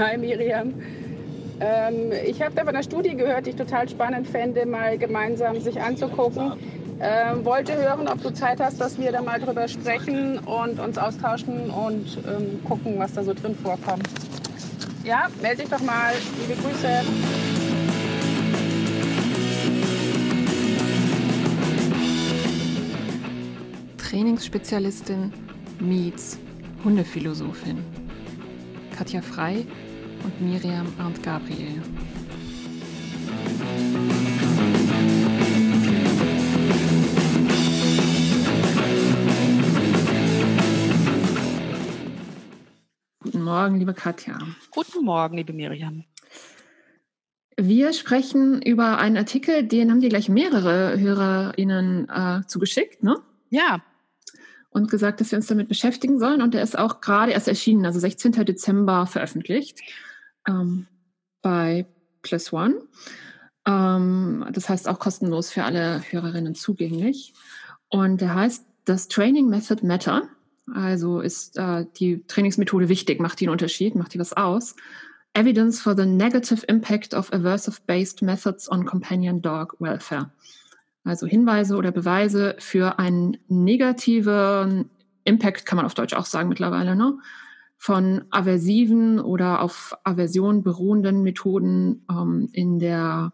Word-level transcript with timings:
Hi 0.00 0.16
Miriam. 0.16 0.72
Ähm, 1.60 2.10
ich 2.24 2.40
habe 2.40 2.54
da 2.54 2.62
von 2.62 2.70
einer 2.70 2.82
Studie 2.82 3.14
gehört, 3.14 3.44
die 3.44 3.50
ich 3.50 3.56
total 3.56 3.86
spannend 3.86 4.26
fände, 4.26 4.64
mal 4.64 4.96
gemeinsam 4.96 5.60
sich 5.60 5.78
anzugucken. 5.78 6.54
Ähm, 7.02 7.44
wollte 7.44 7.76
hören, 7.76 8.08
ob 8.08 8.22
du 8.22 8.32
Zeit 8.32 8.60
hast, 8.60 8.80
dass 8.80 8.98
wir 8.98 9.12
da 9.12 9.20
mal 9.20 9.38
drüber 9.38 9.68
sprechen 9.68 10.38
und 10.38 10.80
uns 10.80 10.96
austauschen 10.96 11.68
und 11.68 12.16
ähm, 12.26 12.64
gucken, 12.64 12.98
was 12.98 13.12
da 13.12 13.22
so 13.22 13.34
drin 13.34 13.54
vorkommt. 13.54 14.08
Ja, 15.04 15.28
melde 15.42 15.60
dich 15.60 15.70
doch 15.70 15.82
mal. 15.82 16.14
Liebe 16.40 16.58
Grüße. 16.62 16.88
Trainingsspezialistin 23.98 25.30
meets 25.78 26.38
Hundephilosophin. 26.84 27.84
Katja 28.96 29.22
Frei 29.22 29.66
und 30.24 30.40
Miriam 30.40 30.86
Arndt 30.98 31.22
Gabriel. 31.22 31.82
Guten 43.22 43.42
Morgen, 43.42 43.78
liebe 43.78 43.94
Katja. 43.94 44.38
Guten 44.70 45.04
Morgen, 45.04 45.36
liebe 45.36 45.52
Miriam. 45.52 46.04
Wir 47.56 47.92
sprechen 47.92 48.62
über 48.62 48.98
einen 48.98 49.16
Artikel, 49.16 49.64
den 49.64 49.90
haben 49.90 50.00
dir 50.00 50.08
gleich 50.08 50.28
mehrere 50.28 50.98
HörerInnen 50.98 52.08
äh, 52.08 52.46
zugeschickt, 52.46 53.02
ne? 53.02 53.16
Ja, 53.50 53.82
und 54.70 54.90
gesagt, 54.90 55.20
dass 55.20 55.32
wir 55.32 55.36
uns 55.36 55.48
damit 55.48 55.68
beschäftigen 55.68 56.18
sollen. 56.18 56.42
Und 56.42 56.54
der 56.54 56.62
ist 56.62 56.78
auch 56.78 57.00
gerade 57.00 57.32
erst 57.32 57.48
erschienen, 57.48 57.84
also 57.84 57.98
16. 57.98 58.32
Dezember 58.44 59.06
veröffentlicht 59.06 59.80
ähm, 60.46 60.86
bei 61.42 61.86
Plus 62.22 62.52
One. 62.52 62.82
Ähm, 63.66 64.46
das 64.52 64.68
heißt 64.68 64.88
auch 64.88 64.98
kostenlos 64.98 65.50
für 65.50 65.64
alle 65.64 66.02
Hörerinnen 66.10 66.54
zugänglich. 66.54 67.34
Und 67.88 68.20
der 68.20 68.34
heißt 68.34 68.64
das 68.84 69.08
Training 69.08 69.48
Method 69.48 69.86
Matter. 69.86 70.28
Also 70.72 71.20
ist 71.20 71.56
äh, 71.58 71.86
die 71.98 72.24
Trainingsmethode 72.26 72.88
wichtig, 72.88 73.20
macht 73.20 73.40
die 73.40 73.46
einen 73.46 73.52
Unterschied, 73.52 73.94
macht 73.94 74.14
die 74.14 74.18
was 74.18 74.32
aus. 74.32 74.76
Evidence 75.34 75.80
for 75.80 75.96
the 75.96 76.06
negative 76.06 76.64
impact 76.66 77.14
of 77.14 77.32
aversive-based 77.32 78.22
methods 78.22 78.70
on 78.70 78.84
companion 78.84 79.40
dog 79.40 79.76
welfare 79.78 80.30
also 81.04 81.26
Hinweise 81.26 81.76
oder 81.76 81.92
Beweise 81.92 82.56
für 82.58 82.98
einen 82.98 83.38
negativen 83.48 84.90
Impact, 85.24 85.66
kann 85.66 85.76
man 85.76 85.86
auf 85.86 85.94
Deutsch 85.94 86.14
auch 86.14 86.26
sagen 86.26 86.48
mittlerweile, 86.48 86.96
ne? 86.96 87.18
Von 87.80 88.26
aversiven 88.30 89.18
oder 89.18 89.62
auf 89.62 89.96
Aversion 90.04 90.62
beruhenden 90.62 91.22
Methoden 91.22 92.04
ähm, 92.10 92.50
in 92.52 92.78
der 92.78 93.32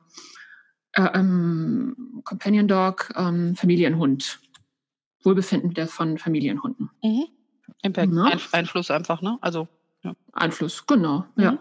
äh, 0.92 1.02
ähm, 1.14 2.22
Companion 2.22 2.69
Dog 2.69 3.12
ähm, 3.17 3.56
Familienhund. 3.56 4.39
Wohlbefinden 5.24 5.74
der 5.74 5.89
von 5.89 6.17
Familienhunden. 6.17 6.91
Mhm. 7.02 7.24
Impact, 7.83 8.12
ja. 8.12 8.22
Einf 8.22 8.55
Einfluss 8.55 8.92
einfach, 8.92 9.20
ne? 9.20 9.36
Also 9.41 9.67
ja. 10.05 10.14
Einfluss, 10.33 10.86
genau, 10.86 11.24
mhm. 11.34 11.42
ja. 11.42 11.58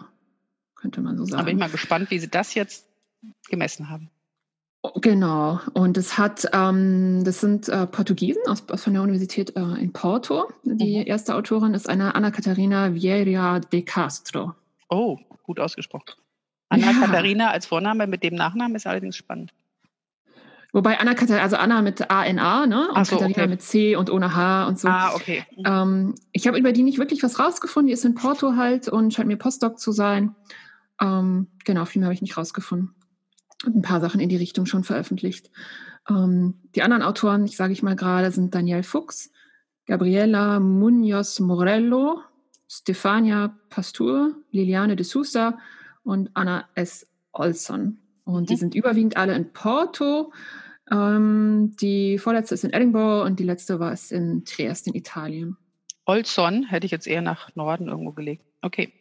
Könnte 0.76 1.02
man 1.02 1.18
so 1.18 1.26
sagen. 1.26 1.40
Aber 1.40 1.50
ich 1.50 1.54
bin 1.54 1.60
mal 1.60 1.72
gespannt, 1.72 2.12
wie 2.12 2.20
Sie 2.20 2.30
das 2.30 2.54
jetzt 2.54 2.88
gemessen 3.50 3.90
haben. 3.90 4.12
Genau, 4.96 5.60
und 5.74 5.98
es 5.98 6.18
hat, 6.18 6.48
ähm, 6.54 7.24
das 7.24 7.40
sind 7.40 7.70
äh, 7.70 7.88
Portugiesen 7.88 8.42
aus, 8.48 8.64
von 8.76 8.94
der 8.94 9.02
Universität 9.02 9.56
äh, 9.56 9.62
in 9.62 9.94
Porto. 9.94 10.48
Die 10.64 11.00
mhm. 11.00 11.08
erste 11.08 11.36
Autorin 11.36 11.74
ist 11.74 11.88
eine 11.88 12.16
Anna 12.16 12.32
Catarina 12.32 12.94
Vieira 12.94 13.60
de 13.60 13.82
Castro. 13.82 14.54
Oh, 14.90 15.18
gut 15.44 15.60
ausgesprochen. 15.60 16.16
Anna 16.70 16.92
ja. 16.92 17.00
Katharina 17.00 17.52
als 17.52 17.68
Vorname 17.68 18.08
mit 18.08 18.24
dem 18.24 18.36
Nachnamen 18.36 18.76
ist 18.76 18.88
allerdings 18.88 19.16
spannend. 19.16 19.54
Wobei 20.74 21.00
Anna 21.00 21.14
Katharina, 21.14 21.44
also 21.44 21.56
Anna 21.56 21.82
mit 21.82 22.10
A-N-A, 22.10 22.66
ne? 22.66 22.90
Und 22.94 23.08
so, 23.08 23.16
Katharina 23.16 23.44
okay. 23.44 23.48
mit 23.48 23.62
C 23.62 23.96
und 23.96 24.10
ohne 24.10 24.36
H 24.36 24.68
und 24.68 24.80
so. 24.80 24.88
Ah, 24.88 25.14
okay. 25.14 25.46
Mhm. 25.56 25.64
Ähm, 25.66 26.16
ich 26.32 26.48
habe 26.48 26.58
über 26.58 26.72
die 26.74 26.84
nicht 26.84 26.98
wirklich 26.98 27.24
was 27.24 27.40
rausgefunden. 27.40 27.88
Die 27.88 27.94
ist 27.94 28.04
in 28.04 28.16
Porto 28.16 28.56
halt 28.56 28.90
und 28.90 29.14
scheint 29.14 29.28
mir 29.28 29.38
Postdoc 29.38 29.80
zu 29.80 29.92
sein. 29.92 30.36
Ähm, 31.00 31.48
genau, 31.64 31.86
viel 31.86 32.00
mehr 32.00 32.08
habe 32.08 32.16
ich 32.16 32.22
nicht 32.22 32.38
rausgefunden 32.38 32.95
ein 33.74 33.82
paar 33.82 34.02
Sachen 34.02 34.20
in 34.20 34.30
die 34.30 34.36
Richtung 34.36 34.66
schon 34.66 34.84
veröffentlicht. 34.84 35.50
Ähm, 36.10 36.56
die 36.76 36.82
anderen 36.82 37.04
Autoren, 37.04 37.46
ich 37.46 37.58
sage 37.58 37.74
ich 37.74 37.84
mal 37.84 37.96
gerade, 37.96 38.32
sind 38.32 38.54
Daniel 38.54 38.84
Fuchs, 38.84 39.32
Gabriela 39.86 40.60
Munoz 40.60 41.40
Morello, 41.40 42.22
Stefania 42.68 43.58
Pastur, 43.70 44.36
Liliane 44.52 44.96
de 44.96 45.06
Sousa 45.06 45.58
und 46.04 46.30
Anna 46.34 46.68
S. 46.76 47.08
Olson. 47.32 48.00
Und 48.24 48.44
mhm. 48.44 48.46
die 48.48 48.56
sind 48.56 48.76
überwiegend 48.76 49.18
alle 49.18 49.36
in 49.36 49.52
Porto. 49.52 50.32
Ähm, 50.92 51.76
die 51.80 52.18
vorletzte 52.18 52.56
ist 52.56 52.64
in 52.64 52.74
Edinburgh 52.74 53.26
und 53.26 53.40
die 53.40 53.44
letzte 53.44 53.80
war 53.80 53.92
es 53.92 54.12
in 54.12 54.46
Triest 54.46 54.88
in 54.88 54.96
Italien. 54.96 55.58
Olson 56.06 56.64
hätte 56.64 56.86
ich 56.86 56.92
jetzt 56.92 57.08
eher 57.08 57.22
nach 57.22 57.56
Norden 57.56 57.88
irgendwo 57.88 58.12
gelegt. 58.12 58.46
Okay. 58.62 58.94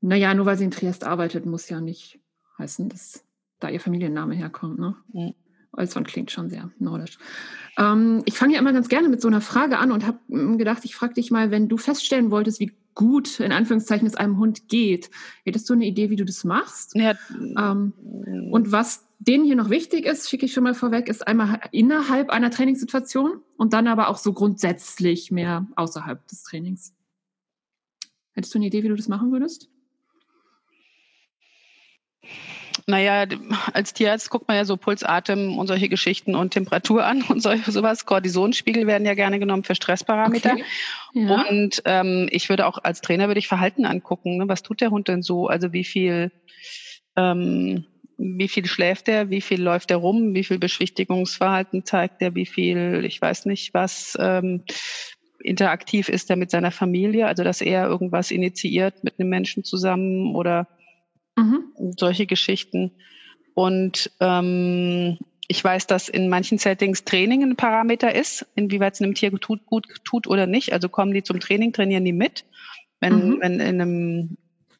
Naja, 0.00 0.34
nur 0.34 0.46
weil 0.46 0.58
sie 0.58 0.64
in 0.64 0.70
Triest 0.70 1.04
arbeitet, 1.04 1.46
muss 1.46 1.68
ja 1.68 1.80
nicht 1.80 2.20
heißen, 2.58 2.88
dass 2.88 3.24
da 3.64 3.70
ihr 3.70 3.80
Familienname 3.80 4.34
herkommt. 4.34 4.78
Ne? 4.78 4.94
Mhm. 5.12 5.34
Olson 5.72 6.04
klingt 6.04 6.30
schon 6.30 6.50
sehr 6.50 6.70
nordisch. 6.78 7.18
Ähm, 7.78 8.22
ich 8.26 8.36
fange 8.36 8.54
ja 8.54 8.60
immer 8.60 8.72
ganz 8.72 8.88
gerne 8.88 9.08
mit 9.08 9.20
so 9.20 9.28
einer 9.28 9.40
Frage 9.40 9.78
an 9.78 9.90
und 9.90 10.06
habe 10.06 10.18
hm, 10.28 10.58
gedacht, 10.58 10.84
ich 10.84 10.94
frage 10.94 11.14
dich 11.14 11.30
mal, 11.30 11.50
wenn 11.50 11.68
du 11.68 11.76
feststellen 11.78 12.30
wolltest, 12.30 12.60
wie 12.60 12.72
gut 12.94 13.40
in 13.40 13.50
Anführungszeichen 13.50 14.06
es 14.06 14.14
einem 14.14 14.38
Hund 14.38 14.68
geht, 14.68 15.10
hättest 15.44 15.68
du 15.68 15.72
eine 15.72 15.86
Idee, 15.86 16.10
wie 16.10 16.16
du 16.16 16.24
das 16.24 16.44
machst? 16.44 16.94
Ja. 16.94 17.14
Ähm, 17.58 17.92
und 18.52 18.70
was 18.70 19.08
denen 19.18 19.44
hier 19.44 19.56
noch 19.56 19.70
wichtig 19.70 20.04
ist, 20.04 20.28
schicke 20.28 20.46
ich 20.46 20.52
schon 20.52 20.62
mal 20.62 20.74
vorweg, 20.74 21.08
ist 21.08 21.26
einmal 21.26 21.58
innerhalb 21.72 22.30
einer 22.30 22.50
Trainingssituation 22.50 23.40
und 23.56 23.72
dann 23.72 23.88
aber 23.88 24.08
auch 24.08 24.18
so 24.18 24.32
grundsätzlich 24.32 25.32
mehr 25.32 25.66
außerhalb 25.74 26.24
des 26.28 26.42
Trainings. 26.44 26.94
Hättest 28.32 28.54
du 28.54 28.58
eine 28.58 28.66
Idee, 28.66 28.82
wie 28.84 28.88
du 28.88 28.96
das 28.96 29.08
machen 29.08 29.32
würdest? 29.32 29.70
Naja, 32.86 33.26
als 33.72 33.92
Tierarzt 33.92 34.30
guckt 34.30 34.48
man 34.48 34.56
ja 34.56 34.64
so 34.64 34.76
Puls, 34.76 35.02
Atem 35.02 35.58
und 35.58 35.66
solche 35.66 35.88
Geschichten 35.88 36.34
und 36.34 36.52
Temperatur 36.52 37.04
an 37.04 37.22
und 37.22 37.40
solche, 37.40 37.70
sowas. 37.70 38.04
Kortisonspiegel 38.04 38.86
werden 38.86 39.06
ja 39.06 39.14
gerne 39.14 39.38
genommen 39.38 39.64
für 39.64 39.74
Stressparameter. 39.74 40.52
Okay. 40.52 40.64
Ja. 41.14 41.44
Und 41.48 41.82
ähm, 41.84 42.28
ich 42.30 42.48
würde 42.48 42.66
auch 42.66 42.78
als 42.82 43.00
Trainer 43.00 43.28
würde 43.28 43.38
ich 43.38 43.48
Verhalten 43.48 43.86
angucken. 43.86 44.38
Ne? 44.38 44.48
Was 44.48 44.62
tut 44.62 44.80
der 44.80 44.90
Hund 44.90 45.08
denn 45.08 45.22
so? 45.22 45.46
Also 45.46 45.72
wie 45.72 45.84
viel 45.84 46.30
ähm, 47.16 47.84
wie 48.16 48.48
viel 48.48 48.66
schläft 48.66 49.08
er, 49.08 49.30
wie 49.30 49.40
viel 49.40 49.62
läuft 49.62 49.90
er 49.90 49.96
rum, 49.98 50.34
wie 50.34 50.44
viel 50.44 50.58
Beschwichtigungsverhalten 50.58 51.84
zeigt 51.84 52.22
er, 52.22 52.34
wie 52.34 52.46
viel, 52.46 53.04
ich 53.04 53.20
weiß 53.20 53.46
nicht, 53.46 53.74
was 53.74 54.16
ähm, 54.20 54.62
interaktiv 55.42 56.08
ist 56.08 56.30
er 56.30 56.36
mit 56.36 56.50
seiner 56.50 56.70
Familie, 56.70 57.26
also 57.26 57.44
dass 57.44 57.60
er 57.60 57.86
irgendwas 57.86 58.30
initiiert 58.30 59.02
mit 59.02 59.18
einem 59.18 59.28
Menschen 59.28 59.64
zusammen 59.64 60.34
oder 60.34 60.66
Mhm. 61.36 61.94
Solche 61.98 62.26
Geschichten. 62.26 62.92
Und 63.54 64.10
ähm, 64.20 65.18
ich 65.46 65.62
weiß, 65.62 65.86
dass 65.86 66.08
in 66.08 66.28
manchen 66.28 66.58
Settings 66.58 67.04
Training 67.04 67.42
ein 67.42 67.56
Parameter 67.56 68.14
ist, 68.14 68.46
inwieweit 68.54 68.94
es 68.94 69.02
einem 69.02 69.14
Tier 69.14 69.30
gut, 69.30 69.66
gut 69.66 69.86
tut 70.04 70.26
oder 70.26 70.46
nicht. 70.46 70.72
Also 70.72 70.88
kommen 70.88 71.12
die 71.12 71.22
zum 71.22 71.40
Training, 71.40 71.72
trainieren 71.72 72.04
die 72.04 72.12
mit. 72.12 72.44
Wenn, 73.00 73.28
mhm. 73.28 73.40
wenn 73.40 73.60
in 73.60 73.80
einem, 73.80 74.36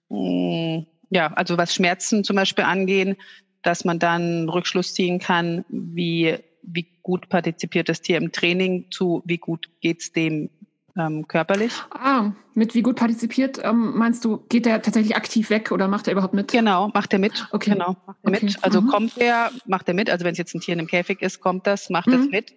mh, 0.09 0.79
mm, 0.79 0.87
ja, 1.11 1.33
also 1.35 1.59
was 1.59 1.75
Schmerzen 1.75 2.25
zum 2.25 2.37
Beispiel 2.37 2.65
angehen, 2.65 3.17
dass 3.63 3.85
man 3.85 3.99
dann 3.99 4.49
Rückschluss 4.49 4.95
ziehen 4.95 5.19
kann, 5.19 5.65
wie, 5.69 6.37
wie 6.63 6.87
gut 7.03 7.29
partizipiert 7.29 7.89
das 7.89 8.00
Tier 8.00 8.17
im 8.17 8.33
Training 8.33 8.87
zu, 8.91 9.23
wie 9.27 9.39
gut 9.39 9.69
geht's 9.81 10.12
dem 10.12 10.50
ähm, 10.96 11.26
körperlich. 11.26 11.73
Ah, 11.91 12.32
mit 12.55 12.75
wie 12.75 12.82
gut 12.82 12.96
partizipiert, 12.96 13.61
ähm, 13.62 13.96
meinst 13.96 14.25
du, 14.25 14.44
geht 14.49 14.67
der 14.67 14.81
tatsächlich 14.82 15.17
aktiv 15.17 15.50
weg 15.50 15.73
oder 15.73 15.88
macht 15.88 16.06
er 16.06 16.12
überhaupt 16.12 16.35
mit? 16.35 16.52
Genau, 16.52 16.88
macht 16.94 17.12
er 17.12 17.19
mit. 17.19 17.46
Okay. 17.50 17.70
Genau, 17.70 17.96
macht 18.06 18.19
er 18.23 18.32
okay. 18.32 18.44
mit. 18.44 18.64
Also 18.64 18.81
mhm. 18.81 18.88
kommt 18.88 19.19
er, 19.19 19.50
macht 19.67 19.88
er 19.88 19.94
mit. 19.94 20.08
Also 20.08 20.25
wenn 20.25 20.32
es 20.32 20.38
jetzt 20.38 20.55
ein 20.55 20.61
Tier 20.61 20.75
in 20.75 20.81
einem 20.81 20.88
Käfig 20.88 21.20
ist, 21.20 21.41
kommt 21.41 21.67
das, 21.67 21.91
macht 21.91 22.06
mhm. 22.06 22.14
es 22.14 22.31
mit. 22.31 22.52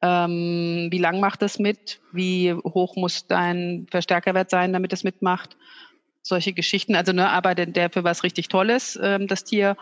Ähm, 0.00 0.88
wie 0.90 0.98
lang 0.98 1.20
macht 1.20 1.42
es 1.42 1.58
mit? 1.58 2.00
Wie 2.12 2.52
hoch 2.52 2.96
muss 2.96 3.26
dein 3.26 3.86
Verstärkerwert 3.90 4.50
sein, 4.50 4.72
damit 4.72 4.92
es 4.92 5.02
mitmacht? 5.02 5.56
Solche 6.22 6.52
Geschichten. 6.52 6.94
Also 6.94 7.12
ne, 7.12 7.30
arbeitet 7.30 7.74
der 7.74 7.90
für 7.90 8.04
was 8.04 8.22
richtig 8.22 8.48
Tolles, 8.48 8.98
ähm, 9.02 9.26
das 9.26 9.44
Tier, 9.44 9.76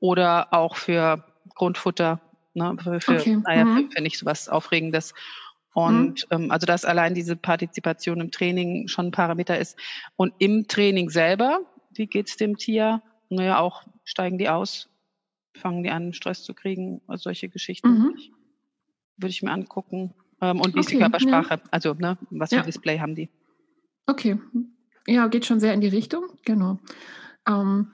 oder 0.00 0.52
auch 0.52 0.74
für 0.74 1.24
Grundfutter, 1.54 2.20
ne, 2.54 2.76
für, 2.82 3.00
für, 3.00 3.12
okay. 3.12 3.38
naja, 3.44 3.64
mhm. 3.64 3.76
für, 3.76 3.96
für 3.96 4.02
nicht 4.02 4.18
so 4.18 4.26
was 4.26 4.48
Aufregendes. 4.48 5.14
Und 5.74 6.26
mhm. 6.30 6.44
ähm, 6.44 6.50
also 6.50 6.66
dass 6.66 6.84
allein 6.84 7.14
diese 7.14 7.36
Partizipation 7.36 8.20
im 8.20 8.30
Training 8.30 8.88
schon 8.88 9.06
ein 9.06 9.12
Parameter 9.12 9.58
ist. 9.58 9.78
Und 10.16 10.34
im 10.38 10.68
Training 10.68 11.10
selber, 11.10 11.60
wie 11.94 12.06
geht's 12.06 12.36
dem 12.36 12.56
Tier? 12.56 13.02
Naja, 13.30 13.58
auch 13.58 13.84
steigen 14.04 14.38
die 14.38 14.48
aus, 14.48 14.88
fangen 15.56 15.82
die 15.82 15.90
an, 15.90 16.12
Stress 16.12 16.44
zu 16.44 16.54
kriegen, 16.54 17.00
also 17.06 17.24
solche 17.24 17.48
Geschichten 17.48 17.88
mhm. 17.88 18.14
würde 19.16 19.30
ich 19.30 19.42
mir 19.42 19.50
angucken. 19.50 20.14
Ähm, 20.40 20.60
und 20.60 20.68
wie 20.68 20.70
okay, 20.70 20.80
ist 20.80 20.90
die 20.90 20.98
Körpersprache? 20.98 21.54
Ja. 21.54 21.62
Also, 21.70 21.94
ne, 21.94 22.18
was 22.30 22.50
für 22.50 22.56
ja. 22.56 22.62
Display 22.62 22.98
haben 22.98 23.14
die? 23.14 23.30
Okay. 24.06 24.38
ja, 25.06 25.28
geht 25.28 25.46
schon 25.46 25.60
sehr 25.60 25.72
in 25.72 25.80
die 25.80 25.88
Richtung, 25.88 26.24
genau. 26.44 26.78
Ähm, 27.48 27.92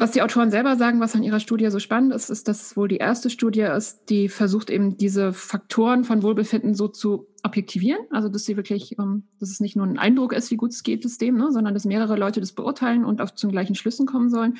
was 0.00 0.12
die 0.12 0.22
Autoren 0.22 0.50
selber 0.50 0.76
sagen, 0.76 0.98
was 0.98 1.14
an 1.14 1.22
ihrer 1.22 1.40
Studie 1.40 1.70
so 1.70 1.78
spannend 1.78 2.14
ist, 2.14 2.30
ist, 2.30 2.48
dass 2.48 2.62
es 2.62 2.76
wohl 2.76 2.88
die 2.88 2.96
erste 2.96 3.28
Studie 3.28 3.60
ist, 3.60 4.08
die 4.08 4.30
versucht 4.30 4.70
eben 4.70 4.96
diese 4.96 5.34
Faktoren 5.34 6.04
von 6.04 6.22
Wohlbefinden 6.22 6.74
so 6.74 6.88
zu 6.88 7.28
objektivieren. 7.42 8.00
Also 8.10 8.30
dass 8.30 8.44
sie 8.44 8.56
wirklich, 8.56 8.98
ähm, 8.98 9.24
dass 9.38 9.50
es 9.50 9.60
nicht 9.60 9.76
nur 9.76 9.86
ein 9.86 9.98
Eindruck 9.98 10.32
ist, 10.32 10.50
wie 10.50 10.56
gut 10.56 10.70
es 10.70 10.82
geht 10.82 11.04
es 11.04 11.18
dem, 11.18 11.36
ne, 11.36 11.52
sondern 11.52 11.74
dass 11.74 11.84
mehrere 11.84 12.16
Leute 12.16 12.40
das 12.40 12.52
beurteilen 12.52 13.04
und 13.04 13.20
auch 13.20 13.30
zu 13.30 13.46
den 13.46 13.52
gleichen 13.52 13.74
Schlüssen 13.74 14.06
kommen 14.06 14.30
sollen 14.30 14.58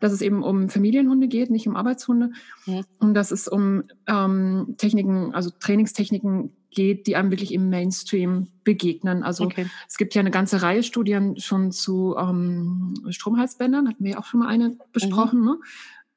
dass 0.00 0.12
es 0.12 0.22
eben 0.22 0.42
um 0.42 0.70
Familienhunde 0.70 1.28
geht, 1.28 1.50
nicht 1.50 1.68
um 1.68 1.76
Arbeitshunde. 1.76 2.30
Ja. 2.64 2.80
Und 2.98 3.12
dass 3.12 3.30
es 3.30 3.46
um 3.48 3.84
ähm, 4.06 4.74
Techniken, 4.78 5.34
also 5.34 5.50
Trainingstechniken 5.50 6.56
geht, 6.70 7.06
die 7.06 7.16
einem 7.16 7.30
wirklich 7.30 7.52
im 7.52 7.68
Mainstream 7.68 8.48
begegnen. 8.64 9.22
Also 9.22 9.44
okay. 9.44 9.66
es 9.88 9.96
gibt 9.96 10.14
ja 10.14 10.20
eine 10.20 10.30
ganze 10.30 10.62
Reihe 10.62 10.82
Studien 10.82 11.38
schon 11.38 11.72
zu 11.72 12.16
ähm, 12.18 12.94
Stromhalsbändern, 13.08 13.88
hatten 13.88 14.04
wir 14.04 14.12
ja 14.12 14.18
auch 14.18 14.24
schon 14.24 14.40
mal 14.40 14.48
eine 14.48 14.76
besprochen. 14.92 15.40
Mhm. 15.40 15.46
Ne? 15.46 15.58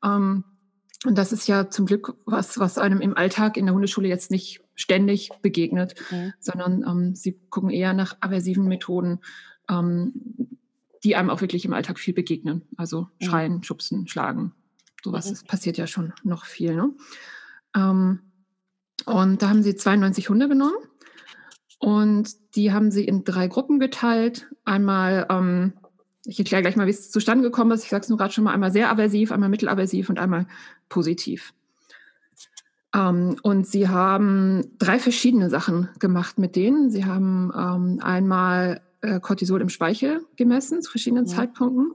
Ähm, 0.04 0.44
und 1.06 1.18
das 1.18 1.34
ist 1.34 1.48
ja 1.48 1.70
zum 1.70 1.86
Glück 1.86 2.16
was, 2.26 2.60
was 2.60 2.78
einem 2.78 3.02
im 3.02 3.18
Alltag 3.18 3.58
in 3.58 3.66
der 3.66 3.76
Hundeschule 3.76 4.08
jetzt 4.08 4.32
nicht 4.32 4.62
ständig 4.76 5.30
begegnet, 5.42 5.96
mhm. 6.12 6.34
sondern 6.40 6.84
ähm, 6.88 7.16
sie 7.16 7.40
gucken 7.50 7.70
eher 7.70 7.94
nach 7.94 8.16
aversiven 8.22 8.68
Methoden, 8.68 9.20
ähm, 9.70 10.14
die 11.04 11.16
einem 11.16 11.30
auch 11.30 11.42
wirklich 11.42 11.66
im 11.66 11.74
Alltag 11.74 12.00
viel 12.00 12.14
begegnen. 12.14 12.62
Also 12.78 13.08
mhm. 13.20 13.26
schreien, 13.26 13.54
mhm. 13.56 13.64
schubsen, 13.64 14.08
schlagen. 14.08 14.54
Sowas 15.04 15.44
mhm. 15.44 15.48
passiert 15.48 15.78
ja 15.78 15.88
schon 15.88 16.14
noch 16.24 16.46
viel. 16.46 16.76
Ne? 16.76 16.92
Und 19.06 19.42
da 19.42 19.50
haben 19.50 19.64
sie 19.64 19.76
92 19.76 20.30
Hunde 20.30 20.48
genommen 20.48 20.76
und 21.80 22.56
die 22.56 22.72
haben 22.72 22.92
sie 22.92 23.04
in 23.04 23.24
drei 23.24 23.48
Gruppen 23.48 23.80
geteilt. 23.80 24.48
Einmal, 24.64 25.26
ähm, 25.30 25.74
ich 26.26 26.40
erkläre 26.40 26.62
gleich 26.62 26.76
mal, 26.76 26.88
wie 26.88 26.92
es 26.92 27.12
zustande 27.12 27.44
gekommen 27.44 27.72
ist. 27.72 27.84
Ich 27.84 27.90
sage 27.90 28.04
es 28.04 28.10
nur 28.10 28.18
gerade 28.18 28.34
schon 28.34 28.46
mal, 28.46 28.54
einmal 28.54 28.72
sehr 28.72 28.90
aversiv, 28.90 29.32
einmal 29.32 29.50
mittelaversiv 29.50 30.10
und 30.10 30.20
einmal 30.20 30.48
positiv. 30.88 31.54
Ähm, 32.96 33.38
und 33.42 33.68
sie 33.68 33.90
haben 33.90 34.78
drei 34.78 35.00
verschiedene 35.00 35.50
Sachen 35.50 35.90
gemacht 36.00 36.38
mit 36.40 36.56
denen. 36.56 36.90
Sie 36.90 37.06
haben 37.06 37.52
ähm, 37.56 38.00
einmal 38.02 38.82
äh, 39.02 39.20
Cortisol 39.20 39.62
im 39.62 39.70
Speichel 39.70 40.22
gemessen 40.38 40.82
zu 40.82 40.92
verschiedenen 40.92 41.26
ja. 41.26 41.36
Zeitpunkten. 41.36 41.94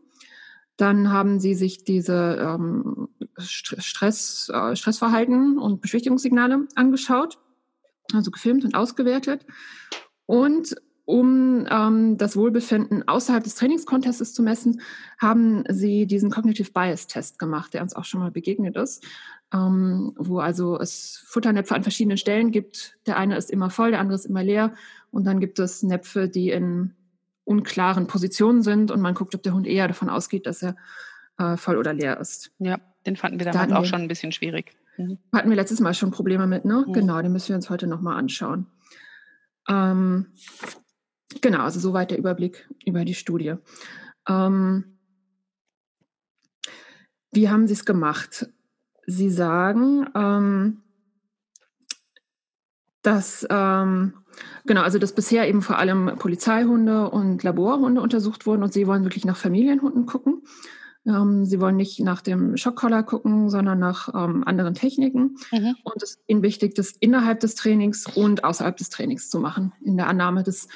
Dann 0.79 1.13
haben 1.13 1.41
sie 1.41 1.55
sich 1.55 1.83
diese 1.83 2.39
ähm, 2.41 3.09
Stress, 3.37 4.49
äh, 4.49 4.77
Stressverhalten 4.77 5.59
und 5.59 5.83
Beschwichtigungssignale 5.83 6.67
angeschaut, 6.77 7.39
also 8.15 8.31
gefilmt 8.31 8.65
und 8.65 8.75
ausgewertet. 8.75 9.45
Und 10.25 10.77
um 11.05 11.67
ähm, 11.69 12.17
das 12.17 12.37
Wohlbefinden 12.37 13.09
außerhalb 13.09 13.43
des 13.43 13.57
Trainingskontestes 13.57 14.35
zu 14.35 14.43
messen, 14.43 14.81
haben 15.19 15.65
sie 15.69 16.07
diesen 16.07 16.31
Cognitive 16.31 16.71
Bias 16.71 17.09
Test 17.09 17.41
gemacht, 17.41 17.75
der 17.75 17.83
uns 17.83 17.97
auch 17.97 18.05
schon 18.05 18.21
mal 18.21 18.31
begegnet 18.31 18.77
ist, 18.77 19.05
ähm, 19.53 20.13
wo 20.17 20.39
also 20.39 20.79
es 20.79 21.25
Futternäpfe 21.27 21.75
an 21.75 21.83
verschiedenen 21.83 22.19
Stellen 22.19 22.53
gibt. 22.53 22.99
Der 23.07 23.17
eine 23.17 23.37
ist 23.37 23.51
immer 23.51 23.71
voll, 23.71 23.91
der 23.91 24.01
andere 24.01 24.17
ist 24.17 24.27
immer 24.27 24.45
leer. 24.45 24.75
Und 25.11 25.25
dann 25.25 25.41
gibt 25.41 25.59
es 25.59 25.83
Näpfe, 25.83 26.29
die 26.29 26.51
in 26.51 26.95
unklaren 27.49 28.07
Positionen 28.07 28.63
sind 28.63 28.91
und 28.91 29.01
man 29.01 29.15
guckt, 29.15 29.35
ob 29.35 29.43
der 29.43 29.55
Hund 29.55 29.67
eher 29.67 29.89
davon 29.89 30.11
ausgeht, 30.11 30.47
dass 30.47 30.63
er 30.63 30.77
äh, 31.39 31.57
voll 31.57 31.79
oder 31.79 31.95
leer 31.95 32.21
ist. 32.21 32.53
Ja, 32.59 32.79
den 33.07 33.17
fanden 33.17 33.39
wir 33.39 33.47
damals 33.47 33.71
da 33.71 33.77
auch 33.79 33.85
schon 33.85 34.03
ein 34.03 34.09
bisschen 34.09 34.33
schwierig. 34.33 34.77
Mhm. 34.99 35.19
Hatten 35.33 35.49
wir 35.49 35.57
letztes 35.57 35.81
Mal 35.81 35.95
schon 35.95 36.11
Probleme 36.11 36.47
mit, 36.47 36.65
ne? 36.65 36.85
Mhm. 36.87 36.93
Genau, 36.93 37.21
den 37.23 37.33
müssen 37.33 37.49
wir 37.49 37.57
uns 37.57 37.71
heute 37.71 37.87
nochmal 37.87 38.19
anschauen. 38.19 38.67
Ähm, 39.69 40.27
genau, 41.41 41.63
also 41.63 41.81
soweit 41.81 42.11
der 42.11 42.19
Überblick 42.19 42.69
über 42.85 43.05
die 43.05 43.15
Studie. 43.15 43.55
Ähm, 44.29 44.99
wie 47.33 47.49
haben 47.49 47.67
Sie 47.67 47.75
es 47.75 47.85
gemacht? 47.85 48.49
Sie 49.07 49.31
sagen, 49.31 50.07
ähm, 50.15 50.83
dass 53.09 53.47
ähm, 53.49 54.13
genau, 54.67 54.83
also 54.83 54.99
dass 54.99 55.15
bisher 55.15 55.49
eben 55.49 55.63
vor 55.63 55.79
allem 55.79 56.13
Polizeihunde 56.19 57.09
und 57.09 57.43
Laborhunde 57.43 58.03
untersucht 58.03 58.47
wurden 58.47 58.63
und 58.63 58.73
sie 58.73 58.87
wollen 58.87 59.05
wirklich 59.05 59.25
nach 59.25 59.37
Familienhunden 59.37 60.05
gucken. 60.05 60.43
Ähm, 61.07 61.47
sie 61.47 61.59
wollen 61.59 61.77
nicht 61.77 62.01
nach 62.01 62.21
dem 62.21 62.59
Schockcollar 62.59 63.03
gucken, 63.03 63.49
sondern 63.49 63.79
nach 63.79 64.11
ähm, 64.15 64.45
anderen 64.45 64.75
Techniken. 64.75 65.37
Mhm. 65.51 65.77
Und 65.85 66.03
es 66.03 66.11
ist 66.11 66.21
ihnen 66.27 66.43
wichtig, 66.43 66.75
das 66.75 66.91
innerhalb 67.01 67.41
des 67.41 67.55
Trainings 67.55 68.05
und 68.15 68.45
außerhalb 68.45 68.77
des 68.77 68.91
Trainings 68.91 69.31
zu 69.31 69.41
machen. 69.41 69.73
In 69.83 69.97
der 69.97 70.07
Annahme, 70.09 70.43
dass 70.43 70.69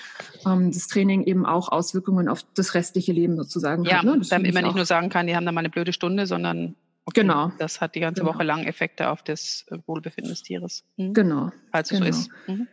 ähm, 0.47 0.73
das 0.73 0.87
Training 0.87 1.25
eben 1.25 1.45
auch 1.45 1.71
Auswirkungen 1.71 2.29
auf 2.29 2.47
das 2.55 2.73
restliche 2.73 3.13
Leben 3.13 3.37
sozusagen 3.37 3.85
ja, 3.85 3.99
hat. 3.99 4.05
Ja, 4.05 4.17
ne? 4.17 4.23
damit 4.31 4.55
man 4.55 4.65
nicht 4.65 4.77
nur 4.77 4.87
sagen 4.87 5.11
kann, 5.11 5.27
die 5.27 5.37
haben 5.37 5.45
da 5.45 5.53
mal 5.53 5.61
eine 5.61 5.71
blöde 5.71 5.93
Stunde, 5.93 6.27
sondern 6.27 6.77
Genau. 7.15 7.53
Das 7.59 7.81
hat 7.81 7.95
die 7.95 8.01
ganze 8.01 8.23
genau. 8.23 8.35
Woche 8.35 8.45
lang 8.45 8.65
Effekte 8.65 9.11
auf 9.11 9.23
das 9.23 9.67
äh, 9.71 9.79
Wohlbefinden 9.87 10.31
des 10.33 10.43
Tieres. 10.43 10.85
Mhm. 10.97 11.15
Genau. 11.15 11.51
Falls 11.71 11.91
es 11.91 11.99
genau. 11.99 12.13
so 12.13 12.21
ist. 12.21 12.31
Mhm. 12.47 12.69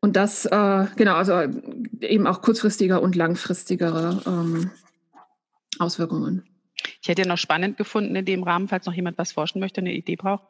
Und 0.00 0.16
das, 0.16 0.44
äh, 0.44 0.86
genau, 0.96 1.14
also 1.14 1.40
eben 2.00 2.26
auch 2.26 2.42
kurzfristiger 2.42 3.00
und 3.00 3.16
langfristigere 3.16 4.22
ähm, 4.26 4.70
Auswirkungen. 5.78 6.44
Ich 7.00 7.08
hätte 7.08 7.22
ja 7.22 7.28
noch 7.28 7.38
spannend 7.38 7.78
gefunden, 7.78 8.14
in 8.14 8.24
dem 8.26 8.42
Rahmen, 8.42 8.68
falls 8.68 8.84
noch 8.84 8.92
jemand 8.92 9.16
was 9.16 9.32
forschen 9.32 9.60
möchte, 9.60 9.80
eine 9.80 9.94
Idee 9.94 10.16
braucht, 10.16 10.44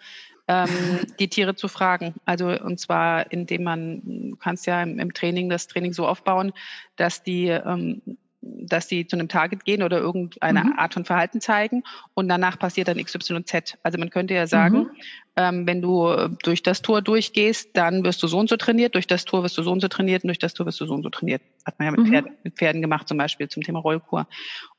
ähm, 0.49 0.69
die 1.21 1.29
Tiere 1.29 1.55
zu 1.55 1.69
fragen. 1.69 2.15
Also 2.25 2.49
und 2.49 2.81
zwar, 2.81 3.31
indem 3.31 3.63
man, 3.63 4.31
du 4.31 4.37
kannst 4.37 4.67
ja 4.67 4.83
im, 4.83 4.99
im 4.99 5.15
Training 5.15 5.49
das 5.49 5.69
Training 5.69 5.93
so 5.93 6.07
aufbauen, 6.07 6.53
dass 6.97 7.23
die 7.23 7.47
ähm, 7.47 8.03
dass 8.45 8.89
sie 8.89 9.07
zu 9.07 9.17
einem 9.17 9.29
Target 9.29 9.65
gehen 9.65 9.83
oder 9.83 9.99
irgendeine 9.99 10.65
mhm. 10.65 10.79
Art 10.79 10.95
von 10.95 11.05
Verhalten 11.05 11.41
zeigen 11.41 11.83
und 12.15 12.29
danach 12.29 12.59
passiert 12.59 12.89
dann 12.89 13.03
XYZ. 13.03 13.79
Also 13.83 13.99
man 13.99 14.11
könnte 14.11 14.35
ja 14.35 14.47
sagen, 14.47 14.79
mhm. 14.79 14.91
ähm, 15.37 15.67
wenn 15.67 15.83
du 15.83 16.09
äh, 16.09 16.31
durch 16.43 16.63
das 16.63 16.83
Tor 16.83 17.03
durchgehst, 17.03 17.71
dann 17.75 18.05
wirst 18.05 18.23
du 18.23 18.27
so 18.27 18.39
und 18.39 18.49
so 18.49 18.57
trainiert, 18.57 18.95
durch 18.95 19.07
das 19.07 19.25
Tor 19.25 19.43
wirst 19.43 19.57
du 19.59 19.63
so 19.63 19.73
und 19.73 19.81
so 19.81 19.89
trainiert 19.89 20.25
und 20.25 20.29
durch 20.29 20.39
das 20.39 20.55
Tor 20.55 20.67
wirst 20.67 20.81
du 20.81 20.87
so 20.87 20.95
und 20.95 21.03
so 21.03 21.11
trainiert. 21.11 21.43
Hat 21.65 21.79
man 21.79 21.87
ja 21.87 21.93
mit, 21.93 22.01
mhm. 22.01 22.11
Pferden, 22.11 22.33
mit 22.43 22.55
Pferden 22.55 22.83
gemacht, 22.83 23.09
zum 23.09 23.19
Beispiel 23.19 23.49
zum 23.49 23.63
Thema 23.63 23.81
Rollkur. 23.81 24.27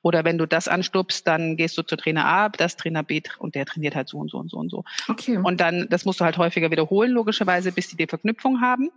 Oder 0.01 0.23
wenn 0.23 0.37
du 0.37 0.45
das 0.45 0.67
anstupst, 0.67 1.27
dann 1.27 1.57
gehst 1.57 1.77
du 1.77 1.81
zu 1.81 1.95
Trainer 1.95 2.25
A, 2.25 2.49
das 2.49 2.77
Trainer 2.77 3.03
B 3.03 3.21
und 3.39 3.55
der 3.55 3.65
trainiert 3.65 3.95
halt 3.95 4.07
so 4.07 4.17
und 4.17 4.29
so 4.29 4.37
und 4.37 4.49
so 4.49 4.57
und 4.57 4.69
so. 4.69 4.83
Okay. 5.07 5.37
Und 5.37 5.61
dann, 5.61 5.87
das 5.89 6.05
musst 6.05 6.19
du 6.19 6.25
halt 6.25 6.37
häufiger 6.37 6.69
wiederholen, 6.69 7.11
logischerweise, 7.11 7.71
bis 7.71 7.87
die 7.89 7.95
die 7.95 8.07
Verknüpfung 8.07 8.61
haben. 8.61 8.91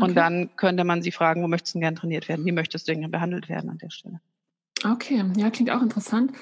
Und 0.00 0.14
dann 0.16 0.50
könnte 0.56 0.84
man 0.84 1.02
sie 1.02 1.12
fragen, 1.12 1.42
wo 1.42 1.48
möchtest 1.48 1.74
du 1.74 1.80
gern 1.80 1.96
trainiert 1.96 2.28
werden? 2.28 2.44
Wie 2.44 2.52
möchtest 2.52 2.88
du 2.88 2.94
denn 2.94 3.10
behandelt 3.10 3.48
werden 3.48 3.70
an 3.70 3.78
der 3.78 3.90
Stelle? 3.90 4.20
Okay, 4.84 5.24
ja, 5.36 5.50
klingt 5.50 5.70
auch 5.70 5.82
interessant. 5.82 6.32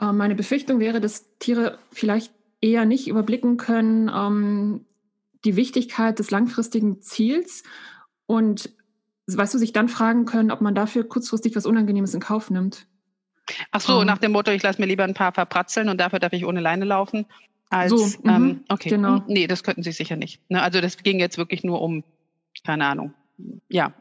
Ähm, 0.00 0.16
meine 0.16 0.34
Befürchtung 0.34 0.80
wäre, 0.80 1.00
dass 1.00 1.26
Tiere 1.38 1.78
vielleicht 1.90 2.32
eher 2.60 2.84
nicht 2.84 3.08
überblicken 3.08 3.56
können, 3.56 4.10
ähm, 4.14 4.84
die 5.44 5.56
Wichtigkeit 5.56 6.18
des 6.18 6.30
langfristigen 6.30 7.02
Ziels 7.02 7.64
und, 8.26 8.70
weißt 9.26 9.54
du, 9.54 9.58
sich 9.58 9.72
dann 9.72 9.88
fragen 9.88 10.24
können, 10.24 10.50
ob 10.50 10.60
man 10.60 10.74
dafür 10.74 11.04
kurzfristig 11.04 11.56
was 11.56 11.66
Unangenehmes 11.66 12.14
in 12.14 12.20
Kauf 12.20 12.50
nimmt. 12.50 12.86
Ach 13.72 13.80
so, 13.80 13.98
um, 13.98 14.06
nach 14.06 14.18
dem 14.18 14.32
Motto, 14.32 14.52
ich 14.52 14.62
lasse 14.62 14.80
mir 14.80 14.86
lieber 14.86 15.04
ein 15.04 15.14
paar 15.14 15.32
verpratzeln 15.32 15.88
und 15.88 15.98
dafür 15.98 16.20
darf 16.20 16.32
ich 16.32 16.46
ohne 16.46 16.60
Leine 16.60 16.84
laufen. 16.84 17.26
Als, 17.70 17.90
so, 17.90 18.06
ähm, 18.24 18.42
mhm, 18.42 18.64
okay, 18.68 18.90
genau. 18.90 19.22
Nee, 19.26 19.46
das 19.46 19.64
könnten 19.64 19.82
sie 19.82 19.92
sicher 19.92 20.14
nicht. 20.14 20.40
Ne, 20.50 20.62
also 20.62 20.80
das 20.80 20.98
ging 20.98 21.18
jetzt 21.18 21.38
wirklich 21.38 21.64
nur 21.64 21.80
um 21.80 22.04
keine 22.64 22.86
Ahnung. 22.86 23.14
Ja, 23.68 23.92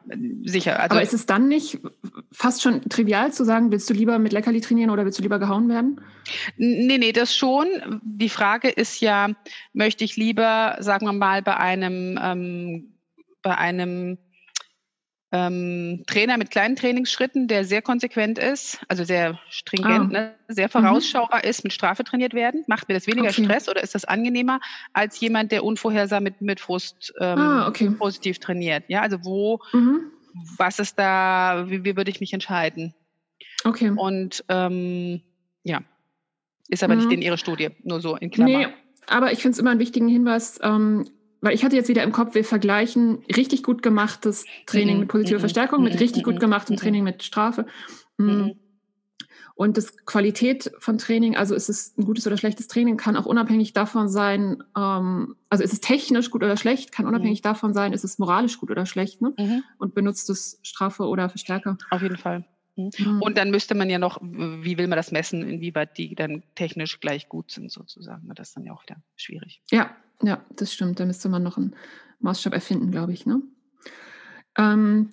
sicher. 0.43 0.79
Also, 0.79 0.95
Aber 0.95 1.01
ist 1.01 1.13
es 1.13 1.25
dann 1.25 1.47
nicht 1.47 1.79
fast 2.31 2.61
schon 2.61 2.81
trivial 2.89 3.31
zu 3.31 3.43
sagen, 3.43 3.71
willst 3.71 3.89
du 3.89 3.93
lieber 3.93 4.19
mit 4.19 4.33
Leckerli 4.33 4.61
trainieren 4.61 4.89
oder 4.89 5.05
willst 5.05 5.17
du 5.17 5.23
lieber 5.23 5.39
gehauen 5.39 5.69
werden? 5.69 6.01
Nee, 6.57 6.97
nee, 6.97 7.11
das 7.11 7.35
schon. 7.35 7.67
Die 8.03 8.29
Frage 8.29 8.69
ist 8.69 8.99
ja, 8.99 9.29
möchte 9.73 10.03
ich 10.03 10.15
lieber, 10.15 10.77
sagen 10.79 11.05
wir 11.05 11.13
mal, 11.13 11.41
bei 11.41 11.57
einem, 11.57 12.19
ähm, 12.21 12.93
bei 13.41 13.57
einem 13.57 14.17
ähm, 15.31 16.03
Trainer 16.07 16.37
mit 16.37 16.51
kleinen 16.51 16.75
Trainingsschritten, 16.75 17.47
der 17.47 17.63
sehr 17.63 17.81
konsequent 17.81 18.37
ist, 18.37 18.79
also 18.89 19.03
sehr 19.05 19.39
stringent, 19.49 20.15
ah. 20.15 20.19
ne, 20.19 20.35
sehr 20.49 20.67
vorausschaubar 20.67 21.39
mhm. 21.43 21.49
ist, 21.49 21.63
mit 21.63 21.71
Strafe 21.71 22.03
trainiert 22.03 22.33
werden? 22.33 22.63
Macht 22.67 22.89
mir 22.89 22.95
das 22.95 23.07
weniger 23.07 23.29
okay. 23.29 23.45
Stress 23.45 23.69
oder 23.69 23.81
ist 23.81 23.95
das 23.95 24.03
angenehmer 24.03 24.59
als 24.91 25.19
jemand, 25.21 25.51
der 25.51 25.63
unvorhersam 25.63 26.23
mit, 26.23 26.41
mit 26.41 26.59
Frust 26.59 27.13
ähm, 27.19 27.39
ah, 27.39 27.67
okay. 27.67 27.89
positiv 27.91 28.39
trainiert? 28.39 28.83
Ja, 28.87 29.01
also 29.01 29.23
wo, 29.23 29.61
mhm. 29.71 30.11
was 30.57 30.79
ist 30.79 30.99
da, 30.99 31.65
wie, 31.67 31.85
wie, 31.85 31.95
würde 31.95 32.11
ich 32.11 32.19
mich 32.19 32.33
entscheiden? 32.33 32.93
Okay. 33.63 33.91
Und 33.95 34.43
ähm, 34.49 35.21
ja, 35.63 35.79
ist 36.67 36.83
aber 36.83 36.95
mhm. 36.95 37.01
nicht 37.01 37.13
in 37.13 37.21
Ihrer 37.21 37.37
Studie, 37.37 37.69
nur 37.83 38.01
so 38.01 38.17
in 38.17 38.31
Klammern. 38.31 38.61
Nee, 38.61 38.67
aber 39.07 39.31
ich 39.31 39.39
finde 39.39 39.53
es 39.53 39.59
immer 39.59 39.71
einen 39.71 39.79
wichtigen 39.79 40.09
Hinweis, 40.09 40.59
ähm, 40.61 41.05
weil 41.41 41.53
ich 41.53 41.63
hatte 41.63 41.75
jetzt 41.75 41.89
wieder 41.89 42.03
im 42.03 42.11
Kopf, 42.11 42.35
wir 42.35 42.45
vergleichen 42.45 43.23
richtig 43.35 43.63
gut 43.63 43.81
gemachtes 43.81 44.45
Training 44.67 44.99
mit 44.99 45.09
positiver 45.09 45.39
mhm. 45.39 45.41
Verstärkung 45.41 45.83
mit 45.83 45.93
mhm. 45.93 45.99
richtig 45.99 46.23
gut 46.23 46.35
mhm. 46.35 46.39
gemachtem 46.39 46.77
Training 46.77 47.03
mit 47.03 47.23
Strafe. 47.23 47.65
Und 49.55 49.77
das 49.77 50.05
Qualität 50.05 50.71
von 50.79 50.97
Training, 50.97 51.35
also 51.35 51.53
ist 51.53 51.69
es 51.69 51.95
ein 51.97 52.05
gutes 52.05 52.25
oder 52.25 52.37
schlechtes 52.37 52.67
Training, 52.67 52.97
kann 52.97 53.15
auch 53.15 53.25
unabhängig 53.25 53.73
davon 53.73 54.09
sein, 54.09 54.63
ähm, 54.77 55.35
also 55.49 55.63
ist 55.63 55.73
es 55.73 55.81
technisch 55.81 56.31
gut 56.31 56.43
oder 56.43 56.57
schlecht, 56.57 56.91
kann 56.91 57.05
unabhängig 57.05 57.41
davon 57.41 57.73
sein, 57.73 57.93
ist 57.93 58.03
es 58.03 58.17
moralisch 58.17 58.57
gut 58.59 58.71
oder 58.71 58.85
schlecht, 58.85 59.21
ne? 59.21 59.33
Und 59.77 59.93
benutzt 59.93 60.29
es 60.29 60.59
Strafe 60.63 61.03
oder 61.03 61.29
Verstärker. 61.29 61.77
Auf 61.89 62.01
jeden 62.01 62.17
Fall. 62.17 62.45
Mhm. 62.97 63.21
Und 63.21 63.37
dann 63.37 63.51
müsste 63.51 63.75
man 63.75 63.89
ja 63.89 63.99
noch, 63.99 64.19
wie 64.21 64.77
will 64.77 64.87
man 64.87 64.97
das 64.97 65.11
messen, 65.11 65.47
inwieweit 65.47 65.97
die 65.97 66.15
dann 66.15 66.43
technisch 66.55 66.99
gleich 66.99 67.29
gut 67.29 67.51
sind 67.51 67.71
sozusagen. 67.71 68.29
Das 68.35 68.49
ist 68.49 68.57
dann 68.57 68.65
ja 68.65 68.73
auch 68.73 68.83
wieder 68.83 68.97
schwierig. 69.15 69.61
Ja, 69.69 69.95
ja, 70.23 70.43
das 70.55 70.73
stimmt. 70.73 70.99
Da 70.99 71.05
müsste 71.05 71.29
man 71.29 71.43
noch 71.43 71.57
einen 71.57 71.75
Maßstab 72.19 72.53
erfinden, 72.53 72.91
glaube 72.91 73.13
ich. 73.13 73.25
Ne? 73.25 73.41
Ähm, 74.57 75.11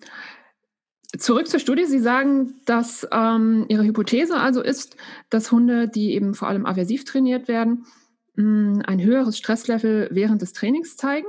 zurück 1.17 1.49
zur 1.49 1.61
Studie. 1.61 1.85
Sie 1.85 2.01
sagen, 2.01 2.55
dass 2.67 3.07
ähm, 3.13 3.67
Ihre 3.69 3.85
Hypothese 3.85 4.39
also 4.39 4.63
ist, 4.63 4.97
dass 5.31 5.53
Hunde, 5.53 5.89
die 5.89 6.13
eben 6.15 6.35
vor 6.35 6.49
allem 6.49 6.67
aversiv 6.67 7.05
trainiert 7.05 7.49
werden, 7.49 7.87
mh, 8.35 8.45
hm, 8.45 8.83
ein 8.87 9.03
höheres 9.03 9.39
Stresslevel 9.39 10.09
während 10.11 10.43
des 10.43 10.53
Trainings 10.53 10.97
zeigen. 10.97 11.27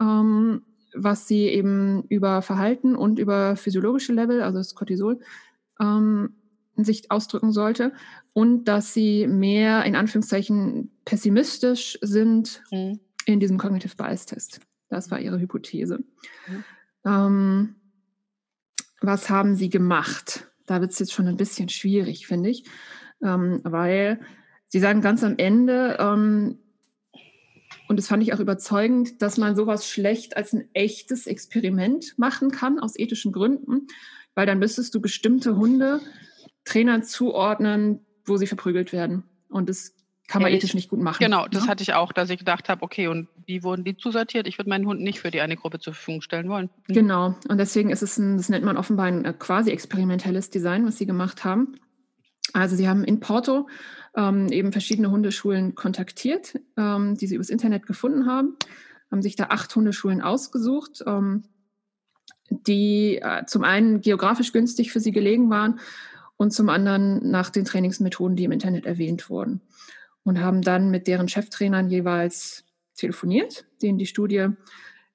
Ähm, 0.00 0.62
was 0.94 1.26
sie 1.26 1.48
eben 1.48 2.04
über 2.08 2.40
Verhalten 2.42 2.94
und 2.96 3.18
über 3.18 3.56
physiologische 3.56 4.12
Level, 4.12 4.42
also 4.42 4.58
das 4.58 4.74
Cortisol, 4.74 5.18
ähm, 5.80 6.34
sich 6.76 7.10
ausdrücken 7.10 7.52
sollte 7.52 7.92
und 8.32 8.64
dass 8.64 8.94
sie 8.94 9.26
mehr 9.26 9.84
in 9.84 9.94
Anführungszeichen 9.94 10.90
pessimistisch 11.04 11.98
sind 12.02 12.62
mhm. 12.70 13.00
in 13.26 13.40
diesem 13.40 13.58
Cognitive 13.58 13.96
Bias 13.96 14.26
Test. 14.26 14.60
Das 14.88 15.10
war 15.10 15.20
ihre 15.20 15.40
Hypothese. 15.40 15.98
Mhm. 16.48 16.64
Ähm, 17.04 17.74
was 19.00 19.30
haben 19.30 19.54
sie 19.54 19.68
gemacht? 19.68 20.48
Da 20.66 20.80
wird 20.80 20.92
es 20.92 20.98
jetzt 20.98 21.12
schon 21.12 21.28
ein 21.28 21.36
bisschen 21.36 21.68
schwierig, 21.68 22.26
finde 22.26 22.50
ich, 22.50 22.64
ähm, 23.22 23.60
weil 23.64 24.20
sie 24.68 24.80
sagen 24.80 25.00
ganz 25.00 25.22
am 25.22 25.34
Ende, 25.36 25.96
ähm, 26.00 26.58
und 27.86 27.98
das 27.98 28.08
fand 28.08 28.22
ich 28.22 28.32
auch 28.32 28.40
überzeugend, 28.40 29.20
dass 29.20 29.36
man 29.36 29.56
sowas 29.56 29.86
schlecht 29.88 30.36
als 30.36 30.54
ein 30.54 30.68
echtes 30.72 31.26
Experiment 31.26 32.18
machen 32.18 32.50
kann, 32.50 32.78
aus 32.78 32.98
ethischen 32.98 33.30
Gründen, 33.30 33.88
weil 34.34 34.46
dann 34.46 34.58
müsstest 34.58 34.94
du 34.94 35.00
bestimmte 35.00 35.56
Hunde 35.56 36.00
Trainern 36.64 37.02
zuordnen, 37.02 38.00
wo 38.24 38.36
sie 38.36 38.46
verprügelt 38.46 38.92
werden. 38.92 39.24
Und 39.48 39.68
das 39.68 39.94
kann 40.26 40.40
man 40.40 40.52
ethisch 40.52 40.74
nicht 40.74 40.88
gut 40.88 41.00
machen. 41.00 41.22
Genau, 41.22 41.46
das 41.46 41.60
ja? 41.60 41.64
Ne? 41.66 41.70
hatte 41.70 41.82
ich 41.82 41.92
auch, 41.92 42.12
dass 42.12 42.30
ich 42.30 42.38
gedacht 42.38 42.68
habe, 42.68 42.82
okay, 42.82 43.08
und 43.08 43.28
wie 43.46 43.62
wurden 43.62 43.84
die 43.84 43.96
zusortiert? 43.96 44.46
Ich 44.48 44.58
würde 44.58 44.70
meinen 44.70 44.86
Hund 44.86 45.02
nicht 45.02 45.20
für 45.20 45.30
die 45.30 45.42
eine 45.42 45.56
Gruppe 45.56 45.78
zur 45.78 45.92
Verfügung 45.92 46.22
stellen 46.22 46.48
wollen. 46.48 46.70
Mhm. 46.88 46.94
Genau, 46.94 47.34
und 47.48 47.58
deswegen 47.58 47.90
ist 47.90 48.02
es 48.02 48.18
ein, 48.18 48.38
das 48.38 48.48
nennt 48.48 48.64
man 48.64 48.78
offenbar 48.78 49.06
ein 49.06 49.24
äh, 49.24 49.34
quasi 49.38 49.70
experimentelles 49.70 50.48
Design, 50.50 50.86
was 50.86 50.96
sie 50.96 51.06
gemacht 51.06 51.44
haben. 51.44 51.76
Also 52.54 52.76
sie 52.76 52.88
haben 52.88 53.04
in 53.04 53.20
Porto 53.20 53.68
ähm, 54.16 54.48
eben 54.50 54.72
verschiedene 54.72 55.10
Hundeschulen 55.10 55.74
kontaktiert, 55.74 56.58
ähm, 56.78 57.16
die 57.16 57.26
sie 57.26 57.34
übers 57.34 57.50
Internet 57.50 57.86
gefunden 57.86 58.26
haben, 58.26 58.56
haben 59.10 59.22
sich 59.22 59.36
da 59.36 59.46
acht 59.50 59.74
Hundeschulen 59.74 60.22
ausgesucht, 60.22 61.02
ähm, 61.06 61.44
die 62.50 63.20
äh, 63.22 63.44
zum 63.46 63.64
einen 63.64 64.00
geografisch 64.00 64.52
günstig 64.52 64.92
für 64.92 65.00
sie 65.00 65.12
gelegen 65.12 65.50
waren 65.50 65.80
und 66.36 66.52
zum 66.52 66.68
anderen 66.68 67.30
nach 67.30 67.50
den 67.50 67.64
Trainingsmethoden, 67.64 68.36
die 68.36 68.44
im 68.44 68.52
Internet 68.52 68.86
erwähnt 68.86 69.30
wurden. 69.30 69.60
Und 70.24 70.40
haben 70.40 70.62
dann 70.62 70.90
mit 70.90 71.06
deren 71.06 71.28
Cheftrainern 71.28 71.88
jeweils 71.88 72.64
telefoniert, 72.96 73.66
denen 73.82 73.98
die 73.98 74.06
Studie 74.06 74.48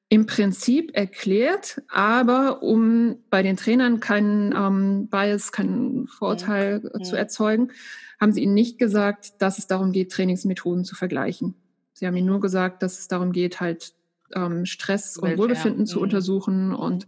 im 0.09 0.25
Prinzip 0.25 0.91
erklärt, 0.95 1.81
aber 1.87 2.63
um 2.63 3.17
bei 3.29 3.43
den 3.43 3.57
Trainern 3.57 3.99
keinen 3.99 4.53
ähm, 4.55 5.07
Bias, 5.07 5.51
keinen 5.51 6.07
Vorteil 6.07 6.81
ja. 6.83 7.03
zu 7.03 7.15
erzeugen, 7.15 7.71
haben 8.19 8.31
sie 8.33 8.41
ihnen 8.41 8.55
nicht 8.55 8.79
gesagt, 8.79 9.33
dass 9.39 9.59
es 9.59 9.67
darum 9.67 9.91
geht, 9.91 10.11
Trainingsmethoden 10.11 10.83
zu 10.83 10.95
vergleichen. 10.95 11.53
Sie 11.93 12.07
haben 12.07 12.17
ihnen 12.17 12.27
nur 12.27 12.39
gesagt, 12.39 12.81
dass 12.81 12.97
es 12.97 13.07
darum 13.07 13.31
geht, 13.31 13.59
halt 13.61 13.93
ähm, 14.35 14.65
Stress 14.65 15.17
und 15.17 15.37
Wohlbefinden 15.37 15.81
mhm. 15.81 15.85
zu 15.85 15.99
untersuchen 15.99 16.73
und 16.73 17.05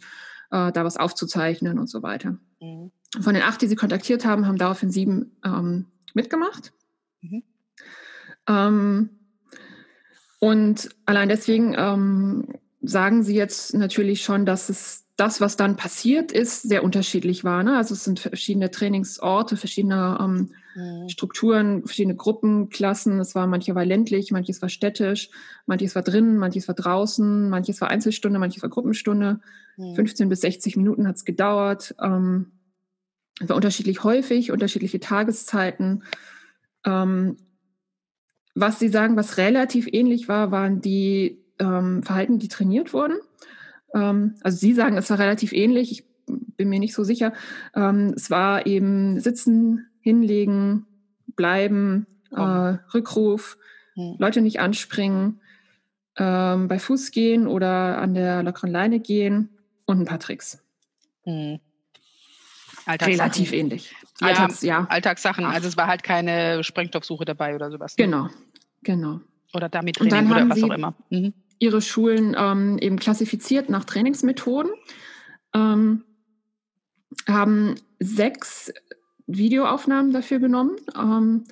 äh, 0.52 0.72
da 0.72 0.84
was 0.84 0.98
aufzuzeichnen 0.98 1.80
und 1.80 1.88
so 1.88 2.04
weiter. 2.04 2.38
Mhm. 2.60 2.92
Von 3.20 3.34
den 3.34 3.44
acht, 3.44 3.62
die 3.62 3.68
sie 3.68 3.76
kontaktiert 3.76 4.26
haben, 4.26 4.48
haben 4.48 4.58
daraufhin 4.58 4.92
sieben 4.92 5.38
ähm, 5.44 5.88
mitgemacht. 6.14 6.74
Mhm. 7.22 7.44
Ähm, 8.48 9.10
und 10.40 10.90
allein 11.06 11.30
deswegen 11.30 11.76
ähm, 11.78 12.48
sagen 12.82 13.24
Sie 13.24 13.36
jetzt 13.36 13.74
natürlich 13.74 14.24
schon, 14.24 14.46
dass 14.46 14.70
es 14.70 15.06
das, 15.16 15.40
was 15.40 15.56
dann 15.56 15.76
passiert 15.76 16.32
ist, 16.32 16.64
sehr 16.64 16.84
unterschiedlich 16.84 17.44
war. 17.44 17.64
Ne? 17.64 17.78
Also 17.78 17.94
es 17.94 18.04
sind 18.04 18.20
verschiedene 18.20 18.72
Trainingsorte, 18.72 19.56
verschiedene 19.56 20.18
ähm, 20.20 20.52
mhm. 20.76 21.10
Strukturen, 21.10 21.86
verschiedene 21.86 22.16
Gruppenklassen. 22.16 23.20
Es 23.20 23.36
war 23.36 23.48
manche 23.48 23.76
war 23.76 23.86
ländlich, 23.86 24.32
manches 24.32 24.62
war 24.62 24.70
städtisch, 24.70 25.30
manches 25.66 25.96
war 25.96 26.02
drinnen, 26.02 26.38
manches 26.38 26.68
war 26.68 26.76
draußen, 26.76 27.50
manches 27.50 27.82
war 27.82 27.90
Einzelstunde, 27.90 28.40
manches 28.40 28.62
war 28.62 28.70
Gruppenstunde. 28.70 29.40
Mhm. 29.78 29.96
15 29.96 30.30
bis 30.30 30.42
60 30.42 30.78
Minuten 30.78 31.08
hat 31.08 31.16
es 31.16 31.26
gedauert. 31.26 31.96
Ähm, 32.02 32.52
war 33.40 33.56
unterschiedlich 33.56 34.04
häufig, 34.04 34.52
unterschiedliche 34.52 35.00
Tageszeiten. 35.00 36.04
Ähm, 36.86 37.38
was 38.54 38.80
Sie 38.80 38.90
sagen, 38.90 39.16
was 39.16 39.38
relativ 39.38 39.88
ähnlich 39.92 40.28
war, 40.28 40.52
waren 40.52 40.82
die 40.82 41.44
ähm, 41.60 42.04
Verhalten, 42.04 42.40
die 42.40 42.50
trainiert 42.50 42.94
wurden. 42.94 43.18
Ähm, 43.94 44.36
also 44.42 44.58
Sie 44.58 44.74
sagen, 44.74 44.98
es 44.98 45.10
war 45.10 45.20
relativ 45.20 45.54
ähnlich. 45.54 45.92
Ich 45.92 46.06
bin 46.28 46.70
mir 46.70 46.80
nicht 46.80 46.94
so 46.94 47.04
sicher. 47.04 47.34
Ähm, 47.76 48.14
es 48.16 48.30
war 48.30 48.66
eben 48.66 49.20
Sitzen, 49.20 49.88
hinlegen, 50.02 50.86
bleiben, 51.36 52.08
äh, 52.32 52.42
Rückruf, 52.94 53.58
hm. 53.96 54.16
Leute 54.20 54.42
nicht 54.42 54.60
anspringen, 54.60 55.42
ähm, 56.18 56.68
bei 56.68 56.80
Fuß 56.80 57.12
gehen 57.12 57.48
oder 57.48 57.98
an 58.00 58.14
der 58.14 58.44
lockeren 58.44 58.72
Leine 58.72 59.00
gehen 59.00 59.50
und 59.86 60.00
ein 60.00 60.06
paar 60.06 60.20
Tricks. 60.20 60.64
Hm. 61.24 61.60
Relativ 62.88 63.54
ähnlich. 63.54 63.96
Ja, 64.20 64.28
Alltags, 64.28 64.62
ja. 64.62 64.88
Alltagssachen. 64.90 65.46
Also 65.46 65.68
es 65.68 65.78
war 65.78 65.88
halt 65.88 66.04
keine 66.04 66.64
Sprengstoffsuche 66.64 67.26
dabei 67.26 67.56
oder 67.56 67.72
sowas. 67.72 67.96
Ne? 67.98 68.06
Genau, 68.06 68.28
genau. 68.82 69.22
Oder 69.54 69.70
damit 69.70 69.98
Training 69.98 70.32
oder 70.32 70.50
was 70.50 70.64
auch 70.64 70.72
immer. 70.72 70.96
Mhm 71.10 71.34
ihre 71.62 71.82
Schulen 71.82 72.36
ähm, 72.38 72.80
eben 72.80 72.98
klassifiziert 72.98 73.70
nach 73.70 73.86
Trainingsmethoden, 73.86 74.72
ähm, 75.54 76.04
haben 77.28 77.76
sechs 78.00 78.74
Videoaufnahmen 79.38 80.14
dafür 80.14 80.40
genommen 80.40 80.78
ähm, 80.96 81.44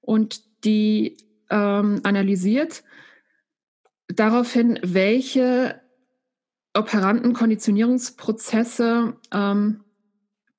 und 0.00 0.42
die 0.64 1.16
ähm, 1.50 2.00
analysiert 2.04 2.82
daraufhin, 4.08 4.78
welche 4.82 5.80
operanten 6.74 7.32
Konditionierungsprozesse 7.32 9.16
ähm, 9.32 9.80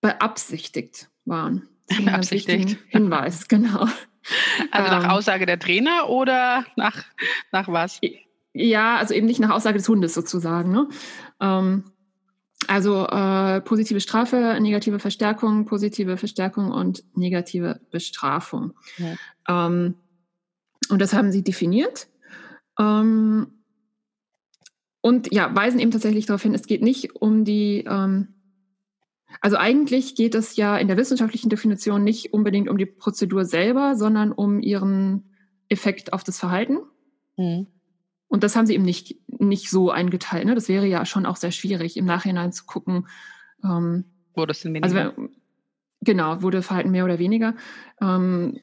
beabsichtigt 0.02 1.10
waren. 1.26 1.68
Beabsichtigt. 2.04 2.78
Hinweis, 2.88 3.48
genau. 3.48 3.88
Also 4.72 4.92
nach 4.92 5.04
ähm, 5.04 5.10
Aussage 5.10 5.46
der 5.46 5.60
Trainer 5.60 6.10
oder 6.10 6.66
nach, 6.76 7.04
nach 7.52 7.68
was? 7.68 8.00
Ja, 8.54 8.98
also 8.98 9.14
eben 9.14 9.28
nicht 9.28 9.40
nach 9.40 9.50
Aussage 9.50 9.78
des 9.78 9.88
Hundes 9.88 10.14
sozusagen. 10.14 10.72
Ne? 10.72 10.88
Also 12.68 13.08
äh, 13.08 13.62
positive 13.62 14.00
Strafe, 14.00 14.58
negative 14.62 15.00
Verstärkung, 15.00 15.66
positive 15.66 16.18
Verstärkung 16.18 16.72
und 16.72 17.04
negative 17.16 17.82
Bestrafung. 17.90 18.74
Ja. 18.98 19.68
Ähm, 19.68 19.96
und 20.90 21.02
das 21.02 21.14
haben 21.14 21.32
sie 21.32 21.44
definiert. 21.44 22.08
Ähm, 22.80 23.48
und 25.02 25.34
ja, 25.34 25.54
weisen 25.56 25.80
eben 25.80 25.92
tatsächlich 25.92 26.28
darauf 26.28 26.44
hin, 26.44 26.54
es 26.54 26.68
geht 26.68 26.84
nicht 26.84 27.16
um 27.16 27.44
die, 27.44 27.84
ähm, 27.88 28.36
also 29.40 29.58
eigentlich 29.58 30.16
geht 30.16 30.36
es 30.36 30.56
ja 30.56 30.78
in 30.78 30.88
der 30.88 30.98
wissenschaftlichen 30.98 31.50
Definition 31.50 32.04
nicht 32.04 32.34
unbedingt 32.34 32.70
um 32.70 32.78
die 32.78 32.86
Prozedur 32.86 33.46
selber, 33.46 33.96
sondern 33.96 34.32
um 34.32 34.60
ihren 34.60 35.32
Effekt 35.70 36.14
auf 36.14 36.24
das 36.24 36.38
Verhalten. 36.38 36.78
Mhm. 37.38 37.68
Und 38.28 38.44
das 38.44 38.56
haben 38.56 38.66
sie 38.66 38.76
eben 38.76 38.86
nicht, 38.86 39.18
nicht 39.48 39.70
so 39.70 39.92
eingeteilt. 39.92 40.46
Ne? 40.46 40.56
Das 40.56 40.70
wäre 40.70 40.86
ja 40.86 41.06
schon 41.06 41.26
auch 41.26 41.36
sehr 41.36 41.52
schwierig, 41.52 41.98
im 41.98 42.06
Nachhinein 42.06 42.52
zu 42.52 42.66
gucken. 42.66 43.08
Ähm, 43.64 44.06
wurde 44.36 44.52
es 44.52 44.62
denn 44.62 44.74
weniger? 44.74 45.14
Also, 45.14 45.30
genau, 46.02 46.42
wurde 46.42 46.62
Verhalten 46.62 46.92
mehr 46.92 47.06
oder 47.06 47.20
weniger. 47.20 47.56
Ähm, 48.02 48.60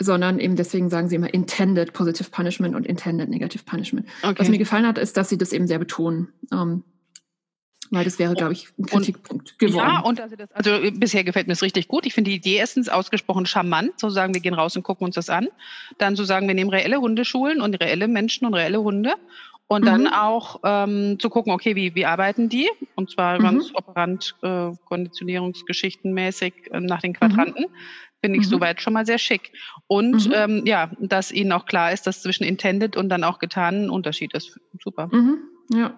sondern 0.00 0.40
eben 0.40 0.56
deswegen 0.56 0.90
sagen 0.90 1.08
sie 1.08 1.16
immer 1.16 1.32
intended 1.32 1.92
positive 1.92 2.30
punishment 2.30 2.74
und 2.74 2.84
intended 2.86 3.28
negative 3.28 3.62
punishment. 3.64 4.08
Okay. 4.22 4.34
Was 4.38 4.48
mir 4.48 4.58
gefallen 4.58 4.86
hat, 4.86 4.98
ist, 4.98 5.16
dass 5.16 5.28
sie 5.28 5.38
das 5.38 5.52
eben 5.52 5.68
sehr 5.68 5.78
betonen. 5.78 6.32
Ähm, 6.52 6.82
weil 7.90 8.04
das 8.04 8.18
wäre, 8.18 8.34
glaube 8.34 8.54
ich, 8.54 8.68
ein 8.78 8.86
Kritikpunkt 8.86 9.52
und, 9.52 9.58
geworden. 9.58 9.86
Ja, 9.86 10.00
und 10.00 10.20
also, 10.20 10.36
das, 10.36 10.50
also 10.52 10.90
bisher 10.98 11.22
gefällt 11.22 11.46
mir 11.46 11.52
das 11.52 11.62
richtig 11.62 11.86
gut. 11.86 12.06
Ich 12.06 12.14
finde 12.14 12.30
die 12.30 12.36
Idee 12.36 12.56
erstens 12.56 12.88
ausgesprochen 12.88 13.46
charmant, 13.46 14.00
so 14.00 14.08
sagen, 14.08 14.34
wir 14.34 14.40
gehen 14.40 14.54
raus 14.54 14.74
und 14.76 14.82
gucken 14.82 15.04
uns 15.04 15.14
das 15.14 15.28
an. 15.28 15.48
Dann 15.98 16.16
so 16.16 16.24
sagen, 16.24 16.48
wir 16.48 16.54
nehmen 16.54 16.70
reelle 16.70 17.00
Hundeschulen 17.00 17.60
und 17.60 17.74
reelle 17.74 18.08
Menschen 18.08 18.46
und 18.46 18.54
reelle 18.54 18.82
Hunde. 18.82 19.14
Und 19.66 19.82
mhm. 19.82 19.86
dann 19.86 20.06
auch 20.08 20.60
ähm, 20.62 21.18
zu 21.18 21.30
gucken, 21.30 21.52
okay, 21.52 21.74
wie, 21.74 21.94
wie 21.94 22.04
arbeiten 22.04 22.48
die? 22.48 22.68
Und 22.96 23.10
zwar 23.10 23.38
mhm. 23.38 23.42
ganz 23.42 23.74
operant, 23.74 24.34
äh, 24.42 24.70
konditionierungsgeschichtenmäßig 24.84 26.70
äh, 26.70 26.80
nach 26.80 27.00
den 27.00 27.14
Quadranten. 27.14 27.64
Mhm. 27.64 27.76
Finde 28.22 28.38
ich 28.38 28.46
mhm. 28.46 28.50
soweit 28.50 28.80
schon 28.80 28.92
mal 28.92 29.06
sehr 29.06 29.18
schick. 29.18 29.52
Und 29.86 30.28
mhm. 30.28 30.34
ähm, 30.34 30.62
ja, 30.66 30.90
dass 30.98 31.32
ihnen 31.32 31.52
auch 31.52 31.66
klar 31.66 31.92
ist, 31.92 32.06
dass 32.06 32.22
zwischen 32.22 32.44
intended 32.44 32.96
und 32.96 33.08
dann 33.08 33.24
auch 33.24 33.38
getan 33.38 33.84
ein 33.84 33.90
Unterschied 33.90 34.34
ist. 34.34 34.58
Super. 34.82 35.10
Ja. 35.72 35.94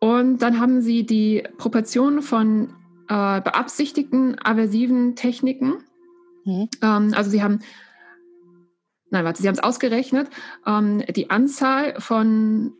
Und 0.00 0.38
dann 0.38 0.60
haben 0.60 0.82
sie 0.82 1.06
die 1.06 1.44
Proportion 1.56 2.22
von 2.22 2.74
äh, 3.08 3.40
beabsichtigten 3.40 4.38
aversiven 4.38 5.16
Techniken. 5.16 5.78
Mhm. 6.44 6.68
Ähm, 6.82 7.14
also 7.14 7.30
sie 7.30 7.42
haben, 7.42 7.60
nein, 9.14 9.24
warte, 9.24 9.40
sie 9.40 9.48
haben 9.48 9.54
es 9.54 9.62
ausgerechnet, 9.62 10.28
ähm, 10.66 11.02
die 11.14 11.30
Anzahl 11.30 11.98
von 12.00 12.74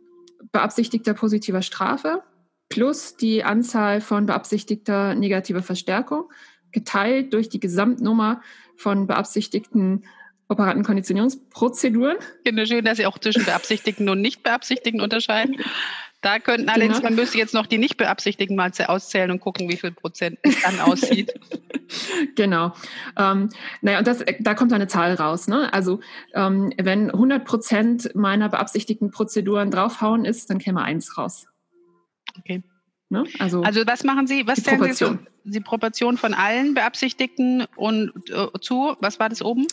beabsichtigter 0.51 1.13
positiver 1.13 1.63
Strafe 1.63 2.21
plus 2.69 3.15
die 3.15 3.43
Anzahl 3.43 4.01
von 4.01 4.25
beabsichtigter 4.25 5.15
negativer 5.15 5.63
Verstärkung 5.63 6.29
geteilt 6.71 7.33
durch 7.33 7.47
die 7.49 7.59
Gesamtnummer 7.59 8.41
von 8.75 9.07
beabsichtigten 9.07 10.03
operaten 10.47 10.83
Konditionierungsprozeduren. 10.83 12.17
Ich 12.19 12.49
finde 12.49 12.67
schön, 12.67 12.85
dass 12.85 12.97
Sie 12.97 13.05
auch 13.05 13.17
zwischen 13.17 13.45
beabsichtigten 13.45 14.09
und 14.09 14.21
nicht 14.21 14.43
beabsichtigten 14.43 15.01
unterscheiden. 15.01 15.55
Da 16.25 16.39
könnten 16.39 16.69
allerdings, 16.69 16.97
genau. 16.97 17.09
man 17.09 17.15
müsste 17.17 17.37
jetzt 17.37 17.53
noch 17.53 17.67
die 17.67 17.77
nicht 17.77 17.97
beabsichtigten 17.97 18.55
mal 18.55 18.71
auszählen 18.87 19.29
und 19.29 19.41
gucken, 19.41 19.69
wie 19.69 19.77
viel 19.77 19.91
Prozent 19.91 20.39
es 20.41 20.59
dann 20.63 20.79
aussieht. 20.79 21.31
genau. 22.35 22.73
Ähm, 23.15 23.49
naja, 23.83 23.99
und 23.99 24.07
das, 24.07 24.25
da 24.39 24.55
kommt 24.55 24.73
eine 24.73 24.87
Zahl 24.87 25.13
raus. 25.13 25.47
Ne? 25.47 25.71
Also 25.71 25.99
ähm, 26.33 26.73
wenn 26.81 27.11
100 27.11 27.45
Prozent 27.45 28.15
meiner 28.15 28.49
beabsichtigten 28.49 29.11
Prozeduren 29.11 29.69
draufhauen 29.69 30.25
ist, 30.25 30.49
dann 30.49 30.57
käme 30.57 30.81
eins 30.81 31.15
raus. 31.15 31.45
Okay. 32.39 32.63
Ne? 33.09 33.25
Also, 33.37 33.61
also 33.61 33.85
was 33.85 34.03
machen 34.03 34.25
Sie? 34.25 34.47
Was 34.47 34.63
die 34.63 34.71
Proportion. 34.71 35.27
Sie, 35.43 35.51
die 35.51 35.59
Proportion 35.59 36.17
von 36.17 36.33
allen 36.33 36.73
Beabsichtigten 36.73 37.67
und 37.75 38.31
äh, 38.31 38.47
zu? 38.61 38.95
Was 38.99 39.19
war 39.19 39.29
das 39.29 39.43
oben? 39.43 39.67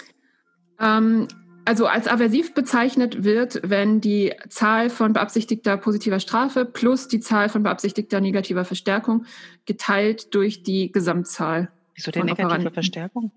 Ähm, 0.78 1.28
also 1.64 1.87
als 1.87 2.09
aversiv 2.09 2.54
bezeichnet 2.54 3.25
wird, 3.25 3.61
wenn 3.64 4.00
die 4.00 4.35
Zahl 4.49 4.90
von 4.90 5.12
beabsichtigter 5.12 5.76
positiver 5.76 6.21
Strafe 6.21 6.64
plus 6.64 7.09
die 7.09 7.21
Zahl 7.21 7.49
von 7.49 7.62
beabsichtigter 7.62 8.21
negativer 8.21 8.64
Verstärkung 8.64 9.26
geteilt 9.66 10.35
durch 10.35 10.62
die 10.62 10.90
Gesamtzahl. 10.90 11.71
Wieso 11.95 12.11
denn 12.11 12.26
negative 12.26 12.47
Operanten. 12.47 12.73
Verstärkung? 12.73 13.33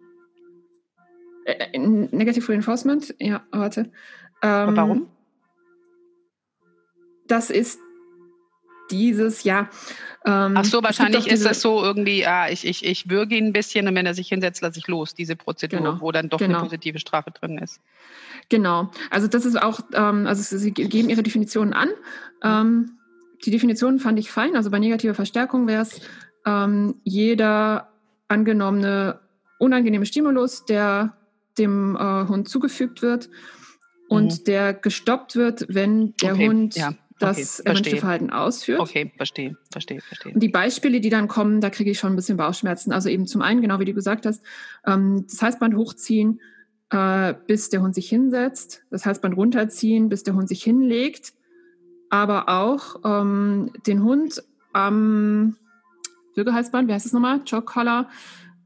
Äh, 1.46 1.68
äh 1.74 1.78
Negative 1.78 2.52
Reinforcement? 2.52 3.14
Ja, 3.20 3.44
warte. 3.52 3.92
Ähm, 4.42 4.76
warum? 4.76 5.08
Das 7.28 7.50
ist 7.50 7.80
dieses, 8.92 9.44
ja. 9.44 9.70
Ähm, 10.26 10.54
Ach 10.56 10.66
so, 10.66 10.82
wahrscheinlich 10.82 11.28
ist 11.28 11.46
das 11.46 11.62
so 11.62 11.84
irgendwie, 11.84 12.22
ja, 12.22 12.50
ich, 12.50 12.66
ich, 12.66 12.86
ich 12.86 13.10
würge 13.10 13.36
ihn 13.36 13.48
ein 13.48 13.54
bisschen 13.54 13.88
und 13.88 13.96
wenn 13.96 14.06
er 14.06 14.14
sich 14.14 14.28
hinsetzt, 14.30 14.62
lasse 14.62 14.80
ich 14.80 14.88
los, 14.88 15.14
diese 15.14 15.36
Prozedur, 15.36 15.80
genau, 15.80 16.02
wo 16.02 16.12
dann 16.12 16.30
doch 16.30 16.40
genau. 16.40 16.60
eine 16.60 16.64
positive 16.64 17.00
Strafe 17.00 17.32
drin 17.32 17.58
ist. 17.58 17.80
Genau, 18.50 18.92
also 19.10 19.28
das 19.28 19.46
ist 19.46 19.62
auch, 19.62 19.82
ähm, 19.94 20.28
also 20.28 20.58
Sie 20.58 20.72
geben 20.72 21.10
Ihre 21.10 21.24
Definitionen 21.24 21.74
an. 21.74 21.90
Ähm, 22.44 22.98
die 23.46 23.52
Definitionen 23.52 24.00
fand 24.00 24.18
ich 24.18 24.32
fein, 24.32 24.56
also 24.56 24.72
bei 24.72 24.80
negativer 24.80 25.14
Verstärkung 25.14 25.68
wäre 25.68 25.84
es 25.84 26.02
ähm, 26.46 26.96
jeder 27.04 27.90
angenommene 28.28 29.20
unangenehme 29.60 30.06
Stimulus, 30.06 30.66
der 30.66 31.16
dem 31.58 31.96
äh, 31.96 32.28
Hund 32.28 32.50
zugefügt 32.50 33.02
wird 33.02 33.30
und 34.10 34.40
mhm. 34.40 34.44
der 34.46 34.74
gestoppt 34.74 35.36
wird, 35.36 35.66
wenn 35.70 36.14
der 36.22 36.34
okay, 36.34 36.48
Hund 36.48 36.76
ja 36.76 36.94
das 37.20 37.60
okay, 37.60 37.70
erwünschte 37.70 37.98
Verhalten 37.98 38.30
ausführt. 38.30 38.80
Okay, 38.80 39.12
verstehe, 39.16 39.58
verstehe, 39.72 40.02
verstehe. 40.02 40.34
Und 40.34 40.42
die 40.42 40.50
Beispiele, 40.50 41.00
die 41.00 41.10
dann 41.10 41.28
kommen, 41.28 41.62
da 41.62 41.70
kriege 41.70 41.92
ich 41.92 42.00
schon 42.00 42.14
ein 42.14 42.16
bisschen 42.16 42.38
Bauchschmerzen. 42.38 42.92
Also 42.92 43.10
eben 43.10 43.26
zum 43.26 43.42
einen, 43.42 43.62
genau 43.62 43.80
wie 43.80 43.86
du 43.86 43.94
gesagt 43.94 44.26
hast, 44.26 44.44
ähm, 44.86 45.26
das 45.30 45.42
Halsband 45.42 45.76
hochziehen, 45.76 46.42
äh, 46.90 47.34
bis 47.48 47.70
der 47.70 47.82
Hund 47.82 47.96
sich 47.96 48.10
hinsetzt, 48.10 48.84
das 48.92 49.06
Halsband 49.06 49.38
runterziehen, 49.38 50.10
bis 50.10 50.24
der 50.24 50.36
Hund 50.36 50.50
sich 50.50 50.64
hinlegt, 50.64 51.34
aber 52.10 52.50
auch 52.50 52.98
ähm, 53.04 53.72
den 53.88 54.04
Hund 54.04 54.44
am 54.74 55.56
Würgehalsband, 56.36 56.90
wie 56.90 56.94
heißt 56.94 57.06
das 57.06 57.14
nochmal? 57.14 57.42
Choke-Collar, 57.50 58.10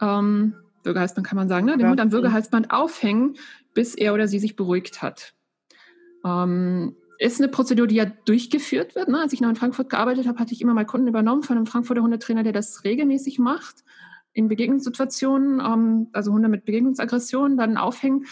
ähm, 0.01 0.55
Würgehalsband 0.83 1.27
kann 1.27 1.35
man 1.35 1.47
sagen, 1.49 1.65
ne? 1.65 1.73
Den 1.73 1.81
ja. 1.81 1.89
Hund 1.89 1.99
am 1.99 2.11
Würgehalsband 2.11 2.71
aufhängen, 2.71 3.35
bis 3.73 3.95
er 3.95 4.13
oder 4.13 4.27
sie 4.27 4.39
sich 4.39 4.55
beruhigt 4.55 5.01
hat. 5.01 5.33
Ähm, 6.25 6.95
ist 7.19 7.39
eine 7.39 7.49
Prozedur, 7.49 7.85
die 7.85 7.95
ja 7.95 8.05
durchgeführt 8.05 8.95
wird. 8.95 9.09
Ne? 9.09 9.19
Als 9.19 9.33
ich 9.33 9.41
noch 9.41 9.49
in 9.49 9.55
Frankfurt 9.55 9.89
gearbeitet 9.89 10.25
habe, 10.25 10.39
hatte 10.39 10.53
ich 10.53 10.61
immer 10.61 10.73
mal 10.73 10.85
Kunden 10.85 11.07
übernommen 11.07 11.43
von 11.43 11.57
einem 11.57 11.65
Frankfurter 11.65 12.01
Hundetrainer, 12.01 12.43
der 12.43 12.53
das 12.53 12.83
regelmäßig 12.85 13.39
macht 13.39 13.83
in 14.31 14.47
Begegnungssituationen, 14.47 15.59
ähm, 15.59 16.07
also 16.13 16.31
Hunde 16.31 16.47
mit 16.47 16.63
Begegnungsaggressionen, 16.63 17.57
dann 17.57 17.77
aufhängen. 17.77 18.25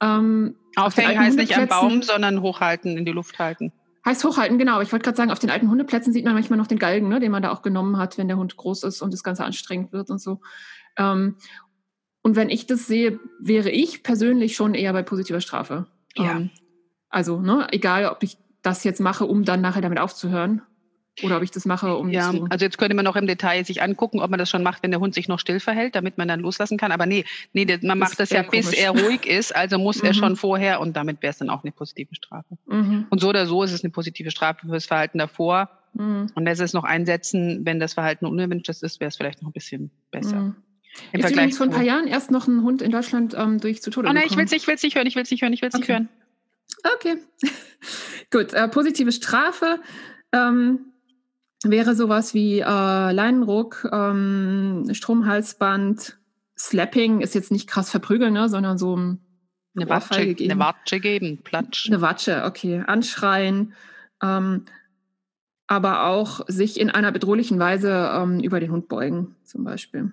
Ähm, 0.00 0.56
aufhängen 0.76 1.18
heißt 1.18 1.36
nicht 1.36 1.56
am 1.56 1.68
Baum, 1.68 2.02
sondern 2.02 2.40
hochhalten, 2.40 2.96
in 2.96 3.04
die 3.04 3.12
Luft 3.12 3.38
halten. 3.38 3.72
Heißt 4.06 4.24
hochhalten, 4.24 4.58
genau. 4.58 4.80
Ich 4.80 4.90
wollte 4.92 5.04
gerade 5.04 5.16
sagen, 5.16 5.30
auf 5.30 5.38
den 5.38 5.50
alten 5.50 5.68
Hundeplätzen 5.68 6.12
sieht 6.14 6.24
man 6.24 6.32
manchmal 6.32 6.58
noch 6.58 6.66
den 6.66 6.78
Galgen, 6.78 7.08
ne, 7.08 7.20
den 7.20 7.30
man 7.30 7.42
da 7.42 7.50
auch 7.50 7.60
genommen 7.60 7.98
hat, 7.98 8.16
wenn 8.16 8.28
der 8.28 8.38
Hund 8.38 8.56
groß 8.56 8.84
ist 8.84 9.02
und 9.02 9.12
das 9.12 9.22
Ganze 9.22 9.44
anstrengend 9.44 9.92
wird 9.92 10.08
und 10.08 10.18
so. 10.18 10.40
Ähm, 10.96 11.36
und 12.22 12.36
wenn 12.36 12.48
ich 12.48 12.66
das 12.66 12.86
sehe, 12.86 13.20
wäre 13.38 13.70
ich 13.70 14.02
persönlich 14.02 14.56
schon 14.56 14.74
eher 14.74 14.94
bei 14.94 15.02
positiver 15.02 15.42
Strafe. 15.42 15.86
Ja. 16.16 16.42
Also, 17.10 17.40
ne, 17.40 17.66
egal, 17.72 18.06
ob 18.06 18.22
ich 18.22 18.38
das 18.62 18.84
jetzt 18.84 19.00
mache, 19.00 19.26
um 19.26 19.44
dann 19.44 19.60
nachher 19.60 19.82
damit 19.82 19.98
aufzuhören. 19.98 20.62
Oder 21.22 21.36
ob 21.36 21.42
ich 21.42 21.50
das 21.50 21.66
mache, 21.66 21.96
um 21.96 22.08
Ja, 22.08 22.30
zu 22.30 22.46
also 22.48 22.64
jetzt 22.64 22.78
könnte 22.78 22.94
man 22.94 23.04
noch 23.04 23.16
im 23.16 23.26
Detail 23.26 23.64
sich 23.64 23.82
angucken, 23.82 24.20
ob 24.20 24.30
man 24.30 24.38
das 24.38 24.48
schon 24.48 24.62
macht, 24.62 24.82
wenn 24.82 24.90
der 24.90 25.00
Hund 25.00 25.12
sich 25.12 25.28
noch 25.28 25.38
still 25.38 25.60
verhält, 25.60 25.94
damit 25.94 26.16
man 26.18 26.28
dann 26.28 26.40
loslassen 26.40 26.78
kann. 26.78 26.92
Aber 26.92 27.04
nee, 27.04 27.24
nee 27.52 27.66
man 27.66 27.80
das 27.80 28.08
macht 28.10 28.20
das 28.20 28.30
ja, 28.30 28.42
komisch. 28.42 28.66
bis 28.66 28.72
er 28.72 28.90
ruhig 28.90 29.26
ist. 29.26 29.54
Also 29.54 29.78
muss 29.78 30.00
mhm. 30.00 30.08
er 30.08 30.14
schon 30.14 30.36
vorher 30.36 30.80
und 30.80 30.96
damit 30.96 31.20
wäre 31.20 31.32
es 31.32 31.38
dann 31.38 31.50
auch 31.50 31.62
eine 31.62 31.72
positive 31.72 32.14
Strafe. 32.14 32.56
Mhm. 32.66 33.06
Und 33.10 33.20
so 33.20 33.28
oder 33.28 33.46
so 33.46 33.62
ist 33.62 33.72
es 33.72 33.84
eine 33.84 33.90
positive 33.90 34.30
Strafe 34.30 34.66
für 34.66 34.72
das 34.72 34.86
Verhalten 34.86 35.18
davor. 35.18 35.68
Mhm. 35.94 36.28
Und 36.34 36.44
lässt 36.44 36.60
es 36.60 36.72
noch 36.72 36.84
einsetzen, 36.84 37.66
wenn 37.66 37.80
das 37.80 37.94
Verhalten 37.94 38.24
unerwünscht 38.24 38.68
ist, 38.68 39.00
wäre 39.00 39.08
es 39.08 39.16
vielleicht 39.16 39.42
noch 39.42 39.50
ein 39.50 39.52
bisschen 39.52 39.90
besser. 40.10 40.36
Mhm. 40.36 40.56
Im 41.12 41.20
ist 41.20 41.30
übrigens 41.30 41.56
vor 41.56 41.66
ein 41.66 41.72
paar 41.72 41.82
Jahren 41.82 42.06
erst 42.06 42.30
noch 42.30 42.46
ein 42.48 42.62
Hund 42.62 42.82
in 42.82 42.90
Deutschland 42.90 43.34
ähm, 43.36 43.60
durch 43.60 43.82
zu 43.82 43.90
Tode 43.90 44.08
Oh 44.08 44.12
nein, 44.12 44.24
ich 44.26 44.36
will 44.36 44.44
es 44.44 44.50
nicht, 44.50 44.66
nicht 44.66 44.96
hören, 44.96 45.06
ich 45.06 45.14
will 45.14 45.22
es 45.22 45.30
nicht 45.30 45.42
hören, 45.42 45.52
ich 45.52 45.62
will 45.62 45.68
es 45.68 45.74
okay. 45.74 45.82
nicht 45.82 45.88
hören. 45.90 46.08
Okay, 46.94 47.18
gut. 48.30 48.52
Äh, 48.52 48.68
positive 48.68 49.12
Strafe 49.12 49.80
ähm, 50.32 50.92
wäre 51.62 51.94
sowas 51.94 52.34
wie 52.34 52.60
äh, 52.60 52.64
Leinenruck, 52.64 53.88
ähm, 53.92 54.88
Stromhalsband, 54.92 56.18
Slapping 56.58 57.20
ist 57.20 57.34
jetzt 57.34 57.50
nicht 57.50 57.68
krass 57.68 57.90
verprügeln, 57.90 58.34
ne, 58.34 58.48
sondern 58.48 58.76
so 58.76 58.96
ein 58.96 59.20
eine 59.76 59.88
Watsche, 59.88 60.34
geben. 60.34 60.50
eine 60.50 60.60
Watsche 60.60 61.00
geben, 61.00 61.38
Platsch. 61.42 61.88
Eine 61.88 62.00
Watsche, 62.00 62.44
okay. 62.44 62.82
Anschreien, 62.86 63.72
ähm, 64.22 64.64
aber 65.66 66.06
auch 66.06 66.40
sich 66.48 66.80
in 66.80 66.90
einer 66.90 67.12
bedrohlichen 67.12 67.58
Weise 67.58 68.10
ähm, 68.12 68.40
über 68.40 68.58
den 68.58 68.72
Hund 68.72 68.88
beugen, 68.88 69.36
zum 69.44 69.62
Beispiel. 69.64 70.12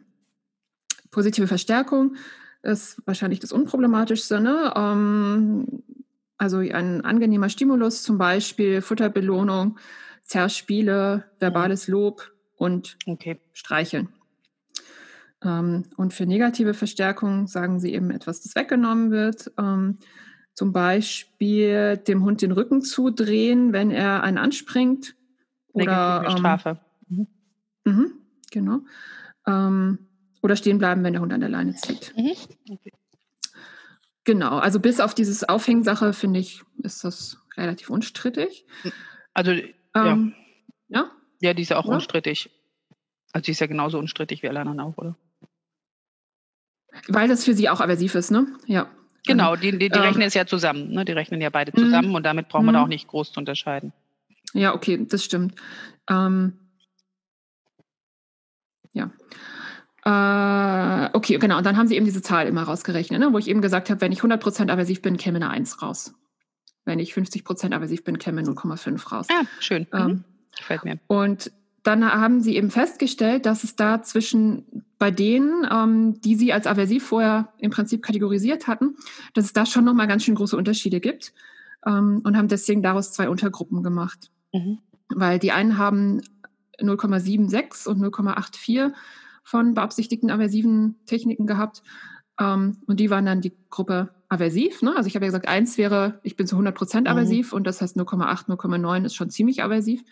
Positive 1.10 1.48
Verstärkung 1.48 2.16
ist 2.62 3.02
wahrscheinlich 3.06 3.40
das 3.40 3.52
Unproblematischste. 3.52 4.40
Ne? 4.40 4.72
Ähm, 4.76 5.84
also 6.38 6.58
ein 6.60 7.02
angenehmer 7.02 7.50
Stimulus, 7.50 8.04
zum 8.04 8.18
Beispiel 8.18 8.82
Futterbelohnung, 8.82 9.80
Zerspiele, 10.24 11.26
verbales 11.40 11.88
Lob 11.88 12.32
und 12.56 12.98
okay. 13.06 13.40
Streicheln. 13.54 14.10
Ähm, 15.44 15.86
und 15.96 16.14
für 16.14 16.26
negative 16.26 16.74
Verstärkung 16.74 17.48
sagen 17.48 17.80
sie 17.80 17.94
eben 17.94 18.12
etwas, 18.12 18.42
das 18.42 18.56
weggenommen 18.56 19.12
wird. 19.12 19.52
Ähm, 19.58 20.00
zum 20.54 20.74
Beispiel 20.74 21.98
dem 21.98 22.24
Hund 22.24 22.42
den 22.42 22.52
Rücken 22.52 22.82
zudrehen, 22.82 23.74
wenn 23.74 23.92
er 23.92 24.24
einen 24.24 24.38
anspringt. 24.38 25.16
Oder 25.72 26.24
ähm, 26.26 26.38
Strafe. 26.38 26.80
Mhm. 27.08 27.28
Mhm, 27.86 28.12
genau. 28.52 28.80
Ähm, 29.46 30.00
oder 30.42 30.56
stehen 30.56 30.80
bleiben, 30.80 31.04
wenn 31.04 31.14
der 31.14 31.22
Hund 31.22 31.34
an 31.34 31.42
der 31.42 31.50
Leine 31.50 31.76
zieht. 31.76 32.14
Mhm. 32.18 32.32
Okay. 32.70 32.92
Genau, 34.28 34.58
also 34.58 34.82
bis 34.82 35.00
auf 35.00 35.14
dieses 35.14 35.48
Aufhängsache, 35.48 36.12
finde 36.12 36.42
ich, 36.42 36.62
ist 36.84 37.06
das 37.06 37.38
relativ 37.56 37.90
unstrittig. 37.90 38.66
Also, 39.34 39.54
ähm, 39.96 40.36
ja. 40.90 41.10
Ja, 41.40 41.54
die 41.54 41.62
ist 41.62 41.70
ja 41.70 41.78
auch 41.78 41.86
ja. 41.86 41.94
unstrittig. 41.94 42.50
Also, 43.32 43.46
die 43.46 43.52
ist 43.52 43.62
ja 43.62 43.68
genauso 43.68 43.98
unstrittig 43.98 44.44
wie 44.44 44.50
alle 44.50 44.60
anderen 44.60 44.82
auch, 44.82 44.98
oder? 44.98 45.16
Weil 47.08 47.30
das 47.30 47.46
für 47.46 47.54
sie 47.54 47.70
auch 47.70 47.80
aversiv 47.80 48.16
ist, 48.16 48.30
ne? 48.30 48.48
Ja. 48.66 48.90
Genau, 49.26 49.56
die, 49.56 49.72
die, 49.72 49.88
die 49.88 49.98
ähm, 49.98 50.02
rechnen 50.02 50.28
es 50.28 50.34
ja 50.34 50.46
zusammen. 50.46 50.92
Ne? 50.92 51.06
Die 51.06 51.14
rechnen 51.14 51.40
ja 51.40 51.50
beide 51.50 51.72
zusammen 51.72 52.14
und 52.14 52.24
damit 52.24 52.50
brauchen 52.50 52.66
wir 52.66 52.74
da 52.74 52.84
auch 52.84 52.88
nicht 52.88 53.08
groß 53.08 53.32
zu 53.32 53.40
unterscheiden. 53.40 53.94
Ja, 54.54 54.76
okay, 54.76 55.06
das 55.08 55.24
stimmt. 55.24 55.56
Ähm, 56.10 56.60
ja. 58.92 59.10
Äh, 60.08 61.10
okay, 61.12 61.38
genau. 61.38 61.58
Und 61.58 61.66
dann 61.66 61.76
haben 61.76 61.88
sie 61.88 61.98
eben 61.98 62.06
diese 62.06 62.22
Zahl 62.22 62.48
immer 62.48 62.64
rausgerechnet, 62.64 63.20
ne? 63.20 63.34
wo 63.34 63.40
ich 63.40 63.50
eben 63.50 63.62
gesagt 63.62 63.90
habe, 63.90 64.00
wenn 64.00 64.14
ich 64.14 64.22
100% 64.22 64.72
aversiv 64.72 65.02
bin, 65.02 65.18
käme 65.18 65.36
eine 65.36 65.50
1 65.50 65.82
raus. 65.82 66.14
Wenn 66.86 67.00
ich 67.00 67.14
50% 67.14 67.74
aversiv 67.76 68.06
bin, 68.06 68.18
käme 68.18 68.42
0,5 68.42 69.12
raus. 69.12 69.28
Ah, 69.30 69.44
schön. 69.60 69.86
Ähm, 69.92 70.08
mhm. 70.08 70.24
Gefällt 70.58 70.86
mir. 70.86 70.98
Und 71.08 71.52
dann 71.84 72.06
haben 72.06 72.40
sie 72.40 72.56
eben 72.56 72.72
festgestellt, 72.72 73.46
dass 73.46 73.66
es 73.66 73.76
da 73.76 74.02
zwischen 74.02 74.86
bei 74.98 75.12
denen, 75.12 75.68
ähm, 75.70 76.22
die 76.22 76.36
sie 76.36 76.54
als 76.54 76.68
aversiv 76.68 77.06
vorher 77.06 77.50
im 77.58 77.72
Prinzip 77.72 78.02
kategorisiert 78.02 78.68
hatten, 78.68 78.96
dass 79.34 79.44
es 79.44 79.54
da 79.54 79.66
schon 79.66 79.84
nochmal 79.84 80.08
ganz 80.08 80.24
schön 80.24 80.36
große 80.36 80.56
Unterschiede 80.56 81.02
gibt 81.02 81.34
ähm, 81.86 82.22
und 82.24 82.38
haben 82.38 82.48
deswegen 82.48 82.82
daraus 82.82 83.12
zwei 83.12 83.28
Untergruppen 83.28 83.84
gemacht. 83.84 84.32
Mhm. 84.54 84.80
Weil 85.10 85.38
die 85.38 85.52
einen 85.52 85.78
haben 85.78 86.22
0,76 86.80 87.90
und 87.90 88.02
0,84 88.02 88.94
von 89.48 89.74
beabsichtigten 89.76 90.30
aversiven 90.30 90.98
Techniken 91.06 91.48
gehabt. 91.48 91.82
Ähm, 92.38 92.80
und 92.86 93.00
die 93.00 93.10
waren 93.10 93.26
dann 93.26 93.40
die 93.40 93.54
Gruppe 93.70 94.10
aversiv. 94.28 94.82
Ne? 94.82 94.94
Also 94.94 95.08
ich 95.08 95.16
habe 95.16 95.24
ja 95.24 95.30
gesagt, 95.30 95.48
eins 95.48 95.78
wäre, 95.78 96.20
ich 96.24 96.36
bin 96.36 96.48
zu 96.48 96.56
100 96.56 96.76
Prozent 96.76 97.08
mhm. 97.08 97.12
aversiv 97.12 97.54
mhm. 97.54 97.58
und 97.58 97.66
das 97.66 97.82
heißt 97.82 97.96
0,8, 97.96 98.48
0,9 98.48 99.06
ist 99.06 99.16
schon 99.16 99.30
ziemlich 99.30 99.64
aversiv. 99.64 100.04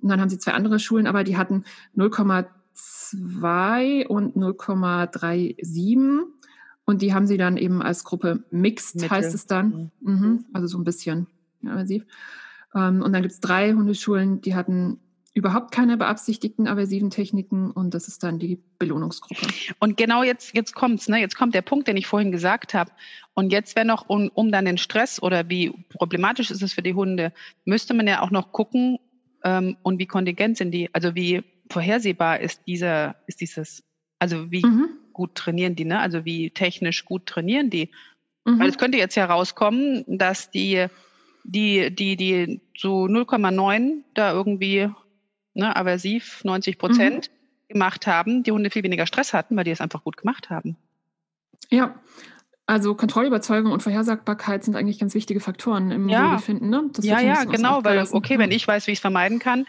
Und 0.00 0.10
dann 0.10 0.20
haben 0.20 0.28
sie 0.28 0.38
zwei 0.38 0.52
andere 0.52 0.78
Schulen, 0.78 1.08
aber 1.08 1.24
die 1.24 1.36
hatten 1.36 1.64
0,2 1.96 4.06
und 4.06 4.36
0,37 4.36 6.20
und 6.84 7.02
die 7.02 7.12
haben 7.12 7.26
sie 7.26 7.36
dann 7.36 7.56
eben 7.56 7.82
als 7.82 8.04
Gruppe 8.04 8.44
Mixed, 8.52 8.94
Mitte. 8.94 9.10
heißt 9.10 9.34
es 9.34 9.46
dann. 9.46 9.90
Mhm. 10.00 10.12
Mhm. 10.12 10.44
Also 10.52 10.68
so 10.68 10.78
ein 10.78 10.84
bisschen 10.84 11.26
aversiv. 11.66 12.04
Ähm, 12.76 13.02
und 13.02 13.12
dann 13.12 13.22
gibt 13.22 13.32
es 13.32 13.40
drei 13.40 13.72
Hundeschulen, 13.72 14.40
die 14.40 14.54
hatten 14.54 15.00
überhaupt 15.38 15.72
keine 15.72 15.96
beabsichtigten 15.96 16.66
aversiven 16.66 17.10
Techniken 17.10 17.70
und 17.70 17.94
das 17.94 18.08
ist 18.08 18.22
dann 18.22 18.38
die 18.38 18.58
Belohnungsgruppe. 18.78 19.46
Und 19.78 19.96
genau 19.96 20.22
jetzt, 20.22 20.54
jetzt 20.54 20.74
kommt's, 20.74 21.08
ne? 21.08 21.18
Jetzt 21.20 21.36
kommt 21.36 21.54
der 21.54 21.62
Punkt, 21.62 21.88
den 21.88 21.96
ich 21.96 22.06
vorhin 22.06 22.32
gesagt 22.32 22.74
habe. 22.74 22.90
Und 23.34 23.52
jetzt 23.52 23.76
wäre 23.76 23.86
noch, 23.86 24.08
um, 24.08 24.28
um 24.34 24.50
dann 24.50 24.64
den 24.64 24.78
Stress 24.78 25.22
oder 25.22 25.48
wie 25.48 25.72
problematisch 25.90 26.50
ist 26.50 26.62
es 26.62 26.72
für 26.72 26.82
die 26.82 26.94
Hunde, 26.94 27.32
müsste 27.64 27.94
man 27.94 28.06
ja 28.06 28.20
auch 28.20 28.30
noch 28.30 28.52
gucken, 28.52 28.98
ähm, 29.44 29.76
und 29.82 29.98
wie 29.98 30.06
kontingent 30.06 30.56
sind 30.56 30.72
die, 30.72 30.92
also 30.94 31.14
wie 31.14 31.42
vorhersehbar 31.70 32.40
ist 32.40 32.62
dieser, 32.66 33.16
ist 33.26 33.40
dieses, 33.40 33.84
also 34.18 34.50
wie 34.50 34.64
mhm. 34.64 34.88
gut 35.12 35.34
trainieren 35.34 35.76
die, 35.76 35.84
ne? 35.84 36.00
Also 36.00 36.24
wie 36.24 36.50
technisch 36.50 37.04
gut 37.04 37.26
trainieren 37.26 37.70
die. 37.70 37.90
Mhm. 38.44 38.58
Weil 38.58 38.68
es 38.68 38.78
könnte 38.78 38.98
jetzt 38.98 39.16
herauskommen, 39.16 40.04
dass 40.06 40.50
die, 40.50 40.86
die, 41.44 41.94
die, 41.94 42.16
die 42.16 42.60
so 42.76 43.04
0,9 43.04 44.02
da 44.14 44.32
irgendwie 44.32 44.90
ne, 45.58 45.76
aversiv 45.76 46.42
90 46.44 46.78
Prozent 46.78 47.30
mhm. 47.30 47.72
gemacht 47.72 48.06
haben, 48.06 48.42
die 48.42 48.52
Hunde 48.52 48.70
viel 48.70 48.82
weniger 48.82 49.06
Stress 49.06 49.34
hatten, 49.34 49.56
weil 49.56 49.64
die 49.64 49.70
es 49.70 49.80
einfach 49.80 50.04
gut 50.04 50.16
gemacht 50.16 50.48
haben. 50.50 50.76
Ja, 51.68 52.00
also 52.66 52.94
Kontrollüberzeugung 52.94 53.72
und 53.72 53.82
Vorhersagbarkeit 53.82 54.62
sind 54.62 54.76
eigentlich 54.76 54.98
ganz 54.98 55.14
wichtige 55.14 55.40
Faktoren 55.40 55.90
im 55.90 56.08
ja. 56.08 56.30
Wohlbefinden. 56.30 56.70
Ne? 56.70 56.90
ja, 57.00 57.20
ja, 57.20 57.44
genau, 57.44 57.82
weil 57.84 58.06
okay, 58.12 58.38
wenn 58.38 58.50
ich 58.50 58.66
weiß, 58.68 58.86
wie 58.86 58.92
ich 58.92 58.98
es 58.98 59.02
vermeiden 59.02 59.38
kann, 59.38 59.66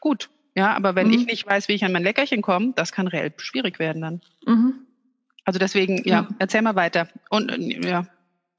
gut. 0.00 0.28
Ja, 0.54 0.76
aber 0.76 0.94
wenn 0.94 1.06
mhm. 1.06 1.14
ich 1.14 1.26
nicht 1.26 1.46
weiß, 1.46 1.68
wie 1.68 1.72
ich 1.72 1.84
an 1.84 1.92
mein 1.92 2.02
Leckerchen 2.02 2.42
komme, 2.42 2.72
das 2.76 2.92
kann 2.92 3.06
reell 3.06 3.32
schwierig 3.38 3.78
werden 3.78 4.02
dann. 4.02 4.20
Mhm. 4.46 4.74
Also 5.44 5.58
deswegen, 5.58 6.02
ja, 6.04 6.22
ja, 6.22 6.28
erzähl 6.38 6.62
mal 6.62 6.76
weiter. 6.76 7.08
Und 7.30 7.50
äh, 7.50 7.88
ja, 7.88 8.06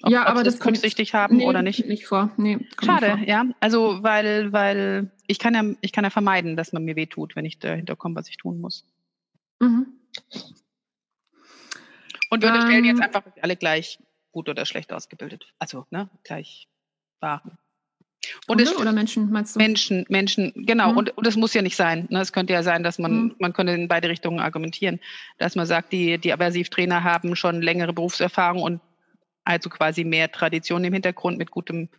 ob, 0.01 0.11
ja, 0.11 0.25
aber 0.25 0.43
das 0.43 0.59
kurzsichtig 0.59 1.13
haben 1.13 1.37
nee, 1.37 1.45
oder 1.45 1.61
nicht. 1.61 1.85
Nicht 1.87 2.07
vor. 2.07 2.31
Nee, 2.35 2.59
Schade, 2.83 3.17
vor. 3.17 3.27
ja. 3.27 3.45
Also 3.59 3.99
weil, 4.01 4.51
weil 4.51 5.11
ich 5.33 5.39
kann 5.39 5.55
ja, 5.55 5.63
ich 5.81 5.91
kann 5.91 6.03
ja 6.03 6.11
vermeiden, 6.11 6.55
dass 6.55 6.73
man 6.73 6.85
mir 6.85 6.95
wehtut, 6.95 7.35
wenn 7.35 7.43
ich 7.43 7.57
dahinter 7.57 7.95
komme, 7.95 8.15
was 8.15 8.29
ich 8.29 8.37
tun 8.37 8.61
muss. 8.61 8.85
Mhm. 9.59 9.87
Und 12.29 12.41
wir 12.41 12.49
unterstellen 12.49 12.85
ähm, 12.85 12.95
jetzt 12.95 13.01
einfach 13.01 13.23
alle 13.41 13.55
gleich 13.55 13.99
gut 14.31 14.47
oder 14.47 14.65
schlecht 14.65 14.93
ausgebildet. 14.93 15.51
Also, 15.57 15.87
ne, 15.89 16.09
gleich 16.23 16.67
waren. 17.19 17.57
Und 18.47 18.61
Hunde 18.61 18.77
oder 18.77 18.91
Menschen, 18.91 19.31
meinst 19.31 19.55
du? 19.55 19.59
Menschen, 19.59 20.05
Menschen, 20.07 20.53
genau. 20.55 20.91
Mhm. 20.91 20.97
Und, 20.97 21.17
und 21.17 21.27
es 21.27 21.35
muss 21.35 21.53
ja 21.55 21.63
nicht 21.63 21.75
sein. 21.75 22.07
Ne? 22.09 22.21
Es 22.21 22.31
könnte 22.31 22.53
ja 22.53 22.61
sein, 22.61 22.83
dass 22.83 22.99
man, 22.99 23.11
mhm. 23.11 23.35
man 23.39 23.53
könnte 23.53 23.73
in 23.73 23.87
beide 23.87 24.09
Richtungen 24.09 24.39
argumentieren, 24.39 24.99
dass 25.39 25.55
man 25.55 25.65
sagt, 25.65 25.91
die, 25.91 26.19
die 26.19 26.31
Aversivtrainer 26.31 27.03
haben 27.03 27.35
schon 27.35 27.61
längere 27.61 27.91
Berufserfahrung 27.91 28.61
und 28.61 28.81
also 29.43 29.69
quasi 29.69 30.03
mehr 30.03 30.31
Tradition 30.31 30.83
im 30.83 30.93
Hintergrund 30.93 31.37
mit 31.37 31.51
gutem, 31.51 31.89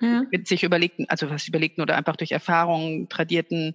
ja. 0.00 0.24
mit 0.30 0.46
sich 0.48 0.62
überlegten, 0.62 1.06
also 1.08 1.30
was 1.30 1.48
überlegten 1.48 1.82
oder 1.82 1.96
einfach 1.96 2.16
durch 2.16 2.32
Erfahrungen 2.32 3.08
tradierten 3.08 3.74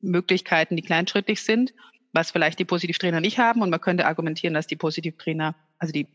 Möglichkeiten, 0.00 0.76
die 0.76 0.82
kleinschrittig 0.82 1.42
sind, 1.42 1.74
was 2.12 2.30
vielleicht 2.30 2.58
die 2.58 2.64
Positivtrainer 2.64 3.20
nicht 3.20 3.38
haben. 3.38 3.62
Und 3.62 3.70
man 3.70 3.80
könnte 3.80 4.06
argumentieren, 4.06 4.54
dass 4.54 4.66
die 4.66 4.76
Positivtrainer, 4.76 5.54
also 5.78 5.92
die 5.92 6.06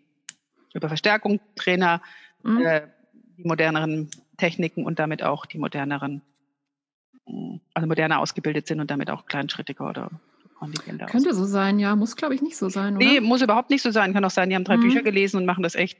über 0.73 0.87
Verstärkung 0.87 1.39
Trainer, 1.55 2.01
mhm. 2.43 2.61
äh, 2.61 2.87
die 3.37 3.43
moderneren 3.43 4.09
Techniken 4.37 4.85
und 4.85 4.99
damit 4.99 5.23
auch 5.23 5.45
die 5.45 5.57
moderneren, 5.57 6.21
also 7.73 7.87
moderner 7.87 8.19
ausgebildet 8.19 8.67
sind 8.67 8.79
und 8.79 8.89
damit 8.89 9.09
auch 9.09 9.25
kleinschrittiger 9.25 9.89
oder 9.89 10.09
Könnte 11.09 11.33
so 11.33 11.45
sein, 11.45 11.79
ja. 11.79 11.95
Muss, 11.95 12.15
glaube 12.15 12.35
ich, 12.35 12.41
nicht 12.41 12.55
so 12.55 12.69
sein, 12.69 12.95
oder? 12.95 13.05
Nee, 13.05 13.19
muss 13.19 13.41
überhaupt 13.41 13.71
nicht 13.71 13.81
so 13.81 13.89
sein. 13.89 14.13
Kann 14.13 14.23
auch 14.23 14.31
sein, 14.31 14.49
die 14.49 14.55
haben 14.55 14.63
drei 14.63 14.77
mhm. 14.77 14.81
Bücher 14.81 15.01
gelesen 15.01 15.37
und 15.37 15.45
machen 15.45 15.63
das 15.63 15.73
echt 15.73 15.97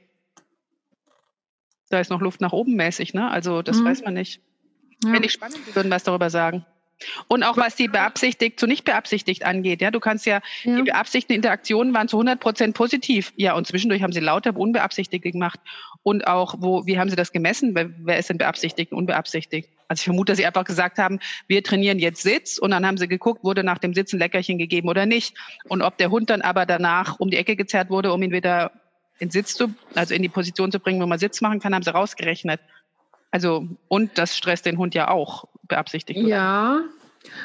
da 1.92 2.00
ist 2.00 2.10
noch 2.10 2.20
Luft 2.20 2.40
nach 2.40 2.52
oben 2.52 2.74
mäßig, 2.74 3.14
ne? 3.14 3.30
Also 3.30 3.62
das 3.62 3.78
mhm. 3.78 3.84
weiß 3.86 4.02
man 4.02 4.14
nicht. 4.14 4.40
Ja. 5.04 5.10
Finde 5.10 5.26
ich 5.26 5.32
spannend, 5.32 5.58
Sie 5.66 5.74
würden 5.74 5.90
was 5.90 6.04
darüber 6.04 6.30
sagen. 6.30 6.64
Und 7.28 7.42
auch 7.42 7.56
was 7.56 7.76
die 7.76 7.88
beabsichtigt 7.88 8.58
zu 8.58 8.66
nicht 8.66 8.84
beabsichtigt 8.84 9.44
angeht. 9.44 9.80
Ja, 9.80 9.90
du 9.90 10.00
kannst 10.00 10.26
ja, 10.26 10.40
ja. 10.62 10.76
die 10.76 10.82
beabsichtigten 10.82 11.34
Interaktionen 11.34 11.92
waren 11.94 12.08
zu 12.08 12.16
100 12.16 12.40
Prozent 12.40 12.74
positiv. 12.76 13.32
Ja, 13.36 13.54
und 13.54 13.66
zwischendurch 13.66 14.02
haben 14.02 14.12
sie 14.12 14.20
lauter 14.20 14.56
unbeabsichtigt 14.56 15.24
gemacht. 15.24 15.60
Und 16.02 16.26
auch, 16.26 16.56
wo, 16.58 16.86
wie 16.86 16.98
haben 16.98 17.10
sie 17.10 17.16
das 17.16 17.32
gemessen? 17.32 17.74
Wer, 17.74 18.18
ist 18.18 18.28
denn 18.28 18.38
beabsichtigt 18.38 18.92
und 18.92 18.98
unbeabsichtigt? 18.98 19.68
Also 19.88 20.00
ich 20.00 20.04
vermute, 20.04 20.32
dass 20.32 20.38
sie 20.38 20.46
einfach 20.46 20.64
gesagt 20.64 20.98
haben, 20.98 21.20
wir 21.46 21.62
trainieren 21.62 21.98
jetzt 21.98 22.22
Sitz 22.22 22.58
und 22.58 22.70
dann 22.70 22.86
haben 22.86 22.98
sie 22.98 23.08
geguckt, 23.08 23.44
wurde 23.44 23.62
nach 23.62 23.78
dem 23.78 23.94
Sitzen 23.94 24.18
Leckerchen 24.18 24.58
gegeben 24.58 24.88
oder 24.88 25.06
nicht. 25.06 25.36
Und 25.68 25.82
ob 25.82 25.98
der 25.98 26.10
Hund 26.10 26.30
dann 26.30 26.40
aber 26.40 26.66
danach 26.66 27.20
um 27.20 27.30
die 27.30 27.36
Ecke 27.36 27.56
gezerrt 27.56 27.90
wurde, 27.90 28.12
um 28.12 28.22
ihn 28.22 28.32
wieder 28.32 28.72
in 29.22 29.30
Sitz 29.30 29.54
zu, 29.54 29.72
also 29.94 30.14
in 30.14 30.22
die 30.22 30.28
Position 30.28 30.72
zu 30.72 30.80
bringen, 30.80 31.00
wo 31.00 31.06
man 31.06 31.16
Sitz 31.16 31.40
machen 31.40 31.60
kann, 31.60 31.72
haben 31.72 31.84
sie 31.84 31.94
rausgerechnet. 31.94 32.60
Also, 33.30 33.68
und 33.86 34.18
das 34.18 34.36
stresst 34.36 34.66
den 34.66 34.78
Hund 34.78 34.96
ja 34.96 35.08
auch 35.08 35.44
beabsichtigt. 35.68 36.18
Oder? 36.18 36.28
Ja, 36.28 36.80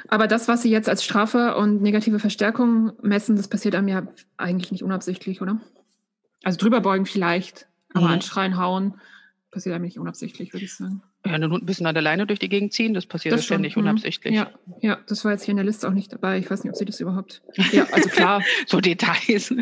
aber 0.08 0.28
das, 0.28 0.48
was 0.48 0.64
Sie 0.64 0.72
jetzt 0.72 0.90
als 0.90 1.04
Strafe 1.04 1.56
und 1.56 1.84
negative 1.84 2.18
Verstärkung 2.18 2.94
messen, 3.04 3.36
das 3.36 3.48
passiert 3.48 3.76
einem 3.76 3.88
ja 3.88 4.08
eigentlich 4.38 4.72
nicht 4.72 4.84
unabsichtlich, 4.84 5.40
oder? 5.40 5.62
Also 6.44 6.58
drüber 6.58 6.82
beugen 6.82 7.06
vielleicht, 7.06 7.68
aber 7.94 8.08
mhm. 8.08 8.14
anschreien, 8.14 8.58
hauen, 8.58 9.00
passiert 9.52 9.76
einem 9.76 9.86
nicht 9.86 10.00
unabsichtlich, 10.00 10.54
würde 10.54 10.66
ich 10.66 10.76
sagen. 10.76 11.04
Ja, 11.28 11.36
einen 11.36 11.52
Hund 11.52 11.64
ein 11.64 11.66
bisschen 11.66 11.88
an 11.88 11.96
der 11.96 12.02
Leine 12.02 12.26
durch 12.26 12.40
die 12.40 12.50
Gegend 12.50 12.74
ziehen, 12.74 12.94
das 12.94 13.06
passiert 13.06 13.34
das 13.34 13.46
ständig 13.46 13.76
mhm. 13.76 13.84
unabsichtlich. 13.84 14.34
Ja, 14.34 14.52
ja, 14.82 14.98
das 15.08 15.26
war 15.26 15.32
jetzt 15.32 15.44
hier 15.44 15.52
in 15.52 15.58
der 15.58 15.66
Liste 15.66 15.88
auch 15.88 15.94
nicht 15.94 16.12
dabei. 16.12 16.38
Ich 16.38 16.50
weiß 16.50 16.64
nicht, 16.64 16.72
ob 16.72 16.78
Sie 16.78 16.86
das 16.86 17.00
überhaupt. 17.00 17.42
Ja, 17.72 17.86
also 17.92 18.10
klar. 18.10 18.42
so 18.66 18.80
Details. 18.80 19.50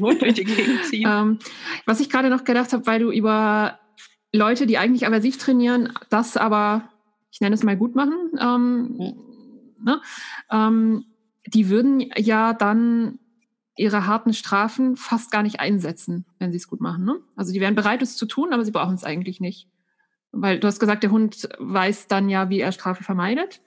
durch 0.00 0.34
die 0.34 0.44
Gegend 0.44 0.84
ziehen. 0.84 1.08
Ähm, 1.08 1.38
was 1.86 2.00
ich 2.00 2.08
gerade 2.08 2.30
noch 2.30 2.44
gedacht 2.44 2.72
habe, 2.72 2.86
weil 2.86 3.00
du 3.00 3.10
über 3.10 3.78
Leute, 4.32 4.66
die 4.66 4.78
eigentlich 4.78 5.06
aversiv 5.06 5.38
trainieren, 5.38 5.92
das 6.10 6.36
aber, 6.36 6.88
ich 7.30 7.40
nenne 7.40 7.54
es 7.54 7.62
mal 7.62 7.76
gut 7.76 7.94
machen, 7.94 8.14
ähm, 8.40 8.82
mhm. 8.96 9.14
ne? 9.84 10.00
ähm, 10.50 11.04
die 11.46 11.68
würden 11.68 12.00
ja 12.16 12.52
dann 12.52 13.18
ihre 13.76 14.06
harten 14.06 14.32
Strafen 14.32 14.96
fast 14.96 15.30
gar 15.30 15.42
nicht 15.42 15.60
einsetzen, 15.60 16.24
wenn 16.38 16.52
sie 16.52 16.58
es 16.58 16.68
gut 16.68 16.80
machen. 16.80 17.04
Ne? 17.04 17.20
Also 17.36 17.52
die 17.52 17.60
wären 17.60 17.74
bereit, 17.74 18.02
es 18.02 18.16
zu 18.16 18.26
tun, 18.26 18.52
aber 18.52 18.64
sie 18.64 18.70
brauchen 18.70 18.94
es 18.94 19.04
eigentlich 19.04 19.40
nicht. 19.40 19.68
Weil 20.34 20.58
du 20.60 20.66
hast 20.66 20.80
gesagt, 20.80 21.02
der 21.02 21.10
Hund 21.10 21.48
weiß 21.58 22.08
dann 22.08 22.28
ja, 22.28 22.50
wie 22.50 22.60
er 22.60 22.72
Strafe 22.72 23.04
vermeidet. 23.04 23.60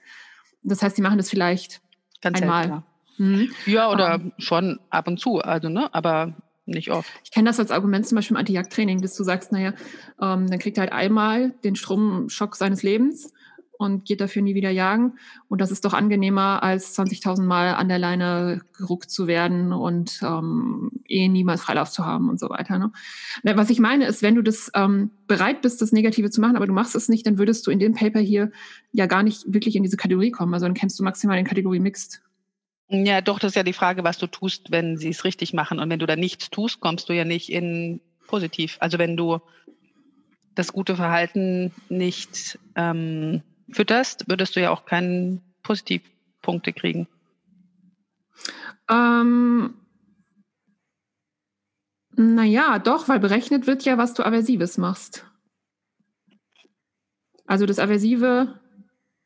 Das 0.62 0.82
heißt, 0.82 0.96
sie 0.96 1.02
machen 1.02 1.18
das 1.18 1.30
vielleicht 1.30 1.80
Ganz 2.20 2.40
einmal. 2.42 2.82
Mhm. 3.18 3.50
Ja, 3.66 3.90
oder 3.90 4.16
um, 4.16 4.32
schon 4.38 4.80
ab 4.90 5.08
und 5.08 5.18
zu, 5.18 5.40
also 5.40 5.68
ne, 5.68 5.92
aber 5.92 6.34
nicht 6.66 6.90
oft. 6.90 7.10
Ich 7.24 7.30
kenne 7.30 7.48
das 7.48 7.58
als 7.58 7.70
Argument 7.70 8.06
zum 8.06 8.16
Beispiel 8.16 8.36
im 8.36 8.40
Anti-Jagd-Training, 8.40 9.00
dass 9.00 9.16
du 9.16 9.24
sagst, 9.24 9.52
naja, 9.52 9.72
ähm, 10.20 10.48
dann 10.48 10.58
kriegt 10.58 10.76
er 10.76 10.82
halt 10.82 10.92
einmal 10.92 11.50
den 11.64 11.76
Stromschock 11.76 12.56
seines 12.56 12.82
Lebens 12.82 13.32
und 13.78 14.04
geht 14.04 14.20
dafür 14.20 14.42
nie 14.42 14.54
wieder 14.54 14.70
jagen. 14.70 15.18
Und 15.48 15.60
das 15.60 15.70
ist 15.70 15.84
doch 15.84 15.94
angenehmer, 15.94 16.62
als 16.62 16.98
20.000 16.98 17.42
Mal 17.42 17.74
an 17.74 17.88
der 17.88 17.98
Leine 17.98 18.60
geruckt 18.76 19.10
zu 19.10 19.26
werden 19.26 19.72
und 19.72 20.20
ähm, 20.22 20.90
eh 21.06 21.28
niemals 21.28 21.62
Freilauf 21.62 21.90
zu 21.90 22.04
haben 22.04 22.28
und 22.28 22.40
so 22.40 22.50
weiter. 22.50 22.78
Ne? 22.78 22.90
Was 23.42 23.70
ich 23.70 23.78
meine 23.78 24.06
ist, 24.06 24.20
wenn 24.20 24.34
du 24.34 24.42
das 24.42 24.70
ähm, 24.74 25.10
bereit 25.28 25.62
bist, 25.62 25.80
das 25.80 25.92
Negative 25.92 26.30
zu 26.30 26.40
machen, 26.40 26.56
aber 26.56 26.66
du 26.66 26.72
machst 26.72 26.96
es 26.96 27.08
nicht, 27.08 27.26
dann 27.26 27.38
würdest 27.38 27.66
du 27.66 27.70
in 27.70 27.78
dem 27.78 27.94
Paper 27.94 28.18
hier 28.18 28.50
ja 28.92 29.06
gar 29.06 29.22
nicht 29.22 29.44
wirklich 29.46 29.76
in 29.76 29.84
diese 29.84 29.96
Kategorie 29.96 30.32
kommen. 30.32 30.52
Also 30.52 30.66
dann 30.66 30.74
kennst 30.74 30.98
du 30.98 31.04
maximal 31.04 31.38
in 31.38 31.46
Kategorie 31.46 31.78
Mixed. 31.78 32.20
Ja, 32.90 33.20
doch, 33.20 33.38
das 33.38 33.52
ist 33.52 33.56
ja 33.56 33.62
die 33.62 33.72
Frage, 33.72 34.02
was 34.02 34.18
du 34.18 34.26
tust, 34.26 34.70
wenn 34.70 34.96
sie 34.96 35.10
es 35.10 35.24
richtig 35.24 35.52
machen. 35.52 35.78
Und 35.78 35.88
wenn 35.88 35.98
du 36.00 36.06
da 36.06 36.16
nichts 36.16 36.50
tust, 36.50 36.80
kommst 36.80 37.08
du 37.08 37.12
ja 37.12 37.24
nicht 37.24 37.50
in 37.52 38.00
positiv. 38.26 38.76
Also 38.80 38.98
wenn 38.98 39.16
du 39.16 39.38
das 40.56 40.72
gute 40.72 40.96
Verhalten 40.96 41.72
nicht 41.88 42.58
ähm, 42.74 43.42
fütterst, 43.70 44.28
würdest 44.28 44.56
du 44.56 44.60
ja 44.60 44.70
auch 44.70 44.84
keine 44.84 45.40
Positivpunkte 45.62 46.72
kriegen. 46.72 47.06
Ähm, 48.88 49.74
naja, 52.14 52.78
doch, 52.78 53.08
weil 53.08 53.20
berechnet 53.20 53.66
wird 53.66 53.84
ja, 53.84 53.98
was 53.98 54.14
du 54.14 54.24
Aversives 54.24 54.78
machst. 54.78 55.26
Also 57.46 57.66
das 57.66 57.78
Aversive, 57.78 58.60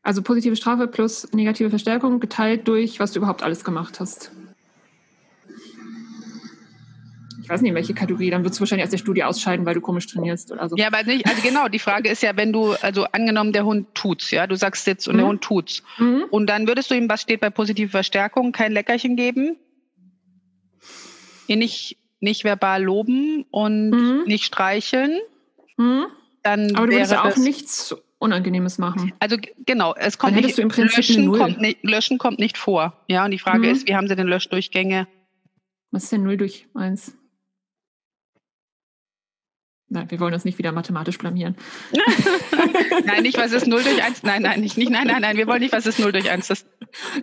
also 0.02 0.22
positive 0.22 0.56
Strafe 0.56 0.88
plus 0.88 1.32
negative 1.32 1.70
Verstärkung 1.70 2.20
geteilt 2.20 2.68
durch, 2.68 3.00
was 3.00 3.12
du 3.12 3.18
überhaupt 3.18 3.42
alles 3.42 3.64
gemacht 3.64 4.00
hast 4.00 4.32
ich 7.42 7.48
weiß 7.48 7.60
nicht, 7.60 7.74
welche 7.74 7.92
Kategorie, 7.92 8.30
dann 8.30 8.44
würdest 8.44 8.58
du 8.58 8.62
wahrscheinlich 8.62 8.84
aus 8.84 8.90
der 8.90 8.98
Studie 8.98 9.24
ausscheiden, 9.24 9.66
weil 9.66 9.74
du 9.74 9.80
komisch 9.80 10.06
trainierst 10.06 10.52
oder 10.52 10.68
so. 10.68 10.76
Ja, 10.76 10.86
aber 10.86 11.02
nicht, 11.02 11.26
also 11.26 11.42
genau, 11.42 11.68
die 11.68 11.78
Frage 11.78 12.08
ist 12.08 12.22
ja, 12.22 12.36
wenn 12.36 12.52
du, 12.52 12.72
also 12.82 13.04
angenommen, 13.12 13.52
der 13.52 13.64
Hund 13.64 13.94
tut's, 13.94 14.30
ja, 14.30 14.46
du 14.46 14.56
sagst 14.56 14.84
Sitz 14.84 15.06
und 15.06 15.14
mhm. 15.14 15.18
der 15.18 15.26
Hund 15.26 15.42
tut's. 15.42 15.82
Mhm. 15.98 16.24
Und 16.30 16.46
dann 16.48 16.66
würdest 16.66 16.90
du 16.90 16.94
ihm, 16.94 17.08
was 17.08 17.22
steht 17.22 17.40
bei 17.40 17.50
positiver 17.50 17.90
Verstärkung, 17.90 18.52
kein 18.52 18.72
Leckerchen 18.72 19.16
geben? 19.16 19.56
ihn 21.52 21.58
nicht, 21.58 21.98
nicht 22.20 22.44
verbal 22.44 22.82
loben 22.82 23.44
und 23.50 23.90
mhm. 23.90 24.24
nicht 24.26 24.44
streicheln, 24.44 25.18
mhm. 25.76 26.06
dann 26.42 26.74
Aber 26.74 26.86
du 26.86 26.92
würdest 26.94 27.16
auch 27.16 27.36
nichts 27.36 27.94
Unangenehmes 28.18 28.78
machen. 28.78 29.12
Also 29.18 29.36
genau, 29.66 29.94
es 29.96 30.18
kommt 30.18 30.36
nicht, 30.36 30.56
du 30.56 30.62
im 30.62 30.68
Prinzip 30.68 30.96
Löschen, 30.96 31.32
kommt 31.32 31.60
nicht, 31.60 31.82
Löschen 31.82 32.18
kommt 32.18 32.38
nicht 32.38 32.56
vor. 32.56 32.94
Ja, 33.08 33.24
und 33.24 33.32
die 33.32 33.38
Frage 33.38 33.66
mhm. 33.66 33.74
ist, 33.74 33.88
wie 33.88 33.96
haben 33.96 34.08
Sie 34.08 34.16
denn 34.16 34.28
Löschdurchgänge? 34.28 35.08
Was 35.90 36.04
ist 36.04 36.12
denn 36.12 36.22
0 36.22 36.36
durch 36.36 36.66
1? 36.74 37.16
Nein, 39.92 40.10
wir 40.10 40.20
wollen 40.20 40.32
uns 40.32 40.46
nicht 40.46 40.56
wieder 40.56 40.72
mathematisch 40.72 41.18
blamieren. 41.18 41.54
nein, 43.04 43.22
nicht, 43.22 43.36
was 43.36 43.52
ist 43.52 43.66
0 43.66 43.82
durch 43.82 44.02
1? 44.02 44.22
Nein, 44.22 44.40
nein, 44.40 44.62
nicht, 44.62 44.78
nicht, 44.78 44.90
nein, 44.90 45.06
nein, 45.06 45.20
nein, 45.20 45.36
wir 45.36 45.46
wollen 45.46 45.60
nicht, 45.60 45.74
was 45.74 45.84
ist 45.84 45.98
0 45.98 46.12
durch 46.12 46.30
1. 46.30 46.46
Das, 46.46 46.64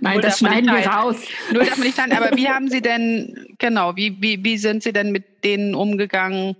nein, 0.01 0.21
das 0.21 0.37
schneiden 0.37 0.71
wir 0.71 0.85
raus. 0.85 1.15
Null 1.51 1.65
darf 1.65 1.77
man 1.77 1.87
nicht 1.87 1.97
teilen. 1.97 2.11
Aber 2.11 2.37
wie 2.37 2.47
haben 2.47 2.69
Sie 2.69 2.81
denn, 2.81 3.55
genau, 3.57 3.95
wie, 3.95 4.17
wie, 4.21 4.43
wie 4.43 4.59
sind 4.59 4.83
Sie 4.83 4.93
denn 4.93 5.11
mit 5.11 5.43
denen 5.43 5.73
umgegangen, 5.73 6.55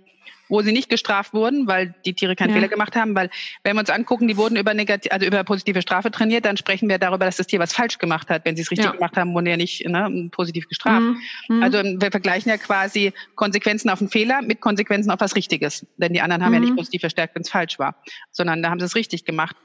wo 0.50 0.60
sie 0.62 0.72
nicht 0.72 0.90
gestraft 0.90 1.32
wurden, 1.32 1.66
weil 1.66 1.94
die 2.04 2.14
Tiere 2.14 2.36
keinen 2.36 2.50
ja. 2.50 2.56
Fehler 2.56 2.68
gemacht 2.68 2.96
haben. 2.96 3.14
Weil 3.14 3.30
wenn 3.64 3.76
wir 3.76 3.80
uns 3.80 3.90
angucken, 3.90 4.28
die 4.28 4.36
wurden 4.36 4.56
über 4.56 4.74
negativ, 4.74 5.10
also 5.12 5.26
über 5.26 5.42
positive 5.44 5.80
Strafe 5.80 6.10
trainiert, 6.10 6.44
dann 6.44 6.56
sprechen 6.56 6.88
wir 6.88 6.98
darüber, 6.98 7.24
dass 7.24 7.36
das 7.36 7.46
Tier 7.46 7.60
was 7.60 7.72
falsch 7.72 7.98
gemacht 7.98 8.28
hat. 8.28 8.44
Wenn 8.44 8.56
sie 8.56 8.62
es 8.62 8.70
richtig 8.70 8.86
ja. 8.86 8.92
gemacht 8.92 9.16
haben, 9.16 9.32
wurden 9.32 9.46
ja 9.46 9.56
nicht 9.56 9.86
ne, 9.86 10.28
positiv 10.32 10.68
gestraft. 10.68 11.00
Mhm. 11.00 11.20
mhm. 11.48 11.62
Also 11.62 11.78
wir 11.78 12.10
vergleichen 12.10 12.50
ja 12.50 12.58
quasi 12.58 13.12
Konsequenzen 13.36 13.88
auf 13.88 14.00
einen 14.00 14.10
Fehler 14.10 14.42
mit 14.42 14.60
Konsequenzen 14.60 15.10
auf 15.10 15.20
was 15.20 15.36
Richtiges. 15.36 15.86
Denn 15.96 16.12
die 16.12 16.20
anderen 16.20 16.42
haben 16.42 16.50
mhm. 16.50 16.54
ja 16.54 16.60
nicht 16.60 16.72
mhm. 16.72 16.76
positiv 16.76 17.00
verstärkt, 17.00 17.34
wenn 17.34 17.42
es 17.42 17.50
falsch 17.50 17.78
war, 17.78 17.94
sondern 18.30 18.62
da 18.62 18.70
haben 18.70 18.80
sie 18.80 18.86
es 18.86 18.94
richtig 18.96 19.24
gemacht. 19.24 19.56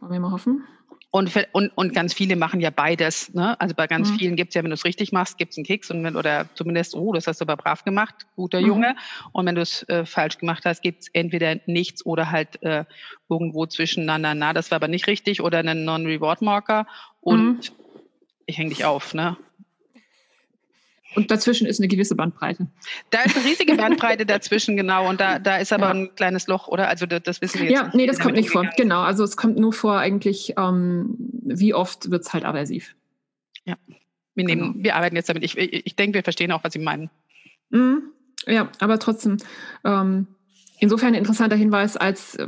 Wollen 0.00 0.12
wir 0.12 0.20
mal 0.20 0.32
hoffen? 0.32 0.64
Und, 1.10 1.32
und, 1.52 1.70
und 1.74 1.94
ganz 1.94 2.12
viele 2.12 2.36
machen 2.36 2.60
ja 2.60 2.68
beides. 2.68 3.32
Ne? 3.32 3.58
Also 3.58 3.74
bei 3.74 3.86
ganz 3.86 4.10
mhm. 4.10 4.18
vielen 4.18 4.36
gibt 4.36 4.50
es 4.50 4.54
ja, 4.54 4.62
wenn 4.62 4.70
du 4.70 4.74
es 4.74 4.84
richtig 4.84 5.10
machst, 5.10 5.38
gibt 5.38 5.52
es 5.52 5.58
einen 5.58 5.64
Keks 5.64 5.90
und 5.90 6.04
wenn, 6.04 6.16
oder 6.16 6.46
zumindest, 6.54 6.94
oh, 6.94 7.14
das 7.14 7.26
hast 7.26 7.40
du 7.40 7.46
aber 7.46 7.56
brav 7.56 7.82
gemacht, 7.84 8.26
guter 8.36 8.60
mhm. 8.60 8.66
Junge. 8.66 8.96
Und 9.32 9.46
wenn 9.46 9.54
du 9.54 9.62
es 9.62 9.88
äh, 9.88 10.04
falsch 10.04 10.36
gemacht 10.36 10.64
hast, 10.66 10.82
gibt 10.82 11.02
es 11.02 11.08
entweder 11.14 11.56
nichts 11.64 12.04
oder 12.04 12.30
halt 12.30 12.62
äh, 12.62 12.84
irgendwo 13.30 13.64
zwischen, 13.64 14.04
na, 14.04 14.18
na, 14.18 14.34
na, 14.34 14.52
das 14.52 14.70
war 14.70 14.76
aber 14.76 14.88
nicht 14.88 15.06
richtig 15.06 15.40
oder 15.40 15.58
einen 15.58 15.84
Non-Reward-Marker 15.84 16.86
und 17.22 17.54
mhm. 17.54 17.60
ich 18.44 18.58
hänge 18.58 18.70
dich 18.70 18.84
auf. 18.84 19.14
Ne? 19.14 19.38
Und 21.18 21.32
dazwischen 21.32 21.66
ist 21.66 21.80
eine 21.80 21.88
gewisse 21.88 22.14
Bandbreite. 22.14 22.68
Da 23.10 23.22
ist 23.22 23.36
eine 23.36 23.44
riesige 23.44 23.74
Bandbreite 23.76 24.24
dazwischen, 24.24 24.76
genau. 24.76 25.08
Und 25.08 25.20
da, 25.20 25.40
da 25.40 25.56
ist 25.56 25.72
aber 25.72 25.86
ja. 25.86 25.90
ein 25.90 26.14
kleines 26.14 26.46
Loch, 26.46 26.68
oder? 26.68 26.86
Also 26.86 27.06
das, 27.06 27.42
wissen 27.42 27.58
wir 27.58 27.70
jetzt. 27.70 27.74
Ja, 27.74 27.90
nee, 27.92 28.06
das 28.06 28.20
kommt 28.20 28.36
nicht 28.36 28.50
vor. 28.50 28.70
Genau, 28.76 29.00
also 29.00 29.24
es 29.24 29.36
kommt 29.36 29.58
nur 29.58 29.72
vor 29.72 29.98
eigentlich, 29.98 30.54
ähm, 30.56 31.16
wie 31.18 31.74
oft 31.74 32.12
wird 32.12 32.22
es 32.22 32.32
halt 32.32 32.44
aversiv. 32.44 32.94
Ja, 33.64 33.74
wir, 34.36 34.44
nehmen, 34.44 34.74
genau. 34.74 34.84
wir 34.84 34.94
arbeiten 34.94 35.16
jetzt 35.16 35.28
damit. 35.28 35.42
Ich, 35.42 35.58
ich, 35.58 35.86
ich 35.86 35.96
denke, 35.96 36.14
wir 36.14 36.22
verstehen 36.22 36.52
auch, 36.52 36.62
was 36.62 36.72
Sie 36.72 36.78
meinen. 36.78 37.10
Mhm. 37.70 38.12
Ja, 38.46 38.70
aber 38.78 39.00
trotzdem, 39.00 39.38
ähm, 39.84 40.28
insofern 40.78 41.08
ein 41.08 41.14
interessanter 41.14 41.56
Hinweis, 41.56 41.96
als 41.96 42.36
äh, 42.36 42.46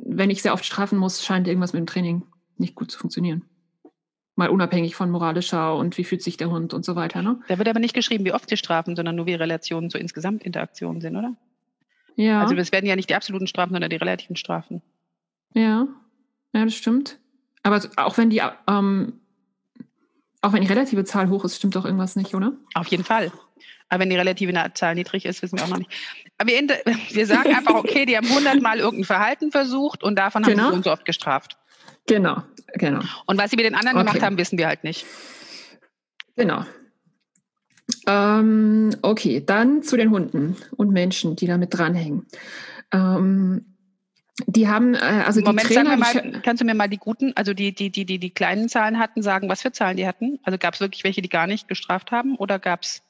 wenn 0.00 0.30
ich 0.30 0.42
sehr 0.42 0.52
oft 0.52 0.64
strafen 0.64 0.98
muss, 0.98 1.24
scheint 1.24 1.46
irgendwas 1.46 1.72
mit 1.74 1.78
dem 1.78 1.86
Training 1.86 2.22
nicht 2.58 2.74
gut 2.74 2.90
zu 2.90 2.98
funktionieren. 2.98 3.44
Mal 4.36 4.48
unabhängig 4.48 4.96
von 4.96 5.10
moralischer 5.10 5.76
und 5.76 5.96
wie 5.96 6.04
fühlt 6.04 6.22
sich 6.22 6.36
der 6.36 6.50
Hund 6.50 6.74
und 6.74 6.84
so 6.84 6.96
weiter. 6.96 7.22
Ne? 7.22 7.40
Da 7.46 7.58
wird 7.58 7.68
aber 7.68 7.78
nicht 7.78 7.94
geschrieben, 7.94 8.24
wie 8.24 8.32
oft 8.32 8.48
sie 8.48 8.56
strafen, 8.56 8.96
sondern 8.96 9.14
nur 9.14 9.26
wie 9.26 9.34
Relationen 9.34 9.90
zur 9.90 10.00
Insgesamtinteraktion 10.00 11.00
sind, 11.00 11.16
oder? 11.16 11.34
Ja. 12.16 12.40
Also 12.40 12.54
es 12.56 12.72
werden 12.72 12.86
ja 12.86 12.96
nicht 12.96 13.10
die 13.10 13.14
absoluten 13.14 13.46
Strafen, 13.46 13.72
sondern 13.72 13.90
die 13.90 13.96
relativen 13.96 14.36
Strafen. 14.36 14.82
Ja, 15.54 15.86
ja, 16.52 16.64
das 16.64 16.74
stimmt. 16.74 17.18
Aber 17.62 17.80
auch 17.96 18.18
wenn 18.18 18.30
die, 18.30 18.42
ähm, 18.68 19.20
auch 20.42 20.52
wenn 20.52 20.62
die 20.62 20.68
relative 20.68 21.04
Zahl 21.04 21.28
hoch 21.30 21.44
ist, 21.44 21.56
stimmt 21.56 21.76
doch 21.76 21.84
irgendwas 21.84 22.16
nicht, 22.16 22.34
oder? 22.34 22.52
Auf 22.74 22.88
jeden 22.88 23.04
Fall. 23.04 23.32
Aber 23.88 24.00
wenn 24.00 24.10
die 24.10 24.16
relative 24.16 24.52
Zahl 24.74 24.94
niedrig 24.94 25.24
ist, 25.24 25.42
wissen 25.42 25.58
wir 25.58 25.64
auch 25.64 25.68
noch 25.68 25.78
nicht. 25.78 25.90
Aber 26.38 26.50
wir, 26.50 26.68
wir 27.10 27.26
sagen 27.26 27.54
einfach, 27.54 27.74
okay, 27.74 28.06
die 28.06 28.16
haben 28.16 28.28
hundertmal 28.28 28.78
irgendein 28.78 29.04
Verhalten 29.04 29.50
versucht 29.50 30.02
und 30.02 30.16
davon 30.16 30.42
genau. 30.42 30.64
haben 30.64 30.64
sie 30.64 30.70
so 30.70 30.76
und 30.76 30.84
so 30.84 30.92
oft 30.92 31.04
gestraft. 31.04 31.56
Genau, 32.06 32.42
genau. 32.74 33.00
Und 33.26 33.38
was 33.38 33.50
sie 33.50 33.56
mit 33.56 33.64
den 33.64 33.74
anderen 33.74 33.98
okay. 33.98 34.06
gemacht 34.06 34.22
haben, 34.22 34.38
wissen 34.38 34.58
wir 34.58 34.66
halt 34.66 34.84
nicht. 34.84 35.06
Genau. 36.36 36.64
Ähm, 38.06 38.90
okay, 39.02 39.42
dann 39.44 39.82
zu 39.82 39.96
den 39.96 40.10
Hunden 40.10 40.56
und 40.76 40.90
Menschen, 40.90 41.36
die 41.36 41.46
damit 41.46 41.76
dranhängen. 41.76 42.26
Ähm, 42.92 43.74
die 44.46 44.68
haben, 44.68 44.94
äh, 44.94 44.98
also 44.98 45.40
Moment, 45.40 45.68
die 45.68 45.74
Trainer, 45.74 45.96
mal, 45.96 46.40
kannst 46.42 46.60
du 46.60 46.66
mir 46.66 46.74
mal 46.74 46.88
die 46.88 46.98
guten, 46.98 47.32
also 47.36 47.54
die, 47.54 47.72
die, 47.72 47.90
die, 47.90 48.04
die, 48.04 48.18
die 48.18 48.30
kleinen 48.30 48.68
Zahlen 48.68 48.98
hatten, 48.98 49.22
sagen, 49.22 49.48
was 49.48 49.62
für 49.62 49.72
Zahlen 49.72 49.96
die 49.96 50.06
hatten? 50.06 50.40
Also 50.42 50.58
gab 50.58 50.74
es 50.74 50.80
wirklich 50.80 51.04
welche, 51.04 51.22
die 51.22 51.28
gar 51.28 51.46
nicht 51.46 51.68
gestraft 51.68 52.10
haben 52.10 52.36
oder 52.36 52.58
gab 52.58 52.82
es, 52.82 53.02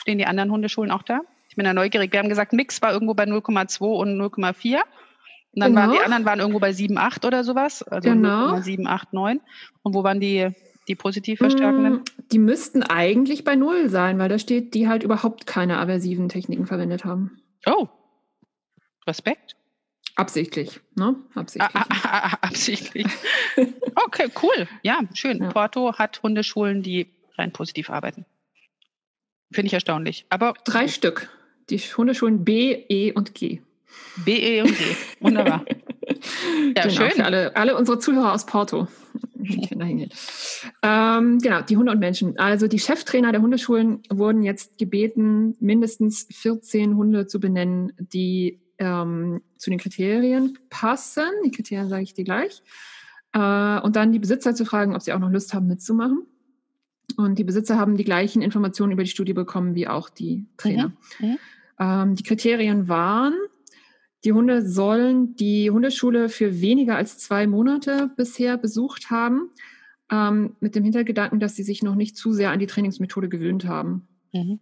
stehen 0.00 0.18
die 0.18 0.26
anderen 0.26 0.50
Hundeschulen 0.50 0.90
auch 0.90 1.02
da? 1.02 1.22
Ich 1.48 1.56
bin 1.56 1.64
da 1.64 1.74
neugierig. 1.74 2.12
Wir 2.12 2.20
haben 2.20 2.28
gesagt, 2.28 2.52
Mix 2.52 2.80
war 2.82 2.92
irgendwo 2.92 3.14
bei 3.14 3.24
0,2 3.24 3.80
und 3.84 4.20
0,4. 4.20 4.80
Und 5.58 5.74
dann 5.74 5.74
genau. 5.74 5.88
waren 5.88 5.98
die 5.98 6.04
anderen 6.04 6.24
waren 6.24 6.38
irgendwo 6.38 6.60
bei 6.60 6.72
7, 6.72 6.98
8 6.98 7.24
oder 7.24 7.42
sowas. 7.42 7.82
Also 7.82 8.08
genau. 8.08 8.60
7, 8.60 8.86
8, 8.86 9.12
9. 9.12 9.40
Und 9.82 9.94
wo 9.94 10.04
waren 10.04 10.20
die, 10.20 10.50
die 10.86 10.94
positiv 10.94 11.38
verstärkenden? 11.38 11.94
Mm, 11.94 12.04
die 12.30 12.38
müssten 12.38 12.84
eigentlich 12.84 13.42
bei 13.42 13.56
0 13.56 13.88
sein, 13.88 14.20
weil 14.20 14.28
da 14.28 14.38
steht, 14.38 14.74
die 14.74 14.86
halt 14.86 15.02
überhaupt 15.02 15.46
keine 15.48 15.78
aversiven 15.78 16.28
Techniken 16.28 16.66
verwendet 16.66 17.04
haben. 17.04 17.40
Oh. 17.66 17.88
Respekt. 19.04 19.56
Absichtlich, 20.14 20.80
ne? 20.94 21.16
Absichtlich. 21.34 21.74
Ah, 21.74 21.86
ah, 21.90 22.30
ah 22.32 22.38
absichtlich. 22.42 23.06
okay, 24.06 24.28
cool. 24.42 24.68
Ja, 24.82 25.00
schön. 25.14 25.42
Ja. 25.42 25.50
Porto 25.50 25.94
hat 25.94 26.22
Hundeschulen, 26.22 26.82
die 26.82 27.08
rein 27.36 27.52
positiv 27.52 27.90
arbeiten. 27.90 28.26
Finde 29.50 29.66
ich 29.66 29.74
erstaunlich. 29.74 30.24
Aber 30.28 30.54
drei 30.64 30.86
Stück. 30.86 31.30
Die 31.70 31.78
Hundeschulen 31.78 32.44
B, 32.44 32.72
E 32.88 33.12
und 33.12 33.34
G. 33.34 33.60
B, 34.24 34.36
E 34.36 34.62
und 34.62 34.76
G. 34.76 34.84
Wunderbar. 35.20 35.64
Ja, 36.74 36.84
genau, 36.84 37.10
schön. 37.10 37.20
Alle, 37.20 37.54
alle 37.54 37.76
unsere 37.76 37.98
Zuhörer 37.98 38.32
aus 38.32 38.46
Porto. 38.46 38.88
ähm, 40.82 41.38
genau, 41.38 41.62
die 41.62 41.76
Hunde 41.76 41.92
und 41.92 41.98
Menschen. 41.98 42.38
Also 42.38 42.66
die 42.66 42.78
Cheftrainer 42.78 43.30
der 43.30 43.42
Hundeschulen 43.42 44.02
wurden 44.10 44.42
jetzt 44.42 44.78
gebeten, 44.78 45.54
mindestens 45.60 46.26
14 46.32 46.96
Hunde 46.96 47.26
zu 47.26 47.40
benennen, 47.40 47.92
die 47.98 48.60
ähm, 48.78 49.42
zu 49.58 49.70
den 49.70 49.78
Kriterien 49.78 50.58
passen. 50.70 51.28
Die 51.44 51.50
Kriterien 51.50 51.88
sage 51.88 52.02
ich 52.02 52.14
dir 52.14 52.24
gleich. 52.24 52.62
Äh, 53.32 53.80
und 53.80 53.96
dann 53.96 54.12
die 54.12 54.18
Besitzer 54.18 54.54
zu 54.54 54.64
fragen, 54.64 54.94
ob 54.94 55.02
sie 55.02 55.12
auch 55.12 55.18
noch 55.18 55.30
Lust 55.30 55.54
haben 55.54 55.66
mitzumachen. 55.66 56.26
Und 57.16 57.38
die 57.38 57.44
Besitzer 57.44 57.78
haben 57.78 57.96
die 57.96 58.04
gleichen 58.04 58.42
Informationen 58.42 58.92
über 58.92 59.02
die 59.02 59.10
Studie 59.10 59.32
bekommen 59.32 59.74
wie 59.74 59.88
auch 59.88 60.08
die 60.08 60.46
Trainer. 60.56 60.92
Mhm. 61.18 61.28
Mhm. 61.28 61.38
Ähm, 61.80 62.14
die 62.14 62.22
Kriterien 62.22 62.88
waren 62.88 63.34
die 64.24 64.32
Hunde 64.32 64.66
sollen 64.68 65.36
die 65.36 65.70
Hundeschule 65.70 66.28
für 66.28 66.60
weniger 66.60 66.96
als 66.96 67.18
zwei 67.18 67.46
Monate 67.46 68.10
bisher 68.16 68.56
besucht 68.58 69.10
haben, 69.10 69.50
ähm, 70.10 70.56
mit 70.60 70.74
dem 70.74 70.84
Hintergedanken, 70.84 71.40
dass 71.40 71.54
sie 71.54 71.62
sich 71.62 71.82
noch 71.82 71.94
nicht 71.94 72.16
zu 72.16 72.32
sehr 72.32 72.50
an 72.50 72.58
die 72.58 72.66
Trainingsmethode 72.66 73.28
gewöhnt 73.28 73.66
haben. 73.66 74.08
Mhm. 74.32 74.60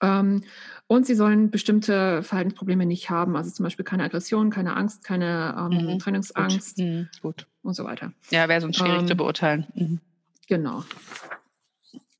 Ähm, 0.00 0.44
und 0.86 1.06
sie 1.06 1.14
sollen 1.14 1.50
bestimmte 1.50 2.22
Verhaltensprobleme 2.22 2.86
nicht 2.86 3.10
haben, 3.10 3.36
also 3.36 3.50
zum 3.50 3.64
Beispiel 3.64 3.84
keine 3.84 4.04
Aggression, 4.04 4.50
keine 4.50 4.76
Angst, 4.76 5.04
keine 5.04 5.54
ähm, 5.58 5.92
mhm. 5.94 5.98
Trainingsangst 5.98 6.76
Gut. 6.76 6.84
Mhm. 6.84 7.08
Gut. 7.22 7.46
und 7.62 7.74
so 7.74 7.84
weiter. 7.84 8.12
Ja, 8.30 8.48
wäre 8.48 8.60
sonst 8.60 8.78
schwierig 8.78 9.06
zu 9.06 9.12
ähm, 9.12 9.16
beurteilen. 9.16 9.66
Mhm. 9.74 10.00
Genau. 10.46 10.84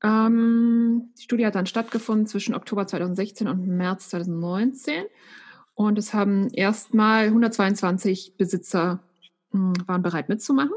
Ähm, 0.03 1.09
die 1.17 1.23
Studie 1.23 1.45
hat 1.45 1.55
dann 1.55 1.65
stattgefunden 1.65 2.27
zwischen 2.27 2.55
Oktober 2.55 2.87
2016 2.87 3.47
und 3.47 3.67
März 3.67 4.09
2019. 4.09 5.03
Und 5.75 5.97
es 5.97 6.13
haben 6.13 6.49
erstmal 6.49 7.25
122 7.25 8.35
Besitzer 8.37 9.01
hm, 9.51 9.73
waren 9.85 10.01
bereit 10.01 10.29
mitzumachen. 10.29 10.75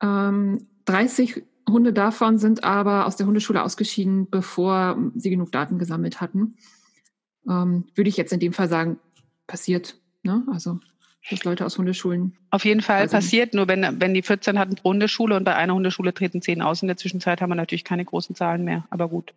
Ähm, 0.00 0.66
30 0.86 1.42
Hunde 1.68 1.92
davon 1.92 2.38
sind 2.38 2.64
aber 2.64 3.06
aus 3.06 3.16
der 3.16 3.26
Hundeschule 3.26 3.62
ausgeschieden, 3.62 4.28
bevor 4.30 4.98
sie 5.14 5.30
genug 5.30 5.50
Daten 5.52 5.78
gesammelt 5.78 6.20
hatten. 6.20 6.56
Ähm, 7.48 7.86
würde 7.94 8.08
ich 8.08 8.16
jetzt 8.16 8.32
in 8.32 8.40
dem 8.40 8.52
Fall 8.52 8.68
sagen, 8.68 8.98
passiert. 9.46 9.96
Ne? 10.22 10.42
Also 10.50 10.78
dass 11.30 11.44
Leute 11.44 11.64
aus 11.64 11.78
Hundeschulen. 11.78 12.36
Auf 12.50 12.64
jeden 12.64 12.82
Fall 12.82 13.00
also, 13.00 13.16
passiert, 13.16 13.54
nur 13.54 13.66
wenn, 13.66 14.00
wenn 14.00 14.14
die 14.14 14.22
14 14.22 14.58
hatten 14.58 14.74
pro 14.74 14.90
Hundeschule 14.90 15.36
und 15.36 15.44
bei 15.44 15.54
einer 15.56 15.74
Hundeschule 15.74 16.12
treten 16.12 16.42
10 16.42 16.60
aus. 16.60 16.82
In 16.82 16.88
der 16.88 16.96
Zwischenzeit 16.96 17.40
haben 17.40 17.50
wir 17.50 17.54
natürlich 17.54 17.84
keine 17.84 18.04
großen 18.04 18.36
Zahlen 18.36 18.64
mehr, 18.64 18.84
aber 18.90 19.08
gut. 19.08 19.32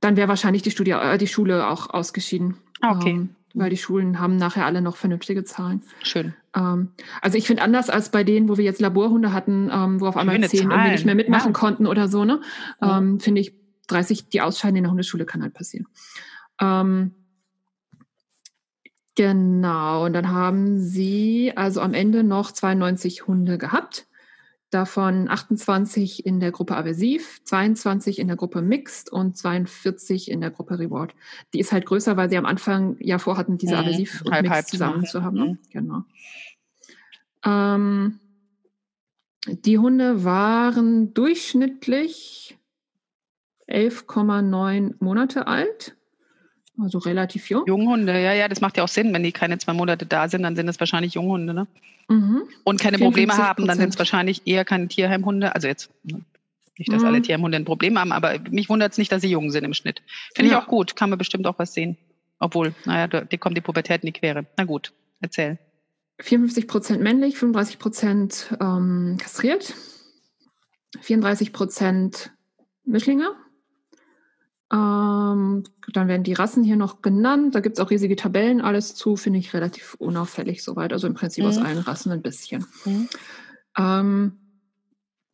Dann 0.00 0.16
wäre 0.16 0.28
wahrscheinlich 0.28 0.62
die, 0.62 0.70
Studie, 0.70 0.90
äh, 0.90 1.16
die 1.16 1.26
Schule 1.26 1.68
auch 1.68 1.88
ausgeschieden. 1.88 2.58
Ah, 2.82 2.96
okay. 2.96 3.12
Ähm, 3.12 3.35
weil 3.56 3.70
die 3.70 3.76
Schulen 3.76 4.20
haben 4.20 4.36
nachher 4.36 4.66
alle 4.66 4.82
noch 4.82 4.96
vernünftige 4.96 5.44
Zahlen. 5.44 5.82
Schön. 6.02 6.34
Ähm, 6.54 6.90
also 7.22 7.38
ich 7.38 7.46
finde 7.46 7.62
anders 7.62 7.90
als 7.90 8.10
bei 8.10 8.22
denen, 8.22 8.48
wo 8.48 8.56
wir 8.56 8.64
jetzt 8.64 8.80
Laborhunde 8.80 9.32
hatten, 9.32 9.70
ähm, 9.72 10.00
wo 10.00 10.06
auf 10.06 10.16
einmal 10.16 10.40
zehn 10.48 10.70
irgendwie 10.70 10.90
nicht 10.90 11.06
mehr 11.06 11.14
mitmachen 11.14 11.52
ja. 11.52 11.58
konnten 11.58 11.86
oder 11.86 12.08
so, 12.08 12.24
ne? 12.24 12.40
Ähm. 12.82 13.18
Finde 13.18 13.40
ich 13.40 13.54
30, 13.88 14.28
die 14.28 14.40
Ausscheiden 14.40 14.76
in 14.76 14.84
der 14.84 14.90
Hundeschule 14.90 15.24
kann 15.24 15.42
halt 15.42 15.54
passieren. 15.54 15.86
Ähm, 16.60 17.12
genau, 19.14 20.04
und 20.04 20.12
dann 20.12 20.30
haben 20.30 20.78
sie 20.78 21.52
also 21.56 21.80
am 21.80 21.94
Ende 21.94 22.24
noch 22.24 22.52
92 22.52 23.26
Hunde 23.26 23.58
gehabt, 23.58 24.06
davon 24.70 25.28
28 25.28 26.26
in 26.26 26.40
der 26.40 26.50
Gruppe 26.50 26.76
Aversiv, 26.76 27.40
22 27.44 28.18
in 28.18 28.26
der 28.26 28.36
Gruppe 28.36 28.62
Mixed 28.62 29.10
und 29.10 29.36
42 29.36 30.30
in 30.30 30.40
der 30.40 30.50
Gruppe 30.50 30.78
Reward. 30.78 31.14
Die 31.54 31.60
ist 31.60 31.72
halt 31.72 31.86
größer, 31.86 32.16
weil 32.16 32.28
sie 32.28 32.36
am 32.36 32.46
Anfang 32.46 32.96
ja 33.00 33.18
vorhatten, 33.18 33.58
diese 33.58 33.74
mhm. 33.74 33.80
Aversiv 33.80 34.22
und 34.24 34.32
halb, 34.32 34.42
Mixed 34.42 34.54
halb 34.56 34.66
zusammen 34.66 35.04
zu 35.04 35.22
haben. 35.22 35.36
Ne? 35.36 35.44
Mhm. 35.44 35.58
Genau. 35.70 36.02
Ähm, 37.44 38.20
die 39.46 39.78
Hunde 39.78 40.24
waren 40.24 41.14
durchschnittlich 41.14 42.58
11,9 43.68 44.94
Monate 44.98 45.46
alt. 45.46 45.95
Also 46.78 46.98
relativ 46.98 47.48
jung. 47.48 47.64
Junghunde, 47.66 48.12
ja, 48.20 48.34
ja, 48.34 48.48
das 48.48 48.60
macht 48.60 48.76
ja 48.76 48.84
auch 48.84 48.88
Sinn. 48.88 49.12
Wenn 49.14 49.22
die 49.22 49.32
keine 49.32 49.58
zwei 49.58 49.72
Monate 49.72 50.04
da 50.04 50.28
sind, 50.28 50.42
dann 50.42 50.56
sind 50.56 50.66
das 50.66 50.78
wahrscheinlich 50.78 51.14
Junghunde, 51.14 51.54
ne? 51.54 51.66
Mhm. 52.08 52.42
Und 52.64 52.80
keine 52.80 52.98
Probleme 52.98 53.36
haben, 53.36 53.66
dann 53.66 53.78
sind 53.78 53.90
es 53.90 53.98
wahrscheinlich 53.98 54.42
eher 54.46 54.64
keine 54.64 54.88
Tierheimhunde. 54.88 55.54
Also 55.54 55.68
jetzt 55.68 55.90
ne, 56.04 56.20
nicht, 56.78 56.92
dass 56.92 57.02
mhm. 57.02 57.08
alle 57.08 57.22
Tierheimhunde 57.22 57.56
ein 57.56 57.64
Problem 57.64 57.98
haben, 57.98 58.12
aber 58.12 58.38
mich 58.50 58.68
wundert 58.68 58.92
es 58.92 58.98
nicht, 58.98 59.10
dass 59.10 59.22
sie 59.22 59.30
jung 59.30 59.50
sind 59.50 59.64
im 59.64 59.74
Schnitt. 59.74 60.02
Finde 60.34 60.50
ja. 60.50 60.58
ich 60.58 60.64
auch 60.64 60.68
gut, 60.68 60.94
kann 60.94 61.10
man 61.10 61.18
bestimmt 61.18 61.46
auch 61.46 61.58
was 61.58 61.72
sehen. 61.72 61.96
Obwohl, 62.38 62.74
naja, 62.84 63.06
die 63.06 63.38
kommt 63.38 63.56
die 63.56 63.62
Pubertät 63.62 64.02
in 64.02 64.08
die 64.08 64.12
Quere. 64.12 64.44
Na 64.56 64.64
gut, 64.64 64.92
erzähl. 65.20 65.58
54 66.20 66.68
Prozent 66.68 67.02
männlich, 67.02 67.36
35 67.38 67.78
Prozent 67.78 68.56
ähm, 68.60 69.16
kastriert, 69.18 69.74
34 71.00 71.52
Prozent 71.52 72.30
Mischlinge. 72.84 73.34
Ähm, 74.72 75.62
dann 75.92 76.08
werden 76.08 76.24
die 76.24 76.32
Rassen 76.32 76.64
hier 76.64 76.76
noch 76.76 77.00
genannt. 77.02 77.54
Da 77.54 77.60
gibt 77.60 77.78
es 77.78 77.84
auch 77.84 77.90
riesige 77.90 78.16
Tabellen, 78.16 78.60
alles 78.60 78.94
zu, 78.94 79.16
finde 79.16 79.38
ich 79.38 79.54
relativ 79.54 79.94
unauffällig 79.94 80.64
soweit. 80.64 80.92
Also 80.92 81.06
im 81.06 81.14
Prinzip 81.14 81.44
mhm. 81.44 81.50
aus 81.50 81.58
allen 81.58 81.78
Rassen 81.78 82.12
ein 82.12 82.22
bisschen. 82.22 82.66
Mhm. 82.84 83.08
Ähm, 83.78 84.32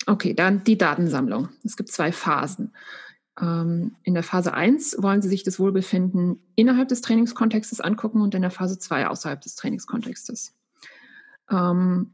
okay, 0.06 0.34
dann 0.34 0.64
die 0.64 0.76
Datensammlung. 0.76 1.48
Es 1.64 1.76
gibt 1.76 1.90
zwei 1.90 2.12
Phasen. 2.12 2.72
Ähm, 3.40 3.96
in 4.02 4.12
der 4.12 4.22
Phase 4.22 4.52
1 4.52 4.96
wollen 5.00 5.22
Sie 5.22 5.28
sich 5.28 5.42
das 5.42 5.58
Wohlbefinden 5.58 6.38
innerhalb 6.54 6.88
des 6.88 7.00
Trainingskontextes 7.00 7.80
angucken 7.80 8.20
und 8.20 8.34
in 8.34 8.42
der 8.42 8.50
Phase 8.50 8.78
2 8.78 9.08
außerhalb 9.08 9.40
des 9.40 9.54
Trainingskontextes. 9.54 10.54
Ähm, 11.50 12.12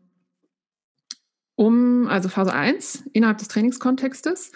um, 1.56 2.06
also 2.06 2.28
Phase 2.28 2.52
1 2.52 3.06
innerhalb 3.12 3.38
des 3.38 3.48
Trainingskontextes, 3.48 4.52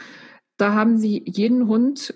da 0.56 0.74
haben 0.74 0.98
Sie 0.98 1.24
jeden 1.26 1.66
Hund 1.66 2.14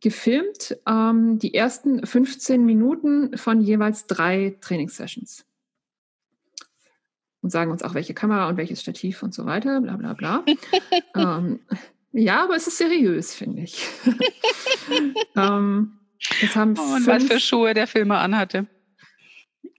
gefilmt, 0.00 0.76
ähm, 0.86 1.38
die 1.38 1.54
ersten 1.54 2.06
15 2.06 2.64
Minuten 2.64 3.36
von 3.36 3.60
jeweils 3.60 4.06
drei 4.06 4.56
Trainingssessions. 4.60 5.44
Und 7.40 7.50
sagen 7.50 7.70
uns 7.70 7.82
auch, 7.82 7.94
welche 7.94 8.14
Kamera 8.14 8.48
und 8.48 8.56
welches 8.56 8.80
Stativ 8.80 9.22
und 9.22 9.32
so 9.32 9.46
weiter, 9.46 9.80
bla 9.80 9.96
bla 9.96 10.14
bla. 10.14 10.44
ähm, 11.14 11.60
ja, 12.12 12.44
aber 12.44 12.56
es 12.56 12.66
ist 12.66 12.78
seriös, 12.78 13.34
finde 13.34 13.62
ich. 13.62 13.86
ähm, 15.36 15.98
das 16.40 16.56
haben 16.56 16.74
oh, 16.78 16.96
und 16.96 17.06
was 17.06 17.24
für 17.24 17.38
Schuhe 17.38 17.74
der 17.74 17.86
Filmer 17.86 18.18
anhatte. 18.18 18.66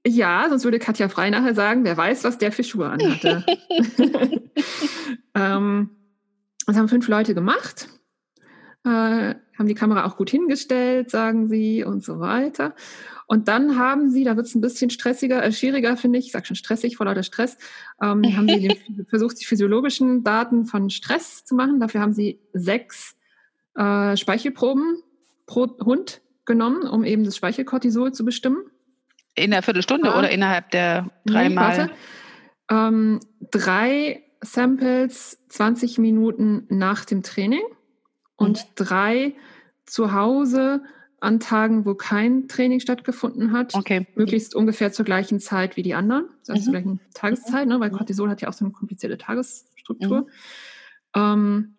Ja, 0.08 0.48
sonst 0.48 0.64
würde 0.64 0.80
Katja 0.80 1.10
Frei 1.10 1.30
nachher 1.30 1.54
sagen, 1.54 1.84
wer 1.84 1.98
weiß, 1.98 2.24
was 2.24 2.38
der 2.38 2.52
für 2.52 2.64
Schuhe 2.64 2.90
anhatte. 2.90 3.46
ähm, 5.36 5.90
das 6.66 6.78
haben 6.78 6.88
fünf 6.88 7.08
Leute 7.08 7.34
gemacht, 7.34 7.90
äh, 8.86 9.36
haben 9.58 9.68
die 9.68 9.76
Kamera 9.76 10.06
auch 10.06 10.18
gut 10.18 10.30
hingestellt, 10.30 11.12
sagen 11.12 11.50
sie 11.50 11.84
und 11.84 12.04
so 12.04 12.20
weiter. 12.20 12.76
Und 13.28 13.48
dann 13.48 13.78
haben 13.78 14.10
sie, 14.10 14.24
da 14.24 14.36
wird 14.36 14.48
es 14.48 14.56
ein 14.56 14.62
bisschen 14.62 14.90
stressiger, 14.90 15.44
äh, 15.44 15.52
schwieriger, 15.52 15.98
finde 15.98 16.18
ich, 16.18 16.28
ich 16.28 16.32
sage 16.32 16.48
schon 16.48 16.56
stressig, 16.56 16.98
vor 16.98 17.06
lauter 17.06 17.24
Stress, 17.24 17.58
ähm, 18.02 18.24
haben 18.36 18.48
sie 18.48 18.68
den, 18.68 19.06
versucht, 19.10 19.40
die 19.40 19.46
physiologischen 19.46 20.24
Daten 20.24 20.66
von 20.66 20.90
Stress 20.90 21.46
zu 21.46 21.56
machen. 21.56 21.80
Dafür 21.80 22.02
haben 22.02 22.14
sie 22.14 22.40
sechs 22.54 23.16
äh, 23.76 24.18
Speichelproben 24.18 25.04
pro 25.46 25.68
Hund 25.84 26.22
genommen, 26.46 26.88
um 26.88 27.04
eben 27.04 27.24
das 27.24 27.36
Speichelkortisol 27.36 28.14
zu 28.14 28.26
bestimmen. 28.26 28.64
In 29.36 29.52
der 29.52 29.62
Viertelstunde 29.62 30.12
ah. 30.12 30.20
oder 30.20 30.32
innerhalb 30.32 30.72
der 30.72 31.12
dreimal? 31.26 31.86
Nee, 31.86 31.92
ähm, 32.72 33.20
drei 33.52 34.24
Samples 34.42 35.38
20 35.50 35.98
Minuten 35.98 36.66
nach 36.70 37.06
dem 37.06 37.24
Training 37.24 37.62
und 38.40 38.58
mhm. 38.58 38.70
drei 38.76 39.34
zu 39.86 40.14
Hause 40.14 40.82
an 41.20 41.40
Tagen, 41.40 41.86
wo 41.86 41.96
kein 41.96 42.48
Training 42.48 42.80
stattgefunden 42.80 43.52
hat. 43.52 43.76
Okay. 43.76 44.08
Möglichst 44.16 44.56
ungefähr 44.56 44.92
zur 44.92 45.06
gleichen 45.06 45.40
Zeit 45.40 45.76
wie 45.76 45.84
die 45.84 45.94
anderen, 45.94 46.26
also 46.48 46.54
mhm. 46.54 46.64
zur 46.64 46.72
gleichen 46.72 47.00
Tageszeit, 47.14 47.68
ne? 47.68 47.80
weil 47.80 47.92
mhm. 47.92 47.98
Cortisol 47.98 48.30
hat 48.30 48.42
ja 48.42 48.48
auch 48.48 48.54
so 48.54 48.66
eine 48.66 48.74
komplizierte 48.74 49.18
Tagesstruktur. 49.18 50.22
Mhm. 50.22 50.28
Ähm, 51.16 51.76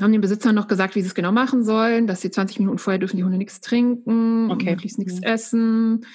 haben 0.00 0.12
den 0.12 0.20
Besitzern 0.22 0.54
noch 0.54 0.68
gesagt, 0.68 0.94
wie 0.94 1.02
sie 1.02 1.08
es 1.08 1.14
genau 1.14 1.32
machen 1.32 1.64
sollen, 1.64 2.06
dass 2.06 2.22
sie 2.22 2.30
20 2.30 2.60
Minuten 2.60 2.78
vorher 2.78 2.98
dürfen 2.98 3.18
die 3.18 3.24
Hunde 3.24 3.36
nichts 3.36 3.60
trinken, 3.60 4.50
okay. 4.50 4.70
möglichst 4.70 4.98
nichts 4.98 5.16
mhm. 5.16 5.22
essen 5.22 6.06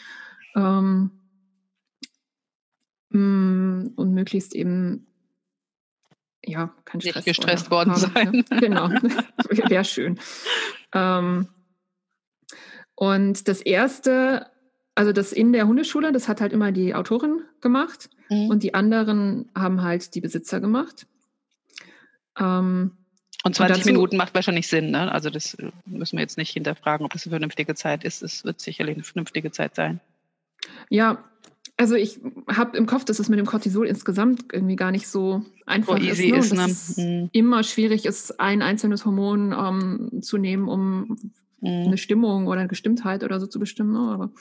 ähm, 0.56 1.12
mm, 3.12 3.92
und 3.96 4.14
möglichst 4.14 4.56
eben 4.56 5.07
ja, 6.48 6.74
kein 6.86 7.02
Stress. 7.02 7.16
Nicht 7.16 7.26
gestresst 7.26 7.70
worden 7.72 7.92
haben, 7.92 8.14
sein. 8.14 8.32
Ne? 8.32 8.46
Genau, 8.60 8.90
wäre 9.70 9.84
schön. 9.84 10.20
Ähm, 10.94 11.48
und 12.96 13.48
das 13.48 13.62
erste, 13.62 14.48
also 14.96 15.12
das 15.12 15.34
in 15.34 15.54
der 15.54 15.68
Hundeschule, 15.68 16.12
das 16.12 16.28
hat 16.28 16.42
halt 16.42 16.54
immer 16.54 16.72
die 16.72 16.96
Autorin 16.96 17.42
gemacht 17.62 18.10
mhm. 18.30 18.50
und 18.50 18.64
die 18.64 18.74
anderen 18.74 19.50
haben 19.56 19.84
halt 19.84 20.16
die 20.16 20.22
Besitzer 20.22 20.60
gemacht. 20.60 21.06
Ähm, 22.40 22.98
und 23.44 23.56
20 23.56 23.60
und 23.60 23.80
dazu, 23.80 23.94
Minuten 23.94 24.18
macht 24.18 24.34
wahrscheinlich 24.34 24.68
Sinn, 24.68 24.92
ne? 24.92 25.12
Also 25.12 25.30
das 25.30 25.54
äh, 25.56 25.72
müssen 25.86 26.18
wir 26.18 26.22
jetzt 26.22 26.38
nicht 26.38 26.52
hinterfragen, 26.52 27.06
ob 27.06 27.14
das 27.14 27.26
eine 27.26 27.32
vernünftige 27.32 27.76
Zeit 27.76 28.04
ist. 28.04 28.24
Es 28.24 28.44
wird 28.44 28.60
sicherlich 28.60 28.96
eine 28.96 29.04
vernünftige 29.04 29.52
Zeit 29.52 29.76
sein. 29.76 30.00
Ja, 30.90 31.24
also 31.78 31.96
ich 31.96 32.20
habe 32.48 32.76
im 32.76 32.88
Kopf, 32.88 33.06
dass 33.06 33.20
es 33.20 33.30
mit 33.30 33.38
dem 33.38 33.46
Cortisol 33.46 33.86
insgesamt 33.86 34.46
irgendwie 34.52 34.76
gar 34.76 34.92
nicht 34.92 35.08
so 35.08 35.46
einfach 35.66 35.94
oh, 35.94 35.98
ist. 35.98 36.20
Ne? 36.20 36.38
ist 36.38 36.52
ne? 36.52 36.58
dass 36.58 36.90
es 36.90 36.98
mhm. 36.98 37.30
immer 37.32 37.64
schwierig 37.64 38.06
ist, 38.06 38.40
ein 38.40 38.64
einzelnes 38.64 39.06
Hormon 39.06 39.54
ähm, 39.54 40.22
zu 40.24 40.38
nehmen, 40.38 40.68
um 40.68 41.18
mhm. 41.62 41.86
eine 41.86 41.98
Stimmung 41.98 42.48
oder 42.48 42.60
eine 42.62 42.68
Gestimmtheit 42.68 43.24
oder 43.24 43.40
so 43.40 43.46
zu 43.46 43.60
bestimmen. 43.60 43.94
Ne? 43.94 44.00
Aber 44.12 44.32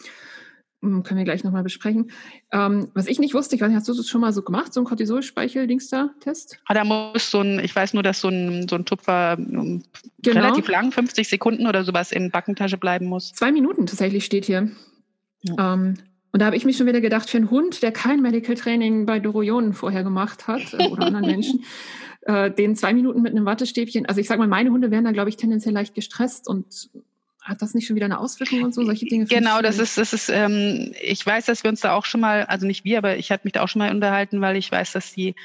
ähm, 0.82 1.02
können 1.02 1.18
wir 1.18 1.24
gleich 1.24 1.44
nochmal 1.44 1.62
besprechen. 1.62 2.10
Ähm, 2.52 2.88
was 2.94 3.06
ich 3.06 3.18
nicht 3.18 3.34
wusste, 3.34 3.54
ich 3.54 3.60
weiß 3.60 3.68
nicht, 3.68 3.76
hast 3.76 3.88
du 3.88 3.94
das 3.94 4.08
schon 4.08 4.22
mal 4.22 4.32
so 4.32 4.40
gemacht, 4.40 4.72
so 4.72 4.80
ein 4.80 4.84
Cortisolspeichel-Dings 4.84 5.88
da, 5.88 6.10
Test? 6.20 6.58
Ah, 6.64 6.74
da 6.74 6.84
muss 6.84 7.30
so 7.30 7.40
ein, 7.40 7.60
ich 7.60 7.76
weiß 7.76 7.92
nur, 7.92 8.02
dass 8.02 8.22
so 8.22 8.28
ein, 8.28 8.66
so 8.66 8.76
ein 8.76 8.86
Tupfer 8.86 9.36
ähm, 9.38 9.82
genau. 10.22 10.40
relativ 10.40 10.68
lang, 10.68 10.90
50 10.90 11.28
Sekunden 11.28 11.66
oder 11.66 11.84
sowas 11.84 12.12
in 12.12 12.30
Backentasche 12.30 12.78
bleiben 12.78 13.06
muss. 13.06 13.32
Zwei 13.32 13.52
Minuten 13.52 13.84
tatsächlich 13.84 14.24
steht 14.24 14.46
hier. 14.46 14.70
Ja. 15.42 15.74
Ähm, 15.74 15.98
und 16.36 16.40
da 16.40 16.44
habe 16.44 16.56
ich 16.56 16.66
mich 16.66 16.76
schon 16.76 16.86
wieder 16.86 17.00
gedacht, 17.00 17.30
für 17.30 17.38
einen 17.38 17.50
Hund, 17.50 17.82
der 17.82 17.92
kein 17.92 18.20
Medical 18.20 18.56
Training 18.56 19.06
bei 19.06 19.20
Doroyonen 19.20 19.72
vorher 19.72 20.04
gemacht 20.04 20.46
hat 20.46 20.74
äh, 20.74 20.88
oder 20.88 21.06
anderen 21.06 21.24
Menschen, 21.30 21.64
äh, 22.26 22.50
den 22.50 22.76
zwei 22.76 22.92
Minuten 22.92 23.22
mit 23.22 23.32
einem 23.32 23.46
Wattestäbchen, 23.46 24.04
also 24.04 24.20
ich 24.20 24.26
sage 24.26 24.40
mal, 24.40 24.46
meine 24.46 24.68
Hunde 24.68 24.90
wären 24.90 25.04
da, 25.04 25.12
glaube 25.12 25.30
ich, 25.30 25.38
tendenziell 25.38 25.72
leicht 25.72 25.94
gestresst 25.94 26.46
und 26.46 26.90
hat 27.40 27.62
das 27.62 27.72
nicht 27.72 27.86
schon 27.86 27.96
wieder 27.96 28.04
eine 28.04 28.18
Auswirkung 28.18 28.64
und 28.64 28.74
so, 28.74 28.84
solche 28.84 29.06
Dinge? 29.06 29.24
Genau, 29.24 29.62
das 29.62 29.78
ist, 29.78 29.96
das 29.96 30.12
ist, 30.12 30.28
ähm, 30.28 30.92
ich 31.00 31.24
weiß, 31.24 31.46
dass 31.46 31.64
wir 31.64 31.70
uns 31.70 31.80
da 31.80 31.94
auch 31.94 32.04
schon 32.04 32.20
mal, 32.20 32.44
also 32.44 32.66
nicht 32.66 32.84
wir, 32.84 32.98
aber 32.98 33.16
ich 33.16 33.30
hatte 33.30 33.46
mich 33.46 33.54
da 33.54 33.62
auch 33.62 33.68
schon 33.68 33.80
mal 33.80 33.90
unterhalten, 33.90 34.42
weil 34.42 34.56
ich 34.56 34.70
weiß, 34.70 34.92
dass 34.92 35.14
die 35.14 35.36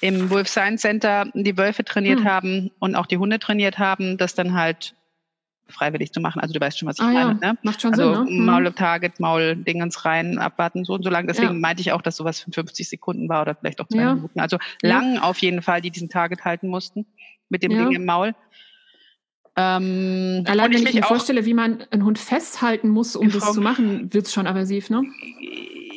im 0.00 0.30
Wolf 0.30 0.48
Science 0.48 0.80
Center 0.80 1.30
die 1.34 1.58
Wölfe 1.58 1.84
trainiert 1.84 2.20
hm. 2.20 2.24
haben 2.24 2.70
und 2.78 2.94
auch 2.94 3.04
die 3.04 3.18
Hunde 3.18 3.38
trainiert 3.38 3.78
haben, 3.78 4.16
dass 4.16 4.34
dann 4.34 4.54
halt 4.54 4.94
freiwillig 5.68 6.12
zu 6.12 6.20
machen. 6.20 6.40
Also 6.40 6.54
du 6.54 6.60
weißt 6.60 6.78
schon, 6.78 6.88
was 6.88 6.96
ich 6.98 7.04
ah, 7.04 7.12
meine. 7.12 7.38
Ja. 7.42 7.52
Ne? 7.52 7.58
Macht 7.62 7.82
schon 7.82 7.92
also 7.92 8.24
Sinn, 8.24 8.38
ne? 8.38 8.42
Maul 8.44 8.70
mhm. 8.70 8.74
Target, 8.74 9.20
Maul 9.20 9.56
Dingens 9.56 10.04
rein, 10.04 10.38
abwarten, 10.38 10.84
so 10.84 10.94
und 10.94 11.02
so 11.02 11.10
lang. 11.10 11.26
Deswegen 11.26 11.52
ja. 11.52 11.58
meinte 11.58 11.80
ich 11.80 11.92
auch, 11.92 12.02
dass 12.02 12.16
sowas 12.16 12.40
für 12.40 12.50
50 12.50 12.88
Sekunden 12.88 13.28
war 13.28 13.42
oder 13.42 13.54
vielleicht 13.54 13.80
auch 13.80 13.88
zwei 13.88 14.02
ja. 14.02 14.14
Minuten. 14.14 14.40
Also 14.40 14.58
lang 14.82 15.18
auf 15.18 15.38
jeden 15.38 15.62
Fall, 15.62 15.80
die 15.80 15.90
diesen 15.90 16.08
Target 16.08 16.44
halten 16.44 16.68
mussten 16.68 17.06
mit 17.48 17.62
dem 17.62 17.70
Ding 17.70 17.92
im 17.92 18.04
Maul. 18.04 18.34
Ähm, 19.56 20.44
Allein 20.46 20.72
wenn 20.72 20.86
ich 20.86 20.94
mir 20.94 21.02
vorstelle, 21.02 21.44
wie 21.44 21.54
man 21.54 21.82
einen 21.90 22.04
Hund 22.04 22.18
festhalten 22.18 22.88
muss, 22.88 23.16
um 23.16 23.28
das 23.28 23.52
zu 23.52 23.60
machen, 23.60 24.14
wird 24.14 24.26
es 24.26 24.32
schon 24.32 24.46
aversiv, 24.46 24.88
ne? 24.88 25.02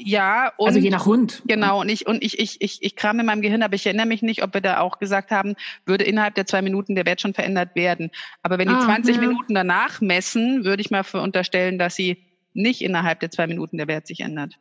Ja. 0.03 0.51
Und, 0.57 0.67
also 0.67 0.79
je 0.79 0.89
nach 0.89 1.05
Hund. 1.05 1.41
Genau, 1.45 1.81
und 1.81 1.89
ich, 1.89 2.07
und 2.07 2.23
ich, 2.23 2.39
ich, 2.39 2.61
ich, 2.61 2.81
ich 2.81 2.95
kram 2.95 3.19
in 3.19 3.25
meinem 3.25 3.41
Gehirn, 3.41 3.63
aber 3.63 3.75
ich 3.75 3.85
erinnere 3.85 4.05
mich 4.05 4.21
nicht, 4.21 4.43
ob 4.43 4.53
wir 4.53 4.61
da 4.61 4.79
auch 4.79 4.99
gesagt 4.99 5.31
haben, 5.31 5.55
würde 5.85 6.03
innerhalb 6.03 6.35
der 6.35 6.45
zwei 6.45 6.61
Minuten 6.61 6.95
der 6.95 7.05
Wert 7.05 7.21
schon 7.21 7.33
verändert 7.33 7.75
werden. 7.75 8.11
Aber 8.43 8.57
wenn 8.57 8.67
die 8.67 8.75
ah, 8.75 8.85
20 8.85 9.15
ja. 9.15 9.21
Minuten 9.21 9.53
danach 9.53 10.01
messen, 10.01 10.63
würde 10.65 10.81
ich 10.81 10.91
mal 10.91 11.05
unterstellen, 11.13 11.79
dass 11.79 11.95
sie 11.95 12.17
nicht 12.53 12.81
innerhalb 12.81 13.19
der 13.19 13.31
zwei 13.31 13.47
Minuten 13.47 13.77
der 13.77 13.87
Wert 13.87 14.07
sich 14.07 14.19
ändert. 14.19 14.55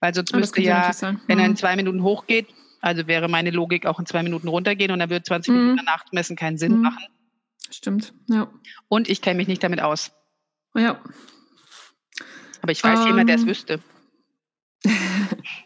Weil 0.00 0.14
sonst 0.14 0.34
ah, 0.34 0.38
müsste 0.38 0.60
ja, 0.60 0.90
wenn 1.26 1.38
er 1.38 1.44
in 1.44 1.52
mhm. 1.52 1.56
zwei 1.56 1.76
Minuten 1.76 2.02
hochgeht, 2.02 2.48
also 2.80 3.06
wäre 3.06 3.28
meine 3.28 3.50
Logik 3.50 3.86
auch 3.86 3.98
in 3.98 4.06
zwei 4.06 4.22
Minuten 4.22 4.48
runtergehen 4.48 4.90
und 4.90 4.98
dann 4.98 5.10
würde 5.10 5.22
20 5.24 5.52
mhm. 5.52 5.58
Minuten 5.58 5.76
danach 5.84 6.04
messen 6.12 6.36
keinen 6.36 6.58
Sinn 6.58 6.76
mhm. 6.76 6.82
machen. 6.82 7.04
Stimmt, 7.70 8.14
ja. 8.28 8.50
Und 8.88 9.08
ich 9.08 9.20
kenne 9.20 9.36
mich 9.36 9.48
nicht 9.48 9.62
damit 9.62 9.80
aus. 9.80 10.12
Ja. 10.74 11.00
Aber 12.62 12.72
ich 12.72 12.82
weiß 12.82 13.00
um, 13.00 13.06
jemand, 13.06 13.28
der 13.28 13.36
es 13.36 13.42
ähm. 13.42 13.48
wüsste. 13.48 13.80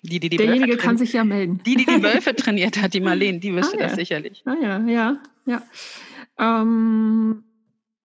Die, 0.03 0.21
die 0.21 0.31
die 0.31 0.37
Derjenige 0.37 0.77
kann 0.77 0.97
sich 0.97 1.13
ja 1.13 1.25
melden. 1.25 1.61
Die, 1.65 1.77
die 1.77 1.87
die 1.87 2.03
Wölfe 2.03 2.35
trainiert 2.35 2.81
hat, 2.81 2.95
die 2.95 3.01
Marlene, 3.01 3.39
die 3.39 3.55
wüsste 3.55 3.77
ah, 3.77 3.83
das 3.83 3.93
ja. 3.93 3.97
sicherlich. 3.97 4.43
Ah 4.47 4.57
ja, 4.61 4.81
ja, 4.87 5.19
ja. 5.47 5.63
Ähm, 6.39 7.45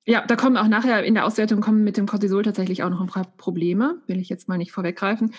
ja, 0.05 0.26
da 0.26 0.36
kommen 0.36 0.58
auch 0.58 0.68
nachher 0.68 1.03
in 1.03 1.16
der 1.16 1.26
Auswertung 1.26 1.60
kommen 1.60 1.84
mit 1.84 1.97
dem 1.97 2.05
Cortisol 2.05 2.43
tatsächlich 2.43 2.84
auch 2.84 2.89
noch 2.89 3.01
ein 3.01 3.08
paar 3.08 3.26
Probleme, 3.38 4.01
will 4.08 4.20
ich 4.20 4.30
jetzt 4.30 4.47
mal 4.47 4.58
nicht 4.58 4.72
vorweggreifen, 4.72 5.34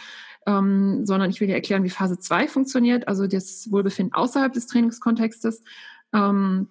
ähm, 0.46 1.06
sondern 1.06 1.30
ich 1.30 1.40
will 1.40 1.48
dir 1.48 1.54
erklären, 1.54 1.84
wie 1.84 1.90
Phase 1.90 2.18
2 2.18 2.48
funktioniert, 2.48 3.08
also 3.08 3.26
das 3.26 3.70
Wohlbefinden 3.70 4.14
außerhalb 4.14 4.52
des 4.52 4.66
Trainingskontextes. 4.66 5.62
Ähm, 6.12 6.68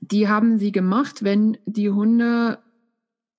die 0.00 0.28
haben 0.28 0.58
sie 0.58 0.72
gemacht, 0.72 1.24
wenn 1.24 1.58
die 1.64 1.90
Hunde 1.90 2.58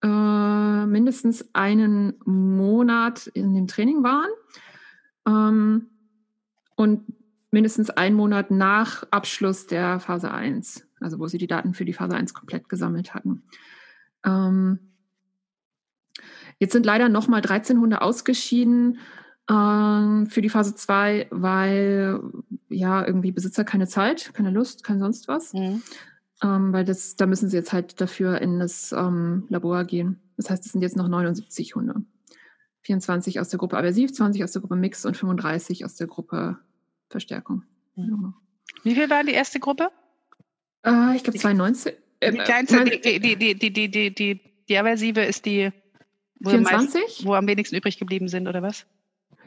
äh, 0.04 0.86
mindestens 0.86 1.54
einen 1.54 2.16
Monat 2.26 3.28
in 3.28 3.54
dem 3.54 3.68
Training 3.68 4.04
waren 4.04 4.30
ähm, 5.28 5.88
und 6.76 7.04
mindestens 7.52 7.90
einen 7.90 8.16
Monat 8.16 8.50
nach 8.50 9.04
Abschluss 9.12 9.68
der 9.68 10.00
Phase 10.00 10.32
1, 10.32 10.88
also 11.00 11.20
wo 11.20 11.28
sie 11.28 11.38
die 11.38 11.48
Daten 11.48 11.74
für 11.74 11.86
die 11.86 11.94
Phase 11.94 12.16
1 12.16 12.34
komplett 12.34 12.70
gesammelt 12.70 13.14
hatten. 13.14 13.44
Ähm, 14.26 14.80
jetzt 16.60 16.74
sind 16.74 16.86
leider 16.86 17.10
nochmal 17.10 17.42
13 17.42 17.80
Hunde 17.80 18.02
ausgeschieden 18.02 19.00
ähm, 19.50 20.28
für 20.28 20.42
die 20.42 20.50
Phase 20.50 20.76
2, 20.76 21.28
weil 21.30 22.22
ja 22.70 23.06
irgendwie 23.06 23.32
Besitzer 23.32 23.66
keine 23.66 23.88
Zeit, 23.88 24.34
keine 24.34 24.52
Lust, 24.52 24.84
kein 24.84 25.00
sonst 25.00 25.28
was. 25.28 25.54
Mhm. 25.54 25.84
Ähm, 26.44 26.74
weil 26.74 26.86
das, 26.86 27.16
da 27.16 27.28
müssen 27.28 27.50
sie 27.50 27.58
jetzt 27.58 27.72
halt 27.72 28.02
dafür 28.02 28.42
in 28.42 28.60
das 28.60 28.92
ähm, 28.92 29.46
Labor 29.50 29.84
gehen. 29.86 30.20
Das 30.38 30.50
heißt, 30.50 30.66
es 30.66 30.72
sind 30.72 30.82
jetzt 30.82 30.96
noch 30.96 31.08
79 31.08 31.76
Hunde. 31.76 32.04
24 32.82 33.40
aus 33.40 33.50
der 33.50 33.60
Gruppe 33.60 33.78
Aversiv, 33.78 34.12
20 34.12 34.44
aus 34.44 34.52
der 34.52 34.62
Gruppe 34.62 34.76
Mix 34.76 35.06
und 35.06 35.16
35 35.16 35.86
aus 35.86 35.96
der 35.96 36.08
Gruppe 36.08 36.58
Verstärkung. 37.10 37.64
Mhm. 37.96 38.34
Wie 38.84 38.96
viel 38.96 39.10
war 39.10 39.24
die 39.24 39.34
erste 39.34 39.60
Gruppe? 39.60 39.92
Äh, 40.84 41.16
ich 41.16 41.24
glaube 41.24 41.38
92. 41.38 41.96
Die 42.24 42.38
kleinste, 42.38 42.80
äh, 42.80 43.00
die, 43.00 43.20
die, 43.20 43.36
die, 43.36 43.56
die, 43.56 43.72
die, 43.72 43.92
die, 43.92 44.16
die, 44.16 44.42
die 44.68 44.78
Aversive 44.78 45.22
ist 45.22 45.46
die, 45.46 45.72
wo, 46.40 46.50
24? 46.50 47.02
Meisten, 47.02 47.26
wo 47.26 47.34
am 47.36 47.48
wenigsten 47.48 47.76
übrig 47.76 48.00
geblieben 48.00 48.28
sind, 48.28 48.48
oder 48.48 48.64
was? 48.64 48.86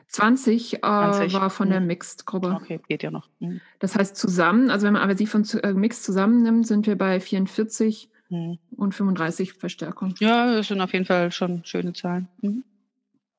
20, 0.08 0.74
äh, 0.74 0.78
20. 0.80 1.32
war 1.34 1.50
von 1.50 1.70
der 1.70 1.80
mhm. 1.80 1.88
Mixed-Gruppe. 1.88 2.58
Okay, 2.60 2.80
geht 2.88 3.02
ja 3.02 3.10
noch. 3.10 3.28
Mhm. 3.40 3.60
Das 3.78 3.96
heißt 3.96 4.16
zusammen, 4.16 4.70
also 4.70 4.86
wenn 4.86 4.94
man 4.94 5.02
Aversiv 5.02 5.34
und 5.34 5.52
äh, 5.62 5.72
Mixed 5.72 6.04
zusammennimmt, 6.04 6.66
sind 6.66 6.86
wir 6.86 6.96
bei 6.96 7.20
44 7.20 8.10
mhm. 8.28 8.58
und 8.76 8.94
35 8.94 9.54
Verstärkung. 9.54 10.14
Ja, 10.18 10.54
das 10.54 10.68
sind 10.68 10.80
auf 10.80 10.92
jeden 10.92 11.04
Fall 11.04 11.32
schon 11.32 11.64
schöne 11.64 11.92
Zahlen. 11.92 12.28
Mhm. 12.40 12.64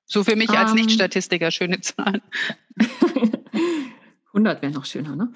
So 0.05 0.23
für 0.23 0.35
mich 0.35 0.49
als 0.51 0.71
um, 0.71 0.77
ähm. 0.77 0.85
Nicht-Statistiker 0.85 1.51
schöne 1.51 1.81
Zahlen. 1.81 2.21
100 4.27 4.61
wäre 4.61 4.73
noch 4.73 4.85
schöner, 4.85 5.15
ne? 5.15 5.31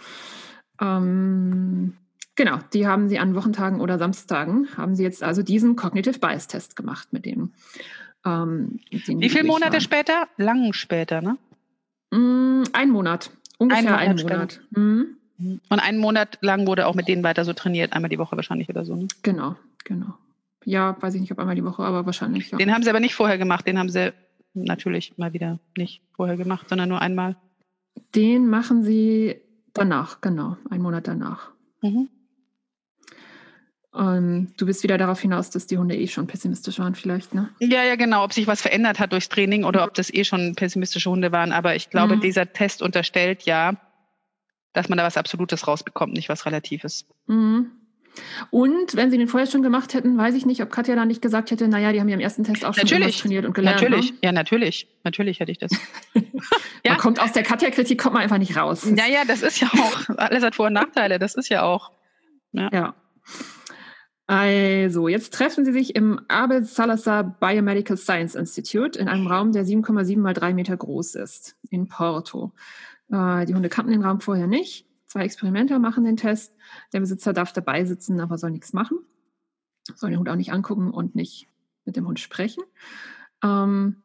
Ähm, 0.82 1.94
genau, 2.36 2.60
die 2.74 2.86
haben 2.86 3.10
sie 3.10 3.20
an 3.20 3.36
Wochentagen 3.36 3.82
oder 3.82 3.98
Samstagen, 3.98 4.68
haben 4.78 4.96
sie 4.96 5.04
jetzt 5.04 5.24
also 5.24 5.42
diesen 5.42 5.76
Cognitive 5.76 6.20
Bias 6.20 6.48
Test 6.48 6.76
gemacht 6.76 7.12
mit 7.12 7.26
dem. 7.26 7.54
Ähm, 8.26 8.80
Wie 8.92 9.30
viele 9.30 9.46
Monate 9.46 9.74
waren. 9.74 9.82
später? 9.82 10.28
Lang 10.38 10.74
später, 10.74 11.22
ne? 11.22 11.38
Mm, 12.12 12.64
ein 12.74 12.90
Monat. 12.90 13.32
Ungefähr 13.58 13.98
ein 13.98 14.16
Monat. 14.16 14.22
Ein 14.22 14.38
Monat. 14.38 14.62
Mhm. 14.72 15.16
Und 15.70 15.80
einen 15.80 16.00
Monat 16.00 16.38
lang 16.42 16.68
wurde 16.68 16.86
auch 16.86 16.96
mit 16.96 17.08
denen 17.08 17.24
weiter 17.24 17.46
so 17.46 17.54
trainiert, 17.54 17.94
einmal 17.94 18.10
die 18.10 18.20
Woche 18.20 18.36
wahrscheinlich 18.36 18.68
oder 18.70 18.84
so. 18.84 18.96
Ne? 18.96 19.08
Genau, 19.24 19.56
genau. 19.86 20.14
Ja, 20.66 20.98
weiß 21.00 21.16
ich 21.16 21.22
nicht, 21.22 21.32
ob 21.32 21.40
einmal 21.40 21.56
die 21.56 21.64
Woche, 21.64 21.84
aber 21.84 22.06
wahrscheinlich. 22.06 22.52
Ja. 22.52 22.58
Den 22.58 22.74
haben 22.74 22.84
sie 22.84 22.90
aber 22.90 23.00
nicht 23.00 23.16
vorher 23.16 23.38
gemacht, 23.38 23.66
den 23.66 23.80
haben 23.80 23.90
sie 23.90 24.12
natürlich 24.54 25.18
mal 25.18 25.32
wieder 25.32 25.60
nicht 25.78 26.02
vorher 26.12 26.36
gemacht, 26.36 26.68
sondern 26.68 26.90
nur 26.90 27.02
einmal. 27.02 27.38
Den 28.16 28.48
machen 28.48 28.84
sie 28.84 29.40
danach, 29.74 30.20
genau, 30.20 30.58
einen 30.70 30.84
Monat 30.84 31.08
danach. 31.08 31.52
Mhm. 31.82 32.10
Ähm, 33.96 34.54
du 34.58 34.66
bist 34.68 34.84
wieder 34.84 34.98
darauf 34.98 35.20
hinaus, 35.20 35.50
dass 35.50 35.66
die 35.66 35.78
Hunde 35.78 35.96
eh 35.96 36.08
schon 36.08 36.28
pessimistisch 36.28 36.78
waren, 36.78 36.94
vielleicht, 36.94 37.34
ne? 37.34 37.50
Ja, 37.60 37.84
ja, 37.84 37.96
genau. 37.96 38.24
Ob 38.24 38.34
sich 38.34 38.46
was 38.46 38.62
verändert 38.62 39.00
hat 39.00 39.12
durchs 39.14 39.30
Training 39.30 39.64
oder 39.64 39.84
ob 39.84 39.96
das 39.96 40.14
eh 40.14 40.24
schon 40.24 40.54
pessimistische 40.56 41.10
Hunde 41.10 41.32
waren. 41.32 41.52
Aber 41.52 41.76
ich 41.76 41.90
glaube, 41.90 42.18
mhm. 42.18 42.22
dieser 42.22 42.54
Test 42.54 42.84
unterstellt 42.84 43.44
ja, 43.44 43.78
dass 44.74 44.90
man 44.90 44.98
da 44.98 45.04
was 45.04 45.18
Absolutes 45.18 45.68
rausbekommt, 45.68 46.14
nicht 46.14 46.30
was 46.30 46.46
Relatives. 46.46 47.06
Mhm. 47.26 47.72
Und 48.52 48.96
wenn 48.96 49.12
sie 49.12 49.18
den 49.18 49.28
vorher 49.28 49.50
schon 49.50 49.64
gemacht 49.64 49.94
hätten, 49.94 50.18
weiß 50.18 50.36
ich 50.36 50.46
nicht, 50.46 50.62
ob 50.62 50.72
Katja 50.72 50.96
da 50.96 51.06
nicht 51.06 51.22
gesagt 51.22 51.52
hätte, 51.52 51.68
naja, 51.68 51.92
die 51.92 52.00
haben 52.00 52.10
ja 52.10 52.16
im 52.16 52.20
ersten 52.20 52.44
Test 52.44 52.66
auch 52.66 52.74
schon 52.74 52.88
trainiert 52.88 53.46
und 53.46 53.54
gelernt. 53.54 53.82
Natürlich, 53.82 54.12
ne? 54.12 54.18
ja, 54.24 54.32
natürlich. 54.32 54.88
Natürlich 55.04 55.40
hätte 55.40 55.52
ich 55.52 55.58
das. 55.58 55.72
ja. 56.14 56.22
Man 56.92 56.98
kommt 56.98 57.22
aus 57.22 57.32
der 57.32 57.44
Katja-Kritik, 57.44 58.00
kommt 58.00 58.14
man 58.16 58.24
einfach 58.24 58.38
nicht 58.38 58.58
raus. 58.58 58.86
Naja, 58.86 59.22
das 59.28 59.42
ist 59.42 59.62
ja 59.62 59.68
auch, 59.68 60.10
alles 60.18 60.44
hat 60.44 60.56
Vor- 60.56 60.68
und 60.68 60.74
Nachteile, 60.74 61.20
das 61.20 61.36
ist 61.36 61.50
ja 61.50 61.64
auch. 61.64 61.92
Ja. 62.52 62.70
ja. 62.74 62.96
Also, 64.30 65.08
jetzt 65.08 65.34
treffen 65.34 65.66
sie 65.66 65.72
sich 65.72 65.96
im 65.96 66.22
Abel 66.28 66.64
Salazar 66.64 67.24
Biomedical 67.24 67.98
Science 67.98 68.36
Institute 68.36 69.00
in 69.00 69.08
einem 69.08 69.26
Raum, 69.26 69.54
der 69.54 69.66
7,7 69.66 70.20
mal 70.20 70.36
3 70.36 70.54
Meter 70.54 70.78
groß 70.78 71.16
ist, 71.16 71.58
in 71.72 71.88
Porto. 71.88 72.54
Äh, 73.12 73.48
die 73.48 73.56
Hunde 73.56 73.70
kannten 73.70 73.92
den 73.92 74.04
Raum 74.04 74.22
vorher 74.22 74.46
nicht. 74.46 74.86
Zwei 75.08 75.22
Experimenter 75.22 75.80
machen 75.80 76.04
den 76.04 76.16
Test. 76.16 76.54
Der 76.94 77.00
Besitzer 77.00 77.34
darf 77.34 77.54
dabei 77.54 77.86
sitzen, 77.86 78.20
aber 78.20 78.38
soll 78.38 78.52
nichts 78.52 78.72
machen. 78.72 79.00
Soll 79.96 80.12
den 80.12 80.20
Hund 80.20 80.30
auch 80.30 80.36
nicht 80.36 80.54
angucken 80.54 80.92
und 80.92 81.16
nicht 81.16 81.48
mit 81.86 81.96
dem 81.96 82.06
Hund 82.06 82.20
sprechen. 82.20 82.64
Ähm, 83.44 84.04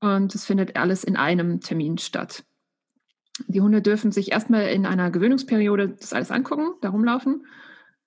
und 0.00 0.34
es 0.34 0.46
findet 0.46 0.76
alles 0.76 1.04
in 1.04 1.18
einem 1.18 1.60
Termin 1.60 1.98
statt. 1.98 2.42
Die 3.48 3.60
Hunde 3.60 3.82
dürfen 3.82 4.12
sich 4.12 4.32
erstmal 4.32 4.68
in 4.68 4.86
einer 4.86 5.10
Gewöhnungsperiode 5.10 5.90
das 5.90 6.14
alles 6.14 6.30
angucken, 6.30 6.70
da 6.80 6.88
rumlaufen. 6.88 7.44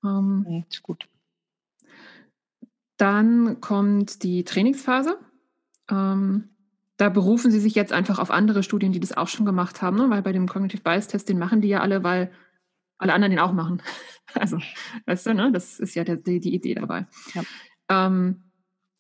Ähm, 0.03 0.66
ist 0.68 0.82
gut. 0.82 1.07
Dann 3.02 3.60
kommt 3.62 4.22
die 4.22 4.43
Trainingsphase. 4.43 5.18
Ähm, 5.89 6.49
da 6.97 7.10
berufen 7.10 7.49
sie 7.49 7.60
sich 7.60 7.74
jetzt 7.74 7.91
einfach 7.91 8.20
auf 8.20 8.30
andere 8.30 8.62
Studien, 8.62 8.91
die 8.91 8.99
das 8.99 9.18
auch 9.18 9.28
schon 9.28 9.47
gemacht 9.47 9.82
haben, 9.82 9.97
ne? 9.97 10.12
weil 10.12 10.22
bei 10.22 10.32
dem 10.32 10.47
Cognitive 10.47 10.84
Bias 10.84 11.08
Test, 11.08 11.28
den 11.28 11.39
machen 11.39 11.62
die 11.62 11.70
ja 11.70 11.80
alle, 11.82 12.04
weil 12.04 12.32
alle 12.99 13.14
anderen 13.14 13.32
den 13.32 13.39
auch 13.39 13.54
machen. 13.54 13.82
Also, 14.34 14.60
weißt 15.08 15.26
du, 15.26 15.34
ne? 15.34 15.52
das 15.52 15.80
ist 15.80 15.93
ja 15.95 16.06
der, 16.06 16.16
die, 16.16 16.39
die, 16.39 16.54
Idee 16.54 16.76
dabei. 16.76 17.06
Ja. 17.34 17.43
Ähm, 17.89 18.43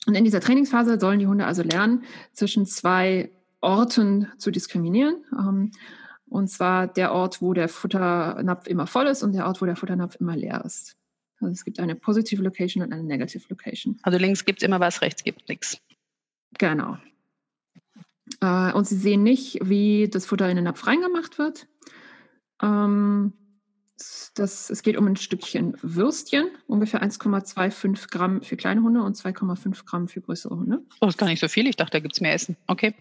und 0.05 0.15
in 0.15 0.25
dieser 0.25 0.41
Trainingsphase 0.41 0.99
sollen 0.99 1.19
die 1.19 1.27
Hunde 1.27 1.45
also 1.45 1.63
lernen, 1.63 2.03
zwischen 2.33 2.65
zwei 2.65 3.31
Orten 3.61 4.27
zu 4.39 4.51
diskriminieren. 4.51 5.23
Ähm, 5.31 5.71
und 6.27 6.49
zwar 6.49 6.87
der 6.87 7.13
Ort, 7.13 7.41
wo 7.41 7.53
der 7.53 7.69
Futternapf 7.69 8.67
immer 8.67 8.87
voll 8.87 9.05
ist 9.05 9.23
und 9.23 9.31
der 9.33 9.45
Ort, 9.45 9.61
wo 9.61 9.65
der 9.67 9.77
Futternapf 9.77 10.15
immer 10.15 10.35
leer 10.35 10.65
ist. 10.65 10.97
Also 11.41 11.53
es 11.53 11.65
gibt 11.65 11.79
eine 11.79 11.95
positive 11.95 12.41
Location 12.41 12.83
und 12.83 12.93
eine 12.93 13.03
negative 13.03 13.43
Location. 13.49 13.99
Also 14.03 14.17
links 14.17 14.45
gibt 14.45 14.61
es 14.61 14.65
immer 14.65 14.79
was, 14.79 15.01
rechts 15.01 15.23
gibt 15.23 15.41
es 15.41 15.47
nichts. 15.47 15.81
Genau. 16.57 16.97
Äh, 18.41 18.71
und 18.73 18.87
sie 18.87 18.95
sehen 18.95 19.23
nicht, 19.23 19.59
wie 19.63 20.07
das 20.09 20.25
Futter 20.25 20.49
in 20.49 20.55
den 20.55 20.65
Napf 20.65 20.85
reingemacht 20.85 21.37
wird. 21.37 21.67
Ähm, 22.61 23.33
das, 24.35 24.69
es 24.69 24.81
geht 24.81 24.97
um 24.97 25.07
ein 25.07 25.15
Stückchen 25.15 25.77
Würstchen, 25.81 26.49
ungefähr 26.67 27.03
1,25 27.03 28.09
Gramm 28.09 28.41
für 28.41 28.57
kleine 28.57 28.81
Hunde 28.81 29.01
und 29.03 29.15
2,5 29.15 29.85
Gramm 29.85 30.07
für 30.07 30.21
größere 30.21 30.55
Hunde. 30.55 30.79
Oh, 31.01 31.05
das 31.05 31.15
ist 31.15 31.17
gar 31.17 31.27
nicht 31.27 31.39
so 31.39 31.47
viel. 31.47 31.67
Ich 31.67 31.75
dachte, 31.75 31.91
da 31.91 31.99
gibt 31.99 32.15
es 32.15 32.21
mehr 32.21 32.33
Essen. 32.33 32.57
Okay. 32.67 32.95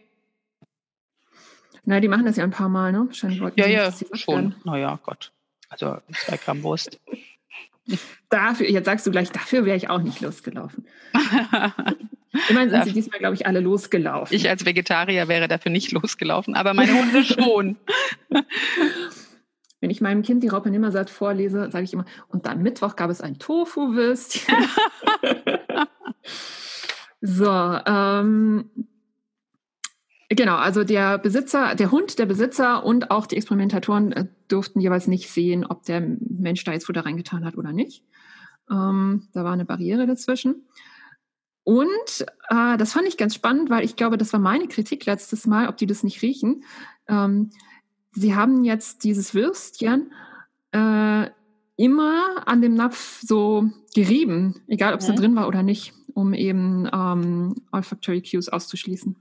Na, 1.85 2.01
die 2.01 2.09
machen 2.09 2.27
das 2.27 2.37
ja 2.37 2.45
ein 2.45 2.51
paar 2.51 2.69
Mal, 2.69 2.93
ne? 2.93 3.07
Wahrscheinlich 3.07 3.41
wollten 3.41 3.59
ja, 3.59 3.67
ja, 3.67 3.93
schon. 4.13 4.55
Naja, 4.65 4.99
Gott. 5.03 5.33
Also 5.71 5.99
zwei 6.13 6.37
Gramm 6.37 6.63
Wurst. 6.63 7.01
Dafür, 8.29 8.69
jetzt 8.69 8.87
sagst 8.87 9.07
du 9.07 9.11
gleich, 9.11 9.31
dafür 9.31 9.65
wäre 9.65 9.77
ich 9.77 9.89
auch 9.89 10.03
nicht 10.03 10.21
losgelaufen. 10.21 10.87
Immerhin 12.49 12.71
sind 12.71 12.85
sie 12.85 12.93
diesmal, 12.93 13.19
glaube 13.19 13.35
ich, 13.35 13.47
alle 13.47 13.61
losgelaufen. 13.61 14.35
Ich 14.35 14.49
als 14.49 14.65
Vegetarier 14.65 15.29
wäre 15.29 15.49
dafür 15.49 15.73
nicht 15.73 15.91
losgelaufen, 15.93 16.55
aber 16.55 16.75
meine 16.75 16.95
Hunde 16.95 17.25
schon. 17.25 17.77
Wenn 19.81 19.91
ich 19.91 20.01
meinem 20.01 20.23
Kind 20.23 20.43
die 20.43 20.49
Raupe 20.49 20.71
Nimmersatt 20.71 21.11
vorlese, 21.11 21.71
sage 21.71 21.85
ich 21.85 21.93
immer, 21.93 22.05
und 22.29 22.47
am 22.47 22.63
Mittwoch 22.63 22.97
gab 22.97 23.11
es 23.11 23.21
ein 23.21 23.39
Tofu-Würstchen. 23.39 24.55
so, 27.21 27.51
ähm, 27.51 28.71
genau, 30.31 30.57
also 30.57 30.85
der 30.85 31.19
Besitzer, 31.19 31.75
der 31.75 31.91
Hund, 31.91 32.19
der 32.19 32.27
Besitzer 32.27 32.85
und 32.85 33.11
auch 33.11 33.27
die 33.27 33.37
Experimentatoren 33.37 34.13
äh, 34.13 34.27
durften 34.49 34.81
jeweils 34.81 35.07
nicht 35.07 35.31
sehen, 35.31 35.67
ob 35.67 35.85
der 35.85 36.01
Mensch 36.01 36.65
da 36.65 36.73
jetzt 36.73 36.87
Futter 36.87 37.05
reingetan 37.05 37.45
hat 37.45 37.57
oder 37.57 37.73
nicht. 37.73 38.05
Ähm, 38.71 39.29
da 39.33 39.45
war 39.45 39.53
eine 39.53 39.65
Barriere 39.65 40.07
dazwischen. 40.07 40.67
Und 41.65 42.27
äh, 42.49 42.77
das 42.79 42.93
fand 42.93 43.07
ich 43.07 43.17
ganz 43.17 43.35
spannend, 43.35 43.71
weil 43.71 43.85
ich 43.85 43.97
glaube, 43.97 44.17
das 44.17 44.33
war 44.33 44.41
meine 44.41 44.67
Kritik 44.69 45.07
letztes 45.07 45.47
Mal, 45.47 45.69
ob 45.69 45.77
die 45.77 45.87
das 45.87 46.03
nicht 46.03 46.23
riechen. 46.23 46.65
Ähm, 47.07 47.51
sie 48.13 48.35
haben 48.35 48.65
jetzt 48.65 49.05
dieses 49.05 49.35
Würstchen 49.35 50.13
äh, 50.73 51.29
immer 51.77 52.47
an 52.47 52.61
dem 52.61 52.75
Napf 52.75 53.21
so 53.23 53.71
gerieben, 53.95 54.63
egal 54.69 54.95
ob 54.95 55.01
es 55.01 55.09
mhm. 55.09 55.13
da 55.13 55.21
drin 55.21 55.37
war 55.37 55.49
oder 55.49 55.63
nicht, 55.63 55.93
um 56.15 56.35
eben 56.35 56.89
ähm, 56.93 57.55
Olfactory 57.73 58.23
Cues 58.23 58.49
auszuschließen. 58.49 59.17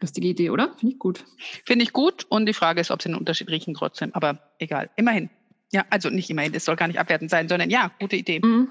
Lustige 0.00 0.28
Idee, 0.28 0.50
oder? 0.50 0.72
Finde 0.78 0.94
ich 0.94 0.98
gut. 0.98 1.24
Finde 1.64 1.82
ich 1.82 1.92
gut. 1.92 2.26
Und 2.28 2.46
die 2.46 2.54
Frage 2.54 2.80
ist, 2.80 2.90
ob 2.90 3.02
sie 3.02 3.08
einen 3.08 3.18
Unterschied 3.18 3.48
riechen 3.48 3.74
trotzdem. 3.74 4.10
Aber 4.14 4.38
egal. 4.58 4.90
Immerhin. 4.96 5.28
Ja, 5.72 5.84
also 5.90 6.08
nicht 6.08 6.30
immerhin. 6.30 6.54
Es 6.54 6.64
soll 6.64 6.76
gar 6.76 6.86
nicht 6.86 7.00
abwertend 7.00 7.30
sein, 7.30 7.48
sondern 7.48 7.68
ja, 7.68 7.90
gute 7.98 8.16
Idee. 8.16 8.40
Mhm. 8.42 8.68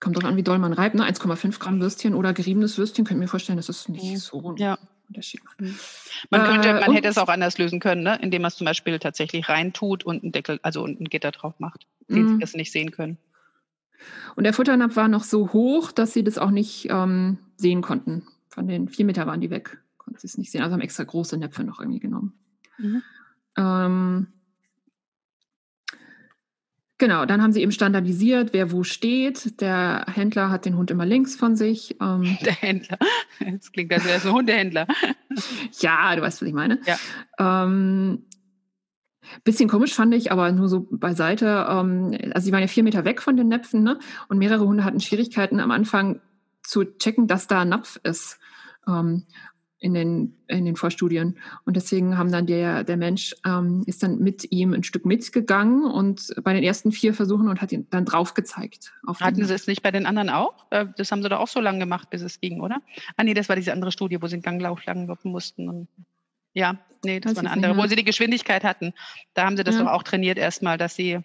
Kommt 0.00 0.16
drauf 0.16 0.24
an, 0.24 0.36
wie 0.36 0.42
doll 0.42 0.58
man 0.58 0.72
reibt. 0.72 0.96
Ne? 0.96 1.04
1,5 1.04 1.58
Gramm 1.60 1.80
Würstchen 1.80 2.14
oder 2.14 2.34
geriebenes 2.34 2.76
Würstchen, 2.76 3.04
könnt 3.04 3.18
ihr 3.18 3.22
mir 3.22 3.28
vorstellen, 3.28 3.56
das 3.56 3.68
ist 3.68 3.88
nicht 3.88 4.04
mhm. 4.04 4.16
so 4.16 4.54
ja. 4.58 4.78
Unterschied 5.08 5.44
macht. 5.44 5.60
Mhm. 5.60 5.78
Man, 6.30 6.44
könnte, 6.44 6.68
äh, 6.70 6.80
man 6.80 6.92
hätte 6.92 7.08
es 7.08 7.18
auch 7.18 7.28
anders 7.28 7.56
lösen 7.58 7.78
können, 7.78 8.02
ne? 8.02 8.18
indem 8.20 8.42
man 8.42 8.48
es 8.48 8.56
zum 8.56 8.64
Beispiel 8.64 8.98
tatsächlich 8.98 9.48
reintut 9.48 10.04
und 10.04 10.22
einen 10.22 10.32
Deckel, 10.32 10.58
also 10.62 10.84
ein 10.84 11.04
Gitter 11.04 11.30
drauf 11.30 11.54
macht, 11.58 11.86
den 12.08 12.28
sie 12.28 12.34
mhm. 12.34 12.40
das 12.40 12.54
nicht 12.54 12.72
sehen 12.72 12.90
können. 12.90 13.16
Und 14.36 14.44
der 14.44 14.52
Futternapf 14.52 14.96
war 14.96 15.08
noch 15.08 15.24
so 15.24 15.52
hoch, 15.52 15.92
dass 15.92 16.12
sie 16.12 16.24
das 16.24 16.36
auch 16.36 16.50
nicht 16.50 16.88
ähm, 16.90 17.38
sehen 17.56 17.80
konnten. 17.80 18.26
Von 18.48 18.68
den 18.68 18.88
vier 18.88 19.04
Meter 19.04 19.26
waren 19.26 19.40
die 19.40 19.50
weg. 19.50 19.78
Konnten 20.04 20.20
sie 20.20 20.26
es 20.26 20.38
nicht 20.38 20.50
sehen. 20.50 20.62
Also 20.62 20.74
haben 20.74 20.80
extra 20.80 21.04
große 21.04 21.36
Näpfe 21.36 21.64
noch 21.64 21.80
irgendwie 21.80 22.00
genommen. 22.00 22.34
Mhm. 22.78 23.02
Ähm, 23.56 24.26
Genau, 26.96 27.26
dann 27.26 27.42
haben 27.42 27.52
sie 27.52 27.60
eben 27.60 27.72
standardisiert, 27.72 28.52
wer 28.52 28.70
wo 28.70 28.84
steht. 28.84 29.60
Der 29.60 30.06
Händler 30.08 30.50
hat 30.50 30.64
den 30.64 30.76
Hund 30.76 30.92
immer 30.92 31.04
links 31.04 31.34
von 31.34 31.56
sich. 31.56 31.96
Ähm, 32.00 32.38
der 32.44 32.52
Händler. 32.52 32.98
Das 33.40 33.72
klingt, 33.72 33.92
als 33.92 34.04
wäre 34.04 34.16
es 34.16 34.26
ein 34.26 34.32
Hundehändler. 34.32 34.86
ja, 35.80 36.14
du 36.14 36.22
weißt, 36.22 36.40
was 36.40 36.48
ich 36.48 36.54
meine. 36.54 36.80
Ja. 36.86 36.96
Ähm, 37.38 38.24
bisschen 39.42 39.68
komisch 39.68 39.92
fand 39.92 40.14
ich, 40.14 40.30
aber 40.30 40.52
nur 40.52 40.68
so 40.68 40.86
beiseite. 40.90 41.66
Ähm, 41.68 42.16
also 42.32 42.46
sie 42.46 42.52
waren 42.52 42.60
ja 42.60 42.68
vier 42.68 42.84
Meter 42.84 43.04
weg 43.04 43.20
von 43.20 43.36
den 43.36 43.48
Näpfen, 43.48 43.82
ne? 43.82 43.98
Und 44.28 44.38
mehrere 44.38 44.64
Hunde 44.64 44.84
hatten 44.84 45.00
Schwierigkeiten 45.00 45.58
am 45.58 45.72
Anfang 45.72 46.20
zu 46.62 46.84
checken, 46.84 47.26
dass 47.26 47.48
da 47.48 47.62
ein 47.62 47.70
Napf 47.70 47.98
ist. 48.04 48.38
Ähm, 48.86 49.24
in 49.84 49.92
den, 49.92 50.34
in 50.46 50.64
den 50.64 50.76
Vorstudien. 50.76 51.38
Und 51.66 51.76
deswegen 51.76 52.16
haben 52.16 52.32
dann 52.32 52.46
der, 52.46 52.84
der 52.84 52.96
Mensch 52.96 53.34
ähm, 53.44 53.82
ist 53.84 54.02
dann 54.02 54.18
mit 54.18 54.50
ihm 54.50 54.72
ein 54.72 54.82
Stück 54.82 55.04
mitgegangen 55.04 55.84
und 55.84 56.34
bei 56.42 56.54
den 56.54 56.62
ersten 56.62 56.90
vier 56.90 57.12
Versuchen 57.12 57.48
und 57.48 57.60
hat 57.60 57.70
ihn 57.70 57.86
dann 57.90 58.06
drauf 58.06 58.32
gezeigt. 58.32 58.94
Hatten 59.20 59.44
Sie 59.44 59.52
es 59.52 59.66
nicht 59.66 59.82
bei 59.82 59.90
den 59.90 60.06
anderen 60.06 60.30
auch? 60.30 60.64
Äh, 60.70 60.86
das 60.96 61.12
haben 61.12 61.22
Sie 61.22 61.28
doch 61.28 61.38
auch 61.38 61.48
so 61.48 61.60
lange 61.60 61.80
gemacht, 61.80 62.08
bis 62.08 62.22
es 62.22 62.40
ging, 62.40 62.62
oder? 62.62 62.80
Ah 63.18 63.24
nee, 63.24 63.34
das 63.34 63.50
war 63.50 63.56
diese 63.56 63.74
andere 63.74 63.92
Studie, 63.92 64.22
wo 64.22 64.26
Sie 64.26 64.36
den 64.36 64.42
Ganglauf 64.42 64.82
lang 64.86 65.06
loppen 65.06 65.30
mussten. 65.30 65.68
Und 65.68 65.88
ja, 66.54 66.78
nee, 67.04 67.20
das, 67.20 67.34
das 67.34 67.44
war 67.44 67.50
eine 67.50 67.52
andere, 67.52 67.76
wo 67.76 67.86
Sie 67.86 67.96
die 67.96 68.04
Geschwindigkeit 68.04 68.64
hatten. 68.64 68.94
Da 69.34 69.44
haben 69.44 69.58
Sie 69.58 69.64
das 69.64 69.74
ja. 69.74 69.82
doch 69.82 69.90
auch 69.90 70.02
trainiert 70.02 70.38
erstmal, 70.38 70.78
dass 70.78 70.94
Sie 70.94 71.18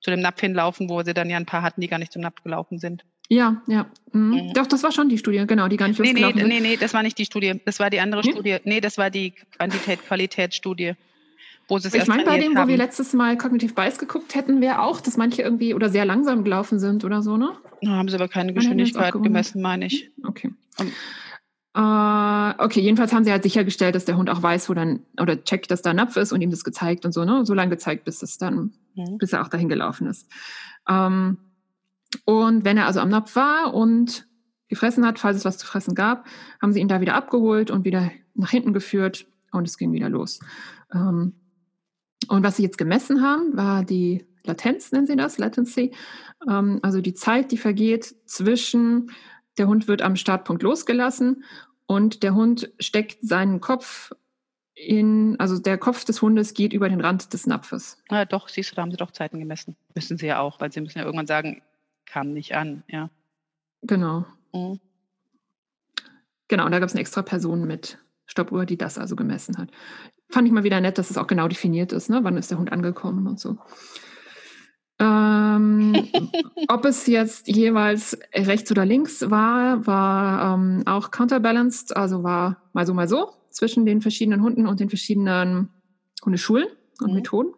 zu 0.00 0.10
dem 0.10 0.20
Napf 0.20 0.40
hinlaufen, 0.40 0.88
wo 0.88 1.02
Sie 1.02 1.12
dann 1.12 1.28
ja 1.28 1.36
ein 1.36 1.44
paar 1.44 1.60
hatten, 1.60 1.82
die 1.82 1.88
gar 1.88 1.98
nicht 1.98 2.12
zum 2.12 2.22
Napf 2.22 2.42
gelaufen 2.42 2.78
sind. 2.78 3.04
Ja, 3.28 3.62
ja. 3.66 3.86
Mhm. 4.12 4.30
Mhm. 4.30 4.52
Doch, 4.54 4.66
das 4.66 4.82
war 4.82 4.92
schon 4.92 5.08
die 5.08 5.18
Studie, 5.18 5.44
genau, 5.46 5.68
die 5.68 5.76
gar 5.76 5.88
nicht 5.88 6.00
nee, 6.00 6.12
nee, 6.12 6.24
sind. 6.24 6.48
Nee, 6.48 6.60
nee, 6.60 6.76
das 6.76 6.94
war 6.94 7.02
nicht 7.02 7.18
die 7.18 7.26
Studie. 7.26 7.60
Das 7.64 7.78
war 7.78 7.90
die 7.90 8.00
andere 8.00 8.22
hm? 8.22 8.32
Studie. 8.32 8.56
Nee, 8.64 8.80
das 8.80 8.98
war 8.98 9.10
die 9.10 9.34
Quantität-Qualitätsstudie. 9.56 10.94
Wo 11.70 11.78
sie 11.78 11.88
es 11.88 11.94
ich 11.94 12.06
meine, 12.06 12.24
bei 12.24 12.38
dem, 12.38 12.56
haben. 12.56 12.64
wo 12.64 12.68
wir 12.68 12.78
letztes 12.78 13.12
Mal 13.12 13.36
Kognitiv 13.36 13.74
Bias 13.74 13.98
geguckt 13.98 14.34
hätten, 14.34 14.62
wäre 14.62 14.80
auch, 14.80 15.02
dass 15.02 15.18
manche 15.18 15.42
irgendwie 15.42 15.74
oder 15.74 15.90
sehr 15.90 16.06
langsam 16.06 16.42
gelaufen 16.42 16.78
sind 16.78 17.04
oder 17.04 17.20
so, 17.20 17.36
ne? 17.36 17.50
Da 17.82 17.90
haben 17.90 18.08
sie 18.08 18.14
aber 18.14 18.28
keine 18.28 18.54
Geschwindigkeit 18.54 19.12
gemessen, 19.12 19.60
meine 19.60 19.86
ich. 19.86 20.10
Okay. 20.24 20.50
Um, 20.80 20.90
Uh, 21.76 22.54
okay, 22.58 22.80
jedenfalls 22.80 23.12
haben 23.12 23.22
sie 23.22 23.30
halt 23.30 23.44
sichergestellt, 23.44 23.94
dass 23.94 24.04
der 24.04 24.16
Hund 24.16 24.28
auch 24.30 24.42
weiß, 24.42 24.68
wo 24.68 24.74
dann, 24.74 25.00
oder 25.20 25.44
checkt, 25.44 25.70
dass 25.70 25.80
da 25.80 25.90
ein 25.90 25.96
Napf 25.96 26.16
ist 26.16 26.32
und 26.32 26.40
ihm 26.40 26.50
das 26.50 26.64
gezeigt 26.64 27.04
und 27.04 27.12
so, 27.12 27.24
ne? 27.24 27.46
So 27.46 27.54
lange 27.54 27.70
gezeigt, 27.70 28.04
bis 28.04 28.20
es 28.22 28.36
dann, 28.36 28.72
mhm. 28.96 29.18
bis 29.18 29.32
er 29.32 29.42
auch 29.42 29.48
dahin 29.48 29.68
gelaufen 29.68 30.08
ist. 30.08 30.26
Ähm, 30.88 31.36
und 32.24 32.64
wenn 32.64 32.76
er 32.76 32.86
also 32.86 33.00
am 33.00 33.08
Napf 33.08 33.36
war 33.36 33.74
und 33.74 34.26
gefressen 34.68 35.06
hat, 35.06 35.18
falls 35.18 35.36
es 35.36 35.44
was 35.44 35.58
zu 35.58 35.66
fressen 35.66 35.94
gab, 35.94 36.26
haben 36.60 36.72
sie 36.72 36.80
ihn 36.80 36.88
da 36.88 37.00
wieder 37.00 37.14
abgeholt 37.14 37.70
und 37.70 37.84
wieder 37.84 38.10
nach 38.34 38.50
hinten 38.50 38.72
geführt 38.72 39.26
und 39.50 39.66
es 39.66 39.78
ging 39.78 39.92
wieder 39.92 40.08
los. 40.08 40.40
Ähm, 40.92 41.34
und 42.28 42.42
was 42.44 42.56
sie 42.56 42.62
jetzt 42.62 42.78
gemessen 42.78 43.22
haben, 43.22 43.56
war 43.56 43.84
die 43.84 44.26
Latenz, 44.44 44.92
nennen 44.92 45.06
sie 45.06 45.16
das, 45.16 45.38
Latency, 45.38 45.92
ähm, 46.48 46.80
also 46.82 47.00
die 47.00 47.14
Zeit, 47.14 47.52
die 47.52 47.58
vergeht 47.58 48.14
zwischen 48.26 49.10
der 49.56 49.66
Hund 49.66 49.88
wird 49.88 50.02
am 50.02 50.16
Startpunkt 50.16 50.62
losgelassen 50.62 51.44
und 51.86 52.22
der 52.22 52.34
Hund 52.34 52.72
steckt 52.78 53.18
seinen 53.22 53.60
Kopf 53.60 54.12
in, 54.74 55.34
also 55.40 55.58
der 55.58 55.78
Kopf 55.78 56.04
des 56.04 56.22
Hundes 56.22 56.54
geht 56.54 56.72
über 56.72 56.88
den 56.88 57.00
Rand 57.00 57.32
des 57.32 57.46
Napfes. 57.46 58.00
Ja, 58.10 58.24
doch, 58.24 58.48
siehst 58.48 58.70
du, 58.70 58.76
da 58.76 58.82
haben 58.82 58.92
sie 58.92 58.96
doch 58.96 59.10
Zeiten 59.10 59.40
gemessen. 59.40 59.76
Müssen 59.94 60.18
sie 60.18 60.26
ja 60.26 60.38
auch, 60.38 60.60
weil 60.60 60.70
sie 60.70 60.80
müssen 60.80 60.98
ja 60.98 61.04
irgendwann 61.04 61.26
sagen, 61.26 61.62
kam 62.10 62.32
nicht 62.32 62.54
an, 62.54 62.82
ja. 62.88 63.10
Genau. 63.82 64.24
Mhm. 64.52 64.80
Genau, 66.48 66.64
und 66.64 66.72
da 66.72 66.78
gab 66.78 66.88
es 66.88 66.94
eine 66.94 67.02
extra 67.02 67.22
Person 67.22 67.66
mit 67.66 67.98
Stoppuhr, 68.26 68.64
die 68.64 68.78
das 68.78 68.98
also 68.98 69.16
gemessen 69.16 69.58
hat. 69.58 69.70
Fand 70.30 70.46
ich 70.46 70.52
mal 70.52 70.64
wieder 70.64 70.80
nett, 70.80 70.98
dass 70.98 71.10
es 71.10 71.18
auch 71.18 71.26
genau 71.26 71.48
definiert 71.48 71.92
ist, 71.92 72.10
ne? 72.10 72.20
wann 72.22 72.36
ist 72.36 72.50
der 72.50 72.58
Hund 72.58 72.72
angekommen 72.72 73.26
und 73.26 73.38
so. 73.38 73.58
Ähm, 74.98 76.08
ob 76.68 76.84
es 76.84 77.06
jetzt 77.06 77.48
jeweils 77.48 78.18
rechts 78.34 78.70
oder 78.70 78.84
links 78.84 79.30
war, 79.30 79.86
war 79.86 80.54
ähm, 80.54 80.82
auch 80.86 81.10
counterbalanced, 81.10 81.96
also 81.96 82.22
war 82.22 82.62
mal 82.72 82.86
so, 82.86 82.94
mal 82.94 83.08
so 83.08 83.32
zwischen 83.50 83.86
den 83.86 84.00
verschiedenen 84.00 84.42
Hunden 84.42 84.66
und 84.66 84.80
den 84.80 84.88
verschiedenen 84.88 85.70
Hundeschulen 86.24 86.68
und 87.00 87.10
mhm. 87.10 87.14
Methoden. 87.14 87.54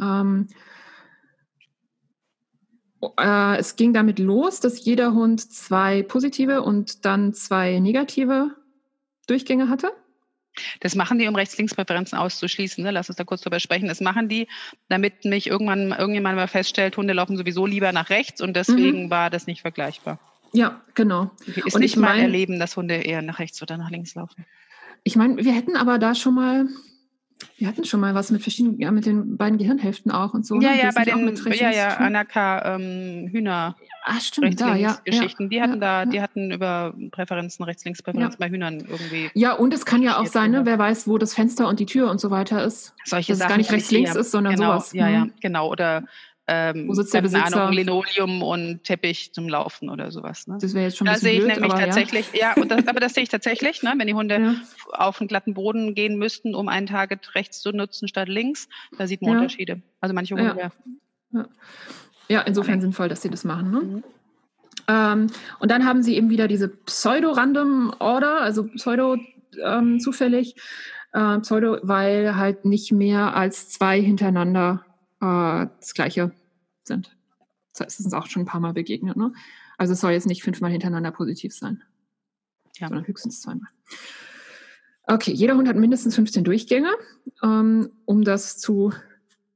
Ähm, 0.00 0.48
äh, 3.18 3.58
es 3.58 3.76
ging 3.76 3.92
damit 3.92 4.18
los, 4.18 4.60
dass 4.60 4.84
jeder 4.84 5.12
Hund 5.12 5.40
zwei 5.40 6.02
positive 6.02 6.62
und 6.62 7.04
dann 7.04 7.32
zwei 7.32 7.78
negative 7.78 8.54
Durchgänge 9.26 9.68
hatte. 9.68 9.92
Das 10.80 10.94
machen 10.94 11.18
die, 11.18 11.26
um 11.26 11.34
Rechts-Links-Präferenzen 11.34 12.18
auszuschließen. 12.18 12.84
Ne? 12.84 12.90
Lass 12.90 13.08
uns 13.08 13.16
da 13.16 13.24
kurz 13.24 13.40
drüber 13.40 13.58
sprechen. 13.58 13.88
Das 13.88 14.00
machen 14.00 14.28
die, 14.28 14.48
damit 14.88 15.24
mich 15.24 15.46
irgendwann 15.46 15.92
irgendjemand 15.92 16.36
mal 16.36 16.48
feststellt, 16.48 16.96
Hunde 16.96 17.14
laufen 17.14 17.36
sowieso 17.36 17.64
lieber 17.64 17.92
nach 17.92 18.10
rechts 18.10 18.40
und 18.40 18.54
deswegen 18.54 19.04
mhm. 19.04 19.10
war 19.10 19.30
das 19.30 19.46
nicht 19.46 19.62
vergleichbar. 19.62 20.18
Ja, 20.52 20.82
genau. 20.94 21.30
Ist 21.46 21.74
und 21.74 21.80
nicht 21.80 21.94
ich 21.94 21.96
mein, 21.96 22.16
mal 22.16 22.22
erleben, 22.22 22.58
dass 22.58 22.76
Hunde 22.76 22.96
eher 22.96 23.22
nach 23.22 23.38
rechts 23.38 23.62
oder 23.62 23.78
nach 23.78 23.90
links 23.90 24.14
laufen. 24.14 24.44
Ich 25.04 25.16
meine, 25.16 25.42
wir 25.42 25.52
hätten 25.52 25.76
aber 25.76 25.98
da 25.98 26.14
schon 26.14 26.34
mal 26.34 26.68
wir 27.58 27.68
hatten 27.68 27.84
schon 27.84 28.00
mal 28.00 28.14
was 28.14 28.30
mit 28.30 28.42
verschiedenen, 28.42 28.78
ja, 28.78 28.90
mit 28.90 29.06
den 29.06 29.36
beiden 29.36 29.58
Gehirnhälften 29.58 30.10
auch 30.10 30.34
und 30.34 30.46
so. 30.46 30.60
Ja, 30.60 30.72
ne? 30.72 30.82
ja, 30.82 30.90
bei 30.94 31.04
den, 31.04 31.36
ja, 31.52 31.70
ja, 31.70 31.96
Anaka 31.96 32.74
ähm, 32.74 33.28
Hühner. 33.30 33.76
Ah, 34.04 34.18
stimmt, 34.20 34.60
da, 34.60 34.74
ja. 34.74 34.98
Geschichten. 35.04 35.44
Ja, 35.44 35.48
die 35.48 35.62
hatten 35.62 35.72
ja, 35.74 36.04
da, 36.04 36.10
die 36.10 36.20
hatten 36.20 36.50
über 36.50 36.94
Präferenzen, 37.12 37.64
Rechts-Links-Präferenzen 37.64 38.38
bei 38.38 38.48
Hühnern 38.48 38.78
irgendwie. 38.80 39.30
Ja, 39.34 39.52
und 39.52 39.72
es 39.72 39.84
kann 39.84 40.02
ja 40.02 40.18
auch 40.18 40.26
sein, 40.26 40.50
ne, 40.50 40.66
wer 40.66 40.78
weiß, 40.78 41.06
wo 41.06 41.18
das 41.18 41.34
Fenster 41.34 41.68
und 41.68 41.78
die 41.78 41.86
Tür 41.86 42.10
und 42.10 42.20
so 42.20 42.30
weiter 42.30 42.64
ist. 42.64 42.94
Solche 43.04 43.32
Dass 43.32 43.38
Sachen. 43.38 43.46
es 43.46 43.50
gar 43.50 43.58
nicht 43.58 43.72
rechts-links 43.72 44.16
ist, 44.16 44.30
sondern 44.32 44.56
genau, 44.56 44.72
sowas. 44.72 44.92
Ja, 44.92 45.08
ja, 45.08 45.24
mhm. 45.26 45.32
genau. 45.40 45.70
Oder 45.70 46.04
ähm, 46.48 46.88
Wo 46.88 46.94
sitzt 46.94 47.14
der 47.14 47.22
Besitzer? 47.22 47.62
Ahnung, 47.62 47.72
Linoleum 47.72 48.42
und 48.42 48.82
Teppich 48.82 49.32
zum 49.32 49.48
Laufen 49.48 49.88
oder 49.88 50.10
sowas. 50.10 50.48
Ne? 50.48 50.58
Das 50.60 50.74
wäre 50.74 50.86
jetzt 50.86 50.96
schon 50.96 51.06
ein 51.06 51.14
Da 51.14 51.20
sehe 51.20 51.34
ich 51.34 51.44
blöd, 51.44 51.60
nämlich 51.60 51.72
tatsächlich, 51.72 52.26
ja, 52.32 52.54
ja 52.56 52.64
das, 52.64 52.88
aber 52.88 52.98
das 52.98 53.14
sehe 53.14 53.22
ich 53.22 53.28
tatsächlich, 53.28 53.82
ne? 53.82 53.94
wenn 53.96 54.08
die 54.08 54.14
Hunde 54.14 54.40
ja. 54.40 54.54
auf 54.92 55.20
einen 55.20 55.28
glatten 55.28 55.54
Boden 55.54 55.94
gehen 55.94 56.18
müssten, 56.18 56.54
um 56.54 56.68
ein 56.68 56.86
Target 56.86 57.34
rechts 57.36 57.60
zu 57.60 57.70
nutzen 57.70 58.08
statt 58.08 58.28
links, 58.28 58.68
da 58.98 59.06
sieht 59.06 59.22
man 59.22 59.34
ja. 59.34 59.38
Unterschiede. 59.38 59.82
Also 60.00 60.14
manche 60.14 60.34
Hunde. 60.34 60.70
Ja, 61.32 61.46
ja. 62.28 62.40
insofern 62.40 62.74
okay. 62.74 62.82
sinnvoll, 62.82 63.08
dass 63.08 63.22
sie 63.22 63.30
das 63.30 63.44
machen. 63.44 63.70
Ne? 63.70 63.80
Mhm. 63.80 64.04
Ähm, 64.88 65.26
und 65.60 65.70
dann 65.70 65.84
haben 65.84 66.02
sie 66.02 66.16
eben 66.16 66.28
wieder 66.28 66.48
diese 66.48 66.68
Pseudo-Random 66.68 67.94
Order, 68.00 68.40
also 68.40 68.64
Pseudo 68.64 69.16
ähm, 69.62 70.00
äh, 71.12 71.38
Pseudo, 71.38 71.78
weil 71.82 72.36
halt 72.36 72.64
nicht 72.64 72.90
mehr 72.90 73.36
als 73.36 73.68
zwei 73.68 74.00
hintereinander 74.00 74.84
äh, 75.22 75.66
das 75.80 75.94
gleiche 75.94 76.32
sind. 76.84 77.16
Das 77.72 77.86
heißt, 77.86 78.00
es 78.00 78.06
ist 78.06 78.12
auch 78.12 78.26
schon 78.26 78.42
ein 78.42 78.46
paar 78.46 78.60
Mal 78.60 78.74
begegnet. 78.74 79.16
Ne? 79.16 79.32
Also 79.78 79.94
es 79.94 80.00
soll 80.00 80.12
jetzt 80.12 80.26
nicht 80.26 80.42
fünfmal 80.42 80.70
hintereinander 80.70 81.12
positiv 81.12 81.54
sein, 81.54 81.82
ja. 82.76 82.88
sondern 82.88 83.06
höchstens 83.06 83.40
zweimal. 83.40 83.70
Okay, 85.06 85.32
jeder 85.32 85.56
Hund 85.56 85.68
hat 85.68 85.76
mindestens 85.76 86.14
15 86.14 86.44
Durchgänge, 86.44 86.90
ähm, 87.42 87.90
um 88.04 88.22
das 88.22 88.58
zu 88.58 88.92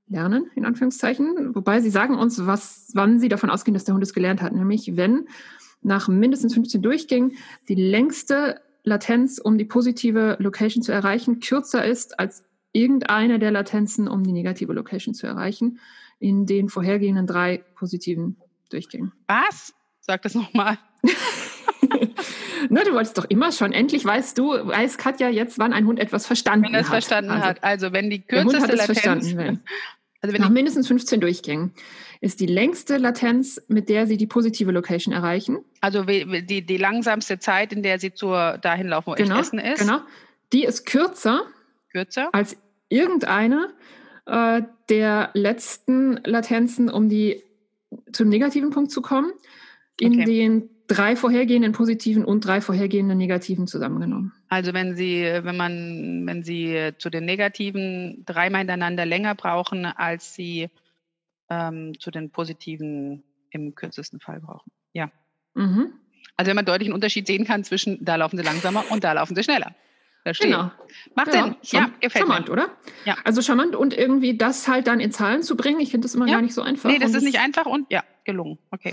lernen, 0.08 0.50
in 0.54 0.64
Anführungszeichen. 0.64 1.54
Wobei 1.54 1.80
sie 1.80 1.90
sagen 1.90 2.16
uns, 2.16 2.46
was, 2.46 2.90
wann 2.94 3.20
sie 3.20 3.28
davon 3.28 3.50
ausgehen, 3.50 3.74
dass 3.74 3.84
der 3.84 3.94
Hund 3.94 4.02
es 4.02 4.14
gelernt 4.14 4.42
hat. 4.42 4.52
Nämlich, 4.52 4.96
wenn 4.96 5.28
nach 5.82 6.08
mindestens 6.08 6.54
15 6.54 6.82
Durchgängen 6.82 7.32
die 7.68 7.74
längste 7.74 8.60
Latenz, 8.82 9.38
um 9.38 9.58
die 9.58 9.64
positive 9.64 10.36
Location 10.40 10.82
zu 10.82 10.92
erreichen, 10.92 11.40
kürzer 11.40 11.84
ist 11.84 12.18
als 12.18 12.44
irgendeine 12.76 13.38
der 13.38 13.50
Latenzen, 13.50 14.06
um 14.08 14.22
die 14.22 14.32
negative 14.32 14.72
Location 14.72 15.14
zu 15.14 15.26
erreichen, 15.26 15.80
in 16.18 16.46
den 16.46 16.68
vorhergehenden 16.68 17.26
drei 17.26 17.64
positiven 17.74 18.36
Durchgängen. 18.70 19.12
Was? 19.26 19.74
Sag 20.00 20.22
das 20.22 20.34
nochmal. 20.34 20.78
Na, 22.68 22.82
du 22.84 22.92
wolltest 22.92 23.16
doch 23.16 23.26
immer 23.26 23.52
schon. 23.52 23.72
Endlich 23.72 24.04
weißt 24.04 24.36
du, 24.38 24.50
weiß 24.50 24.98
Katja 24.98 25.28
jetzt, 25.28 25.58
wann 25.58 25.72
ein 25.72 25.86
Hund 25.86 25.98
etwas 25.98 26.26
verstanden 26.26 26.66
hat. 26.66 26.72
Wenn 26.72 26.74
er 26.74 26.80
es 26.82 26.88
verstanden 26.88 27.30
also, 27.30 27.44
hat. 27.44 27.64
Also 27.64 27.92
wenn 27.92 28.10
die 28.10 28.20
kürzeste 28.20 28.74
Latenz, 28.74 29.34
Also 30.22 30.38
Nach 30.38 30.48
mindestens 30.48 30.88
15 30.88 31.20
Durchgängen 31.20 31.72
ist 32.20 32.40
die 32.40 32.46
längste 32.46 32.96
Latenz, 32.96 33.62
mit 33.68 33.88
der 33.88 34.06
Sie 34.06 34.16
die 34.16 34.26
positive 34.26 34.72
Location 34.72 35.14
erreichen. 35.14 35.58
Also 35.80 36.02
die, 36.04 36.62
die 36.66 36.76
langsamste 36.78 37.38
Zeit, 37.38 37.72
in 37.72 37.82
der 37.82 38.00
Sie 38.00 38.12
zur, 38.12 38.58
dahin 38.58 38.88
laufen, 38.88 39.12
wo 39.12 39.14
genau, 39.14 39.38
Essen 39.38 39.58
ist. 39.58 39.80
Genau. 39.80 40.00
Die 40.52 40.64
ist 40.64 40.86
kürzer, 40.86 41.42
kürzer? 41.92 42.30
als 42.32 42.56
irgendeine 42.88 43.74
äh, 44.26 44.62
der 44.88 45.30
letzten 45.34 46.20
Latenzen, 46.24 46.88
um 46.88 47.08
die 47.08 47.42
zum 48.12 48.28
negativen 48.28 48.70
Punkt 48.70 48.90
zu 48.90 49.02
kommen, 49.02 49.32
in 49.98 50.20
okay. 50.20 50.24
den 50.24 50.70
drei 50.88 51.16
vorhergehenden 51.16 51.72
positiven 51.72 52.24
und 52.24 52.44
drei 52.44 52.60
vorhergehenden 52.60 53.18
negativen 53.18 53.66
zusammengenommen. 53.66 54.32
Also 54.48 54.72
wenn 54.72 54.94
Sie, 54.94 55.22
wenn 55.22 55.56
man, 55.56 56.22
wenn 56.26 56.44
Sie 56.44 56.92
zu 56.98 57.10
den 57.10 57.24
negativen 57.24 58.22
dreimal 58.24 58.60
hintereinander 58.60 59.04
länger 59.04 59.34
brauchen, 59.34 59.84
als 59.84 60.34
Sie 60.34 60.68
ähm, 61.48 61.98
zu 61.98 62.10
den 62.10 62.30
positiven 62.30 63.24
im 63.50 63.74
kürzesten 63.74 64.20
Fall 64.20 64.40
brauchen. 64.40 64.70
Ja. 64.92 65.10
Mhm. 65.54 65.92
Also 66.36 66.50
wenn 66.50 66.56
man 66.56 66.66
deutlich 66.66 66.88
einen 66.88 66.94
Unterschied 66.94 67.26
sehen 67.26 67.44
kann 67.44 67.64
zwischen 67.64 68.04
da 68.04 68.16
laufen 68.16 68.36
Sie 68.36 68.44
langsamer 68.44 68.84
und 68.90 69.02
da 69.02 69.12
laufen 69.12 69.34
Sie 69.34 69.42
schneller. 69.42 69.74
Verstehe. 70.26 70.50
Genau. 70.50 70.72
Macht 71.14 71.32
ja, 71.32 71.44
Sinn. 71.44 71.56
Ja, 71.62 71.90
gefällt 72.00 72.26
charmant, 72.26 72.48
mir. 72.48 72.54
oder? 72.54 72.68
Ja. 73.04 73.16
Also 73.22 73.42
charmant 73.42 73.76
und 73.76 73.96
irgendwie 73.96 74.36
das 74.36 74.66
halt 74.66 74.88
dann 74.88 74.98
in 74.98 75.12
Zahlen 75.12 75.44
zu 75.44 75.56
bringen, 75.56 75.78
ich 75.78 75.92
finde 75.92 76.06
das 76.06 76.16
immer 76.16 76.26
ja. 76.26 76.34
gar 76.34 76.42
nicht 76.42 76.52
so 76.52 76.62
einfach. 76.62 76.90
Nee, 76.90 76.98
das 76.98 77.14
ist 77.14 77.22
nicht 77.22 77.38
einfach 77.38 77.64
und 77.64 77.86
ja, 77.92 78.02
gelungen. 78.24 78.58
Okay. 78.72 78.92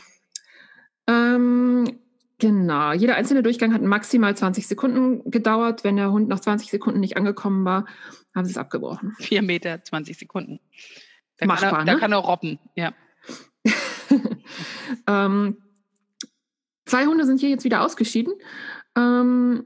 Ähm, 1.07 1.99
genau. 2.37 2.91
Jeder 2.91 3.15
einzelne 3.15 3.41
Durchgang 3.41 3.73
hat 3.73 3.81
maximal 3.81 4.37
20 4.37 4.67
Sekunden 4.67 5.31
gedauert. 5.31 5.83
Wenn 5.83 5.95
der 5.95 6.11
Hund 6.11 6.29
nach 6.29 6.39
20 6.39 6.69
Sekunden 6.69 6.99
nicht 6.99 7.17
angekommen 7.17 7.65
war, 7.65 7.87
haben 8.35 8.45
sie 8.45 8.51
es 8.51 8.57
abgebrochen. 8.59 9.15
Vier 9.17 9.41
Meter, 9.41 9.83
20 9.83 10.15
Sekunden. 10.15 10.59
Da 11.37 11.47
Machbar, 11.47 11.71
kann 11.71 11.79
er, 11.79 11.85
ne? 11.85 11.91
Da 11.93 11.99
kann 11.99 12.11
er 12.11 12.19
robben, 12.19 12.59
ja. 12.75 12.93
ähm, 15.07 15.57
zwei 16.85 17.07
Hunde 17.07 17.25
sind 17.25 17.39
hier 17.39 17.49
jetzt 17.49 17.65
wieder 17.65 17.81
ausgeschieden. 17.81 18.35
Ähm, 18.95 19.65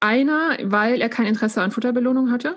einer, 0.00 0.58
weil 0.62 1.00
er 1.00 1.08
kein 1.08 1.26
Interesse 1.26 1.62
an 1.62 1.70
Futterbelohnung 1.70 2.30
hatte. 2.30 2.56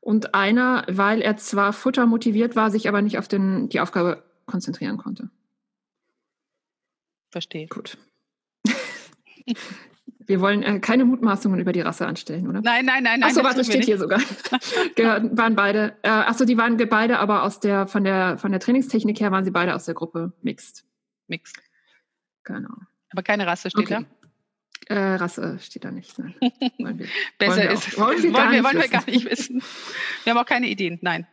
Und 0.00 0.34
einer, 0.34 0.84
weil 0.88 1.22
er 1.22 1.36
zwar 1.36 1.72
futtermotiviert 1.72 2.56
war, 2.56 2.70
sich 2.70 2.88
aber 2.88 3.00
nicht 3.00 3.18
auf 3.18 3.28
den, 3.28 3.68
die 3.70 3.80
Aufgabe 3.80 4.22
konzentrieren 4.46 4.98
konnte. 4.98 5.30
Verstehe. 7.30 7.66
Gut. 7.68 7.96
Wir 10.26 10.40
wollen 10.40 10.62
äh, 10.62 10.78
keine 10.80 11.04
Mutmaßungen 11.04 11.60
über 11.60 11.72
die 11.72 11.80
Rasse 11.80 12.06
anstellen, 12.06 12.48
oder? 12.48 12.62
Nein, 12.62 12.86
nein, 12.86 13.02
nein. 13.02 13.22
Achso, 13.22 13.42
warte, 13.42 13.64
steht 13.64 13.84
hier 13.84 13.98
sogar. 13.98 14.20
Gehörten, 14.94 15.36
waren 15.36 15.54
beide. 15.54 15.96
Äh, 16.02 16.08
achso, 16.08 16.44
die 16.44 16.56
waren 16.56 16.76
beide, 16.76 17.18
aber 17.18 17.42
aus 17.42 17.60
der 17.60 17.86
von 17.86 18.04
der 18.04 18.38
von 18.38 18.50
der 18.50 18.60
Trainingstechnik 18.60 19.20
her 19.20 19.32
waren 19.32 19.44
sie 19.44 19.50
beide 19.50 19.74
aus 19.74 19.84
der 19.84 19.94
Gruppe 19.94 20.32
Mixed. 20.40 20.84
Mixed. 21.26 21.58
Genau. 22.44 22.74
Aber 23.10 23.22
keine 23.22 23.46
Rasse 23.46 23.68
steht 23.70 23.84
okay. 23.84 24.06
da? 24.08 24.23
Äh, 24.88 25.14
Rasse 25.14 25.58
steht 25.60 25.84
da 25.84 25.90
nicht. 25.90 26.18
Nein. 26.18 26.34
Wir, 26.78 27.06
Besser 27.38 27.56
wollen 27.56 27.70
ist. 27.70 27.98
Wollen 27.98 28.22
wir, 28.22 28.32
wollen, 28.32 28.52
wir, 28.52 28.64
wollen 28.64 28.78
wir, 28.78 28.88
gar 28.88 29.06
nicht 29.06 29.28
wissen. 29.30 29.62
Wir 30.24 30.32
haben 30.32 30.40
auch 30.40 30.46
keine 30.46 30.68
Ideen. 30.68 30.98
Nein. 31.00 31.26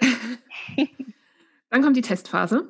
Dann 1.70 1.82
kommt 1.82 1.96
die 1.96 2.02
Testphase. 2.02 2.68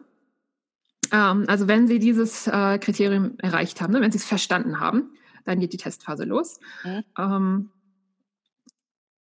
Ähm, 1.12 1.44
also 1.46 1.68
wenn 1.68 1.86
Sie 1.86 1.98
dieses 1.98 2.46
äh, 2.46 2.78
Kriterium 2.78 3.38
erreicht 3.38 3.80
haben, 3.80 3.92
ne, 3.92 4.00
wenn 4.00 4.12
Sie 4.12 4.18
es 4.18 4.24
verstanden 4.24 4.80
haben, 4.80 5.12
dann 5.44 5.60
geht 5.60 5.72
die 5.72 5.78
Testphase 5.78 6.24
los. 6.24 6.60
Mhm. 6.84 7.04
Ähm, 7.16 7.70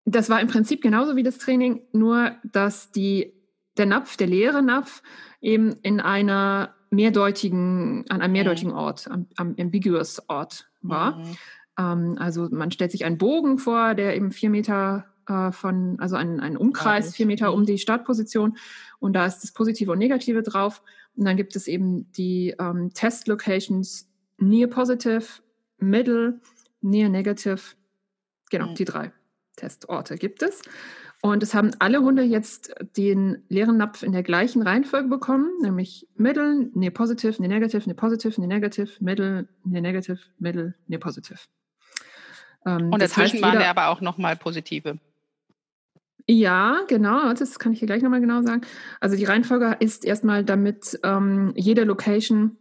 das 0.05 0.31
war 0.31 0.41
im 0.41 0.49
Prinzip 0.49 0.83
genauso 0.83 1.17
wie 1.17 1.23
das 1.23 1.39
Training, 1.39 1.83
nur 1.93 2.37
dass 2.45 2.93
die, 2.93 3.33
der 3.77 3.87
Napf, 3.87 4.17
der 4.17 4.27
leere 4.27 4.63
Napf, 4.63 5.03
eben 5.41 5.73
in 5.83 6.01
einer 6.01 6.75
mehrdeutigen, 6.93 8.05
an 8.09 8.21
einem 8.21 8.33
mehrdeutigen 8.33 8.73
mhm. 8.73 8.79
Ort, 8.79 9.09
am, 9.11 9.27
am 9.37 9.57
ambiguous 9.59 10.23
Ort 10.29 10.69
war. 10.83 11.19
Mhm. 11.19 11.37
Ähm, 11.79 12.17
also 12.19 12.49
man 12.51 12.71
stellt 12.71 12.93
sich 12.93 13.05
einen 13.05 13.19
Bogen 13.19 13.59
vor, 13.59 13.95
der 13.95 14.15
eben 14.15 14.31
vier 14.31 14.51
Meter 14.51 15.07
äh, 15.27 15.51
von, 15.53 15.99
also 15.99 16.17
einen, 16.17 16.41
einen 16.41 16.57
Umkreis, 16.57 17.15
vier 17.15 17.27
Meter 17.27 17.53
um 17.55 17.61
mhm. 17.61 17.67
die 17.67 17.79
Startposition 17.79 18.57
und 19.01 19.15
da 19.15 19.27
ist 19.27 19.41
das 19.41 19.53
Positive 19.53 19.91
und 19.91 19.99
Negative 19.99 20.43
drauf. 20.43 20.83
Und 21.17 21.25
dann 21.25 21.37
gibt 21.37 21.57
es 21.57 21.67
eben 21.67 22.11
die 22.13 22.55
ähm, 22.59 22.91
Test-Locations 22.95 24.09
Near 24.39 24.69
Positive, 24.69 25.25
Middle, 25.79 26.41
Near 26.81 27.09
Negative. 27.09 27.61
Genau, 28.51 28.69
mhm. 28.69 28.75
die 28.75 28.85
drei 28.85 29.13
Testorte 29.57 30.17
gibt 30.17 30.43
es. 30.43 30.63
Und 31.25 31.41
es 31.45 31.55
haben 31.55 31.71
alle 31.79 32.01
Hunde 32.01 32.25
jetzt 32.25 32.75
den 32.97 33.45
leeren 33.49 33.77
Napf 33.77 34.03
in 34.03 34.11
der 34.11 34.25
gleichen 34.25 34.61
Reihenfolge 34.61 35.09
bekommen, 35.09 35.49
nämlich 35.63 36.09
Middle, 36.17 36.69
Near 36.75 36.91
Positive, 36.91 37.41
Near 37.41 37.49
Negative, 37.49 37.85
Near 37.87 37.95
Positive, 37.95 38.41
Near 38.41 38.49
Negative, 38.49 38.91
Middle, 38.99 39.49
Near 39.65 39.83
Negative, 39.83 40.19
Middle, 40.41 40.75
Near 40.89 40.99
Positive. 40.99 41.39
Ähm, 42.67 42.93
Und 42.93 43.01
dazwischen 43.01 43.35
heißt, 43.35 43.43
waren 43.43 43.61
ja 43.61 43.71
aber 43.71 43.87
auch 43.87 44.01
nochmal 44.01 44.35
positive. 44.35 44.99
Ja, 46.27 46.81
genau, 46.89 47.33
das 47.35 47.61
kann 47.61 47.73
ich 47.73 47.79
hier 47.79 47.87
gleich 47.87 48.03
nochmal 48.03 48.21
genau 48.21 48.43
sagen. 48.43 48.63
Also 48.99 49.17
die 49.17 49.25
Reihenfolge 49.25 49.77
ist 49.79 50.05
erstmal, 50.05 50.45
damit 50.45 50.99
ähm, 51.05 51.53
jede 51.55 51.85
Location 51.85 52.57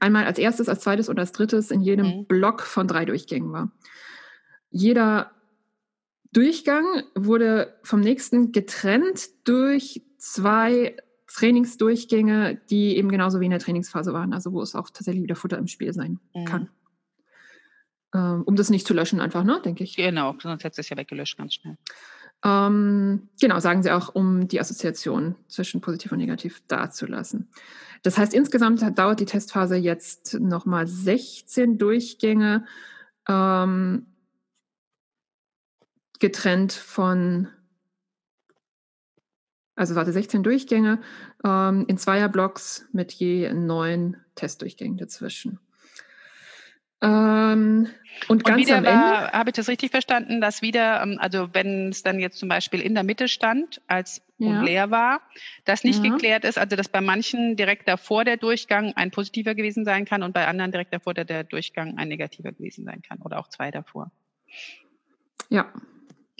einmal 0.00 0.24
als 0.24 0.38
erstes, 0.38 0.70
als 0.70 0.80
zweites 0.80 1.10
und 1.10 1.18
als 1.18 1.32
drittes 1.32 1.70
in 1.70 1.82
jedem 1.82 2.06
mhm. 2.06 2.26
Block 2.26 2.62
von 2.62 2.88
drei 2.88 3.04
Durchgängen 3.04 3.52
war. 3.52 3.70
Jeder 4.70 5.30
Durchgang 6.32 7.02
wurde 7.14 7.78
vom 7.82 8.00
nächsten 8.00 8.52
getrennt 8.52 9.28
durch 9.44 10.02
zwei 10.16 10.96
Trainingsdurchgänge, 11.26 12.60
die 12.70 12.96
eben 12.96 13.10
genauso 13.10 13.40
wie 13.40 13.46
in 13.46 13.50
der 13.50 13.60
Trainingsphase 13.60 14.12
waren, 14.12 14.32
also 14.32 14.52
wo 14.52 14.62
es 14.62 14.74
auch 14.74 14.90
tatsächlich 14.90 15.22
wieder 15.22 15.36
Futter 15.36 15.58
im 15.58 15.66
Spiel 15.66 15.92
sein 15.92 16.18
mhm. 16.34 16.44
kann. 16.44 16.68
Ähm, 18.14 18.42
um 18.44 18.56
das 18.56 18.70
nicht 18.70 18.86
zu 18.86 18.94
löschen, 18.94 19.20
einfach, 19.20 19.44
ne, 19.44 19.60
denke 19.64 19.84
ich. 19.84 19.96
Genau, 19.96 20.34
sonst 20.38 20.64
hätte 20.64 20.80
es 20.80 20.88
ja 20.88 20.96
weggelöscht 20.96 21.38
ganz 21.38 21.54
schnell. 21.54 21.78
Ähm, 22.44 23.28
genau, 23.40 23.60
sagen 23.60 23.82
sie 23.82 23.92
auch, 23.92 24.14
um 24.14 24.48
die 24.48 24.60
Assoziation 24.60 25.36
zwischen 25.48 25.80
positiv 25.80 26.12
und 26.12 26.18
negativ 26.18 26.62
dazulassen. 26.66 27.48
Das 28.02 28.18
heißt, 28.18 28.34
insgesamt 28.34 28.82
dauert 28.98 29.20
die 29.20 29.26
Testphase 29.26 29.76
jetzt 29.76 30.38
nochmal 30.40 30.86
16 30.86 31.78
Durchgänge, 31.78 32.66
ähm, 33.28 34.06
getrennt 36.22 36.72
von, 36.72 37.48
also 39.74 39.96
warte, 39.96 40.12
16 40.12 40.44
Durchgänge 40.44 41.00
ähm, 41.44 41.84
in 41.88 41.98
Zweierblocks 41.98 42.86
mit 42.92 43.12
je 43.12 43.52
neun 43.52 44.16
Testdurchgängen 44.36 44.96
dazwischen. 44.96 45.58
Ähm, 47.02 47.88
und, 48.28 48.48
und 48.48 48.56
wieder 48.56 48.84
war, 48.84 49.32
habe 49.32 49.50
ich 49.50 49.56
das 49.56 49.68
richtig 49.68 49.90
verstanden, 49.90 50.40
dass 50.40 50.62
wieder, 50.62 51.02
ähm, 51.02 51.18
also 51.18 51.48
wenn 51.52 51.88
es 51.88 52.04
dann 52.04 52.20
jetzt 52.20 52.38
zum 52.38 52.48
Beispiel 52.48 52.80
in 52.80 52.94
der 52.94 53.02
Mitte 53.02 53.26
stand, 53.26 53.82
als 53.88 54.22
ja. 54.38 54.60
und 54.60 54.64
leer 54.64 54.92
war, 54.92 55.22
das 55.64 55.82
nicht 55.82 56.04
ja. 56.04 56.12
geklärt 56.12 56.44
ist, 56.44 56.56
also 56.56 56.76
dass 56.76 56.88
bei 56.88 57.00
manchen 57.00 57.56
direkt 57.56 57.88
davor 57.88 58.24
der 58.24 58.36
Durchgang 58.36 58.92
ein 58.94 59.10
positiver 59.10 59.56
gewesen 59.56 59.84
sein 59.84 60.04
kann 60.04 60.22
und 60.22 60.32
bei 60.32 60.46
anderen 60.46 60.70
direkt 60.70 60.94
davor 60.94 61.14
der, 61.14 61.24
der 61.24 61.42
Durchgang 61.42 61.98
ein 61.98 62.06
negativer 62.06 62.52
gewesen 62.52 62.84
sein 62.84 63.02
kann 63.02 63.18
oder 63.22 63.40
auch 63.40 63.48
zwei 63.48 63.72
davor. 63.72 64.12
Ja. 65.48 65.72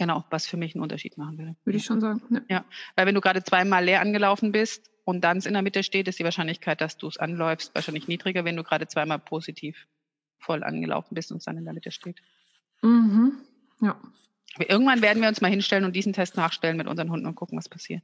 Genau, 0.02 0.24
was 0.30 0.48
für 0.48 0.56
mich 0.56 0.74
einen 0.74 0.82
Unterschied 0.82 1.16
machen 1.16 1.38
würde. 1.38 1.54
Würde 1.62 1.76
ich 1.76 1.84
schon 1.84 2.00
sagen. 2.00 2.20
Ja, 2.28 2.40
ja. 2.48 2.64
weil 2.96 3.06
wenn 3.06 3.14
du 3.14 3.20
gerade 3.20 3.44
zweimal 3.44 3.84
leer 3.84 4.00
angelaufen 4.00 4.50
bist 4.50 4.90
und 5.04 5.22
dann 5.22 5.36
es 5.36 5.46
in 5.46 5.52
der 5.52 5.62
Mitte 5.62 5.84
steht, 5.84 6.08
ist 6.08 6.18
die 6.18 6.24
Wahrscheinlichkeit, 6.24 6.80
dass 6.80 6.96
du 6.96 7.06
es 7.06 7.18
anläufst, 7.18 7.72
wahrscheinlich 7.76 8.08
niedriger, 8.08 8.44
wenn 8.44 8.56
du 8.56 8.64
gerade 8.64 8.88
zweimal 8.88 9.20
positiv 9.20 9.86
voll 10.40 10.64
angelaufen 10.64 11.14
bist 11.14 11.30
und 11.30 11.38
es 11.38 11.44
dann 11.44 11.56
in 11.56 11.64
der 11.64 11.72
Mitte 11.72 11.92
steht. 11.92 12.20
Mhm. 12.82 13.34
Ja. 13.80 13.96
Aber 14.56 14.68
irgendwann 14.68 15.02
werden 15.02 15.22
wir 15.22 15.28
uns 15.28 15.40
mal 15.40 15.52
hinstellen 15.52 15.84
und 15.84 15.94
diesen 15.94 16.14
Test 16.14 16.36
nachstellen 16.36 16.76
mit 16.76 16.88
unseren 16.88 17.08
Hunden 17.08 17.26
und 17.26 17.36
gucken, 17.36 17.56
was 17.56 17.68
passiert. 17.68 18.02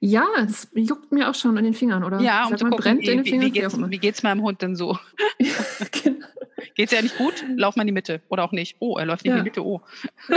Ja, 0.00 0.26
das 0.38 0.68
juckt 0.72 1.12
mir 1.12 1.28
auch 1.28 1.34
schon 1.34 1.58
in 1.58 1.64
den 1.64 1.74
Fingern, 1.74 2.04
oder? 2.04 2.20
Ja, 2.20 2.44
um 2.44 2.52
Sag 2.52 2.60
zu 2.60 2.64
mal, 2.64 2.70
gucken, 2.70 3.00
wie, 3.00 3.22
wie, 3.22 3.40
wie 3.42 3.98
geht 3.98 4.14
es 4.14 4.22
meinem 4.22 4.40
Hund 4.40 4.62
denn 4.62 4.76
so? 4.76 4.98
genau. 6.02 6.15
Geht 6.76 6.86
es 6.86 6.92
ja 6.92 7.02
nicht 7.02 7.18
gut? 7.18 7.44
Lauf 7.56 7.74
mal 7.74 7.82
in 7.82 7.88
die 7.88 7.92
Mitte. 7.92 8.22
Oder 8.28 8.44
auch 8.44 8.52
nicht. 8.52 8.76
Oh, 8.78 8.96
er 8.96 9.06
läuft 9.06 9.24
nicht 9.24 9.32
ja. 9.32 9.38
in 9.38 9.44
die 9.44 9.50
Mitte. 9.50 9.64
Oh. 9.64 9.80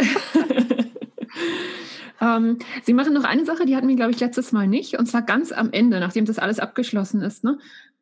ähm, 2.22 2.58
Sie 2.84 2.94
machen 2.94 3.14
noch 3.14 3.26
eine 3.26 3.46
Sache, 3.46 3.66
die 3.66 3.76
hatten 3.76 3.88
wir, 3.88 3.96
glaube 3.96 4.12
ich, 4.12 4.20
letztes 4.20 4.52
Mal 4.52 4.68
nicht. 4.68 4.98
Und 4.98 5.06
zwar 5.06 5.22
ganz 5.22 5.52
am 5.52 5.72
Ende, 5.72 6.00
nachdem 6.00 6.26
das 6.26 6.40
alles 6.40 6.60
abgeschlossen 6.60 7.22
ist. 7.22 7.44
Ne? 7.44 7.60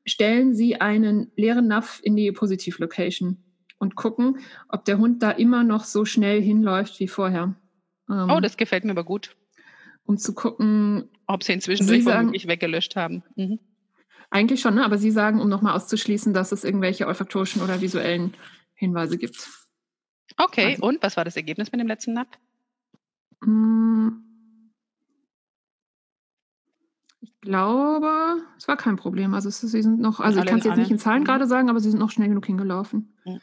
stellen 0.07 0.55
Sie 0.55 0.81
einen 0.81 1.31
leeren 1.35 1.67
Napf 1.67 1.99
in 2.01 2.15
die 2.15 2.31
Positiv-Location 2.31 3.37
und 3.77 3.95
gucken, 3.95 4.39
ob 4.69 4.85
der 4.85 4.97
Hund 4.97 5.21
da 5.21 5.31
immer 5.31 5.63
noch 5.63 5.83
so 5.83 6.05
schnell 6.05 6.41
hinläuft 6.41 6.99
wie 6.99 7.07
vorher. 7.07 7.55
Ähm, 8.09 8.29
oh, 8.29 8.39
das 8.39 8.57
gefällt 8.57 8.85
mir 8.85 8.91
aber 8.91 9.03
gut. 9.03 9.35
Um 10.05 10.17
zu 10.17 10.33
gucken, 10.33 11.09
ob 11.27 11.43
Sie 11.43 11.51
inzwischen 11.51 11.85
Sie 11.85 12.05
womöglich 12.05 12.47
weggelöscht 12.47 12.95
haben. 12.95 13.23
Mhm. 13.35 13.59
Eigentlich 14.29 14.61
schon, 14.61 14.75
ne? 14.75 14.83
aber 14.83 14.97
Sie 14.97 15.11
sagen, 15.11 15.41
um 15.41 15.49
nochmal 15.49 15.75
auszuschließen, 15.75 16.33
dass 16.33 16.51
es 16.51 16.63
irgendwelche 16.63 17.07
olfaktorischen 17.07 17.61
oder 17.61 17.81
visuellen 17.81 18.33
Hinweise 18.73 19.17
gibt. 19.17 19.49
Okay, 20.37 20.71
also. 20.71 20.83
und 20.83 21.01
was 21.01 21.17
war 21.17 21.25
das 21.25 21.35
Ergebnis 21.35 21.71
mit 21.71 21.79
dem 21.79 21.87
letzten 21.87 22.13
Napf? 22.13 22.37
Mm, 23.41 24.09
Ich 27.19 27.41
glaube, 27.41 28.41
es 28.57 28.67
war 28.67 28.77
kein 28.77 28.95
Problem. 28.95 29.33
Also 29.33 29.49
es, 29.49 29.61
sie 29.61 29.81
sind 29.81 29.99
noch, 29.99 30.19
also 30.19 30.39
ich 30.39 30.45
kann 30.45 30.59
es 30.59 30.65
jetzt 30.65 30.77
nicht 30.77 30.91
in 30.91 30.99
Zahlen 30.99 31.21
mhm. 31.21 31.25
gerade 31.25 31.47
sagen, 31.47 31.69
aber 31.69 31.79
sie 31.79 31.89
sind 31.89 31.99
noch 31.99 32.11
schnell 32.11 32.27
genug 32.27 32.45
hingelaufen. 32.45 33.15
Mhm. 33.25 33.39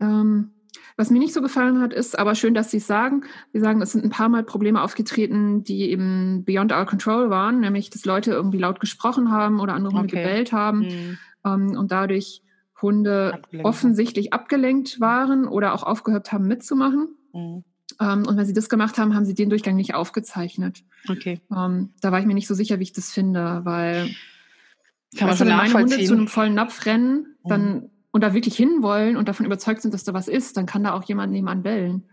Ähm, 0.00 0.50
was 0.96 1.10
mir 1.10 1.18
nicht 1.18 1.34
so 1.34 1.42
gefallen 1.42 1.80
hat, 1.80 1.92
ist, 1.92 2.18
aber 2.18 2.34
schön, 2.34 2.54
dass 2.54 2.70
Sie 2.70 2.78
es 2.78 2.86
sagen. 2.86 3.24
Sie 3.52 3.60
sagen, 3.60 3.82
es 3.82 3.92
sind 3.92 4.04
ein 4.04 4.10
paar 4.10 4.30
Mal 4.30 4.42
Probleme 4.42 4.82
aufgetreten, 4.82 5.62
die 5.62 5.90
eben 5.90 6.44
beyond 6.44 6.72
our 6.72 6.86
control 6.86 7.28
waren, 7.28 7.60
nämlich, 7.60 7.90
dass 7.90 8.04
Leute 8.04 8.32
irgendwie 8.32 8.58
laut 8.58 8.80
gesprochen 8.80 9.30
haben 9.30 9.60
oder 9.60 9.74
andere 9.74 9.94
Hunde 9.94 10.14
okay. 10.14 10.22
gebellt 10.22 10.52
haben 10.52 10.78
mhm. 10.80 11.18
ähm, 11.44 11.78
und 11.78 11.92
dadurch 11.92 12.42
Hunde 12.80 13.34
abgelenkt. 13.34 13.66
offensichtlich 13.66 14.32
abgelenkt 14.32 15.00
waren 15.00 15.46
oder 15.46 15.74
auch 15.74 15.82
aufgehört 15.82 16.32
haben 16.32 16.46
mitzumachen. 16.46 17.08
Mhm. 17.32 17.64
Ähm, 18.00 18.26
und 18.26 18.36
wenn 18.36 18.46
sie 18.46 18.52
das 18.52 18.68
gemacht 18.68 18.98
haben, 18.98 19.14
haben 19.14 19.24
sie 19.24 19.34
den 19.34 19.50
Durchgang 19.50 19.76
nicht 19.76 19.94
aufgezeichnet. 19.94 20.82
Okay. 21.08 21.40
Ähm, 21.54 21.90
da 22.00 22.10
war 22.10 22.20
ich 22.20 22.26
mir 22.26 22.34
nicht 22.34 22.48
so 22.48 22.54
sicher, 22.54 22.78
wie 22.78 22.84
ich 22.84 22.92
das 22.92 23.12
finde, 23.12 23.60
weil 23.64 24.10
Kann 25.16 25.28
man 25.28 25.36
schon 25.36 25.48
wenn 25.48 25.56
meine 25.56 25.74
Hunde 25.74 26.04
zu 26.04 26.14
einem 26.14 26.28
vollen 26.28 26.54
Napf 26.54 26.86
rennen, 26.86 27.36
dann 27.44 27.74
mhm. 27.74 27.90
Und 28.16 28.22
da 28.22 28.32
wirklich 28.32 28.56
hinwollen 28.56 29.18
und 29.18 29.28
davon 29.28 29.44
überzeugt 29.44 29.82
sind, 29.82 29.92
dass 29.92 30.02
da 30.02 30.14
was 30.14 30.26
ist, 30.26 30.56
dann 30.56 30.64
kann 30.64 30.82
da 30.82 30.94
auch 30.94 31.04
jemand 31.04 31.34
nebenan 31.34 31.62
bellen. 31.62 32.08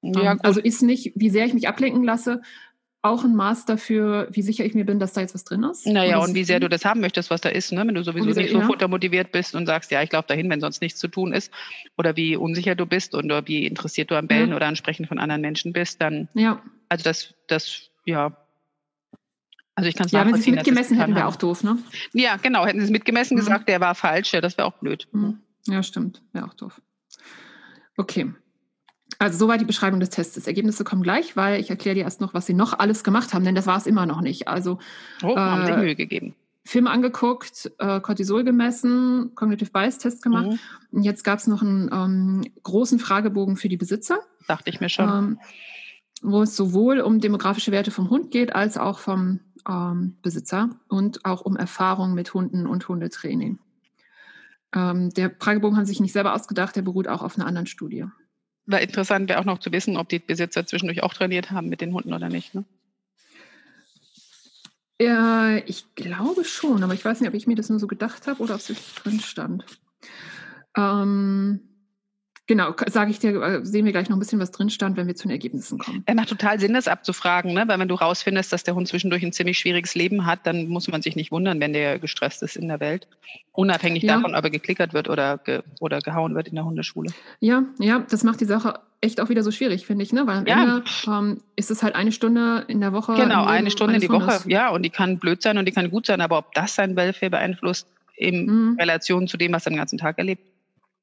Ja, 0.00 0.30
ähm, 0.30 0.40
also 0.44 0.60
ist 0.60 0.82
nicht, 0.82 1.14
wie 1.16 1.30
sehr 1.30 1.44
ich 1.46 1.52
mich 1.52 1.66
ablenken 1.66 2.04
lasse, 2.04 2.42
auch 3.02 3.24
ein 3.24 3.34
Maß 3.34 3.64
dafür, 3.64 4.28
wie 4.30 4.42
sicher 4.42 4.64
ich 4.64 4.74
mir 4.74 4.84
bin, 4.84 5.00
dass 5.00 5.14
da 5.14 5.20
jetzt 5.20 5.34
was 5.34 5.42
drin 5.42 5.64
ist. 5.64 5.84
Naja, 5.84 6.18
und, 6.18 6.28
und 6.28 6.34
wie 6.36 6.44
sehr 6.44 6.60
du 6.60 6.68
das 6.68 6.84
haben 6.84 7.00
möchtest, 7.00 7.28
was 7.30 7.40
da 7.40 7.48
ist, 7.48 7.72
ne? 7.72 7.84
wenn 7.84 7.92
du 7.96 8.04
sowieso 8.04 8.30
sehr, 8.30 8.44
nicht 8.44 8.52
so 8.52 8.60
ja. 8.60 8.66
futtermotiviert 8.66 9.32
bist 9.32 9.56
und 9.56 9.66
sagst, 9.66 9.90
ja, 9.90 10.00
ich 10.00 10.10
glaube 10.10 10.28
dahin, 10.28 10.48
wenn 10.48 10.60
sonst 10.60 10.80
nichts 10.80 11.00
zu 11.00 11.08
tun 11.08 11.32
ist, 11.32 11.52
oder 11.98 12.14
wie 12.14 12.36
unsicher 12.36 12.76
du 12.76 12.86
bist 12.86 13.16
oder 13.16 13.44
wie 13.48 13.66
interessiert 13.66 14.12
du 14.12 14.14
am 14.14 14.28
Bellen 14.28 14.50
ja. 14.50 14.56
oder 14.56 14.66
Ansprechen 14.66 15.06
von 15.06 15.18
anderen 15.18 15.42
Menschen 15.42 15.72
bist, 15.72 16.00
dann, 16.00 16.28
ja. 16.34 16.62
also 16.88 17.02
das, 17.02 17.34
das, 17.48 17.90
ja, 18.04 18.41
also 19.74 19.88
ich 19.88 19.94
kann 19.94 20.06
es 20.06 20.12
Ja, 20.12 20.26
wenn 20.26 20.34
sie 20.34 20.50
es 20.50 20.56
mitgemessen 20.56 20.98
hätten, 20.98 21.14
wäre 21.14 21.26
auch 21.26 21.36
doof, 21.36 21.64
ne? 21.64 21.78
Ja, 22.12 22.36
genau, 22.36 22.66
hätten 22.66 22.80
sie 22.80 22.86
es 22.86 22.90
mitgemessen 22.90 23.36
mhm. 23.36 23.40
gesagt, 23.40 23.68
der 23.68 23.80
war 23.80 23.94
falsch, 23.94 24.32
ja, 24.34 24.40
das 24.40 24.58
wäre 24.58 24.68
auch 24.68 24.78
blöd. 24.78 25.08
Mhm. 25.12 25.38
Ja, 25.66 25.82
stimmt, 25.82 26.22
wäre 26.32 26.46
auch 26.46 26.54
doof. 26.54 26.80
Okay. 27.96 28.32
Also 29.18 29.38
soweit 29.38 29.60
die 29.60 29.66
Beschreibung 29.66 30.00
des 30.00 30.10
Tests. 30.10 30.46
Ergebnisse 30.46 30.84
kommen 30.84 31.02
gleich, 31.02 31.36
weil 31.36 31.60
ich 31.60 31.70
erkläre 31.70 31.94
dir 31.94 32.02
erst 32.02 32.20
noch, 32.20 32.34
was 32.34 32.46
sie 32.46 32.54
noch 32.54 32.78
alles 32.78 33.04
gemacht 33.04 33.32
haben, 33.32 33.44
denn 33.44 33.54
das 33.54 33.66
war 33.66 33.76
es 33.76 33.86
immer 33.86 34.04
noch 34.04 34.20
nicht. 34.20 34.48
Also 34.48 34.78
oh, 35.22 35.36
haben 35.36 35.68
äh, 35.68 35.76
Mühe 35.76 35.94
gegeben. 35.94 36.34
Filme 36.64 36.90
angeguckt, 36.90 37.70
äh, 37.78 38.00
Cortisol 38.00 38.44
gemessen, 38.44 39.34
Cognitive 39.34 39.70
Bias 39.70 39.98
Test 39.98 40.22
gemacht. 40.22 40.46
Mhm. 40.46 40.58
Und 40.90 41.02
jetzt 41.04 41.24
gab 41.24 41.38
es 41.38 41.46
noch 41.46 41.62
einen 41.62 41.90
ähm, 41.92 42.52
großen 42.62 42.98
Fragebogen 42.98 43.56
für 43.56 43.68
die 43.68 43.76
Besitzer. 43.76 44.18
Dachte 44.48 44.70
ich 44.70 44.80
mir 44.80 44.88
schon. 44.88 45.08
Ähm, 45.08 45.38
wo 46.22 46.42
es 46.42 46.56
sowohl 46.56 47.00
um 47.00 47.20
demografische 47.20 47.72
Werte 47.72 47.90
vom 47.90 48.08
Hund 48.08 48.30
geht, 48.30 48.54
als 48.54 48.78
auch 48.78 49.00
vom 49.00 49.40
ähm, 49.68 50.16
Besitzer 50.22 50.70
und 50.88 51.24
auch 51.24 51.42
um 51.42 51.56
Erfahrung 51.56 52.14
mit 52.14 52.34
Hunden 52.34 52.66
und 52.66 52.88
Hundetraining. 52.88 53.58
Ähm, 54.74 55.10
der 55.10 55.30
Fragebogen 55.38 55.76
haben 55.76 55.86
sich 55.86 56.00
nicht 56.00 56.12
selber 56.12 56.34
ausgedacht, 56.34 56.76
der 56.76 56.82
beruht 56.82 57.08
auch 57.08 57.22
auf 57.22 57.36
einer 57.36 57.46
anderen 57.46 57.66
Studie. 57.66 58.06
War 58.66 58.80
interessant 58.80 59.28
wäre 59.28 59.40
auch 59.40 59.44
noch 59.44 59.58
zu 59.58 59.72
wissen, 59.72 59.96
ob 59.96 60.08
die 60.08 60.18
Besitzer 60.18 60.66
zwischendurch 60.66 61.02
auch 61.02 61.14
trainiert 61.14 61.50
haben 61.50 61.68
mit 61.68 61.80
den 61.80 61.92
Hunden 61.92 62.14
oder 62.14 62.28
nicht. 62.28 62.54
Ne? 62.54 62.64
Ja, 65.00 65.56
ich 65.66 65.94
glaube 65.96 66.44
schon, 66.44 66.82
aber 66.84 66.94
ich 66.94 67.04
weiß 67.04 67.20
nicht, 67.20 67.28
ob 67.28 67.34
ich 67.34 67.46
mir 67.46 67.56
das 67.56 67.68
nur 67.68 67.80
so 67.80 67.88
gedacht 67.88 68.26
habe 68.28 68.42
oder 68.42 68.54
ob 68.54 68.60
es 68.60 68.94
drin 68.94 69.20
stand. 69.20 69.64
Ähm, 70.76 71.60
Genau, 72.48 72.74
sage 72.86 73.12
ich 73.12 73.20
dir, 73.20 73.40
äh, 73.40 73.64
sehen 73.64 73.84
wir 73.84 73.92
gleich 73.92 74.08
noch 74.08 74.16
ein 74.16 74.18
bisschen, 74.18 74.40
was 74.40 74.50
drin 74.50 74.68
stand, 74.68 74.96
wenn 74.96 75.06
wir 75.06 75.14
zu 75.14 75.28
den 75.28 75.30
Ergebnissen 75.30 75.78
kommen. 75.78 76.02
Es 76.06 76.14
macht 76.14 76.28
total 76.28 76.58
Sinn, 76.58 76.74
das 76.74 76.88
abzufragen, 76.88 77.54
ne? 77.54 77.64
weil 77.68 77.78
wenn 77.78 77.86
du 77.86 77.94
rausfindest, 77.94 78.52
dass 78.52 78.64
der 78.64 78.74
Hund 78.74 78.88
zwischendurch 78.88 79.22
ein 79.22 79.32
ziemlich 79.32 79.58
schwieriges 79.58 79.94
Leben 79.94 80.26
hat, 80.26 80.40
dann 80.44 80.66
muss 80.66 80.88
man 80.88 81.02
sich 81.02 81.14
nicht 81.14 81.30
wundern, 81.30 81.60
wenn 81.60 81.72
der 81.72 82.00
gestresst 82.00 82.42
ist 82.42 82.56
in 82.56 82.66
der 82.66 82.80
Welt. 82.80 83.06
Unabhängig 83.52 84.02
ja. 84.02 84.16
davon, 84.16 84.34
ob 84.34 84.42
er 84.42 84.50
geklickert 84.50 84.92
wird 84.92 85.08
oder, 85.08 85.38
ge 85.38 85.62
oder 85.78 86.00
gehauen 86.00 86.34
wird 86.34 86.48
in 86.48 86.56
der 86.56 86.64
Hundeschule. 86.64 87.10
Ja, 87.38 87.62
ja, 87.78 88.00
das 88.10 88.24
macht 88.24 88.40
die 88.40 88.44
Sache 88.44 88.80
echt 89.00 89.20
auch 89.20 89.28
wieder 89.28 89.42
so 89.42 89.50
schwierig, 89.50 89.86
finde 89.86 90.02
ich, 90.02 90.12
ne? 90.12 90.26
Weil 90.26 90.38
am 90.38 90.46
ja. 90.46 90.62
Ende 90.62 90.84
ähm, 91.06 91.40
ist 91.54 91.70
es 91.70 91.82
halt 91.82 91.94
eine 91.94 92.12
Stunde 92.12 92.64
in 92.68 92.80
der 92.80 92.92
Woche. 92.92 93.14
Genau, 93.14 93.44
eine 93.44 93.70
Stunde 93.70 93.96
in 93.96 94.00
die 94.00 94.08
Woche, 94.08 94.40
ja, 94.46 94.70
und 94.70 94.82
die 94.82 94.90
kann 94.90 95.18
blöd 95.18 95.42
sein 95.42 95.58
und 95.58 95.66
die 95.66 95.72
kann 95.72 95.90
gut 95.90 96.06
sein, 96.06 96.20
aber 96.20 96.38
ob 96.38 96.54
das 96.54 96.74
sein 96.74 96.96
Welfare 96.96 97.30
beeinflusst 97.30 97.86
in 98.16 98.46
mhm. 98.46 98.76
Relation 98.78 99.26
zu 99.26 99.36
dem, 99.36 99.52
was 99.52 99.66
er 99.66 99.70
den 99.70 99.78
ganzen 99.78 99.98
Tag 99.98 100.18
erlebt, 100.18 100.42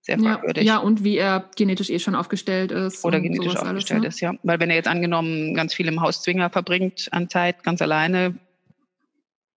sehr 0.09 0.19
fragwürdig. 0.19 0.63
Ja, 0.65 0.75
ja, 0.75 0.79
und 0.79 1.03
wie 1.03 1.17
er 1.17 1.49
genetisch 1.55 1.89
eh 1.89 1.99
schon 1.99 2.15
aufgestellt 2.15 2.71
ist. 2.71 3.05
Oder 3.05 3.19
genetisch 3.19 3.55
aufgestellt 3.55 4.01
alles, 4.01 4.03
ne? 4.03 4.07
ist, 4.07 4.19
ja. 4.21 4.33
Weil 4.43 4.59
wenn 4.59 4.69
er 4.69 4.75
jetzt 4.75 4.87
angenommen 4.87 5.53
ganz 5.53 5.73
viel 5.73 5.87
im 5.87 6.01
Hauszwinger 6.01 6.49
verbringt 6.49 7.09
an 7.11 7.29
Zeit, 7.29 7.63
ganz 7.63 7.81
alleine, 7.81 8.35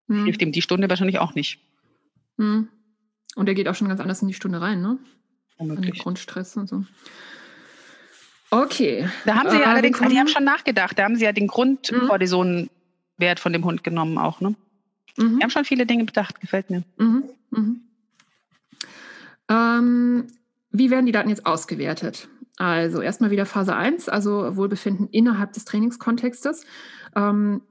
hm. 0.09 0.25
hilft 0.25 0.43
ihm 0.43 0.53
die 0.53 0.63
Stunde 0.63 0.89
wahrscheinlich 0.89 1.19
auch 1.19 1.35
nicht. 1.35 1.59
Hm. 2.39 2.69
Und 3.35 3.49
er 3.49 3.55
geht 3.55 3.69
auch 3.69 3.75
schon 3.75 3.89
ganz 3.89 4.01
anders 4.01 4.21
in 4.23 4.29
die 4.29 4.35
Stunde 4.35 4.61
rein, 4.61 4.83
ne? 4.83 4.99
Unmöglich. 5.57 6.01
Grundstress 6.01 6.57
und 6.57 6.69
so. 6.69 6.85
Okay. 8.51 9.09
Da 9.25 9.37
haben 9.37 9.49
Sie 9.49 9.57
ja 9.57 9.63
äh, 9.63 9.67
allerdings, 9.67 9.99
die 9.99 10.19
haben 10.19 10.29
schon 10.29 10.45
nachgedacht, 10.45 10.99
da 10.99 11.05
haben 11.05 11.17
Sie 11.17 11.25
ja 11.25 11.33
den 11.33 11.47
Grundkortisonwert 11.47 13.41
von 13.41 13.53
dem 13.53 13.65
Hund 13.65 13.83
genommen 13.85 14.19
auch, 14.19 14.41
ne? 14.41 14.55
Mhm. 15.17 15.39
Die 15.39 15.43
haben 15.43 15.51
schon 15.51 15.65
viele 15.65 15.87
Dinge 15.87 16.05
bedacht, 16.05 16.41
gefällt 16.41 16.69
mir. 16.69 16.83
Mhm. 16.99 17.25
Mhm. 17.51 17.81
Ähm, 19.49 20.27
wie 20.73 20.91
werden 20.91 21.07
die 21.07 21.13
Daten 21.13 21.29
jetzt 21.29 21.47
ausgewertet? 21.47 22.29
Also 22.57 23.01
erstmal 23.01 23.31
wieder 23.31 23.47
Phase 23.47 23.75
1, 23.75 24.09
also 24.09 24.57
Wohlbefinden 24.57 25.09
innerhalb 25.11 25.53
des 25.53 25.65
Trainingskontextes. 25.65 26.65
Ähm, 27.17 27.63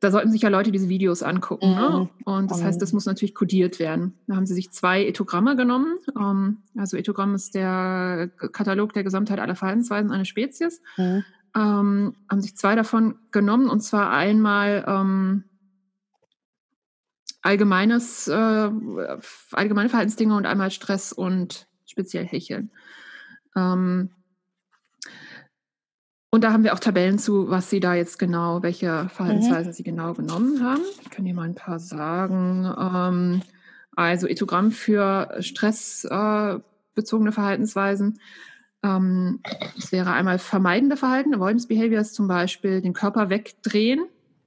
da 0.00 0.10
sollten 0.10 0.30
sich 0.30 0.42
ja 0.42 0.50
Leute 0.50 0.72
diese 0.72 0.88
Videos 0.88 1.22
angucken. 1.22 1.70
Ne? 1.70 1.88
Mhm. 1.88 1.96
Ne? 1.96 2.08
Und 2.24 2.50
das 2.50 2.62
heißt, 2.62 2.80
das 2.82 2.92
muss 2.92 3.06
natürlich 3.06 3.34
kodiert 3.34 3.78
werden. 3.78 4.14
Da 4.26 4.36
haben 4.36 4.46
sie 4.46 4.54
sich 4.54 4.70
zwei 4.72 5.06
Ethogramme 5.06 5.56
genommen. 5.56 5.96
Ähm, 6.18 6.58
also 6.76 6.96
Ethogramm 6.96 7.34
ist 7.34 7.54
der 7.54 8.30
Katalog 8.52 8.92
der 8.92 9.04
Gesamtheit 9.04 9.38
aller 9.38 9.56
Verhaltensweisen 9.56 10.10
einer 10.10 10.26
Spezies. 10.26 10.82
Mhm. 10.96 11.24
Ähm, 11.56 12.16
haben 12.28 12.40
sich 12.40 12.56
zwei 12.56 12.74
davon 12.74 13.16
genommen 13.30 13.68
und 13.68 13.80
zwar 13.80 14.10
einmal 14.10 14.84
ähm, 14.86 15.44
allgemeines, 17.42 18.28
äh, 18.28 18.70
allgemeine 19.52 19.88
Verhaltensdinge 19.88 20.36
und 20.36 20.46
einmal 20.46 20.70
Stress 20.72 21.12
und 21.12 21.68
speziell 21.94 22.26
Hecheln. 22.26 22.70
Ähm, 23.56 24.10
und 26.30 26.42
da 26.42 26.52
haben 26.52 26.64
wir 26.64 26.74
auch 26.74 26.80
Tabellen 26.80 27.20
zu, 27.20 27.48
was 27.48 27.70
Sie 27.70 27.78
da 27.78 27.94
jetzt 27.94 28.18
genau, 28.18 28.64
welche 28.64 29.08
Verhaltensweisen 29.08 29.70
mhm. 29.70 29.74
Sie 29.74 29.84
genau 29.84 30.14
genommen 30.14 30.64
haben. 30.64 30.82
Ich 31.02 31.10
kann 31.10 31.24
hier 31.24 31.34
mal 31.34 31.44
ein 31.44 31.54
paar 31.54 31.78
sagen. 31.78 32.64
Ähm, 32.76 33.42
also 33.94 34.26
Ethogramm 34.26 34.72
für 34.72 35.36
stressbezogene 35.38 37.30
äh, 37.30 37.32
Verhaltensweisen. 37.32 38.18
Ähm, 38.82 39.40
es 39.78 39.92
wäre 39.92 40.12
einmal 40.12 40.40
vermeidende 40.40 40.96
Verhalten, 40.96 41.34
Avoidance 41.36 41.68
Behaviors 41.68 42.12
zum 42.12 42.26
Beispiel, 42.26 42.82
den 42.82 42.94
Körper 42.94 43.30
wegdrehen 43.30 44.04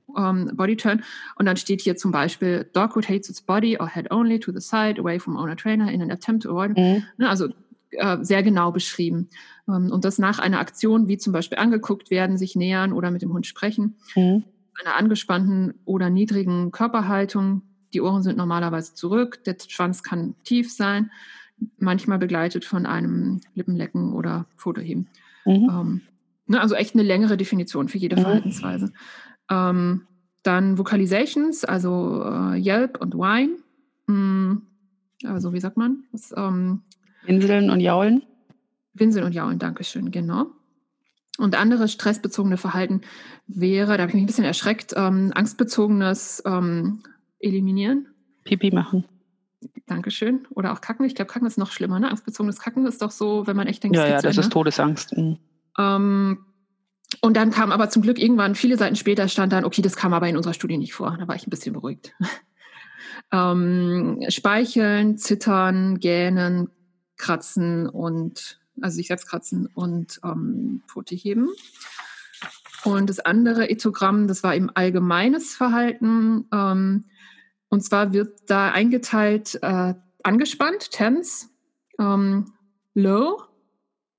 um, 0.07 0.49
Body 0.55 0.75
Turn. 0.75 1.03
Und 1.35 1.45
dann 1.45 1.57
steht 1.57 1.81
hier 1.81 1.95
zum 1.95 2.11
Beispiel, 2.11 2.69
Dog 2.73 2.95
rotates 2.95 3.29
its 3.29 3.41
body 3.41 3.77
or 3.79 3.87
head 3.87 4.11
only 4.11 4.39
to 4.39 4.51
the 4.51 4.61
side, 4.61 4.99
away 4.99 5.19
from 5.19 5.37
owner 5.37 5.55
trainer 5.55 5.91
in 5.91 6.01
an 6.01 6.11
attempt 6.11 6.43
to 6.43 6.51
avoid. 6.51 6.77
Mhm. 6.77 7.03
Ne, 7.17 7.29
also 7.29 7.49
äh, 7.91 8.17
sehr 8.21 8.43
genau 8.43 8.71
beschrieben. 8.71 9.29
Ähm, 9.67 9.91
und 9.91 10.05
das 10.05 10.19
nach 10.19 10.39
einer 10.39 10.59
Aktion, 10.59 11.07
wie 11.07 11.17
zum 11.17 11.33
Beispiel 11.33 11.57
angeguckt 11.57 12.11
werden, 12.11 12.37
sich 12.37 12.55
nähern 12.55 12.93
oder 12.93 13.11
mit 13.11 13.21
dem 13.21 13.33
Hund 13.33 13.45
sprechen, 13.45 13.95
mhm. 14.15 14.43
einer 14.83 14.95
angespannten 14.95 15.73
oder 15.85 16.09
niedrigen 16.09 16.71
Körperhaltung. 16.71 17.61
Die 17.93 18.01
Ohren 18.01 18.23
sind 18.23 18.37
normalerweise 18.37 18.93
zurück, 18.93 19.43
der 19.45 19.55
Schwanz 19.67 20.03
kann 20.03 20.35
tief 20.43 20.71
sein, 20.71 21.11
manchmal 21.79 22.19
begleitet 22.19 22.65
von 22.65 22.85
einem 22.85 23.41
Lippenlecken 23.55 24.13
oder 24.13 24.45
Fotoheben. 24.57 25.07
Mhm. 25.45 25.69
Ähm, 25.71 26.01
ne, 26.47 26.61
also 26.61 26.75
echt 26.75 26.93
eine 26.93 27.03
längere 27.03 27.37
Definition 27.37 27.87
für 27.87 27.97
jede 27.97 28.17
mhm. 28.17 28.21
Verhaltensweise. 28.21 28.91
Ähm, 29.49 30.07
dann 30.43 30.77
Vocalizations, 30.77 31.65
also 31.65 32.23
äh, 32.23 32.59
Yelp 32.59 33.01
und 33.01 33.13
Whine. 33.15 33.57
Hm, 34.07 34.61
also 35.25 35.53
wie 35.53 35.59
sagt 35.59 35.77
man? 35.77 36.03
Das, 36.11 36.33
ähm, 36.35 36.81
Winseln 37.25 37.69
und 37.69 37.79
Jaulen. 37.79 38.23
Winseln 38.93 39.25
und 39.25 39.33
Jaulen, 39.33 39.59
Dankeschön, 39.59 40.11
genau. 40.11 40.47
Und 41.37 41.55
andere 41.55 41.87
stressbezogene 41.87 42.57
Verhalten 42.57 43.01
wäre, 43.45 43.97
da 43.97 44.03
habe 44.03 44.09
ich 44.09 44.15
mich 44.15 44.23
ein 44.23 44.27
bisschen 44.27 44.43
erschreckt, 44.43 44.93
ähm, 44.95 45.31
angstbezogenes 45.35 46.41
ähm, 46.45 47.03
Eliminieren. 47.39 48.07
Pipi 48.43 48.71
machen. 48.71 49.03
Dankeschön. 49.85 50.47
Oder 50.51 50.73
auch 50.73 50.81
Kacken. 50.81 51.05
Ich 51.05 51.15
glaube, 51.15 51.31
Kacken 51.31 51.47
ist 51.47 51.57
noch 51.57 51.71
schlimmer. 51.71 51.99
Ne? 51.99 52.09
Angstbezogenes 52.09 52.59
Kacken 52.59 52.85
ist 52.87 53.01
doch 53.01 53.11
so, 53.11 53.45
wenn 53.45 53.55
man 53.55 53.67
echt 53.67 53.83
denkt, 53.83 53.95
ja, 53.95 54.07
ja, 54.07 54.21
das 54.21 54.37
ist 54.37 54.51
Todesangst. 54.51 55.15
Mhm. 55.15 55.37
Ähm, 55.77 56.45
und 57.21 57.37
dann 57.37 57.51
kam 57.51 57.71
aber 57.71 57.89
zum 57.89 58.01
Glück 58.01 58.19
irgendwann, 58.19 58.55
viele 58.55 58.77
Seiten 58.77 58.95
später 58.95 59.27
stand 59.27 59.53
dann, 59.53 59.65
okay, 59.65 59.81
das 59.81 59.95
kam 59.95 60.13
aber 60.13 60.27
in 60.27 60.37
unserer 60.37 60.53
Studie 60.53 60.77
nicht 60.77 60.93
vor. 60.93 61.15
Da 61.17 61.27
war 61.27 61.35
ich 61.35 61.47
ein 61.47 61.49
bisschen 61.49 61.73
beruhigt. 61.73 62.13
ähm, 63.31 64.19
Speicheln, 64.29 65.17
Zittern, 65.17 65.99
Gähnen, 65.99 66.69
Kratzen 67.15 67.87
und, 67.87 68.59
also 68.81 68.95
sich 68.97 69.07
selbst 69.07 69.27
kratzen 69.27 69.67
und 69.73 70.19
ähm, 70.23 70.83
Pfote 70.87 71.15
heben. 71.15 71.49
Und 72.83 73.09
das 73.09 73.19
andere 73.19 73.69
Ethogramm, 73.69 74.27
das 74.27 74.43
war 74.43 74.55
eben 74.55 74.69
allgemeines 74.69 75.55
Verhalten. 75.55 76.45
Ähm, 76.53 77.05
und 77.69 77.81
zwar 77.83 78.13
wird 78.13 78.39
da 78.47 78.71
eingeteilt 78.71 79.59
äh, 79.61 79.93
angespannt, 80.23 80.91
tense, 80.91 81.47
ähm, 81.99 82.53
low, 82.93 83.41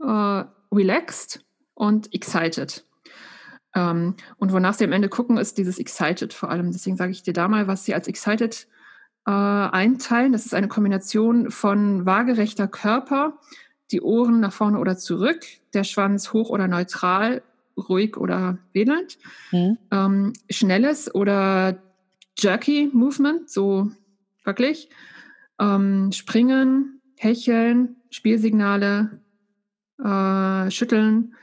äh, 0.01 0.45
relaxed 0.73 1.45
und 1.79 2.13
excited. 2.13 2.85
Ähm, 3.75 4.15
und 4.37 4.53
wonach 4.53 4.75
sie 4.75 4.85
am 4.85 4.93
Ende 4.93 5.09
gucken, 5.09 5.39
ist 5.39 5.59
dieses 5.59 5.79
excited 5.79 6.35
vor 6.35 6.51
allem. 6.51 6.73
Deswegen 6.73 6.97
sage 6.97 7.13
ich 7.13 7.23
dir 7.23 7.33
da 7.33 7.49
mal, 7.49 7.69
was 7.69 7.85
sie 7.85 7.95
als 7.95 8.09
excited 8.09 8.67
äh, 9.27 9.31
einteilen. 9.31 10.33
Das 10.33 10.45
ist 10.45 10.55
eine 10.55 10.69
Kombination 10.69 11.51
von 11.51 12.05
waagerechter 12.05 12.67
Körper, 12.67 13.39
die 13.93 14.03
Ohren 14.03 14.41
nach 14.41 14.53
vorne 14.53 14.79
oder 14.79 14.99
zurück, 14.99 15.41
der 15.73 15.85
Schwanz 15.85 16.33
hoch 16.33 16.51
oder 16.51 16.67
neutral, 16.67 17.43
ruhig 17.77 18.17
oder 18.17 18.59
wedelnd, 18.73 19.19
mhm. 19.53 19.79
ähm, 19.93 20.33
schnelles 20.51 21.15
oder 21.15 21.81
jerky 22.37 22.91
Movement, 22.93 23.49
so 23.49 23.91
wirklich, 24.45 24.91
ähm, 25.61 26.11
springen, 26.11 27.01
hecheln, 27.17 27.97
Spielsignale, 28.11 29.21
äh, 30.03 30.71
schütteln, 30.71 31.35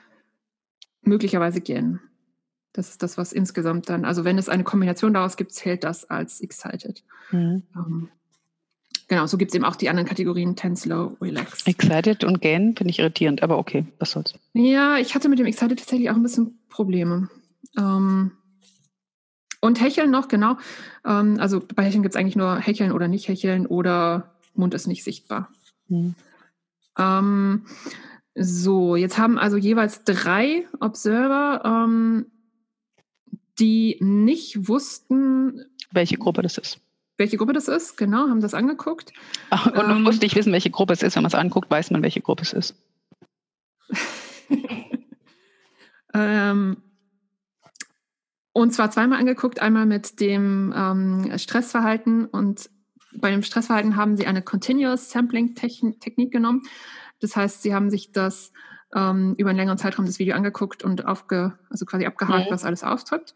möglicherweise 1.05 1.61
gehen. 1.61 1.99
Das 2.73 2.89
ist 2.89 3.03
das, 3.03 3.17
was 3.17 3.31
insgesamt 3.31 3.89
dann, 3.89 4.03
also 4.03 4.25
wenn 4.25 4.37
es 4.37 4.49
eine 4.49 4.63
Kombination 4.63 5.13
daraus 5.13 5.37
gibt, 5.37 5.53
zählt 5.53 5.83
das 5.83 6.09
als 6.09 6.41
excited. 6.41 7.03
Mhm. 7.31 7.63
Ähm, 7.75 8.09
genau, 9.07 9.27
so 9.27 9.37
gibt 9.37 9.51
es 9.51 9.55
eben 9.55 9.63
auch 9.63 9.77
die 9.77 9.87
anderen 9.89 10.07
Kategorien 10.07 10.55
Tense, 10.57 10.89
Low, 10.89 11.15
Relax. 11.21 11.65
Excited 11.65 12.25
und 12.25 12.41
Gain 12.41 12.75
finde 12.75 12.91
ich 12.91 12.99
irritierend, 12.99 13.43
aber 13.43 13.57
okay, 13.57 13.85
was 13.99 14.11
soll's. 14.11 14.33
Ja, 14.53 14.97
ich 14.97 15.15
hatte 15.15 15.29
mit 15.29 15.39
dem 15.39 15.45
Excited 15.45 15.79
tatsächlich 15.79 16.09
auch 16.09 16.15
ein 16.15 16.23
bisschen 16.23 16.59
Probleme. 16.69 17.29
Ähm, 17.77 18.31
und 19.61 19.81
Hecheln 19.81 20.11
noch, 20.11 20.27
genau. 20.27 20.57
Ähm, 21.05 21.39
also 21.39 21.61
bei 21.75 21.83
Hecheln 21.83 22.03
gibt 22.03 22.13
es 22.13 22.19
eigentlich 22.19 22.35
nur 22.35 22.57
Hecheln 22.57 22.91
oder 22.91 23.07
nicht 23.07 23.27
Hecheln 23.27 23.65
oder 23.65 24.35
Mund 24.53 24.73
ist 24.73 24.87
nicht 24.87 25.03
sichtbar. 25.03 25.49
Mhm. 25.87 26.15
Ähm, 26.97 27.65
so, 28.35 28.97
jetzt 28.97 29.17
haben 29.17 29.37
also 29.37 29.55
jeweils 29.55 30.03
drei 30.03 30.67
Observer, 30.79 31.61
ähm, 31.65 32.25
die 33.59 33.97
nicht 34.01 34.67
wussten, 34.67 35.63
welche 35.91 36.17
Gruppe 36.17 36.41
das 36.41 36.57
ist. 36.57 36.81
Welche 37.17 37.37
Gruppe 37.37 37.53
das 37.53 37.69
ist, 37.69 37.95
genau, 37.95 38.27
haben 38.27 38.41
das 38.41 38.53
angeguckt. 38.53 39.13
Ach, 39.49 39.67
und 39.67 39.75
man 39.75 39.97
ähm, 39.97 40.03
muss 40.03 40.19
nicht 40.19 40.35
wissen, 40.35 40.51
welche 40.51 40.69
Gruppe 40.69 40.91
es 40.91 41.01
ist. 41.01 41.15
Wenn 41.15 41.23
man 41.23 41.29
es 41.29 41.35
anguckt, 41.35 41.71
weiß 41.71 41.91
man, 41.91 42.03
welche 42.03 42.19
Gruppe 42.19 42.43
es 42.43 42.51
ist. 42.51 42.75
ähm, 46.13 46.77
und 48.51 48.73
zwar 48.73 48.91
zweimal 48.91 49.19
angeguckt, 49.19 49.61
einmal 49.61 49.85
mit 49.85 50.19
dem 50.19 50.73
ähm, 50.75 51.37
Stressverhalten 51.37 52.25
und 52.25 52.69
bei 53.13 53.31
dem 53.31 53.43
Stressverhalten 53.43 53.95
haben 53.95 54.17
sie 54.17 54.27
eine 54.27 54.41
Continuous 54.41 55.09
Sampling 55.09 55.55
Technik 55.55 56.31
genommen. 56.33 56.63
Das 57.19 57.35
heißt, 57.35 57.61
sie 57.61 57.73
haben 57.73 57.89
sich 57.89 58.11
das 58.11 58.51
ähm, 58.93 59.35
über 59.37 59.49
einen 59.49 59.57
längeren 59.57 59.77
Zeitraum 59.77 60.05
das 60.05 60.19
Video 60.19 60.35
angeguckt 60.35 60.83
und 60.83 61.05
aufge, 61.05 61.57
also 61.69 61.85
quasi 61.85 62.05
abgehakt, 62.05 62.49
mhm. 62.49 62.53
was 62.53 62.65
alles 62.65 62.83
auftritt. 62.83 63.33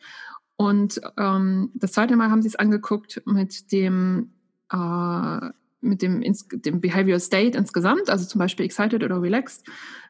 Und 0.55 0.99
ähm, 1.17 1.71
das 1.75 1.93
zweite 1.93 2.15
Mal 2.15 2.29
haben 2.29 2.41
sie 2.41 2.49
es 2.49 2.55
angeguckt 2.55 3.21
mit 3.25 3.71
dem 3.71 4.33
äh, 4.71 5.49
mit 5.81 6.01
dem, 6.01 6.21
dem 6.51 6.81
Behavioral 6.81 7.19
State 7.19 7.57
insgesamt, 7.57 8.09
also 8.09 8.25
zum 8.25 8.39
Beispiel 8.39 8.65
excited 8.65 9.03
oder 9.03 9.21
relaxed. 9.21 9.65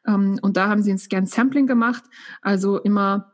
Ähm, 0.06 0.38
und 0.42 0.56
da 0.56 0.68
haben 0.68 0.82
sie 0.82 0.90
ein 0.90 0.98
Scan-Sampling 0.98 1.66
gemacht, 1.66 2.02
also 2.42 2.78
immer 2.78 3.32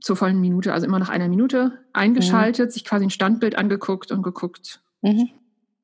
zur 0.00 0.16
vollen 0.16 0.40
Minute, 0.40 0.72
also 0.72 0.86
immer 0.86 0.98
nach 0.98 1.08
einer 1.08 1.28
Minute 1.28 1.80
eingeschaltet, 1.92 2.68
mhm. 2.68 2.70
sich 2.72 2.84
quasi 2.84 3.06
ein 3.06 3.10
Standbild 3.10 3.56
angeguckt 3.56 4.12
und 4.12 4.22
geguckt, 4.22 4.82
mhm. 5.02 5.30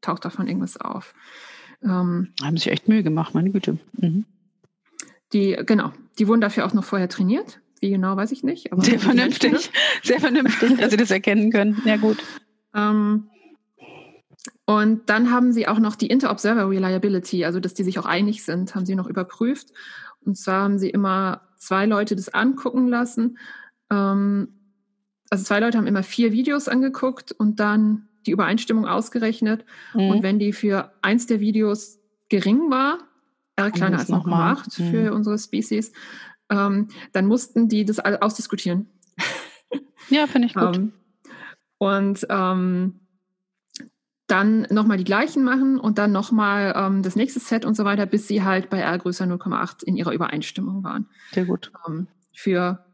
taucht 0.00 0.24
davon 0.24 0.46
irgendwas 0.46 0.76
auf. 0.76 1.14
Ähm, 1.82 2.32
haben 2.42 2.56
sich 2.56 2.68
echt 2.68 2.88
Mühe 2.88 3.02
gemacht, 3.02 3.34
meine 3.34 3.50
Güte. 3.50 3.78
Mhm. 3.92 4.24
Die, 5.32 5.56
genau, 5.64 5.92
die 6.18 6.28
wurden 6.28 6.40
dafür 6.40 6.66
auch 6.66 6.74
noch 6.74 6.84
vorher 6.84 7.08
trainiert. 7.08 7.60
Wie 7.80 7.90
genau, 7.90 8.16
weiß 8.16 8.32
ich 8.32 8.42
nicht. 8.42 8.68
sehr 8.76 8.98
vernünftig, 8.98 9.70
sehr 10.02 10.20
vernünftig, 10.20 10.76
dass 10.78 10.90
sie 10.90 10.96
das 10.96 11.10
erkennen 11.10 11.50
können. 11.50 11.80
Ja, 11.84 11.96
gut. 11.96 12.18
Ähm, 12.74 13.30
und 14.66 15.08
dann 15.08 15.30
haben 15.32 15.52
sie 15.52 15.66
auch 15.66 15.78
noch 15.78 15.96
die 15.96 16.06
Inter-Observer 16.06 16.68
Reliability, 16.68 17.44
also 17.44 17.58
dass 17.58 17.74
die 17.74 17.84
sich 17.84 17.98
auch 17.98 18.06
einig 18.06 18.44
sind, 18.44 18.74
haben 18.74 18.86
sie 18.86 18.94
noch 18.94 19.06
überprüft. 19.06 19.68
Und 20.24 20.36
zwar 20.36 20.62
haben 20.62 20.78
sie 20.78 20.90
immer 20.90 21.42
zwei 21.56 21.86
Leute 21.86 22.14
das 22.14 22.28
angucken 22.28 22.86
lassen. 22.86 23.38
Ähm, 23.90 24.48
also 25.30 25.44
zwei 25.44 25.60
Leute 25.60 25.78
haben 25.78 25.86
immer 25.86 26.02
vier 26.02 26.32
Videos 26.32 26.68
angeguckt 26.68 27.32
und 27.32 27.60
dann 27.60 28.08
die 28.26 28.30
Übereinstimmung 28.30 28.86
ausgerechnet. 28.86 29.64
Mhm. 29.94 30.10
Und 30.10 30.22
wenn 30.22 30.38
die 30.38 30.52
für 30.52 30.92
eins 31.02 31.26
der 31.26 31.40
Videos 31.40 31.98
gering 32.28 32.70
war, 32.70 32.98
R 33.56 33.70
kleiner 33.70 33.98
als 33.98 34.08
noch 34.08 34.24
gemacht 34.24 34.78
mhm. 34.78 34.90
für 34.90 35.12
unsere 35.12 35.38
Species, 35.38 35.92
ähm, 36.50 36.88
dann 37.12 37.26
mussten 37.26 37.68
die 37.68 37.84
das 37.84 37.98
ausdiskutieren. 37.98 38.88
Ja, 40.08 40.26
finde 40.26 40.48
ich 40.48 40.54
gut. 40.54 40.76
ähm, 40.76 40.92
und 41.78 42.26
ähm, 42.30 42.98
dann 44.26 44.62
nochmal 44.70 44.96
die 44.96 45.04
gleichen 45.04 45.44
machen 45.44 45.78
und 45.78 45.98
dann 45.98 46.10
nochmal 46.10 46.72
ähm, 46.76 47.02
das 47.02 47.14
nächste 47.14 47.38
Set 47.38 47.64
und 47.64 47.74
so 47.74 47.84
weiter, 47.84 48.06
bis 48.06 48.26
sie 48.26 48.42
halt 48.42 48.70
bei 48.70 48.80
R 48.80 48.98
größer 48.98 49.24
0,8 49.24 49.84
in 49.84 49.96
ihrer 49.96 50.12
Übereinstimmung 50.12 50.82
waren. 50.82 51.08
Sehr 51.32 51.44
gut. 51.44 51.70
Ähm, 51.86 52.08
für 52.32 52.84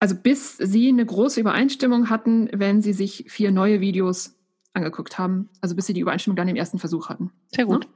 also 0.00 0.16
bis 0.16 0.56
sie 0.56 0.88
eine 0.88 1.04
große 1.04 1.40
Übereinstimmung 1.40 2.10
hatten, 2.10 2.48
wenn 2.52 2.82
sie 2.82 2.94
sich 2.94 3.26
vier 3.28 3.52
neue 3.52 3.80
Videos 3.80 4.34
angeguckt 4.72 5.18
haben. 5.18 5.50
Also 5.60 5.76
bis 5.76 5.86
sie 5.86 5.92
die 5.92 6.00
Übereinstimmung 6.00 6.36
dann 6.36 6.48
im 6.48 6.56
ersten 6.56 6.78
Versuch 6.78 7.08
hatten. 7.08 7.30
Sehr 7.54 7.66
gut. 7.66 7.84
Ja? 7.84 7.90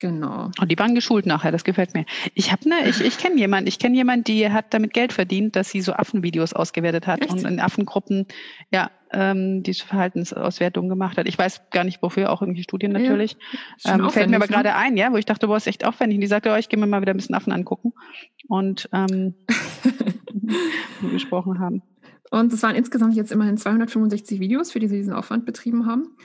Genau. 0.00 0.50
Und 0.60 0.70
die 0.70 0.78
waren 0.78 0.94
geschult 0.94 1.26
nachher, 1.26 1.50
das 1.50 1.64
gefällt 1.64 1.94
mir. 1.94 2.04
Ich 2.34 2.52
habe 2.52 2.68
ne, 2.68 2.88
ich, 2.88 3.00
ich 3.00 3.18
kenne 3.18 3.36
jemanden, 3.36 3.66
ich 3.66 3.80
kenne 3.80 3.96
jemanden, 3.96 4.24
die 4.24 4.48
hat 4.48 4.72
damit 4.72 4.92
Geld 4.92 5.12
verdient, 5.12 5.56
dass 5.56 5.70
sie 5.70 5.80
so 5.80 5.92
Affenvideos 5.92 6.52
ausgewertet 6.52 7.08
hat 7.08 7.22
Echt? 7.22 7.32
und 7.32 7.44
in 7.44 7.58
Affengruppen 7.58 8.26
ja 8.70 8.90
ähm, 9.10 9.64
diese 9.64 9.84
Verhaltensauswertung 9.86 10.88
gemacht 10.88 11.18
hat. 11.18 11.26
Ich 11.26 11.36
weiß 11.36 11.70
gar 11.70 11.82
nicht 11.82 12.00
wofür, 12.00 12.30
auch 12.30 12.42
irgendwelche 12.42 12.64
Studien 12.64 12.92
natürlich. 12.92 13.36
Ja, 13.80 13.96
ähm, 13.96 14.08
fällt 14.10 14.30
mir 14.30 14.36
aber 14.36 14.46
ne? 14.46 14.52
gerade 14.52 14.74
ein, 14.76 14.96
ja, 14.96 15.12
wo 15.12 15.16
ich 15.16 15.26
dachte, 15.26 15.48
boah, 15.48 15.56
ist 15.56 15.66
echt 15.66 15.84
aufwendig. 15.84 16.16
Und 16.16 16.20
die 16.20 16.28
sagte, 16.28 16.52
oh, 16.52 16.56
ich 16.56 16.68
gehe 16.68 16.78
mir 16.78 16.86
mal 16.86 17.00
wieder 17.00 17.12
ein 17.12 17.16
bisschen 17.16 17.34
Affen 17.34 17.52
angucken. 17.52 17.92
Und 18.46 18.88
ähm, 18.92 19.34
wir 21.00 21.10
gesprochen 21.10 21.58
haben. 21.58 21.82
Und 22.30 22.52
es 22.52 22.62
waren 22.62 22.76
insgesamt 22.76 23.16
jetzt 23.16 23.32
immerhin 23.32 23.56
265 23.56 24.38
Videos, 24.38 24.70
für 24.70 24.78
die 24.78 24.88
sie 24.88 24.96
diesen 24.96 25.14
Aufwand 25.14 25.44
betrieben 25.46 25.86
haben. 25.86 26.16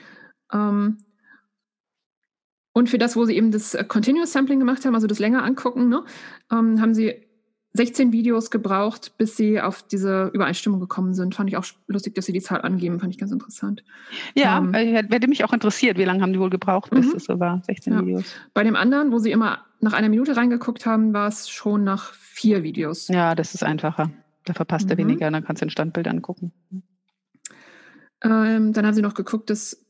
Ähm, 0.52 0.98
und 2.74 2.90
für 2.90 2.98
das, 2.98 3.16
wo 3.16 3.24
sie 3.24 3.36
eben 3.36 3.52
das 3.52 3.74
äh, 3.74 3.84
Continuous 3.84 4.32
Sampling 4.32 4.58
gemacht 4.58 4.84
haben, 4.84 4.94
also 4.94 5.06
das 5.06 5.20
länger 5.20 5.42
angucken, 5.42 5.88
ne, 5.88 6.04
ähm, 6.52 6.80
haben 6.80 6.92
sie 6.92 7.14
16 7.72 8.12
Videos 8.12 8.50
gebraucht, 8.50 9.14
bis 9.16 9.36
sie 9.36 9.60
auf 9.60 9.82
diese 9.82 10.30
Übereinstimmung 10.32 10.80
gekommen 10.80 11.14
sind. 11.14 11.34
Fand 11.34 11.48
ich 11.48 11.56
auch 11.56 11.64
lustig, 11.86 12.14
dass 12.14 12.26
sie 12.26 12.32
die 12.32 12.40
Zahl 12.40 12.62
angeben, 12.62 13.00
fand 13.00 13.12
ich 13.12 13.18
ganz 13.18 13.32
interessant. 13.32 13.84
Ja, 14.34 14.58
ähm, 14.58 14.74
hätte 14.74 15.28
mich 15.28 15.44
auch 15.44 15.52
interessiert, 15.52 15.98
wie 15.98 16.04
lange 16.04 16.20
haben 16.22 16.32
die 16.32 16.38
wohl 16.38 16.50
gebraucht, 16.50 16.90
bis 16.90 17.06
mhm. 17.06 17.16
es 17.16 17.24
so 17.24 17.40
war, 17.40 17.62
16 17.64 17.92
ja. 17.92 18.00
Videos. 18.00 18.24
Bei 18.54 18.62
dem 18.64 18.76
anderen, 18.76 19.12
wo 19.12 19.18
sie 19.18 19.32
immer 19.32 19.64
nach 19.80 19.92
einer 19.92 20.08
Minute 20.08 20.36
reingeguckt 20.36 20.84
haben, 20.86 21.12
war 21.14 21.28
es 21.28 21.48
schon 21.48 21.84
nach 21.84 22.12
vier 22.14 22.62
Videos. 22.62 23.08
Ja, 23.08 23.34
das 23.34 23.54
ist 23.54 23.64
einfacher. 23.64 24.10
Da 24.44 24.52
verpasst 24.52 24.86
mhm. 24.86 24.92
er 24.92 24.98
weniger, 24.98 25.30
dann 25.30 25.44
kannst 25.44 25.62
du 25.62 25.66
ein 25.66 25.70
Standbild 25.70 26.06
angucken. 26.08 26.52
Ähm, 28.22 28.72
dann 28.72 28.86
haben 28.86 28.94
sie 28.94 29.02
noch 29.02 29.14
geguckt, 29.14 29.50
dass 29.50 29.83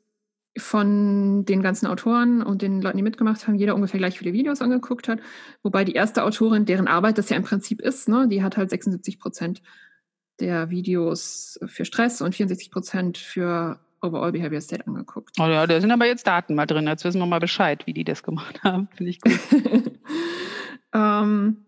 von 0.57 1.45
den 1.45 1.63
ganzen 1.63 1.87
Autoren 1.87 2.43
und 2.43 2.63
den 2.63 2.81
Leuten, 2.81 2.97
die 2.97 3.03
mitgemacht 3.03 3.47
haben, 3.47 3.57
jeder 3.57 3.75
ungefähr 3.75 3.99
gleich 3.99 4.19
viele 4.19 4.33
Videos 4.33 4.61
angeguckt 4.61 5.09
hat. 5.09 5.21
Wobei 5.63 5.85
die 5.85 5.95
erste 5.95 6.23
Autorin, 6.23 6.65
deren 6.65 6.87
Arbeit 6.87 7.19
das 7.19 7.29
ja 7.29 7.37
im 7.37 7.43
Prinzip 7.43 7.81
ist, 7.81 8.09
ne, 8.09 8.29
die 8.29 8.43
hat 8.43 8.57
halt 8.57 8.71
76 8.71 9.19
Prozent 9.19 9.63
der 10.41 10.71
Videos 10.71 11.59
für 11.67 11.85
Stress 11.85 12.21
und 12.21 12.35
64 12.35 12.71
Prozent 12.71 13.19
für 13.19 13.81
Overall 14.01 14.33
Behavior 14.33 14.61
State 14.61 14.87
angeguckt. 14.87 15.37
Oh 15.41 15.47
ja, 15.47 15.67
da 15.67 15.81
sind 15.81 15.91
aber 15.91 16.07
jetzt 16.07 16.27
Daten 16.27 16.55
mal 16.55 16.67
drin. 16.67 16.87
Jetzt 16.87 17.05
wissen 17.05 17.21
wir 17.21 17.27
mal 17.27 17.41
Bescheid, 17.41 17.87
wie 17.87 17.95
die 17.95 18.05
das 18.05 18.23
gemacht 18.23 18.63
haben. 18.63 18.89
Finde 18.95 19.11
ich 19.11 19.21
gut. 19.21 19.41
ähm, 20.95 21.65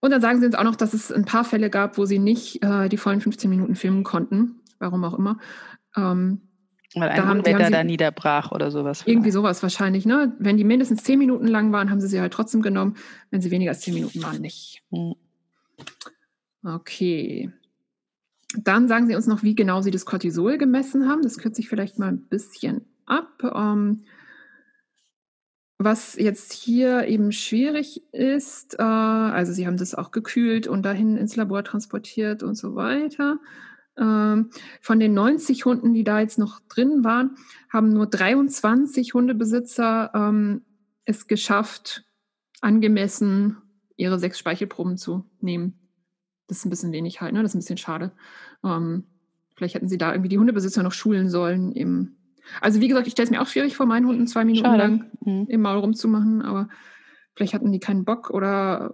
und 0.00 0.10
dann 0.10 0.20
sagen 0.20 0.40
sie 0.40 0.46
uns 0.46 0.54
auch 0.54 0.64
noch, 0.64 0.76
dass 0.76 0.94
es 0.94 1.10
ein 1.10 1.24
paar 1.24 1.44
Fälle 1.44 1.70
gab, 1.70 1.96
wo 1.96 2.04
sie 2.04 2.18
nicht 2.18 2.62
äh, 2.62 2.88
die 2.88 2.96
vollen 2.96 3.20
15 3.20 3.48
Minuten 3.48 3.76
filmen 3.76 4.04
konnten, 4.04 4.60
warum 4.78 5.04
auch 5.04 5.14
immer. 5.14 5.38
Ähm, 5.96 6.42
weil 6.94 7.08
ein 7.08 7.16
da 7.16 7.26
haben, 7.26 7.38
Unwetter 7.38 7.70
da 7.70 7.84
niederbrach 7.84 8.52
oder 8.52 8.70
sowas. 8.70 9.02
Irgendwie 9.06 9.30
sowas 9.30 9.62
wahrscheinlich. 9.62 10.04
Ne? 10.06 10.34
Wenn 10.38 10.56
die 10.56 10.64
mindestens 10.64 11.02
zehn 11.02 11.18
Minuten 11.18 11.46
lang 11.46 11.72
waren, 11.72 11.90
haben 11.90 12.00
sie 12.00 12.08
sie 12.08 12.20
halt 12.20 12.32
trotzdem 12.32 12.62
genommen. 12.62 12.96
Wenn 13.30 13.40
sie 13.40 13.50
weniger 13.50 13.70
als 13.70 13.80
zehn 13.80 13.94
Minuten 13.94 14.22
waren, 14.22 14.40
nicht. 14.40 14.82
Hm. 14.90 15.14
Okay. 16.64 17.50
Dann 18.56 18.86
sagen 18.88 19.06
Sie 19.06 19.16
uns 19.16 19.26
noch, 19.26 19.42
wie 19.42 19.54
genau 19.54 19.80
Sie 19.80 19.90
das 19.90 20.04
Cortisol 20.04 20.58
gemessen 20.58 21.08
haben. 21.08 21.22
Das 21.22 21.38
kürze 21.38 21.60
ich 21.60 21.68
vielleicht 21.68 21.98
mal 21.98 22.08
ein 22.08 22.20
bisschen 22.28 22.84
ab. 23.06 23.42
Ähm, 23.42 24.04
was 25.78 26.16
jetzt 26.16 26.52
hier 26.52 27.08
eben 27.08 27.32
schwierig 27.32 28.02
ist, 28.12 28.78
äh, 28.78 28.82
also 28.82 29.52
sie 29.52 29.66
haben 29.66 29.76
das 29.76 29.94
auch 29.94 30.10
gekühlt 30.10 30.68
und 30.68 30.82
dahin 30.82 31.16
ins 31.16 31.34
Labor 31.34 31.64
transportiert 31.64 32.42
und 32.42 32.54
so 32.54 32.76
weiter. 32.76 33.38
Ähm, 34.02 34.50
von 34.80 34.98
den 34.98 35.14
90 35.14 35.64
Hunden, 35.64 35.94
die 35.94 36.02
da 36.02 36.20
jetzt 36.20 36.38
noch 36.38 36.60
drin 36.68 37.04
waren, 37.04 37.36
haben 37.72 37.90
nur 37.90 38.06
23 38.06 39.14
Hundebesitzer 39.14 40.10
ähm, 40.12 40.62
es 41.04 41.28
geschafft, 41.28 42.04
angemessen 42.60 43.58
ihre 43.96 44.18
sechs 44.18 44.38
Speichelproben 44.38 44.96
zu 44.96 45.24
nehmen. 45.40 45.78
Das 46.48 46.58
ist 46.58 46.66
ein 46.66 46.70
bisschen 46.70 46.92
wenig 46.92 47.20
halt, 47.20 47.32
ne? 47.32 47.42
Das 47.42 47.52
ist 47.52 47.54
ein 47.54 47.60
bisschen 47.60 47.78
schade. 47.78 48.10
Ähm, 48.64 49.04
vielleicht 49.54 49.76
hätten 49.76 49.88
sie 49.88 49.98
da 49.98 50.12
irgendwie 50.12 50.28
die 50.28 50.38
Hundebesitzer 50.38 50.82
noch 50.82 50.92
schulen 50.92 51.30
sollen. 51.30 51.70
Im 51.72 52.16
also 52.60 52.80
wie 52.80 52.88
gesagt, 52.88 53.06
ich 53.06 53.12
stelle 53.12 53.26
es 53.26 53.30
mir 53.30 53.40
auch 53.40 53.46
schwierig 53.46 53.76
vor, 53.76 53.86
meinen 53.86 54.06
Hunden 54.06 54.26
zwei 54.26 54.44
Minuten 54.44 54.66
schade. 54.66 54.82
lang 54.82 55.10
mhm. 55.24 55.46
im 55.48 55.62
Maul 55.62 55.78
rumzumachen, 55.78 56.42
aber 56.42 56.68
vielleicht 57.34 57.54
hatten 57.54 57.72
die 57.72 57.80
keinen 57.80 58.04
Bock 58.04 58.30
oder. 58.30 58.92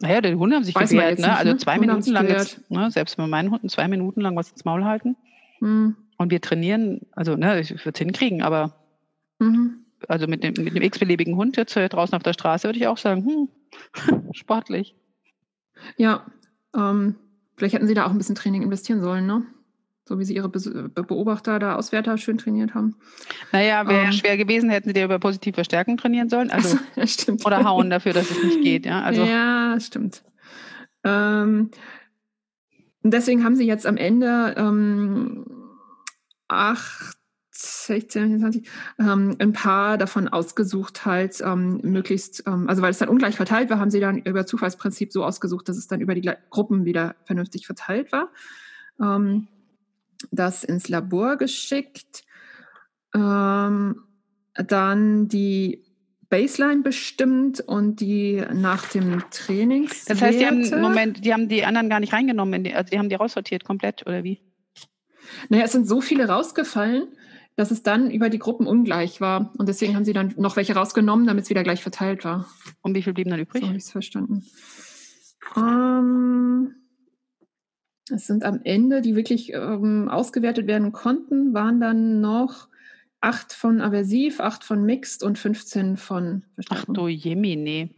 Naja, 0.00 0.20
die 0.20 0.34
Hunde 0.34 0.56
haben 0.56 0.64
sich 0.64 0.74
gewehrt, 0.74 1.18
ne? 1.18 1.26
Nicht, 1.26 1.38
also 1.38 1.52
ne? 1.52 1.58
zwei 1.58 1.74
Hunde 1.74 1.88
Minuten 1.88 2.10
lang, 2.10 2.28
jetzt, 2.28 2.70
ne? 2.70 2.90
selbst 2.90 3.16
bei 3.16 3.26
meinen 3.26 3.50
Hunden 3.50 3.68
zwei 3.68 3.88
Minuten 3.88 4.20
lang 4.20 4.36
was 4.36 4.50
ins 4.50 4.64
Maul 4.64 4.84
halten. 4.84 5.16
Mhm. 5.60 5.96
Und 6.16 6.30
wir 6.30 6.40
trainieren, 6.40 7.02
also 7.12 7.36
ne, 7.36 7.60
ich 7.60 7.70
würde 7.70 7.92
es 7.92 7.98
hinkriegen, 7.98 8.42
aber 8.42 8.74
mhm. 9.38 9.84
also 10.08 10.26
mit 10.26 10.42
dem, 10.42 10.54
mit 10.64 10.74
dem 10.74 10.82
x-beliebigen 10.82 11.36
Hund 11.36 11.56
jetzt 11.56 11.74
draußen 11.76 12.14
auf 12.14 12.22
der 12.22 12.32
Straße 12.32 12.66
würde 12.66 12.78
ich 12.78 12.86
auch 12.88 12.98
sagen, 12.98 13.24
hm, 13.24 14.32
sportlich. 14.32 14.96
Ja, 15.96 16.26
ähm, 16.74 17.14
vielleicht 17.56 17.74
hätten 17.74 17.86
sie 17.86 17.94
da 17.94 18.06
auch 18.06 18.10
ein 18.10 18.18
bisschen 18.18 18.34
Training 18.34 18.62
investieren 18.62 19.00
sollen, 19.00 19.26
ne? 19.26 19.46
So 20.08 20.18
wie 20.18 20.24
sie 20.24 20.34
ihre 20.34 20.48
Be 20.48 20.88
Beobachter, 20.88 21.58
da 21.58 21.76
Auswärter 21.76 22.16
schön 22.16 22.38
trainiert 22.38 22.74
haben. 22.74 22.96
Naja, 23.52 23.86
wäre 23.86 24.06
ähm, 24.06 24.12
schwer 24.12 24.38
gewesen, 24.38 24.70
hätten 24.70 24.88
sie 24.88 24.94
dir 24.94 25.04
über 25.04 25.18
positive 25.18 25.62
Stärken 25.64 25.98
trainieren 25.98 26.30
sollen. 26.30 26.50
Also, 26.50 26.78
ja, 26.96 27.06
stimmt. 27.06 27.44
Oder 27.44 27.62
hauen 27.62 27.90
dafür, 27.90 28.14
dass 28.14 28.30
es 28.30 28.42
nicht 28.42 28.62
geht. 28.62 28.86
Ja, 28.86 29.02
also. 29.02 29.22
ja 29.22 29.78
stimmt. 29.78 30.22
Ähm, 31.04 31.70
deswegen 33.02 33.44
haben 33.44 33.54
sie 33.54 33.66
jetzt 33.66 33.86
am 33.86 33.98
Ende 33.98 34.54
ähm, 34.56 35.44
acht 36.48 37.18
16, 37.50 38.40
20, 38.40 38.68
ähm, 38.98 39.36
ein 39.38 39.52
paar 39.52 39.98
davon 39.98 40.28
ausgesucht, 40.28 41.04
halt 41.04 41.42
ähm, 41.44 41.80
möglichst, 41.82 42.44
ähm, 42.46 42.66
also 42.66 42.80
weil 42.80 42.92
es 42.92 42.98
dann 42.98 43.10
ungleich 43.10 43.36
verteilt 43.36 43.68
war, 43.68 43.78
haben 43.78 43.90
sie 43.90 44.00
dann 44.00 44.16
über 44.16 44.46
Zufallsprinzip 44.46 45.12
so 45.12 45.22
ausgesucht, 45.22 45.68
dass 45.68 45.76
es 45.76 45.86
dann 45.86 46.00
über 46.00 46.14
die 46.14 46.30
Gruppen 46.48 46.86
wieder 46.86 47.14
vernünftig 47.24 47.66
verteilt 47.66 48.10
war. 48.10 48.30
Ähm, 48.98 49.48
das 50.30 50.64
ins 50.64 50.88
Labor 50.88 51.36
geschickt, 51.36 52.24
ähm, 53.14 54.02
dann 54.54 55.28
die 55.28 55.84
Baseline 56.28 56.82
bestimmt 56.82 57.60
und 57.60 58.00
die 58.00 58.42
nach 58.52 58.86
dem 58.88 59.22
Trainings. 59.30 60.04
Das 60.04 60.20
heißt, 60.20 60.38
die 60.38 60.46
haben 60.46 60.80
Moment, 60.80 61.24
die 61.24 61.32
haben 61.32 61.48
die 61.48 61.64
anderen 61.64 61.88
gar 61.88 62.00
nicht 62.00 62.12
reingenommen, 62.12 62.64
die, 62.64 62.74
also 62.74 62.90
die 62.90 62.98
haben 62.98 63.08
die 63.08 63.14
raussortiert 63.14 63.64
komplett 63.64 64.06
oder 64.06 64.24
wie? 64.24 64.40
Naja, 65.48 65.64
es 65.64 65.72
sind 65.72 65.86
so 65.86 66.00
viele 66.00 66.28
rausgefallen, 66.28 67.08
dass 67.56 67.70
es 67.70 67.82
dann 67.82 68.10
über 68.10 68.28
die 68.28 68.38
Gruppen 68.38 68.66
ungleich 68.66 69.20
war. 69.20 69.52
Und 69.58 69.68
deswegen 69.68 69.94
haben 69.94 70.04
sie 70.04 70.12
dann 70.12 70.34
noch 70.36 70.56
welche 70.56 70.74
rausgenommen, 70.74 71.26
damit 71.26 71.44
es 71.44 71.50
wieder 71.50 71.64
gleich 71.64 71.82
verteilt 71.82 72.24
war. 72.24 72.46
Und 72.82 72.94
wie 72.94 73.02
viel 73.02 73.14
blieben 73.14 73.30
dann 73.30 73.40
übrig? 73.40 73.62
So 73.62 73.68
habe 73.68 73.78
ich 73.78 73.84
es 73.84 73.90
verstanden. 73.90 74.44
Ähm, 75.56 76.74
es 78.10 78.26
sind 78.26 78.44
am 78.44 78.60
Ende, 78.64 79.00
die 79.00 79.16
wirklich 79.16 79.52
ähm, 79.52 80.08
ausgewertet 80.08 80.66
werden 80.66 80.92
konnten, 80.92 81.54
waren 81.54 81.80
dann 81.80 82.20
noch 82.20 82.68
acht 83.20 83.52
von 83.52 83.80
aversiv, 83.80 84.40
acht 84.40 84.64
von 84.64 84.84
mixed 84.84 85.22
und 85.22 85.38
15 85.38 85.96
von 85.96 86.44
Verstärkung. 86.54 86.86
Ach 86.88 86.94
du 86.94 87.08
Jemine 87.08 87.90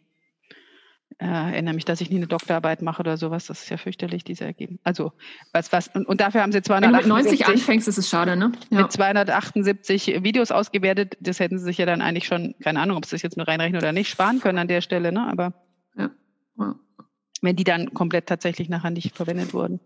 äh, 1.20 1.26
erinnere 1.26 1.74
mich, 1.74 1.84
dass 1.84 2.00
ich 2.00 2.08
nie 2.08 2.16
eine 2.16 2.26
Doktorarbeit 2.26 2.80
mache 2.80 3.00
oder 3.00 3.18
sowas. 3.18 3.46
Das 3.46 3.62
ist 3.62 3.68
ja 3.68 3.76
fürchterlich, 3.76 4.24
diese 4.24 4.44
Ergebnisse. 4.44 4.80
Also, 4.84 5.12
was, 5.52 5.70
was, 5.70 5.88
und, 5.88 6.06
und 6.06 6.20
dafür 6.20 6.40
haben 6.40 6.50
sie 6.50 6.62
278. 6.62 6.72
Wenn 6.72 7.10
du 7.10 7.14
mit 7.14 7.24
90 7.24 7.46
anfängst, 7.46 7.88
ist 7.88 7.98
es 7.98 8.08
schade, 8.08 8.36
ne? 8.36 8.52
Ja. 8.70 8.82
Mit 8.82 8.92
278 8.92 10.22
Videos 10.22 10.50
ausgewertet. 10.50 11.18
Das 11.20 11.38
hätten 11.38 11.58
sie 11.58 11.64
sich 11.64 11.76
ja 11.78 11.84
dann 11.84 12.00
eigentlich 12.00 12.26
schon, 12.26 12.54
keine 12.62 12.80
Ahnung, 12.80 12.96
ob 12.96 13.04
sie 13.04 13.16
das 13.16 13.22
jetzt 13.22 13.36
nur 13.36 13.46
reinrechnen 13.46 13.80
oder 13.80 13.92
nicht, 13.92 14.08
sparen 14.08 14.40
können 14.40 14.58
an 14.58 14.68
der 14.68 14.80
Stelle, 14.80 15.12
ne? 15.12 15.26
Aber. 15.26 15.52
Ja. 15.96 16.10
ja. 16.58 16.74
Wenn 17.40 17.56
die 17.56 17.64
dann 17.64 17.94
komplett 17.94 18.26
tatsächlich 18.26 18.68
nachher 18.68 18.90
nicht 18.90 19.16
verwendet 19.16 19.54
wurden. 19.54 19.80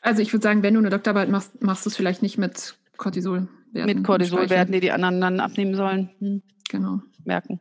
Also, 0.00 0.20
ich 0.20 0.32
würde 0.32 0.42
sagen, 0.42 0.62
wenn 0.62 0.74
du 0.74 0.80
eine 0.80 0.90
Doktorarbeit 0.90 1.30
machst, 1.30 1.62
machst 1.62 1.86
du 1.86 1.90
es 1.90 1.96
vielleicht 1.96 2.22
nicht 2.22 2.36
mit 2.36 2.76
Cortisol. 2.96 3.48
Mit 3.72 4.04
Cortisol 4.04 4.50
werden, 4.50 4.72
die 4.72 4.80
die 4.80 4.92
anderen 4.92 5.20
dann 5.20 5.40
abnehmen 5.40 5.74
sollen. 5.74 6.10
Hm. 6.20 6.42
Genau. 6.68 7.00
Merken. 7.24 7.60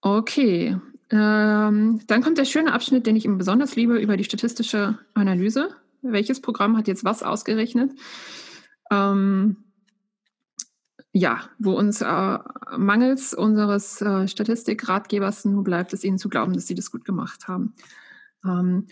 Okay, 0.00 0.76
ähm, 1.10 2.00
dann 2.06 2.22
kommt 2.22 2.38
der 2.38 2.44
schöne 2.44 2.72
Abschnitt, 2.72 3.06
den 3.06 3.16
ich 3.16 3.24
immer 3.24 3.36
besonders 3.36 3.76
liebe, 3.76 3.98
über 3.98 4.16
die 4.16 4.24
statistische 4.24 4.98
Analyse. 5.14 5.70
Welches 6.02 6.40
Programm 6.40 6.76
hat 6.76 6.88
jetzt 6.88 7.04
was 7.04 7.22
ausgerechnet? 7.22 7.92
Ähm, 8.90 9.56
ja, 11.16 11.40
wo 11.58 11.72
uns 11.72 12.02
äh, 12.02 12.38
mangels 12.76 13.32
unseres 13.32 14.02
äh, 14.02 14.28
Statistikratgebers 14.28 15.46
nur 15.46 15.64
bleibt, 15.64 15.94
es 15.94 16.04
ihnen 16.04 16.18
zu 16.18 16.28
glauben, 16.28 16.52
dass 16.52 16.66
sie 16.66 16.74
das 16.74 16.90
gut 16.90 17.06
gemacht 17.06 17.48
haben. 17.48 17.72
Ähm, 18.44 18.86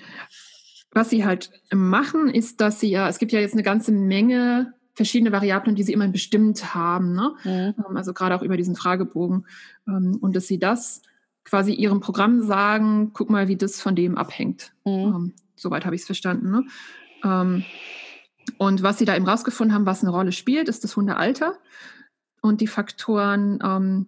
was 0.90 1.10
sie 1.10 1.26
halt 1.26 1.50
machen, 1.70 2.30
ist, 2.30 2.62
dass 2.62 2.80
sie 2.80 2.88
ja, 2.88 3.10
es 3.10 3.18
gibt 3.18 3.32
ja 3.32 3.40
jetzt 3.40 3.52
eine 3.52 3.62
ganze 3.62 3.92
Menge 3.92 4.72
verschiedene 4.94 5.32
Variablen, 5.32 5.76
die 5.76 5.82
sie 5.82 5.92
immer 5.92 6.08
bestimmt 6.08 6.74
haben. 6.74 7.12
Ne? 7.12 7.34
Mhm. 7.44 7.74
Ähm, 7.86 7.96
also 7.96 8.14
gerade 8.14 8.34
auch 8.34 8.42
über 8.42 8.56
diesen 8.56 8.74
Fragebogen. 8.74 9.46
Ähm, 9.86 10.16
und 10.22 10.34
dass 10.34 10.46
sie 10.46 10.58
das 10.58 11.02
quasi 11.44 11.74
ihrem 11.74 12.00
Programm 12.00 12.40
sagen, 12.40 13.10
guck 13.12 13.28
mal, 13.28 13.48
wie 13.48 13.56
das 13.56 13.82
von 13.82 13.94
dem 13.94 14.16
abhängt. 14.16 14.72
Mhm. 14.86 14.92
Ähm, 14.92 15.32
soweit 15.56 15.84
habe 15.84 15.94
ich 15.94 16.00
es 16.00 16.06
verstanden. 16.06 16.50
Ne? 16.50 16.64
Ähm, 17.22 17.64
und 18.56 18.82
was 18.82 18.96
sie 18.96 19.04
da 19.04 19.14
eben 19.14 19.28
rausgefunden 19.28 19.74
haben, 19.74 19.84
was 19.84 20.02
eine 20.02 20.10
Rolle 20.10 20.32
spielt, 20.32 20.70
ist 20.70 20.84
das 20.84 20.96
Hundealter 20.96 21.58
und 22.44 22.60
die 22.60 22.66
Faktoren 22.66 23.58
ähm, 23.64 24.06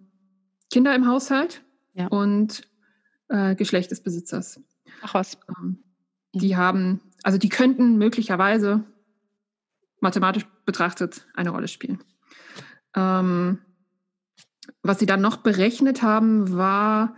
Kinder 0.71 0.95
im 0.95 1.07
Haushalt 1.07 1.63
ja. 1.95 2.05
und 2.07 2.69
äh, 3.29 3.55
Geschlecht 3.55 3.89
des 3.89 4.01
Besitzers. 4.01 4.61
Ach 5.01 5.15
was. 5.15 5.39
Ähm, 5.49 5.79
die 6.33 6.55
haben, 6.55 7.01
also 7.23 7.39
die 7.39 7.49
könnten 7.49 7.97
möglicherweise 7.97 8.83
mathematisch 10.01 10.45
betrachtet 10.65 11.25
eine 11.33 11.49
Rolle 11.49 11.67
spielen. 11.67 12.03
Ähm, 12.95 13.57
was 14.83 14.99
sie 14.99 15.07
dann 15.07 15.21
noch 15.21 15.37
berechnet 15.37 16.03
haben, 16.03 16.55
war, 16.55 17.15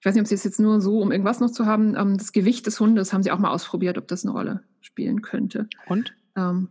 ich 0.00 0.06
weiß 0.06 0.14
nicht, 0.14 0.22
ob 0.22 0.28
sie 0.28 0.34
es 0.34 0.44
jetzt 0.44 0.60
nur 0.60 0.80
so, 0.80 0.98
um 0.98 1.12
irgendwas 1.12 1.40
noch 1.40 1.50
zu 1.50 1.66
haben, 1.66 1.94
ähm, 1.94 2.16
das 2.16 2.32
Gewicht 2.32 2.66
des 2.66 2.80
Hundes 2.80 3.12
haben 3.12 3.22
sie 3.22 3.32
auch 3.32 3.38
mal 3.38 3.50
ausprobiert, 3.50 3.98
ob 3.98 4.08
das 4.08 4.24
eine 4.24 4.32
Rolle 4.32 4.64
spielen 4.80 5.20
könnte. 5.20 5.68
Und? 5.86 6.14
Ähm, 6.36 6.70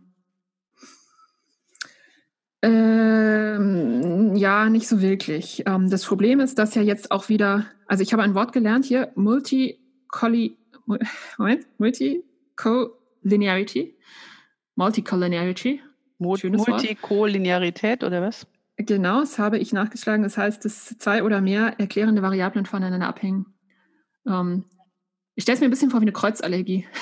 ähm, 2.64 4.34
ja, 4.36 4.70
nicht 4.70 4.88
so 4.88 5.02
wirklich. 5.02 5.64
Ähm, 5.66 5.90
das 5.90 6.04
Problem 6.04 6.40
ist, 6.40 6.58
dass 6.58 6.74
ja 6.74 6.82
jetzt 6.82 7.10
auch 7.10 7.28
wieder, 7.28 7.66
also 7.86 8.02
ich 8.02 8.12
habe 8.12 8.22
ein 8.22 8.34
Wort 8.34 8.52
gelernt 8.52 8.86
hier, 8.86 9.12
Multi-Colli, 9.14 10.56
Moment, 11.38 11.66
Multi-Collinearity. 11.78 13.96
Multicollinearity. 14.76 15.80
Multikollinearität 16.18 18.02
oder 18.02 18.22
was? 18.22 18.46
Genau, 18.76 19.20
das 19.20 19.38
habe 19.38 19.58
ich 19.58 19.72
nachgeschlagen. 19.72 20.22
Das 20.22 20.36
heißt, 20.36 20.64
dass 20.64 20.98
zwei 20.98 21.22
oder 21.22 21.40
mehr 21.40 21.78
erklärende 21.78 22.22
Variablen 22.22 22.66
voneinander 22.66 23.06
abhängen. 23.06 23.46
Ähm, 24.26 24.64
ich 25.34 25.42
stelle 25.42 25.56
es 25.56 25.60
mir 25.60 25.68
ein 25.68 25.70
bisschen 25.70 25.90
vor 25.90 26.00
wie 26.00 26.04
eine 26.04 26.12
Kreuzallergie. 26.12 26.86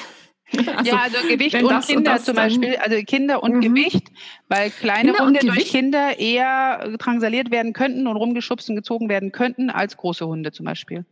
Also, 0.55 0.91
ja, 0.91 0.99
also 1.03 1.17
Gewicht 1.29 1.55
und 1.55 1.87
Kinder 1.87 2.13
und 2.13 2.25
zum 2.25 2.35
Beispiel, 2.35 2.77
also 2.77 2.97
Kinder 3.05 3.43
und 3.43 3.57
mhm. 3.57 3.61
Gewicht, 3.61 4.11
weil 4.49 4.71
kleine 4.71 5.13
Kinder 5.13 5.25
Hunde 5.25 5.41
durch 5.41 5.71
Kinder 5.71 6.19
eher 6.19 6.97
drangsaliert 6.99 7.51
werden 7.51 7.73
könnten 7.73 8.07
und 8.07 8.17
rumgeschubst 8.17 8.69
und 8.69 8.77
gezogen 8.77 9.09
werden 9.09 9.33
könnten 9.33 9.71
als 9.71 9.97
große 9.97 10.27
Hunde 10.27 10.53
zum 10.53 10.67
Beispiel. 10.67 11.07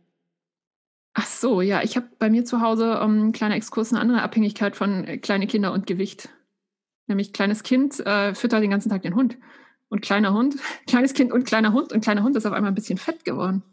Ach 1.13 1.25
so, 1.25 1.61
ja, 1.61 1.81
ich 1.83 1.97
habe 1.97 2.07
bei 2.19 2.29
mir 2.29 2.45
zu 2.45 2.61
Hause 2.61 3.01
um, 3.01 3.17
ähm, 3.17 3.31
kleiner 3.31 3.55
Exkurs 3.55 3.91
eine 3.91 4.01
andere 4.01 4.21
Abhängigkeit 4.21 4.75
von 4.75 5.05
äh, 5.05 5.17
kleine 5.17 5.47
Kinder 5.47 5.73
und 5.73 5.85
Gewicht. 5.85 6.29
Nämlich 7.07 7.33
kleines 7.33 7.63
Kind 7.63 7.99
äh, 7.99 8.33
füttert 8.33 8.63
den 8.63 8.71
ganzen 8.71 8.89
Tag 8.89 9.01
den 9.01 9.15
Hund 9.15 9.37
und 9.89 10.01
kleiner 10.01 10.33
Hund, 10.33 10.55
kleines 10.87 11.13
Kind 11.13 11.33
und 11.33 11.43
kleiner 11.43 11.73
Hund 11.73 11.91
und 11.91 12.01
kleiner 12.01 12.23
Hund 12.23 12.35
ist 12.37 12.45
auf 12.45 12.53
einmal 12.53 12.71
ein 12.71 12.75
bisschen 12.75 12.97
fett 12.97 13.25
geworden. 13.25 13.63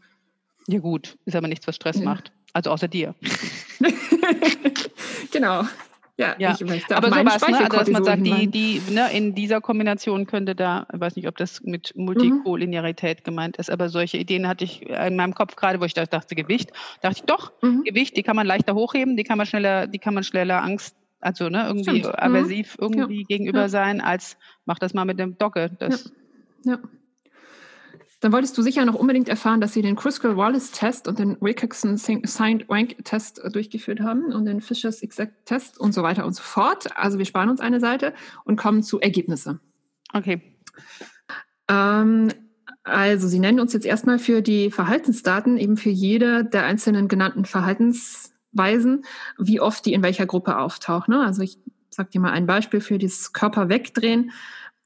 Ja 0.67 0.81
gut, 0.81 1.17
ist 1.25 1.37
aber 1.37 1.49
nichts, 1.49 1.67
was 1.67 1.77
Stress 1.77 1.99
ja. 1.99 2.05
macht. 2.05 2.33
Also 2.53 2.71
außer 2.71 2.89
dir. 2.89 3.15
genau. 5.31 5.65
Ja, 6.17 6.35
ja. 6.37 6.53
ich 6.53 6.69
möchte 6.69 6.97
aber 6.97 7.11
sowas, 7.11 7.41
ne? 7.47 7.59
also 7.59 7.77
dass 7.77 7.89
man 7.91 8.03
sagt, 8.03 8.27
die, 8.27 8.49
die, 8.49 8.83
ne, 8.91 9.13
in 9.13 9.37
dieser 9.37 9.61
Kombination 9.61 10.27
könnte 10.27 10.57
da, 10.57 10.89
ich 10.93 10.99
weiß 10.99 11.15
nicht, 11.15 11.29
ob 11.29 11.37
das 11.37 11.63
mit 11.63 11.93
Multikollinearität 11.95 13.21
mhm. 13.21 13.25
gemeint 13.25 13.57
ist, 13.57 13.71
aber 13.71 13.89
solche 13.89 14.19
Ideen 14.19 14.49
hatte 14.49 14.65
ich 14.65 14.83
in 14.83 15.15
meinem 15.15 15.35
Kopf 15.35 15.55
gerade, 15.55 15.81
wo 15.81 15.85
ich 15.85 15.95
dachte, 15.95 16.35
Gewicht, 16.35 16.73
dachte 17.03 17.19
ich 17.19 17.23
doch, 17.23 17.53
mhm. 17.63 17.85
Gewicht, 17.85 18.17
die 18.17 18.25
kann 18.25 18.35
man 18.35 18.49
leichter 18.49 18.75
hochheben, 18.75 19.17
die 19.17 19.23
kann 19.23 19.39
man 19.39 19.47
schneller, 19.47 19.87
die 19.87 20.01
kann 20.01 20.13
man 20.13 20.25
schneller 20.25 20.61
Angst 20.61 20.97
also 21.21 21.49
ne, 21.49 21.67
irgendwie 21.67 22.01
Stimmt. 22.01 22.19
aversiv 22.19 22.77
mhm. 22.79 22.85
irgendwie 22.85 23.21
ja. 23.21 23.27
gegenüber 23.27 23.63
ja. 23.63 23.69
sein, 23.69 24.01
als 24.01 24.37
mach 24.67 24.79
das 24.79 24.95
mal 24.95 25.05
mit 25.05 25.19
dem 25.19 25.37
Dogge. 25.39 25.71
Das 25.79 26.13
ja. 26.65 26.79
Dann 28.21 28.33
wolltest 28.33 28.59
du 28.59 28.63
sicher 28.63 28.85
noch 28.85 28.97
unbedingt 28.97 29.29
erfahren, 29.29 29.61
dass 29.61 29.73
sie 29.73 29.83
den 29.83 29.95
Kruskal-Wallis-Test 29.95 31.07
und 31.07 31.21
den 31.21 31.41
Wilcoxon-Signed-Rank-Test 31.41 33.39
äh, 33.45 33.51
durchgeführt 33.51 34.01
haben 34.01 34.33
und 34.33 34.45
den 34.45 34.61
Fishers 34.61 35.03
Exact-Test 35.03 35.79
und 35.79 35.93
so 35.93 36.03
weiter 36.03 36.27
und 36.27 36.35
so 36.35 36.43
fort. 36.43 36.97
Also 36.97 37.19
wir 37.19 37.25
sparen 37.25 37.49
uns 37.49 37.61
eine 37.61 37.79
Seite 37.79 38.15
und 38.45 38.57
kommen 38.57 38.83
zu 38.83 39.01
Ergebnisse. 39.01 39.61
Okay. 40.13 40.43
Ähm, 41.69 42.33
also 42.83 43.29
Sie 43.29 43.39
nennen 43.39 43.61
uns 43.61 43.73
jetzt 43.73 43.87
erstmal 43.87 44.19
für 44.19 44.43
die 44.43 44.71
Verhaltensdaten 44.71 45.57
eben 45.57 45.77
für 45.77 45.91
jede 45.91 46.45
der 46.45 46.65
einzelnen 46.65 47.07
genannten 47.07 47.45
Verhaltensweisen, 47.45 49.05
wie 49.39 49.61
oft 49.61 49.87
die 49.87 49.93
in 49.93 50.03
welcher 50.03 50.27
Gruppe 50.27 50.59
auftaucht. 50.59 51.09
Ne? 51.09 51.21
Also 51.25 51.43
ich 51.43 51.59
sage 51.91 52.11
dir 52.11 52.21
mal 52.21 52.33
ein 52.33 52.47
Beispiel 52.47 52.81
für 52.81 52.99
dieses 52.99 53.33
Körper 53.33 53.69
wegdrehen 53.69 54.33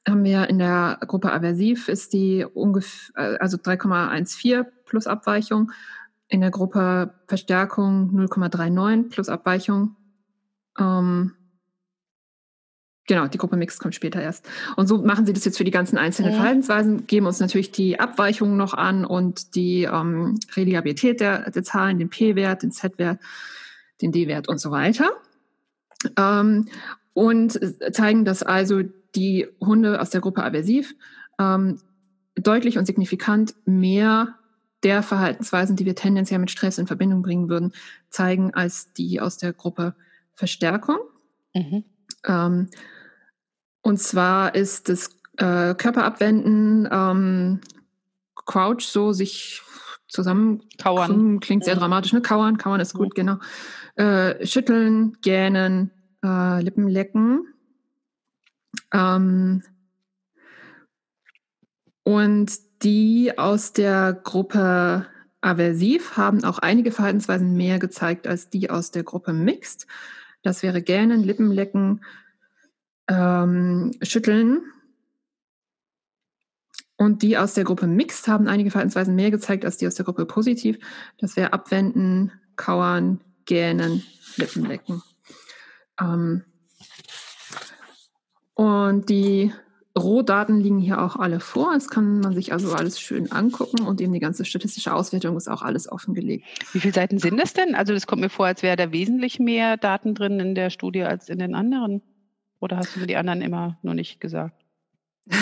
haben 0.06 0.24
wir 0.24 0.48
in 0.48 0.58
der 0.58 0.98
Gruppe 1.06 1.32
aversiv 1.32 1.88
ist 1.88 2.12
die 2.12 2.44
ungefähr, 2.44 3.40
also 3.40 3.56
3,14 3.56 4.66
plus 4.84 5.06
Abweichung. 5.06 5.70
In 6.28 6.40
der 6.40 6.50
Gruppe 6.50 7.14
Verstärkung 7.26 8.10
0,39 8.12 9.10
plus 9.10 9.28
Abweichung. 9.28 9.96
Ähm, 10.78 11.34
genau, 13.06 13.26
die 13.28 13.38
Gruppe 13.38 13.56
Mix 13.56 13.78
kommt 13.78 13.94
später 13.94 14.20
erst. 14.20 14.48
Und 14.76 14.86
so 14.86 15.02
machen 15.02 15.26
sie 15.26 15.34
das 15.34 15.44
jetzt 15.44 15.58
für 15.58 15.64
die 15.64 15.70
ganzen 15.70 15.98
einzelnen 15.98 16.32
mhm. 16.32 16.36
Verhaltensweisen, 16.36 17.06
geben 17.06 17.26
uns 17.26 17.38
natürlich 17.38 17.70
die 17.70 18.00
Abweichungen 18.00 18.56
noch 18.56 18.74
an 18.74 19.04
und 19.04 19.54
die 19.54 19.84
ähm, 19.84 20.38
Reliabilität 20.56 21.20
der, 21.20 21.50
der 21.50 21.62
Zahlen, 21.62 21.98
den 21.98 22.08
P-Wert, 22.08 22.62
den 22.62 22.72
Z-Wert, 22.72 23.20
den 24.00 24.10
D-Wert 24.10 24.48
und 24.48 24.58
so 24.58 24.70
weiter. 24.70 25.10
Ähm, 26.16 26.68
und 27.12 27.60
zeigen, 27.94 28.24
dass 28.24 28.42
also 28.42 28.82
die 29.14 29.46
Hunde 29.60 30.00
aus 30.00 30.10
der 30.10 30.20
Gruppe 30.20 30.44
aversiv 30.44 30.94
ähm, 31.38 31.78
deutlich 32.34 32.78
und 32.78 32.86
signifikant 32.86 33.54
mehr 33.64 34.34
der 34.82 35.02
Verhaltensweisen, 35.02 35.76
die 35.76 35.84
wir 35.84 35.94
tendenziell 35.94 36.40
mit 36.40 36.50
Stress 36.50 36.78
in 36.78 36.86
Verbindung 36.86 37.22
bringen 37.22 37.48
würden, 37.48 37.72
zeigen 38.10 38.52
als 38.54 38.92
die 38.92 39.20
aus 39.20 39.38
der 39.38 39.52
Gruppe 39.52 39.94
Verstärkung. 40.34 40.98
Mhm. 41.54 41.84
Ähm, 42.26 42.68
und 43.82 43.98
zwar 43.98 44.54
ist 44.54 44.88
das 44.88 45.10
äh, 45.36 45.74
Körperabwenden, 45.74 46.88
ähm, 46.90 47.60
Crouch, 48.34 48.82
so 48.82 49.12
sich 49.12 49.62
zusammen 50.08 50.62
kauern. 50.80 51.40
Klingt 51.40 51.64
sehr 51.64 51.76
dramatisch, 51.76 52.12
ne? 52.12 52.20
Kauern, 52.20 52.58
kauern 52.58 52.80
ist 52.80 52.94
gut, 52.94 53.14
genau. 53.14 53.36
Äh, 53.94 54.46
schütteln, 54.46 55.16
gähnen, 55.22 55.90
äh, 56.24 56.62
Lippen 56.62 56.88
lecken. 56.88 57.46
Ähm, 58.92 59.62
und 62.04 62.52
die 62.82 63.38
aus 63.38 63.72
der 63.72 64.12
Gruppe 64.12 65.06
aversiv 65.40 66.16
haben 66.16 66.44
auch 66.44 66.58
einige 66.58 66.92
Verhaltensweisen 66.92 67.56
mehr 67.56 67.78
gezeigt 67.78 68.26
als 68.26 68.48
die 68.48 68.70
aus 68.70 68.90
der 68.90 69.02
Gruppe 69.02 69.32
mixed. 69.32 69.86
Das 70.42 70.62
wäre 70.62 70.82
Gähnen, 70.82 71.22
Lippenlecken, 71.22 72.04
ähm, 73.08 73.92
Schütteln. 74.02 74.62
Und 76.96 77.22
die 77.22 77.36
aus 77.36 77.54
der 77.54 77.64
Gruppe 77.64 77.86
mixed 77.86 78.28
haben 78.28 78.46
einige 78.46 78.70
Verhaltensweisen 78.70 79.16
mehr 79.16 79.30
gezeigt 79.30 79.64
als 79.64 79.76
die 79.76 79.86
aus 79.86 79.96
der 79.96 80.04
Gruppe 80.04 80.26
positiv. 80.26 80.78
Das 81.18 81.36
wäre 81.36 81.52
Abwenden, 81.52 82.32
Kauern, 82.56 83.20
Gähnen, 83.44 84.04
Lippenlecken. 84.36 85.02
Ähm, 86.00 86.44
und 88.62 89.08
die 89.08 89.52
Rohdaten 89.98 90.60
liegen 90.60 90.78
hier 90.78 91.02
auch 91.02 91.16
alle 91.16 91.40
vor. 91.40 91.74
Es 91.74 91.90
kann 91.90 92.20
man 92.20 92.32
sich 92.32 92.52
also 92.52 92.72
alles 92.74 93.00
schön 93.00 93.32
angucken 93.32 93.82
und 93.82 94.00
eben 94.00 94.12
die 94.12 94.20
ganze 94.20 94.44
statistische 94.44 94.94
Auswertung 94.94 95.36
ist 95.36 95.48
auch 95.48 95.62
alles 95.62 95.90
offengelegt. 95.90 96.46
Wie 96.72 96.78
viele 96.78 96.94
Seiten 96.94 97.18
sind 97.18 97.40
das 97.40 97.54
denn? 97.54 97.74
Also 97.74 97.92
das 97.92 98.06
kommt 98.06 98.22
mir 98.22 98.30
vor, 98.30 98.46
als 98.46 98.62
wäre 98.62 98.76
da 98.76 98.92
wesentlich 98.92 99.40
mehr 99.40 99.76
Daten 99.76 100.14
drin 100.14 100.38
in 100.38 100.54
der 100.54 100.70
Studie 100.70 101.02
als 101.02 101.28
in 101.28 101.40
den 101.40 101.56
anderen. 101.56 102.02
Oder 102.60 102.76
hast 102.76 102.94
du 102.94 103.00
mir 103.00 103.08
die 103.08 103.16
anderen 103.16 103.42
immer 103.42 103.78
noch 103.82 103.94
nicht 103.94 104.20
gesagt? 104.20 104.54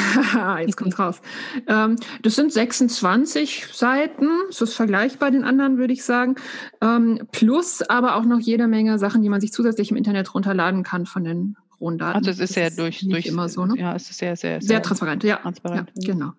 Jetzt 0.60 0.78
kommt 0.78 0.98
raus. 0.98 1.20
Ähm, 1.66 1.96
das 2.22 2.36
sind 2.36 2.54
26 2.54 3.66
Seiten. 3.70 4.28
Das 4.48 4.62
ist 4.62 4.74
vergleichbar 4.74 5.30
den 5.30 5.44
anderen, 5.44 5.76
würde 5.76 5.92
ich 5.92 6.04
sagen. 6.04 6.36
Ähm, 6.80 7.28
plus 7.32 7.82
aber 7.82 8.16
auch 8.16 8.24
noch 8.24 8.40
jede 8.40 8.66
Menge 8.66 8.98
Sachen, 8.98 9.20
die 9.20 9.28
man 9.28 9.42
sich 9.42 9.52
zusätzlich 9.52 9.90
im 9.90 9.98
Internet 9.98 10.34
runterladen 10.34 10.84
kann 10.84 11.04
von 11.04 11.22
den 11.22 11.58
rohen 11.80 11.98
Daten. 11.98 12.18
Also 12.18 12.30
es 12.30 12.38
ist 12.38 12.56
ja 12.56 12.70
durch, 12.70 13.00
durch 13.08 13.26
immer 13.26 13.48
so, 13.48 13.64
ne? 13.66 13.74
Ja, 13.78 13.94
es 13.94 14.10
ist 14.10 14.18
sehr, 14.18 14.36
sehr, 14.36 14.60
sehr, 14.60 14.68
sehr 14.68 14.82
transparent. 14.82 15.24
Ja, 15.24 15.36
transparent. 15.36 15.90
ja 15.94 16.12
genau. 16.12 16.32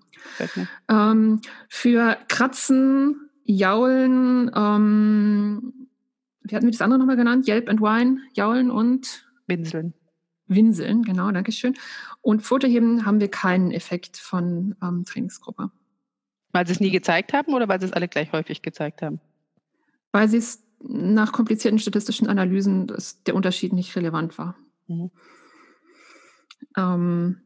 Ähm, 0.88 1.42
für 1.68 2.18
Kratzen, 2.28 3.30
Jaulen, 3.44 4.52
ähm, 4.56 5.88
wie 6.44 6.56
hatten 6.56 6.66
wir 6.66 6.72
das 6.72 6.82
andere 6.82 7.00
nochmal 7.00 7.18
genannt? 7.18 7.48
Yelp 7.48 7.70
and 7.70 7.82
Wine, 7.82 8.20
Jaulen 8.34 8.72
und 8.72 9.26
Winseln. 9.48 9.94
Winseln, 10.48 11.04
genau, 11.04 11.32
danke 11.32 11.52
schön. 11.52 11.76
Und 12.22 12.42
Fotoheben 12.42 13.06
haben 13.06 13.20
wir 13.20 13.30
keinen 13.30 13.72
Effekt 13.72 14.18
von 14.18 14.76
ähm, 14.84 15.06
Trainingsgruppe. 15.06 15.72
Weil 16.52 16.68
sie 16.68 16.74
es 16.74 16.80
nie 16.80 16.92
gezeigt 16.92 17.34
haben 17.34 17.54
oder 17.54 17.68
weil 17.68 17.80
sie 17.80 17.86
es 17.86 17.94
alle 17.94 18.08
gleich 18.08 18.32
häufig 18.34 18.62
gezeigt 18.62 19.02
haben? 19.02 19.22
Weil 20.12 20.28
sie 20.28 20.38
es 20.38 20.64
nach 20.84 21.32
komplizierten 21.32 21.80
statistischen 21.80 22.28
Analysen 22.28 22.88
das, 22.88 23.24
der 23.24 23.36
Unterschied 23.36 23.74
nicht 23.74 23.96
relevant 23.96 24.38
war. 24.38 24.56
Mhm. 24.92 25.12
Ähm, 26.78 27.42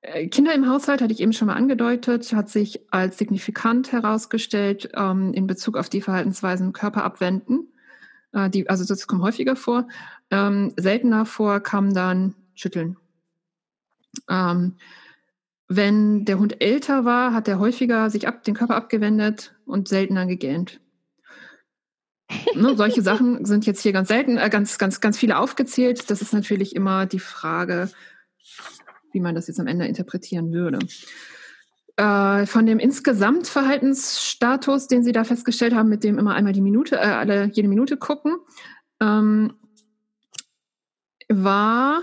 äh, 0.00 0.28
Kinder 0.28 0.54
im 0.54 0.68
Haushalt, 0.68 1.00
hatte 1.00 1.12
ich 1.12 1.20
eben 1.20 1.32
schon 1.32 1.48
mal 1.48 1.54
angedeutet, 1.54 2.32
hat 2.32 2.48
sich 2.48 2.80
als 2.92 3.18
signifikant 3.18 3.92
herausgestellt 3.92 4.90
ähm, 4.94 5.32
in 5.32 5.46
Bezug 5.46 5.76
auf 5.76 5.88
die 5.88 6.00
Verhaltensweisen 6.00 6.72
Körper 6.72 7.04
abwenden. 7.04 7.72
Äh, 8.32 8.50
die, 8.50 8.68
also 8.68 8.84
das 8.84 9.06
kommt 9.06 9.22
häufiger 9.22 9.56
vor. 9.56 9.88
Ähm, 10.30 10.72
seltener 10.76 11.26
vor 11.26 11.60
kam 11.60 11.94
dann 11.94 12.34
Schütteln. 12.54 12.96
Ähm, 14.28 14.76
wenn 15.68 16.24
der 16.24 16.38
Hund 16.38 16.62
älter 16.62 17.04
war, 17.04 17.34
hat 17.34 17.48
er 17.48 17.58
häufiger 17.58 18.08
sich 18.08 18.28
ab, 18.28 18.44
den 18.44 18.54
Körper 18.54 18.76
abgewendet 18.76 19.54
und 19.66 19.88
seltener 19.88 20.26
gegähnt. 20.26 20.80
Ne, 22.54 22.76
solche 22.76 23.02
Sachen 23.02 23.44
sind 23.44 23.66
jetzt 23.66 23.82
hier 23.82 23.92
ganz 23.92 24.08
selten, 24.08 24.36
äh, 24.36 24.50
ganz, 24.50 24.78
ganz, 24.78 25.00
ganz 25.00 25.18
viele 25.18 25.38
aufgezählt. 25.38 26.10
Das 26.10 26.22
ist 26.22 26.32
natürlich 26.32 26.74
immer 26.74 27.06
die 27.06 27.20
Frage, 27.20 27.90
wie 29.12 29.20
man 29.20 29.34
das 29.34 29.48
jetzt 29.48 29.60
am 29.60 29.66
Ende 29.66 29.86
interpretieren 29.86 30.52
würde. 30.52 30.78
Äh, 31.96 32.46
von 32.46 32.66
dem 32.66 32.78
Insgesamtverhaltensstatus, 32.78 34.86
den 34.86 35.02
Sie 35.02 35.12
da 35.12 35.24
festgestellt 35.24 35.74
haben, 35.74 35.88
mit 35.88 36.04
dem 36.04 36.18
immer 36.18 36.34
einmal 36.34 36.52
die 36.52 36.60
Minute, 36.60 36.96
äh, 36.96 36.98
alle 36.98 37.46
jede 37.46 37.68
Minute 37.68 37.96
gucken, 37.96 38.36
ähm, 39.00 39.54
war, 41.28 42.02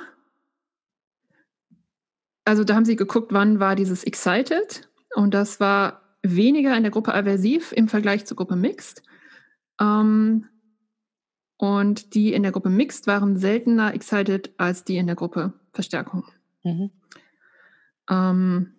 also 2.46 2.64
da 2.64 2.76
haben 2.76 2.86
Sie 2.86 2.96
geguckt, 2.96 3.34
wann 3.34 3.60
war 3.60 3.76
dieses 3.76 4.04
Excited 4.04 4.90
und 5.16 5.36
das 5.36 5.60
war 5.60 6.02
weniger 6.24 6.76
in 6.76 6.82
der 6.84 6.92
Gruppe 6.92 7.14
aversiv 7.14 7.72
im 7.74 7.88
Vergleich 7.88 8.26
zur 8.26 8.38
Gruppe 8.38 8.56
Mixed. 8.56 9.04
Ähm, 9.80 10.46
und 11.58 12.14
die 12.14 12.34
in 12.34 12.44
der 12.44 12.52
Gruppe 12.52 12.70
Mixed 12.70 13.08
waren 13.08 13.38
seltener 13.38 13.94
excited 13.94 14.54
als 14.58 14.84
die 14.84 14.98
in 14.98 15.08
der 15.08 15.16
Gruppe 15.16 15.54
Verstärkung. 15.72 16.26
Mhm. 16.64 16.92
Ähm, 18.10 18.74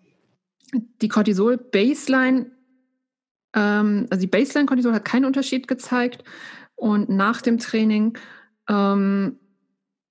die 1.01 1.09
Cortisol-Baseline, 1.09 2.51
ähm, 3.55 4.07
also 4.11 4.21
die 4.21 4.27
Baseline-Cortisol 4.27 4.93
hat 4.93 5.05
keinen 5.05 5.25
Unterschied 5.25 5.69
gezeigt 5.69 6.25
und 6.75 7.09
nach 7.09 7.41
dem 7.41 7.59
Training 7.59 8.19
ähm, 8.69 9.39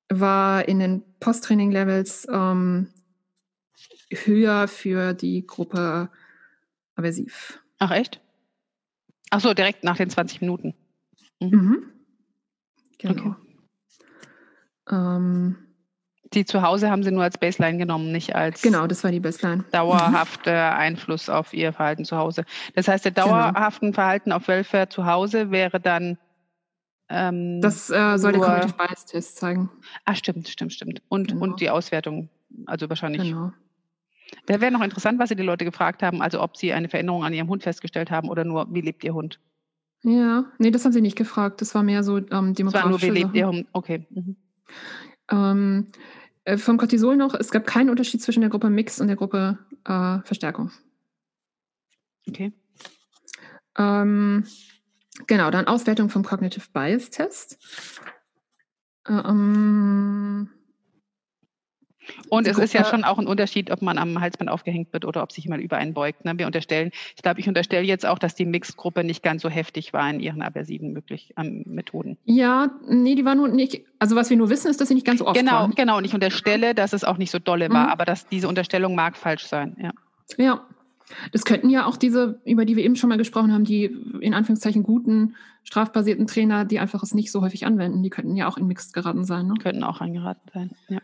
war 0.09 0.67
in 0.67 0.79
den 0.79 1.03
Post-Training-Levels 1.19 2.27
ähm, 2.31 2.87
höher 4.09 4.67
für 4.67 5.13
die 5.13 5.45
Gruppe 5.45 6.09
aversiv. 6.95 7.61
Ach 7.79 7.91
echt? 7.91 8.22
Ach 9.33 9.39
so, 9.39 9.55
direkt 9.55 9.83
nach 9.83 9.97
den 9.97 10.11
20 10.11 10.41
Minuten. 10.41 10.75
Mhm. 11.39 11.49
Mhm. 11.49 11.83
Genau. 12.99 13.13
Okay. 13.13 13.35
Ähm, 14.91 15.55
die 16.33 16.45
zu 16.45 16.61
Hause 16.61 16.91
haben 16.91 17.01
Sie 17.01 17.09
nur 17.09 17.23
als 17.23 17.39
Baseline 17.39 17.79
genommen, 17.79 18.11
nicht 18.11 18.35
als 18.35 18.61
genau, 18.61 18.85
das 18.85 19.03
war 19.03 19.09
die 19.09 19.19
Baseline. 19.19 19.65
dauerhafter 19.71 20.71
mhm. 20.71 20.77
Einfluss 20.77 21.29
auf 21.29 21.51
Ihr 21.53 21.73
Verhalten 21.73 22.05
zu 22.05 22.15
Hause. 22.15 22.45
Das 22.75 22.87
heißt, 22.87 23.05
der 23.05 23.11
genau. 23.11 23.27
dauerhaften 23.27 23.87
genau. 23.87 23.95
Verhalten 23.95 24.31
auf 24.31 24.47
Welfare 24.47 24.89
zu 24.89 25.05
Hause 25.07 25.49
wäre 25.49 25.79
dann 25.79 26.19
ähm, 27.09 27.59
das 27.61 27.89
äh, 27.89 28.17
soll 28.17 28.33
der 28.33 28.41
Cognitive 28.41 28.73
Bias 28.77 29.05
Test 29.05 29.37
zeigen. 29.37 29.69
Ah, 30.05 30.13
stimmt, 30.13 30.47
stimmt, 30.47 30.73
stimmt. 30.73 31.01
Und, 31.09 31.29
genau. 31.29 31.43
und 31.43 31.59
die 31.59 31.71
Auswertung, 31.71 32.29
also 32.67 32.87
wahrscheinlich. 32.87 33.23
Genau. 33.23 33.51
Da 34.45 34.61
wäre 34.61 34.71
noch 34.71 34.81
interessant, 34.81 35.19
was 35.19 35.29
Sie 35.29 35.35
die 35.35 35.43
Leute 35.43 35.65
gefragt 35.65 36.03
haben, 36.03 36.21
also 36.21 36.41
ob 36.41 36.57
Sie 36.57 36.73
eine 36.73 36.89
Veränderung 36.89 37.23
an 37.23 37.33
Ihrem 37.33 37.47
Hund 37.49 37.63
festgestellt 37.63 38.11
haben 38.11 38.29
oder 38.29 38.43
nur, 38.43 38.67
wie 38.73 38.81
lebt 38.81 39.03
Ihr 39.03 39.13
Hund? 39.13 39.39
Ja, 40.03 40.45
nee, 40.57 40.71
das 40.71 40.83
haben 40.83 40.91
Sie 40.91 41.01
nicht 41.01 41.17
gefragt. 41.17 41.61
Das 41.61 41.73
war 41.75 41.83
mehr 41.83 42.03
so 42.03 42.17
ähm, 42.17 42.53
demografische. 42.53 42.71
Das 42.71 42.83
war 42.83 42.89
nur, 42.89 43.01
wie 43.01 43.09
lebt 43.09 43.35
Ihr 43.35 43.47
Hund? 43.47 43.67
Okay. 43.71 44.05
Mhm. 44.09 44.35
Ähm, 45.31 45.87
äh, 46.45 46.57
vom 46.57 46.77
Cortisol 46.77 47.15
noch, 47.15 47.33
es 47.33 47.51
gab 47.51 47.65
keinen 47.65 47.89
Unterschied 47.89 48.21
zwischen 48.21 48.41
der 48.41 48.49
Gruppe 48.49 48.69
Mix 48.69 48.99
und 48.99 49.07
der 49.07 49.15
Gruppe 49.15 49.59
äh, 49.85 50.19
Verstärkung. 50.25 50.71
Okay. 52.27 52.51
Ähm, 53.77 54.45
genau, 55.27 55.51
dann 55.51 55.67
Auswertung 55.67 56.09
vom 56.09 56.23
Cognitive 56.23 56.67
Bias 56.73 57.09
Test. 57.09 57.57
Ähm, 59.07 60.49
und 62.29 62.47
es 62.47 62.57
ist 62.57 62.73
ja 62.73 62.85
schon 62.85 63.03
auch 63.03 63.19
ein 63.19 63.27
Unterschied, 63.27 63.71
ob 63.71 63.81
man 63.81 63.97
am 63.97 64.19
Halsband 64.19 64.49
aufgehängt 64.49 64.93
wird 64.93 65.05
oder 65.05 65.23
ob 65.23 65.31
sich 65.31 65.45
jemand 65.45 65.63
über 65.63 65.77
einen 65.77 65.93
beugt. 65.93 66.25
Ne? 66.25 66.33
Wir 66.37 66.45
unterstellen, 66.45 66.91
ich 67.15 67.21
glaube, 67.21 67.39
ich 67.39 67.47
unterstelle 67.47 67.83
jetzt 67.83 68.05
auch, 68.05 68.19
dass 68.19 68.35
die 68.35 68.45
Mixgruppe 68.45 69.03
nicht 69.03 69.23
ganz 69.23 69.41
so 69.41 69.49
heftig 69.49 69.93
war 69.93 70.09
in 70.09 70.19
ihren 70.19 70.41
aversiven 70.41 70.93
möglich, 70.93 71.33
ähm, 71.37 71.63
Methoden. 71.65 72.17
Ja, 72.25 72.71
nee, 72.87 73.15
die 73.15 73.25
war 73.25 73.35
nur 73.35 73.47
nicht, 73.47 73.81
also 73.99 74.15
was 74.15 74.29
wir 74.29 74.37
nur 74.37 74.49
wissen, 74.49 74.69
ist, 74.69 74.81
dass 74.81 74.87
sie 74.87 74.95
nicht 74.95 75.05
ganz 75.05 75.19
so 75.19 75.27
oft 75.27 75.37
genau, 75.37 75.51
waren. 75.53 75.71
Genau, 75.71 75.97
und 75.97 76.05
ich 76.05 76.13
unterstelle, 76.13 76.75
dass 76.75 76.93
es 76.93 77.03
auch 77.03 77.17
nicht 77.17 77.31
so 77.31 77.39
dolle 77.39 77.69
war, 77.69 77.85
mhm. 77.85 77.91
aber 77.91 78.05
dass 78.05 78.27
diese 78.27 78.47
Unterstellung 78.47 78.95
mag 78.95 79.17
falsch 79.17 79.45
sein, 79.45 79.75
ja. 79.81 79.91
Ja, 80.37 80.65
das 81.31 81.45
könnten 81.45 81.69
ja 81.69 81.85
auch 81.85 81.97
diese, 81.97 82.41
über 82.45 82.65
die 82.65 82.75
wir 82.75 82.83
eben 82.83 82.95
schon 82.95 83.09
mal 83.09 83.17
gesprochen 83.17 83.51
haben, 83.51 83.65
die 83.65 83.85
in 84.21 84.33
Anführungszeichen 84.33 84.83
guten 84.83 85.35
strafbasierten 85.63 86.27
Trainer, 86.27 86.65
die 86.65 86.79
einfach 86.79 87.03
es 87.03 87.13
nicht 87.13 87.31
so 87.31 87.41
häufig 87.41 87.65
anwenden, 87.65 88.03
die 88.03 88.09
könnten 88.09 88.35
ja 88.35 88.47
auch 88.47 88.57
in 88.57 88.67
Mixed 88.67 88.93
geraten 88.93 89.23
sein. 89.23 89.47
Ne? 89.47 89.53
Könnten 89.61 89.83
auch 89.83 90.01
angeraten 90.01 90.49
sein, 90.53 90.71
ja. 90.89 90.99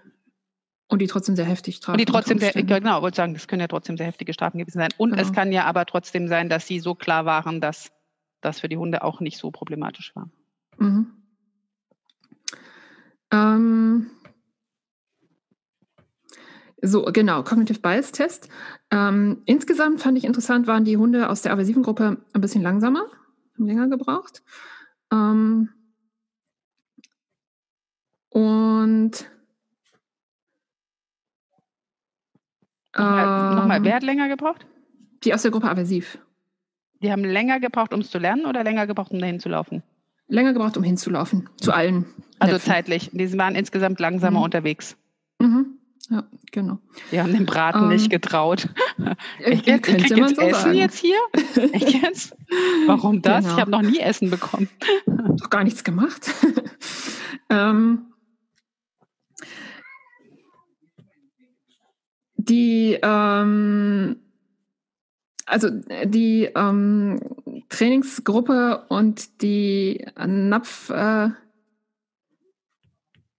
Und 0.89 1.03
die 1.03 1.07
trotzdem 1.07 1.35
sehr 1.35 1.45
heftig 1.45 1.75
strafen. 1.77 1.93
Und 1.93 1.99
die 1.99 2.11
trotzdem 2.11 2.39
sehr, 2.39 2.51
genau, 2.51 3.03
wollte 3.03 3.17
sagen, 3.17 3.35
das 3.35 3.47
können 3.47 3.61
ja 3.61 3.67
trotzdem 3.67 3.95
sehr 3.95 4.07
heftige 4.07 4.33
Strafen 4.33 4.57
gewesen 4.57 4.79
sein. 4.79 4.89
Und 4.97 5.11
genau. 5.11 5.21
es 5.21 5.31
kann 5.31 5.51
ja 5.51 5.65
aber 5.65 5.85
trotzdem 5.85 6.27
sein, 6.27 6.49
dass 6.49 6.65
sie 6.65 6.79
so 6.79 6.95
klar 6.95 7.25
waren, 7.25 7.61
dass 7.61 7.91
das 8.41 8.59
für 8.59 8.69
die 8.69 8.77
Hunde 8.77 9.03
auch 9.03 9.19
nicht 9.19 9.37
so 9.37 9.51
problematisch 9.51 10.15
war. 10.15 10.29
Mhm. 10.79 11.11
Ähm, 13.31 14.09
so, 16.81 17.03
genau, 17.03 17.43
Cognitive 17.43 17.81
Bias 17.81 18.11
Test. 18.11 18.49
Ähm, 18.89 19.43
insgesamt 19.45 20.01
fand 20.01 20.17
ich 20.17 20.23
interessant, 20.23 20.65
waren 20.65 20.85
die 20.85 20.97
Hunde 20.97 21.29
aus 21.29 21.43
der 21.43 21.53
aversiven 21.53 21.83
Gruppe 21.83 22.17
ein 22.33 22.41
bisschen 22.41 22.63
langsamer, 22.63 23.05
haben 23.55 23.65
länger 23.67 23.89
gebraucht. 23.89 24.41
Ähm, 25.11 25.69
und 28.29 29.29
Nochmal, 32.99 33.51
ähm, 33.51 33.55
nochmal, 33.57 33.83
wer 33.83 33.95
hat 33.95 34.03
länger 34.03 34.27
gebraucht? 34.27 34.65
Die 35.23 35.33
aus 35.33 35.41
der 35.41 35.51
Gruppe 35.51 35.69
aversiv. 35.69 36.17
Die 37.01 37.11
haben 37.11 37.23
länger 37.23 37.59
gebraucht, 37.59 37.93
um 37.93 38.01
es 38.01 38.09
zu 38.09 38.19
lernen 38.19 38.45
oder 38.45 38.63
länger 38.63 38.87
gebraucht, 38.87 39.11
um 39.11 39.19
dahin 39.19 39.39
zu 39.39 39.49
laufen? 39.49 39.83
Länger 40.27 40.53
gebraucht, 40.53 40.77
um 40.77 40.83
hinzulaufen. 40.83 41.49
Zu 41.57 41.71
allen. 41.71 42.05
Also 42.37 42.53
Näpfen. 42.53 42.71
zeitlich. 42.71 43.09
Die 43.11 43.37
waren 43.37 43.55
insgesamt 43.55 43.99
langsamer 43.99 44.39
mhm. 44.39 44.45
unterwegs. 44.45 44.95
Mhm. 45.39 45.79
Ja, 46.09 46.23
genau. 46.51 46.79
Die 47.11 47.19
haben 47.19 47.33
den 47.33 47.45
Braten 47.45 47.83
ähm, 47.83 47.89
nicht 47.89 48.09
getraut. 48.09 48.69
Ich, 49.39 49.65
jetzt, 49.65 49.87
ich 49.87 49.97
krieg 49.97 50.17
jetzt 50.17 50.35
so 50.35 50.41
Essen 50.41 50.61
sagen. 50.61 50.73
jetzt 50.73 50.97
hier? 50.97 51.17
Ich 51.73 52.01
jetzt? 52.01 52.35
Warum 52.85 53.21
das? 53.21 53.43
Genau. 53.43 53.55
Ich 53.55 53.61
habe 53.61 53.71
noch 53.71 53.81
nie 53.81 53.99
Essen 53.99 54.29
bekommen. 54.29 54.69
Doch 55.05 55.49
gar 55.49 55.63
nichts 55.63 55.83
gemacht. 55.83 56.29
ähm, 57.49 58.08
die 62.49 62.97
ähm, 63.01 64.17
also 65.49 65.69
die 66.05 66.49
ähm, 66.55 67.19
Trainingsgruppe 67.69 68.85
und 68.89 69.41
die 69.41 70.05
Napf, 70.15 70.89
äh, 70.91 71.29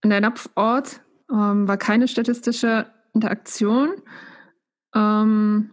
der 0.04 0.20
Napfort 0.20 1.02
ähm, 1.30 1.68
war 1.68 1.76
keine 1.76 2.08
statistische 2.08 2.86
Interaktion. 3.14 3.90
Ähm, 4.94 5.70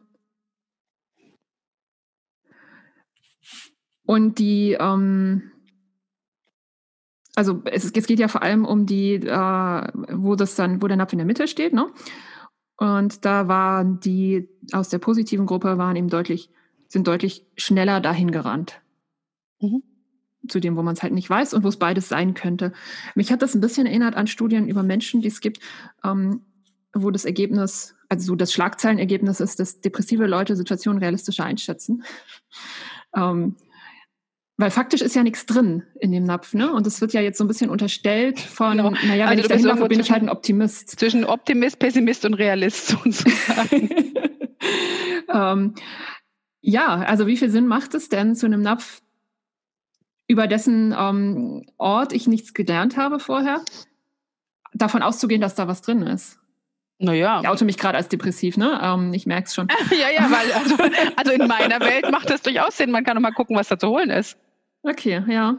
und 4.05 4.38
die, 4.39 4.77
ähm, 4.80 5.51
also 7.35 7.61
es, 7.65 7.91
es, 7.91 8.07
geht 8.07 8.19
ja 8.19 8.27
vor 8.27 8.43
allem 8.43 8.65
um 8.65 8.85
die, 8.85 9.15
äh, 9.15 9.88
wo 10.11 10.35
das 10.35 10.55
dann, 10.55 10.81
wo 10.81 10.88
der 10.88 10.97
Napf 10.97 11.14
in 11.14 11.19
der 11.19 11.26
Mitte 11.26 11.47
steht, 11.47 11.73
ne? 11.73 11.91
Und 12.78 13.26
da 13.26 13.48
waren 13.48 13.99
die 13.99 14.48
aus 14.72 14.90
der 14.90 14.99
positiven 14.99 15.45
Gruppe 15.45 15.78
waren 15.78 15.95
eben 15.95 16.10
deutlich, 16.10 16.49
sind 16.88 17.08
deutlich 17.08 17.45
schneller 17.58 17.99
dahin 18.02 18.32
gerannt. 18.32 18.82
Mhm. 19.60 19.84
Zu 20.48 20.60
dem, 20.60 20.78
wo 20.78 20.84
man 20.84 20.94
es 20.94 21.04
halt 21.04 21.14
nicht 21.14 21.30
weiß 21.30 21.54
und 21.54 21.64
wo 21.64 21.68
es 21.68 21.78
beides 21.78 22.08
sein 22.08 22.36
könnte. 22.36 22.72
Mich 23.16 23.32
hat 23.32 23.41
das 23.41 23.56
ein 23.56 23.62
bisschen 23.62 23.88
erinnert 23.88 24.16
an 24.16 24.28
Studien 24.28 24.68
über 24.68 24.84
Menschen, 24.84 25.22
die 25.22 25.28
es 25.28 25.41
gibt, 25.41 25.60
ähm, 26.04 26.41
wo 26.94 27.10
das 27.10 27.26
Ergebnis, 27.26 27.95
also 28.10 28.28
so 28.28 28.36
das 28.36 28.54
Schlagzeilenergebnis 28.54 29.40
ist, 29.40 29.60
dass 29.60 29.82
depressive 29.82 30.28
Leute 30.28 30.56
Situationen 30.56 31.02
realistischer 31.02 31.45
einschätzen. 31.45 32.04
ähm, 33.16 33.56
weil 34.57 34.71
faktisch 34.71 35.01
ist 35.01 35.15
ja 35.15 35.21
nichts 35.21 35.45
drin 35.45 35.84
in 35.99 36.11
dem 36.11 36.23
Napf, 36.23 36.55
ne? 36.55 36.73
Und 36.73 36.88
es 36.88 36.99
wird 36.99 37.13
ja 37.13 37.21
jetzt 37.21 37.38
so 37.38 37.43
ein 37.43 37.47
bisschen 37.47 37.69
unterstellt 37.69 38.39
von, 38.39 38.77
genau. 38.77 38.89
naja, 38.89 39.25
wenn 39.25 39.38
also 39.38 39.41
ich 39.41 39.47
dahin 39.47 39.65
laufe, 39.65 39.88
bin 39.88 39.99
ich 39.99 40.11
halt 40.11 40.23
ein 40.23 40.29
Optimist. 40.29 40.99
Zwischen 40.99 41.25
Optimist, 41.25 41.77
Pessimist 41.77 42.25
und 42.25 42.34
Realist 42.34 42.88
sozusagen. 43.03 43.89
ähm, 45.31 45.75
ja, 46.61 46.88
also 46.88 47.27
wie 47.27 47.38
viel 47.38 47.51
Sinn 47.51 47.67
macht 47.67 47.93
es 47.93 48.09
denn, 48.09 48.35
zu 48.35 48.47
einem 48.47 48.63
Napf, 48.63 49.01
über 50.27 50.47
dessen 50.47 50.93
ähm, 50.97 51.67
Ort 51.77 52.11
ich 52.11 52.27
nichts 52.27 52.55
gelernt 52.55 52.97
habe 52.97 53.19
vorher, 53.19 53.61
davon 54.73 55.03
auszugehen, 55.03 55.39
dass 55.39 55.53
da 55.53 55.67
was 55.67 55.84
drin 55.84 56.01
ist? 56.01 56.39
Naja. 56.99 57.41
Ich 57.41 57.47
oute 57.47 57.63
mich 57.63 57.77
gerade 57.77 57.95
als 57.95 58.09
depressiv, 58.09 58.57
ne? 58.57 58.79
Ähm, 58.81 59.13
ich 59.13 59.27
merke 59.27 59.45
es 59.45 59.53
schon. 59.53 59.67
ja, 59.91 60.09
ja, 60.09 60.31
weil 60.31 60.51
also, 60.51 60.75
also 61.15 61.31
in 61.31 61.47
meiner 61.47 61.79
Welt 61.79 62.11
macht 62.11 62.31
das 62.31 62.41
durchaus 62.41 62.75
Sinn. 62.75 62.89
Man 62.89 63.03
kann 63.03 63.15
doch 63.15 63.21
mal 63.21 63.31
gucken, 63.31 63.55
was 63.55 63.67
da 63.67 63.77
zu 63.77 63.89
holen 63.89 64.09
ist. 64.09 64.35
Okay, 64.84 65.24
ja. 65.28 65.58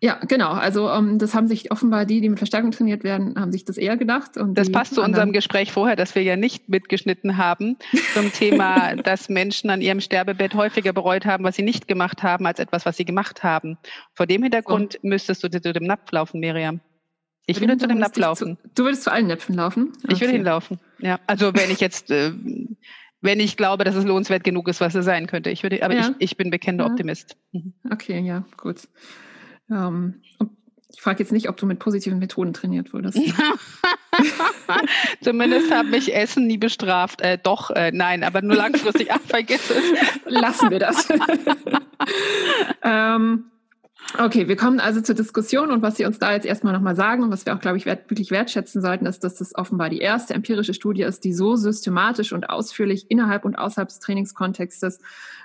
Ja, 0.00 0.18
genau. 0.26 0.50
Also 0.50 0.90
um, 0.90 1.10
ähm, 1.10 1.18
das 1.18 1.34
haben 1.34 1.48
sich 1.48 1.70
offenbar 1.72 2.06
die, 2.06 2.20
die 2.20 2.28
mit 2.28 2.38
Verstärkung 2.38 2.70
trainiert 2.70 3.04
werden, 3.04 3.34
haben 3.38 3.52
sich 3.52 3.64
das 3.64 3.76
eher 3.76 3.96
gedacht. 3.96 4.36
Und 4.36 4.54
das 4.54 4.70
passt 4.70 4.94
zu 4.94 5.02
unserem 5.02 5.32
Gespräch 5.32 5.72
vorher, 5.72 5.96
das 5.96 6.14
wir 6.14 6.22
ja 6.22 6.36
nicht 6.36 6.68
mitgeschnitten 6.68 7.36
haben, 7.36 7.76
zum 8.14 8.32
Thema, 8.32 8.96
dass 9.02 9.28
Menschen 9.28 9.70
an 9.70 9.80
ihrem 9.80 10.00
Sterbebett 10.00 10.54
häufiger 10.54 10.92
bereut 10.92 11.26
haben, 11.26 11.44
was 11.44 11.56
sie 11.56 11.62
nicht 11.62 11.88
gemacht 11.88 12.22
haben, 12.22 12.46
als 12.46 12.58
etwas, 12.58 12.86
was 12.86 12.96
sie 12.96 13.04
gemacht 13.04 13.42
haben. 13.42 13.78
Vor 14.14 14.26
dem 14.26 14.42
Hintergrund 14.42 14.94
so. 14.94 14.98
müsstest 15.02 15.44
du 15.44 15.50
zu 15.50 15.72
dem 15.72 15.84
Napf 15.84 16.10
laufen, 16.12 16.40
Miriam. 16.40 16.80
Ich 17.46 17.60
würde 17.60 17.76
zu 17.76 17.88
dem 17.88 17.98
Napf 17.98 18.16
laufen. 18.16 18.58
Zu, 18.62 18.68
du 18.76 18.84
würdest 18.84 19.02
zu 19.02 19.12
allen 19.12 19.26
Näpfen 19.26 19.56
laufen? 19.56 19.92
Okay. 20.04 20.14
Ich 20.14 20.20
würde 20.20 20.32
hinlaufen. 20.32 20.78
Ja, 20.98 21.18
also 21.26 21.52
wenn 21.54 21.70
ich 21.70 21.80
jetzt 21.80 22.10
äh, 22.10 22.32
wenn 23.20 23.40
ich 23.40 23.56
glaube, 23.56 23.84
dass 23.84 23.94
es 23.94 24.04
lohnenswert 24.04 24.44
genug 24.44 24.68
ist, 24.68 24.80
was 24.80 24.94
es 24.94 25.04
sein 25.04 25.26
könnte. 25.26 25.50
Ich 25.50 25.62
würde, 25.62 25.82
aber 25.82 25.94
ja. 25.94 26.10
ich, 26.18 26.30
ich 26.30 26.36
bin 26.36 26.50
bekennender 26.50 26.84
ja. 26.84 26.90
Optimist. 26.90 27.36
Mhm. 27.52 27.74
Okay, 27.90 28.20
ja, 28.20 28.44
gut. 28.56 28.88
Ähm, 29.70 30.22
ich 30.92 31.00
frage 31.00 31.20
jetzt 31.20 31.32
nicht, 31.32 31.48
ob 31.48 31.56
du 31.56 31.66
mit 31.66 31.78
positiven 31.78 32.18
Methoden 32.18 32.52
trainiert 32.52 32.92
wurdest. 32.92 33.18
Zumindest 35.20 35.72
habe 35.72 35.88
mich 35.88 36.14
Essen 36.14 36.46
nie 36.46 36.58
bestraft. 36.58 37.20
Äh, 37.20 37.38
doch, 37.42 37.70
äh, 37.70 37.90
nein, 37.92 38.24
aber 38.24 38.42
nur 38.42 38.56
langfristig. 38.56 39.10
Ach, 39.12 39.20
vergiss 39.26 39.70
es. 39.70 39.82
Lassen 40.26 40.70
wir 40.70 40.78
das. 40.78 41.08
ähm, 42.82 43.50
Okay, 44.18 44.48
wir 44.48 44.56
kommen 44.56 44.80
also 44.80 45.00
zur 45.00 45.14
Diskussion 45.14 45.70
und 45.70 45.82
was 45.82 45.96
Sie 45.96 46.04
uns 46.04 46.18
da 46.18 46.32
jetzt 46.32 46.46
erstmal 46.46 46.72
nochmal 46.72 46.96
sagen 46.96 47.22
und 47.22 47.30
was 47.30 47.46
wir 47.46 47.54
auch, 47.54 47.60
glaube 47.60 47.76
ich, 47.76 47.86
wert, 47.86 48.10
wirklich 48.10 48.30
wertschätzen 48.32 48.82
sollten, 48.82 49.06
ist, 49.06 49.22
dass 49.22 49.36
das 49.36 49.54
offenbar 49.54 49.88
die 49.88 50.00
erste 50.00 50.34
empirische 50.34 50.74
Studie 50.74 51.02
ist, 51.02 51.22
die 51.22 51.32
so 51.32 51.54
systematisch 51.54 52.32
und 52.32 52.50
ausführlich 52.50 53.10
innerhalb 53.10 53.44
und 53.44 53.56
außerhalb 53.56 53.88
des 53.88 54.00
Trainingskontextes 54.00 54.98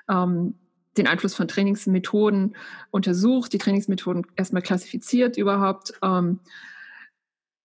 ähm, 0.10 0.56
den 0.98 1.08
Einfluss 1.08 1.36
von 1.36 1.48
Trainingsmethoden 1.48 2.56
untersucht, 2.90 3.54
die 3.54 3.58
Trainingsmethoden 3.58 4.26
erstmal 4.36 4.62
klassifiziert 4.62 5.38
überhaupt. 5.38 5.94
Ähm, 6.02 6.40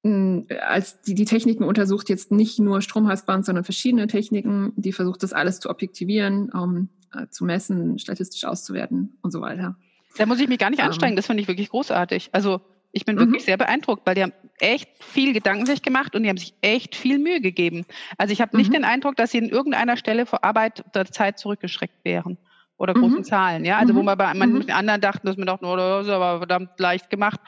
als 0.02 1.02
die, 1.02 1.14
die 1.14 1.26
Techniken 1.26 1.64
untersucht 1.64 2.08
jetzt 2.08 2.30
nicht 2.30 2.58
nur 2.58 2.80
Stromhalsband, 2.80 3.44
sondern 3.44 3.64
verschiedene 3.64 4.06
Techniken, 4.06 4.72
die 4.76 4.92
versucht, 4.92 5.22
das 5.22 5.32
alles 5.32 5.60
zu 5.60 5.68
objektivieren, 5.68 6.50
ähm, 6.54 6.88
äh, 7.12 7.26
zu 7.28 7.44
messen, 7.44 7.98
statistisch 7.98 8.44
auszuwerten 8.44 9.18
und 9.20 9.30
so 9.30 9.40
weiter. 9.40 9.76
Da 10.16 10.26
muss 10.26 10.40
ich 10.40 10.48
mich 10.48 10.58
gar 10.58 10.70
nicht 10.70 10.82
anstrengen, 10.82 11.16
das 11.16 11.26
finde 11.26 11.42
ich 11.42 11.48
wirklich 11.48 11.70
großartig. 11.70 12.30
Also 12.32 12.60
ich 12.92 13.04
bin 13.04 13.16
mhm. 13.16 13.20
wirklich 13.20 13.44
sehr 13.44 13.56
beeindruckt, 13.56 14.06
weil 14.06 14.14
die 14.14 14.22
haben 14.22 14.32
echt 14.58 14.88
viel 15.02 15.32
Gedanken 15.32 15.66
sich 15.66 15.82
gemacht 15.82 16.14
und 16.14 16.22
die 16.22 16.28
haben 16.28 16.36
sich 16.36 16.54
echt 16.60 16.96
viel 16.96 17.18
Mühe 17.18 17.40
gegeben. 17.40 17.86
Also 18.18 18.32
ich 18.32 18.40
habe 18.40 18.56
nicht 18.56 18.70
mhm. 18.70 18.74
den 18.74 18.84
Eindruck, 18.84 19.16
dass 19.16 19.30
sie 19.30 19.38
in 19.38 19.48
irgendeiner 19.48 19.96
Stelle 19.96 20.26
vor 20.26 20.44
Arbeit 20.44 20.84
der 20.94 21.06
Zeit 21.06 21.38
zurückgeschreckt 21.38 22.04
wären 22.04 22.38
oder 22.76 22.94
großen 22.94 23.18
mhm. 23.18 23.24
Zahlen. 23.24 23.64
Ja, 23.64 23.78
also 23.78 23.94
wo 23.94 24.00
mhm. 24.00 24.06
man 24.06 24.18
bei 24.18 24.34
manchen 24.34 24.64
mhm. 24.64 24.70
anderen 24.70 25.00
dachten, 25.00 25.26
dass 25.26 25.36
man 25.36 25.46
dachte, 25.46 25.66
oh, 25.66 25.76
das 25.76 26.06
ist 26.06 26.12
aber 26.12 26.38
verdammt 26.38 26.70
leicht 26.78 27.10
gemacht 27.10 27.40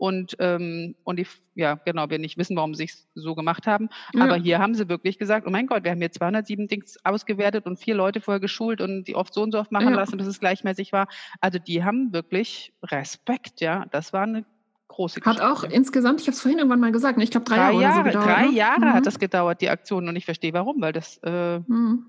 und, 0.00 0.34
ähm, 0.38 0.94
und 1.04 1.18
die, 1.18 1.26
ja, 1.54 1.74
genau, 1.74 2.08
wir 2.08 2.18
nicht 2.18 2.38
wissen, 2.38 2.56
warum 2.56 2.74
sie 2.74 2.84
es 2.84 3.06
so 3.14 3.34
gemacht 3.34 3.66
haben. 3.66 3.90
Ja. 4.14 4.24
Aber 4.24 4.36
hier 4.36 4.58
haben 4.58 4.74
sie 4.74 4.88
wirklich 4.88 5.18
gesagt, 5.18 5.46
oh 5.46 5.50
mein 5.50 5.66
Gott, 5.66 5.84
wir 5.84 5.90
haben 5.90 5.98
hier 5.98 6.10
207 6.10 6.68
Dings 6.68 6.96
ausgewertet 7.04 7.66
und 7.66 7.78
vier 7.78 7.94
Leute 7.94 8.22
vorher 8.22 8.40
geschult 8.40 8.80
und 8.80 9.04
die 9.04 9.14
oft 9.14 9.34
so 9.34 9.42
und 9.42 9.52
so 9.52 9.58
oft 9.58 9.70
machen 9.72 9.90
ja. 9.90 9.94
lassen, 9.96 10.16
bis 10.16 10.26
es 10.26 10.40
gleichmäßig 10.40 10.94
war. 10.94 11.06
Also 11.42 11.58
die 11.58 11.84
haben 11.84 12.14
wirklich 12.14 12.72
Respekt, 12.82 13.60
ja. 13.60 13.84
Das 13.90 14.14
war 14.14 14.22
eine 14.22 14.46
große 14.88 15.20
Geschichte. 15.20 15.44
Hat 15.44 15.52
auch 15.52 15.64
insgesamt, 15.64 16.22
ich 16.22 16.26
habe 16.28 16.34
es 16.34 16.40
vorhin 16.40 16.58
irgendwann 16.58 16.80
mal 16.80 16.92
gesagt, 16.92 17.18
ne, 17.18 17.24
ich 17.24 17.30
glaube 17.30 17.44
drei, 17.44 17.56
drei, 17.56 17.72
Jahre, 17.72 17.82
Jahre 17.82 17.96
so 17.96 18.04
gedauert. 18.04 18.26
Drei 18.26 18.46
ne? 18.46 18.52
Jahre 18.54 18.80
mhm. 18.80 18.92
hat 18.94 19.06
das 19.06 19.18
gedauert, 19.18 19.60
die 19.60 19.68
Aktion. 19.68 20.08
Und 20.08 20.16
ich 20.16 20.24
verstehe 20.24 20.54
warum, 20.54 20.80
weil 20.80 20.94
das 20.94 21.20
äh, 21.24 21.58
mhm. 21.58 22.06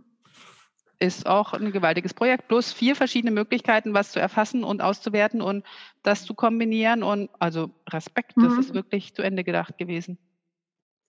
Ist 1.02 1.26
auch 1.26 1.54
ein 1.54 1.72
gewaltiges 1.72 2.14
Projekt. 2.14 2.48
Plus 2.48 2.72
vier 2.72 2.96
verschiedene 2.96 3.32
Möglichkeiten, 3.32 3.94
was 3.94 4.12
zu 4.12 4.20
erfassen 4.20 4.64
und 4.64 4.82
auszuwerten 4.82 5.42
und 5.42 5.66
das 6.04 6.26
zu 6.26 6.36
kombinieren. 6.36 7.02
Und 7.02 7.30
also 7.40 7.72
Respekt, 7.90 8.34
das 8.36 8.54
mhm. 8.54 8.60
ist 8.60 8.74
wirklich 8.74 9.16
zu 9.16 9.24
Ende 9.24 9.44
gedacht 9.44 9.78
gewesen. 9.78 10.20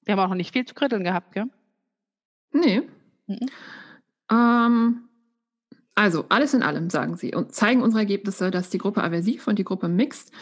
Wir 0.05 0.12
haben 0.12 0.20
auch 0.20 0.28
noch 0.28 0.35
nicht 0.35 0.52
viel 0.52 0.64
zu 0.64 0.74
kritteln 0.74 1.05
gehabt, 1.05 1.32
gell? 1.32 1.47
Nee. 2.52 2.82
Mhm. 3.27 3.48
Ähm, 4.31 5.09
also, 5.94 6.24
alles 6.31 6.55
in 6.55 6.62
allem, 6.62 6.89
sagen 6.89 7.16
sie, 7.16 7.35
und 7.35 7.55
zeigen 7.55 7.82
unsere 7.82 8.01
Ergebnisse, 8.01 8.51
dass 8.51 8.70
die 8.70 8.78
Gruppe 8.78 9.05
aversiv 9.05 9.47
und 9.47 9.59
die 9.59 9.64
Gruppe 9.64 9.89
mixed 9.89 10.32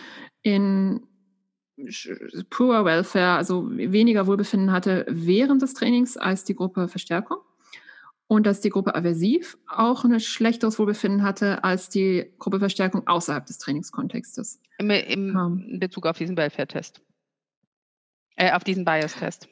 in 0.43 1.03
poorer 2.51 2.85
Welfare, 2.85 3.37
also 3.37 3.69
weniger 3.71 4.27
Wohlbefinden 4.27 4.71
hatte 4.71 5.07
während 5.09 5.63
des 5.63 5.75
Trainings 5.75 6.17
als 6.17 6.45
die 6.45 6.55
Gruppe 6.55 6.89
Verstärkung. 6.89 7.39
Und 8.31 8.47
dass 8.47 8.61
die 8.61 8.71
Gruppe 8.71 8.95
aversiv 8.95 9.59
auch 9.67 10.05
ein 10.05 10.21
schlechteres 10.21 10.79
Wohlbefinden 10.79 11.25
hatte 11.25 11.65
als 11.65 11.89
die 11.89 12.31
Gruppe 12.39 12.61
Verstärkung 12.61 13.05
außerhalb 13.09 13.45
des 13.45 13.59
Trainingskontextes. 13.59 14.61
Im, 14.79 14.89
im 14.89 15.37
um, 15.37 15.65
ähm. 15.69 15.81
Bezug 15.81 16.07
auf 16.07 16.17
diesen 16.17 16.37
Welfare-Test. 16.37 17.03
Äh, 18.37 18.53
auf 18.53 18.63
diesen 18.63 18.85
Bias-Test. 18.85 19.49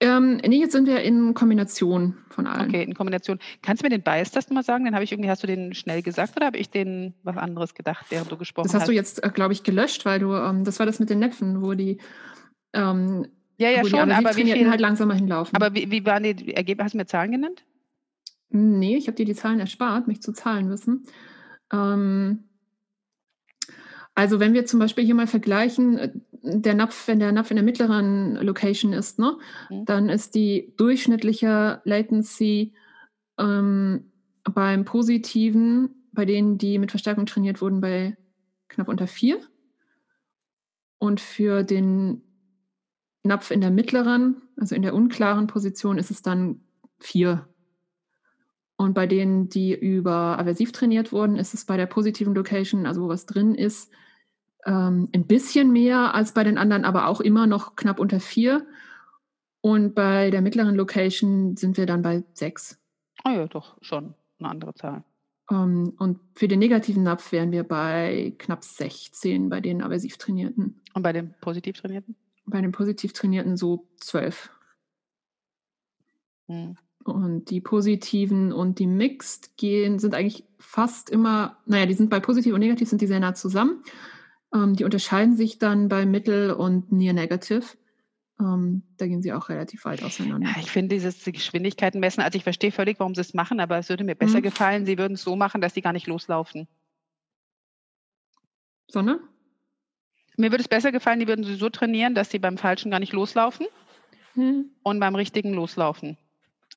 Ähm, 0.00 0.38
nee, 0.38 0.58
jetzt 0.58 0.72
sind 0.72 0.88
wir 0.88 1.02
in 1.02 1.34
Kombination 1.34 2.16
von 2.30 2.48
allen. 2.48 2.68
Okay, 2.68 2.82
in 2.82 2.94
Kombination. 2.94 3.38
Kannst 3.62 3.84
du 3.84 3.86
mir 3.86 3.90
den 3.90 4.02
Bias-Test 4.02 4.50
mal 4.50 4.64
sagen? 4.64 4.86
Den 4.86 4.94
habe 4.94 5.04
ich 5.04 5.12
irgendwie, 5.12 5.30
hast 5.30 5.44
du 5.44 5.46
den 5.46 5.72
schnell 5.72 6.02
gesagt 6.02 6.36
oder 6.36 6.46
habe 6.46 6.58
ich 6.58 6.68
den 6.68 7.14
was 7.22 7.36
anderes 7.36 7.74
gedacht, 7.74 8.06
während 8.08 8.32
du 8.32 8.36
gesprochen 8.36 8.64
hast? 8.64 8.74
Das 8.74 8.80
hast, 8.80 8.88
du 8.88 8.92
jetzt, 8.92 9.22
äh, 9.22 9.30
glaube 9.30 9.52
ich, 9.52 9.62
gelöscht, 9.62 10.04
weil 10.04 10.18
du, 10.18 10.34
ähm, 10.34 10.64
das 10.64 10.80
war 10.80 10.86
das 10.86 10.98
mit 10.98 11.10
den 11.10 11.20
Näpfen, 11.20 11.62
wo 11.62 11.74
die 11.74 11.98
ähm, 12.72 13.28
ja, 13.56 13.70
ja, 13.70 13.84
schon, 13.84 14.10
aber 14.10 14.36
wie 14.36 14.52
viel, 14.52 14.68
halt 14.68 14.80
langsamer 14.80 15.14
hinlaufen. 15.14 15.54
Aber 15.54 15.72
wie, 15.76 15.92
wie 15.92 16.04
waren 16.04 16.24
die 16.24 16.54
Ergebnisse? 16.54 16.86
Hast 16.86 16.94
du 16.94 16.98
mir 16.98 17.06
Zahlen 17.06 17.30
genannt? 17.30 17.64
Nee, 18.48 18.96
ich 18.96 19.06
habe 19.06 19.16
dir 19.16 19.24
die 19.24 19.34
Zahlen 19.34 19.60
erspart, 19.60 20.08
mich 20.08 20.22
zu 20.22 20.32
zahlen 20.32 20.68
müssen. 20.68 21.06
Ähm, 21.72 22.44
also 24.14 24.40
wenn 24.40 24.54
wir 24.54 24.64
zum 24.64 24.80
Beispiel 24.80 25.04
hier 25.04 25.14
mal 25.14 25.26
vergleichen, 25.26 25.98
äh, 25.98 26.10
der 26.42 26.74
Napf, 26.74 27.06
wenn 27.06 27.18
der 27.18 27.32
Napf 27.32 27.50
in 27.50 27.56
der 27.56 27.64
mittleren 27.64 28.36
Location 28.36 28.92
ist, 28.92 29.18
ne, 29.18 29.36
mhm. 29.68 29.84
dann 29.84 30.08
ist 30.08 30.34
die 30.34 30.72
durchschnittliche 30.76 31.82
Latency 31.84 32.74
ähm, 33.38 34.10
beim 34.44 34.84
Positiven, 34.84 36.08
bei 36.12 36.24
denen, 36.24 36.56
die 36.56 36.78
mit 36.78 36.90
Verstärkung 36.90 37.26
trainiert 37.26 37.60
wurden, 37.60 37.80
bei 37.80 38.16
knapp 38.68 38.88
unter 38.88 39.06
vier. 39.06 39.38
Und 40.98 41.20
für 41.20 41.62
den 41.62 42.22
Napf 43.22 43.50
in 43.50 43.60
der 43.60 43.70
mittleren, 43.70 44.40
also 44.56 44.74
in 44.74 44.82
der 44.82 44.94
unklaren 44.94 45.46
Position, 45.46 45.98
ist 45.98 46.10
es 46.10 46.22
dann 46.22 46.60
vier. 46.98 47.46
Und 48.76 48.92
bei 48.92 49.06
denen, 49.06 49.48
die 49.48 49.74
über 49.74 50.38
aversiv 50.38 50.72
trainiert 50.72 51.12
wurden, 51.12 51.36
ist 51.36 51.54
es 51.54 51.64
bei 51.64 51.76
der 51.76 51.86
positiven 51.86 52.34
Location, 52.34 52.86
also 52.86 53.02
wo 53.02 53.08
was 53.08 53.24
drin 53.24 53.54
ist, 53.54 53.90
ähm, 54.66 55.08
ein 55.14 55.26
bisschen 55.26 55.72
mehr 55.72 56.14
als 56.14 56.32
bei 56.32 56.44
den 56.44 56.58
anderen, 56.58 56.84
aber 56.84 57.06
auch 57.06 57.20
immer 57.20 57.46
noch 57.46 57.76
knapp 57.76 57.98
unter 57.98 58.20
vier. 58.20 58.66
Und 59.62 59.94
bei 59.94 60.30
der 60.30 60.42
mittleren 60.42 60.74
Location 60.74 61.56
sind 61.56 61.76
wir 61.76 61.86
dann 61.86 62.02
bei 62.02 62.22
sechs. 62.34 62.78
Ah 63.24 63.32
ja, 63.32 63.46
doch, 63.46 63.76
schon 63.80 64.14
eine 64.38 64.50
andere 64.50 64.74
Zahl. 64.74 65.04
Um, 65.48 65.56
ähm, 65.56 65.92
und 65.98 66.20
für 66.34 66.48
den 66.48 66.58
negativen 66.58 67.04
Napf 67.04 67.32
wären 67.32 67.52
wir 67.52 67.62
bei 67.62 68.34
knapp 68.38 68.64
16 68.64 69.48
bei 69.48 69.60
den 69.60 69.80
aversiv 69.80 70.18
Trainierten. 70.18 70.82
Und 70.92 71.02
bei 71.02 71.12
den 71.12 71.34
positiv 71.40 71.80
Trainierten? 71.80 72.16
Bei 72.46 72.60
den 72.60 72.72
positiv 72.72 73.12
Trainierten 73.12 73.56
so 73.56 73.88
12. 74.00 74.50
Hm. 76.48 76.76
Und 77.06 77.50
die 77.50 77.60
positiven 77.60 78.52
und 78.52 78.78
die 78.78 78.86
mixed 78.86 79.56
gehen, 79.56 79.98
sind 79.98 80.14
eigentlich 80.14 80.44
fast 80.58 81.08
immer, 81.10 81.56
naja, 81.66 81.86
die 81.86 81.94
sind 81.94 82.10
bei 82.10 82.20
positiv 82.20 82.54
und 82.54 82.60
negativ 82.60 82.88
sind 82.88 83.00
die 83.00 83.06
sehr 83.06 83.20
nah 83.20 83.34
zusammen. 83.34 83.82
Ähm, 84.52 84.74
die 84.74 84.84
unterscheiden 84.84 85.36
sich 85.36 85.58
dann 85.58 85.88
bei 85.88 86.04
Mittel 86.06 86.50
und 86.50 86.90
Near 86.92 87.12
Negative. 87.12 87.64
Ähm, 88.40 88.82
da 88.98 89.06
gehen 89.06 89.22
sie 89.22 89.32
auch 89.32 89.48
relativ 89.48 89.84
weit 89.84 90.02
auseinander. 90.02 90.48
Ja, 90.48 90.56
ich 90.60 90.70
finde 90.70 90.94
dieses 90.94 91.22
die 91.22 91.32
Geschwindigkeiten 91.32 92.00
messen, 92.00 92.20
also 92.20 92.36
ich 92.36 92.44
verstehe 92.44 92.72
völlig, 92.72 92.98
warum 92.98 93.14
sie 93.14 93.22
es 93.22 93.32
machen, 93.34 93.60
aber 93.60 93.78
es 93.78 93.88
würde 93.88 94.04
mir 94.04 94.14
besser 94.14 94.38
mhm. 94.38 94.42
gefallen, 94.42 94.86
sie 94.86 94.98
würden 94.98 95.14
es 95.14 95.22
so 95.22 95.36
machen, 95.36 95.60
dass 95.60 95.74
sie 95.74 95.80
gar 95.80 95.92
nicht 95.92 96.06
loslaufen. 96.06 96.68
Sondern? 98.88 99.20
Mir 100.36 100.50
würde 100.50 100.62
es 100.62 100.68
besser 100.68 100.92
gefallen, 100.92 101.20
die 101.20 101.28
würden 101.28 101.44
sie 101.44 101.54
so 101.54 101.70
trainieren, 101.70 102.14
dass 102.14 102.30
sie 102.30 102.38
beim 102.38 102.58
Falschen 102.58 102.90
gar 102.90 103.00
nicht 103.00 103.14
loslaufen 103.14 103.66
mhm. 104.34 104.66
und 104.82 105.00
beim 105.00 105.14
Richtigen 105.14 105.54
loslaufen. 105.54 106.18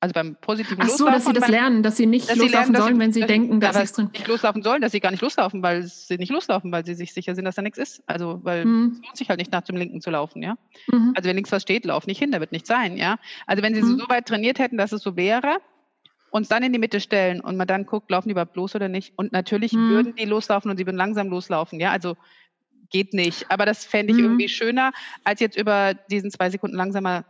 Also 0.02 0.14
beim 0.14 0.34
positiven 0.36 0.82
Ach 0.82 0.88
so, 0.88 1.04
dass 1.04 1.26
sie 1.26 1.34
das 1.34 1.48
lernen, 1.48 1.82
dass 1.82 1.98
sie 1.98 2.06
nicht 2.06 2.30
dass 2.30 2.36
loslaufen 2.36 2.66
sie 2.68 2.72
lernen, 2.72 2.82
sollen, 2.82 2.94
sie, 2.94 3.00
wenn 3.00 3.12
sie 3.12 3.20
dass 3.20 3.28
denken, 3.28 3.60
dass, 3.60 3.76
dass 3.76 3.94
sie 3.94 4.04
nicht 4.04 4.26
loslaufen 4.26 4.62
sollen, 4.62 4.80
dass 4.80 4.92
sie 4.92 5.00
gar 5.00 5.10
nicht 5.10 5.20
loslaufen, 5.20 5.62
weil 5.62 5.82
sie 5.82 6.16
nicht 6.16 6.32
loslaufen, 6.32 6.72
weil 6.72 6.86
sie 6.86 6.94
sich 6.94 7.12
sicher 7.12 7.34
sind, 7.34 7.44
dass 7.44 7.56
da 7.56 7.62
nichts 7.62 7.78
ist. 7.78 8.02
Also, 8.06 8.40
weil 8.42 8.64
mhm. 8.64 8.92
es 8.94 9.02
lohnt 9.02 9.16
sich 9.18 9.28
halt 9.28 9.38
nicht 9.38 9.52
nach 9.52 9.60
dem 9.60 9.76
Linken 9.76 10.00
zu 10.00 10.08
laufen, 10.10 10.42
ja. 10.42 10.56
Mhm. 10.90 11.12
Also 11.14 11.28
wenn 11.28 11.36
links 11.36 11.52
was 11.52 11.60
steht, 11.60 11.84
lauf 11.84 12.06
nicht 12.06 12.18
hin, 12.18 12.32
da 12.32 12.40
wird 12.40 12.50
nichts 12.50 12.66
sein, 12.66 12.96
ja. 12.96 13.18
Also 13.46 13.62
wenn 13.62 13.74
sie 13.74 13.82
mhm. 13.82 13.98
so 13.98 14.08
weit 14.08 14.26
trainiert 14.26 14.58
hätten, 14.58 14.78
dass 14.78 14.92
es 14.92 15.02
so 15.02 15.16
wäre, 15.16 15.58
uns 16.30 16.48
dann 16.48 16.62
in 16.62 16.72
die 16.72 16.78
Mitte 16.78 17.00
stellen 17.00 17.42
und 17.42 17.58
man 17.58 17.66
dann 17.66 17.84
guckt, 17.84 18.10
laufen 18.10 18.28
die 18.28 18.32
überhaupt 18.32 18.56
los 18.56 18.74
oder 18.74 18.88
nicht. 18.88 19.12
Und 19.16 19.32
natürlich 19.32 19.74
mhm. 19.74 19.90
würden 19.90 20.14
die 20.14 20.24
loslaufen 20.24 20.70
und 20.70 20.78
sie 20.78 20.86
würden 20.86 20.96
langsam 20.96 21.28
loslaufen, 21.28 21.78
ja. 21.78 21.90
Also 21.90 22.16
geht 22.90 23.12
nicht. 23.12 23.50
Aber 23.50 23.66
das 23.66 23.84
fände 23.84 24.12
ich 24.12 24.18
mhm. 24.18 24.24
irgendwie 24.24 24.48
schöner, 24.48 24.92
als 25.24 25.40
jetzt 25.40 25.58
über 25.58 25.92
diesen 26.10 26.30
zwei 26.30 26.48
Sekunden 26.48 26.76
langsamer 26.76 27.26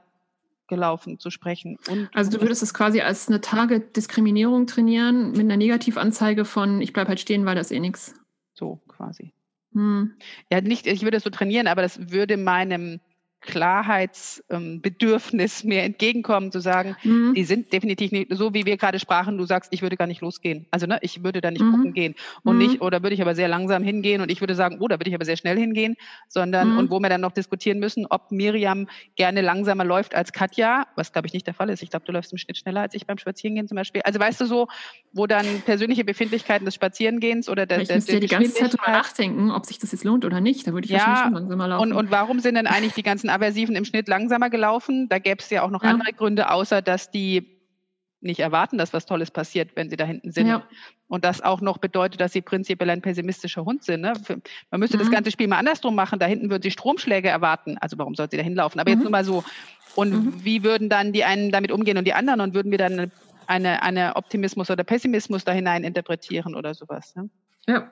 gelaufen 0.71 1.19
zu 1.19 1.31
sprechen. 1.31 1.77
Und 1.91 2.09
also 2.15 2.31
du 2.31 2.41
würdest 2.41 2.63
es 2.63 2.73
quasi 2.73 3.03
als 3.03 3.29
eine 3.29 3.43
Target-Diskriminierung 3.43 4.67
trainieren 4.67 5.33
mit 5.33 5.41
einer 5.41 5.59
Negativanzeige 5.59 6.47
von 6.47 6.81
ich 6.81 6.95
bleibe 6.95 7.09
halt 7.09 7.21
stehen, 7.21 7.45
weil 7.45 7.57
das 7.57 7.71
eh 7.71 7.81
nichts. 7.81 8.15
So 8.55 8.81
quasi. 8.89 9.35
Hm. 9.73 10.15
Ja, 10.51 10.63
nicht, 10.63 10.87
ich 10.87 11.03
würde 11.03 11.19
es 11.19 11.23
so 11.23 11.31
trainieren, 11.31 11.67
aber 11.67 11.83
das 11.83 12.11
würde 12.11 12.39
meinem 12.39 13.01
Klarheitsbedürfnis 13.41 15.65
mir 15.71 15.83
entgegenkommen, 15.83 16.53
zu 16.53 16.61
sagen, 16.61 16.97
mhm. 17.03 17.33
die 17.35 17.45
sind 17.45 17.73
definitiv 17.73 18.13
nicht, 18.13 18.35
so 18.35 18.53
wie 18.55 18.67
wir 18.67 18.77
gerade 18.77 18.99
sprachen, 18.99 19.39
du 19.39 19.47
sagst, 19.47 19.73
ich 19.73 19.81
würde 19.83 19.97
gar 19.97 20.07
nicht 20.07 20.21
losgehen. 20.21 20.67
Also 20.71 20.87
ne, 20.87 20.99
ich 21.01 21.25
würde 21.25 21.41
da 21.41 21.51
nicht 21.51 21.63
mhm. 21.63 21.73
gucken 21.73 21.95
gehen. 21.95 22.15
Und 22.43 22.57
mhm. 22.57 22.63
nicht, 22.63 22.83
oder 22.83 23.03
würde 23.03 23.15
ich 23.15 23.23
aber 23.23 23.35
sehr 23.35 23.49
langsam 23.49 23.83
hingehen 23.83 24.21
und 24.21 24.31
ich 24.31 24.41
würde 24.41 24.55
sagen, 24.55 24.77
oh, 24.81 24.89
da 24.89 24.99
würde 24.99 25.09
ich 25.09 25.15
aber 25.15 25.25
sehr 25.25 25.37
schnell 25.37 25.59
hingehen, 25.59 25.97
sondern, 26.29 26.73
mhm. 26.73 26.79
und 26.79 26.91
wo 26.91 27.01
wir 27.01 27.09
dann 27.09 27.23
noch 27.23 27.33
diskutieren 27.33 27.79
müssen, 27.79 28.07
ob 28.09 28.31
Miriam 28.31 28.89
gerne 29.17 29.41
langsamer 29.41 29.85
läuft 29.85 30.15
als 30.15 30.33
Katja, 30.33 30.87
was 30.97 31.13
glaube 31.13 31.27
ich 31.27 31.33
nicht 31.33 31.47
der 31.47 31.55
Fall 31.55 31.71
ist. 31.71 31.83
Ich 31.83 31.89
glaube, 31.91 32.05
du 32.05 32.13
läufst 32.13 32.33
im 32.33 32.39
Schnitt 32.39 32.59
schneller 32.59 32.83
als 32.83 32.95
ich 32.95 33.07
beim 33.07 33.19
Spazierengehen 33.19 33.69
zum 33.69 33.77
Beispiel. 33.77 34.03
Also 34.03 34.21
weißt 34.21 34.41
du 34.41 34.47
so, 34.47 34.69
wo 35.13 35.27
dann 35.27 35.47
persönliche 35.65 36.05
Befindlichkeiten 36.05 36.65
des 36.65 36.75
Spazierengehens 36.75 37.49
oder 37.49 37.67
der, 37.67 37.81
ich 37.81 37.89
der, 37.89 37.99
der 37.99 38.15
ja 38.15 38.21
die 38.21 38.27
ganze 38.27 38.55
Zeit 38.55 38.73
drüber 38.73 38.91
nachdenken, 38.91 39.51
ob 39.51 39.67
sich 39.67 39.79
das 39.79 39.93
jetzt 39.93 40.05
lohnt 40.05 40.25
oder 40.25 40.41
nicht. 40.41 40.67
Da 40.67 40.73
würde 40.73 40.85
ich 40.85 40.91
ja, 40.91 40.99
wahrscheinlich 40.99 41.25
schon 41.25 41.35
langsamer 41.35 41.69
laufen. 41.69 41.93
Und, 41.93 41.97
und 41.97 42.11
warum 42.11 42.41
sind 42.41 42.57
denn 42.57 42.67
eigentlich 42.67 42.95
die 42.95 43.03
ganzen 43.03 43.30
Aversiven 43.31 43.77
im 43.77 43.85
Schnitt 43.85 44.09
langsamer 44.09 44.51
gelaufen. 44.51 45.09
Da 45.09 45.19
gäbe 45.19 45.41
es 45.41 45.51
ja 45.51 45.63
auch 45.63 45.71
noch 45.71 45.83
ja. 45.83 45.91
andere 45.91 46.13
Gründe, 46.13 46.51
außer 46.51 46.83
dass 46.83 47.11
die 47.11 47.61
nicht 48.21 48.41
erwarten, 48.41 48.77
dass 48.77 48.93
was 48.93 49.07
Tolles 49.07 49.31
passiert, 49.31 49.71
wenn 49.77 49.89
sie 49.89 49.97
da 49.97 50.05
hinten 50.05 50.31
sind. 50.31 50.47
Ja. 50.47 50.63
Und 51.09 51.25
das 51.25 51.41
auch 51.41 51.61
noch 51.61 51.79
bedeutet, 51.79 52.21
dass 52.21 52.33
sie 52.33 52.43
prinzipiell 52.43 52.91
ein 52.91 53.01
pessimistischer 53.01 53.65
Hund 53.65 53.83
sind. 53.83 54.03
Ne? 54.03 54.13
Man 54.71 54.81
müsste 54.81 54.97
mhm. 54.97 55.01
das 55.01 55.11
ganze 55.11 55.31
Spiel 55.31 55.49
mal 55.49 55.59
andersrum 55.59 55.95
machen. 55.95 56.19
Da 56.19 56.27
hinten 56.27 56.51
würden 56.51 56.63
sie 56.63 56.71
Stromschläge 56.71 57.29
erwarten. 57.29 57.79
Also 57.79 57.99
warum 57.99 58.15
sollte 58.15 58.33
sie 58.33 58.37
da 58.37 58.45
hinlaufen? 58.45 58.79
Aber 58.79 58.91
mhm. 58.91 58.97
jetzt 58.97 59.03
nur 59.03 59.11
mal 59.11 59.25
so. 59.25 59.43
Und 59.97 60.13
mhm. 60.13 60.45
wie 60.45 60.63
würden 60.63 60.89
dann 60.89 61.13
die 61.13 61.25
einen 61.25 61.51
damit 61.51 61.73
umgehen 61.73 61.97
und 61.97 62.05
die 62.05 62.15
anderen? 62.15 62.41
Und 62.41 62.55
würden 62.55 62.71
wir 62.71 62.79
dann 62.79 63.11
eine, 63.47 63.83
eine 63.83 64.17
Optimismus 64.17 64.71
oder 64.71 64.85
Pessimismus 64.85 65.45
da 65.45 65.53
hinein 65.53 65.83
interpretieren 65.83 66.55
oder 66.55 66.75
sowas? 66.75 67.17
Ne? 67.17 67.31
Ja. 67.67 67.91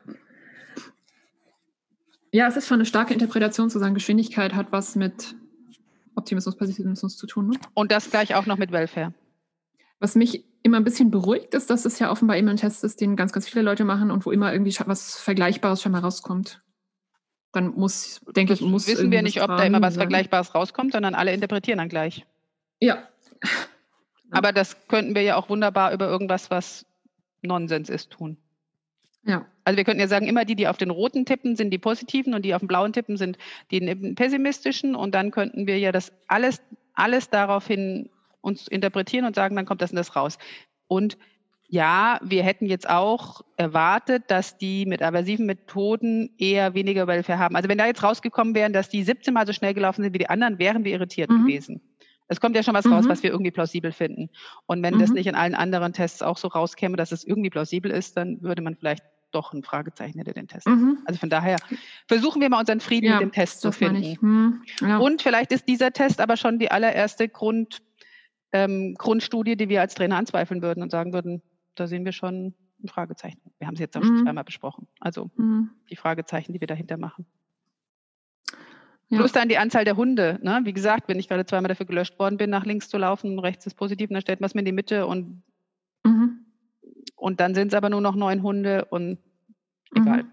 Ja, 2.33 2.47
es 2.47 2.57
ist 2.57 2.69
schon 2.69 2.77
eine 2.77 2.87
starke 2.87 3.15
Interpretation 3.15 3.71
zu 3.71 3.79
sagen, 3.79 3.95
Geschwindigkeit 3.95 4.55
hat 4.55 4.71
was 4.71 4.97
mit 4.97 5.35
Optimismus, 6.15 6.57
Pessimismus 6.57 7.17
zu 7.17 7.27
tun. 7.27 7.49
Ne? 7.51 7.59
Und 7.75 7.91
das 7.91 8.11
gleich 8.11 8.35
auch 8.35 8.47
noch 8.47 8.59
mit 8.59 8.73
Welfare. 8.73 9.15
Was 10.01 10.15
mich 10.15 10.45
immer 10.63 10.77
ein 10.77 10.85
bisschen 10.85 11.11
beruhigt, 11.11 11.55
ist, 11.55 11.71
dass 11.71 11.85
es 11.85 11.99
ja 11.99 12.11
offenbar 12.11 12.37
immer 12.37 12.51
ein 12.51 12.57
Test 12.57 12.85
ist, 12.85 13.01
den 13.01 13.17
ganz, 13.17 13.33
ganz 13.33 13.49
viele 13.49 13.63
Leute 13.63 13.85
machen 13.85 14.11
und 14.11 14.27
wo 14.27 14.31
immer 14.31 14.53
irgendwie 14.53 14.77
was 14.87 15.19
Vergleichbares 15.19 15.81
schon 15.81 15.93
mal 15.93 16.01
rauskommt. 16.01 16.63
Dann 17.53 17.69
muss, 17.69 18.21
denke 18.37 18.53
ich, 18.53 18.61
muss. 18.61 18.87
Wissen 18.87 19.11
wir 19.11 19.23
nicht, 19.23 19.41
ob 19.41 19.49
da 19.49 19.63
immer 19.63 19.81
was 19.81 19.95
sein. 19.95 20.03
Vergleichbares 20.03 20.55
rauskommt, 20.55 20.93
sondern 20.93 21.15
alle 21.15 21.33
interpretieren 21.33 21.79
dann 21.79 21.89
gleich. 21.89 22.27
Ja. 22.81 23.09
Aber 24.31 24.53
das 24.53 24.77
könnten 24.89 25.15
wir 25.15 25.23
ja 25.23 25.37
auch 25.37 25.49
wunderbar 25.49 25.93
über 25.93 26.09
irgendwas, 26.09 26.51
was 26.51 26.85
Nonsens 27.43 27.89
ist, 27.89 28.11
tun. 28.11 28.37
Ja. 29.25 29.47
Also 29.65 29.77
wir 29.77 29.85
könnten 29.85 30.01
ja 30.01 30.09
sagen, 30.09 30.27
immer 30.27 30.45
die, 30.45 30.55
die 30.55 30.69
auf 30.69 30.79
den 30.79 30.91
roten 30.91 31.27
tippen, 31.27 31.57
sind 31.57 31.71
die 31.71 31.79
positiven 31.79 32.35
und 32.35 32.45
die 32.45 32.55
auf 32.55 32.61
den 32.61 32.69
blauen 32.69 32.93
tippen, 32.93 33.17
sind 33.17 33.37
die 33.71 33.81
pessimistischen. 34.15 34.95
Und 34.95 35.15
dann 35.15 35.31
könnten 35.31 35.67
wir 35.67 35.79
ja 35.79 35.93
das 35.93 36.13
alles, 36.27 36.63
alles 36.95 37.29
daraufhin 37.29 38.09
uns 38.41 38.69
interpretieren 38.69 39.27
und 39.27 39.35
sagen, 39.35 39.57
dann 39.57 39.67
kommt 39.67 39.83
das 39.83 39.91
und 39.91 39.97
das 39.97 40.17
raus. 40.17 40.39
Und 40.87 41.19
ja, 41.71 42.19
wir 42.23 42.43
hätten 42.45 42.65
jetzt 42.65 42.89
auch 42.89 43.43
erwartet, 43.57 44.25
dass 44.29 44.57
die 44.57 44.87
mit 44.87 45.03
aversiven 45.03 45.45
Methoden 45.45 46.31
eher 46.39 46.73
weniger 46.73 47.07
Welfare 47.07 47.39
haben. 47.39 47.57
Also 47.57 47.69
wenn 47.69 47.77
da 47.77 47.87
jetzt 47.87 48.03
rausgekommen 48.03 48.55
wären, 48.55 48.73
dass 48.73 48.89
die 48.89 49.03
17 49.03 49.35
Mal 49.35 49.47
so 49.47 49.53
schnell 49.53 49.75
gelaufen 49.75 50.03
sind 50.03 50.15
wie 50.15 50.19
die 50.19 50.31
anderen, 50.31 50.59
wären 50.59 50.85
wir 50.85 50.93
irritiert 50.93 51.29
mhm. 51.29 51.45
gewesen. 51.45 51.83
Es 52.29 52.41
kommt 52.41 52.55
ja 52.57 52.63
schon 52.63 52.75
was 52.75 52.85
mhm. 52.85 52.93
raus, 52.93 53.05
was 53.09 53.23
wir 53.23 53.31
irgendwie 53.31 53.51
plausibel 53.51 53.93
finden. 53.93 54.31
Und 54.67 54.83
wenn 54.83 54.95
mhm. 54.95 55.01
das 55.01 55.11
nicht 55.11 55.27
in 55.27 55.35
allen 55.35 55.55
anderen 55.55 55.93
Tests 55.93 56.23
auch 56.23 56.37
so 56.37 56.49
rauskäme, 56.49 56.97
dass 56.97 57.13
es 57.13 57.25
irgendwie 57.25 57.51
plausibel 57.51 57.91
ist, 57.91 58.17
dann 58.17 58.43
würde 58.43 58.63
man 58.63 58.77
vielleicht 58.77 59.03
doch 59.31 59.53
ein 59.53 59.63
Fragezeichen 59.63 60.19
hinter 60.19 60.33
den 60.33 60.49
Test. 60.49 60.67
Mhm. 60.67 60.99
Also 61.05 61.21
von 61.21 61.31
daher 61.31 61.57
versuchen 62.07 62.41
wir 62.41 62.49
mal 62.49 62.61
unseren 62.61 62.81
Frieden 62.81 63.07
ja, 63.07 63.15
mit 63.15 63.23
dem 63.23 63.33
Test 63.33 63.61
zu 63.61 63.73
finden. 63.73 64.17
Hm, 64.21 64.63
ja. 64.81 64.99
Und 64.99 65.23
vielleicht 65.23 65.53
ist 65.53 65.69
dieser 65.69 65.93
Test 65.93 66.21
aber 66.21 66.37
schon 66.37 66.59
die 66.59 66.71
allererste 66.71 67.29
Grund, 67.29 67.83
ähm, 68.53 68.95
Grundstudie, 68.97 69.57
die 69.57 69.69
wir 69.69 69.81
als 69.81 69.95
Trainer 69.95 70.17
anzweifeln 70.17 70.63
würden 70.63 70.83
und 70.83 70.91
sagen 70.91 71.13
würden, 71.13 71.43
da 71.75 71.87
sehen 71.87 72.05
wir 72.05 72.13
schon 72.13 72.55
ein 72.83 72.89
Fragezeichen. 72.89 73.41
Wir 73.59 73.67
haben 73.67 73.75
es 73.75 73.81
jetzt 73.81 73.97
auch 73.97 74.03
schon 74.03 74.21
mhm. 74.21 74.25
zweimal 74.25 74.45
besprochen. 74.45 74.87
Also 75.01 75.31
mhm. 75.37 75.71
die 75.91 75.97
Fragezeichen, 75.97 76.53
die 76.53 76.61
wir 76.61 76.69
dahinter 76.69 76.97
machen. 76.97 77.27
Ja. 79.11 79.19
Plus 79.19 79.33
dann 79.33 79.49
die 79.49 79.57
Anzahl 79.57 79.85
der 79.85 79.97
Hunde. 79.97 80.39
Ne? 80.43 80.61
Wie 80.65 80.73
gesagt, 80.73 81.09
wenn 81.09 81.19
ich 81.19 81.29
gerade 81.29 81.47
zweimal 81.47 81.69
dafür 81.69 81.87
gelöscht 81.87 82.19
worden 82.19 82.37
bin, 82.37 82.51
nach 82.51 82.67
links 82.67 82.89
zu 82.89 82.99
laufen, 82.99 83.39
rechts 83.39 83.65
ist 83.67 83.75
positiv, 83.75 84.11
dann 84.11 84.21
stellt 84.21 84.41
man 84.41 84.47
es 84.47 84.55
mir 84.55 84.61
in 84.61 84.67
die 84.67 84.73
Mitte 84.73 85.07
und, 85.07 85.43
mhm. 86.05 86.45
und 87.17 87.41
dann 87.41 87.55
sind 87.55 87.69
es 87.69 87.75
aber 87.75 87.89
nur 87.89 88.03
noch 88.03 88.15
neun 88.15 88.43
Hunde 88.43 88.85
und 88.87 89.19
egal. 89.95 90.25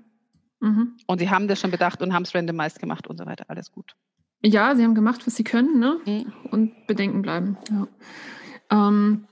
Mhm. 0.60 0.70
mhm. 0.70 0.98
Und 1.08 1.20
sie 1.20 1.30
haben 1.30 1.48
das 1.48 1.60
schon 1.60 1.72
bedacht 1.72 2.02
und 2.02 2.14
haben 2.14 2.24
es 2.24 2.36
randomized 2.36 2.80
gemacht 2.80 3.08
und 3.08 3.18
so 3.18 3.26
weiter. 3.26 3.46
Alles 3.48 3.72
gut. 3.72 3.96
Ja, 4.44 4.76
sie 4.76 4.84
haben 4.84 4.96
gemacht, 4.96 5.26
was 5.26 5.36
sie 5.36 5.46
können 5.46 5.80
ne? 5.80 5.98
Mhm. 6.06 6.34
und 6.52 6.88
bedenken 6.88 7.22
bleiben. 7.22 7.58
Ja. 7.72 7.88
Ähm, 8.72 9.26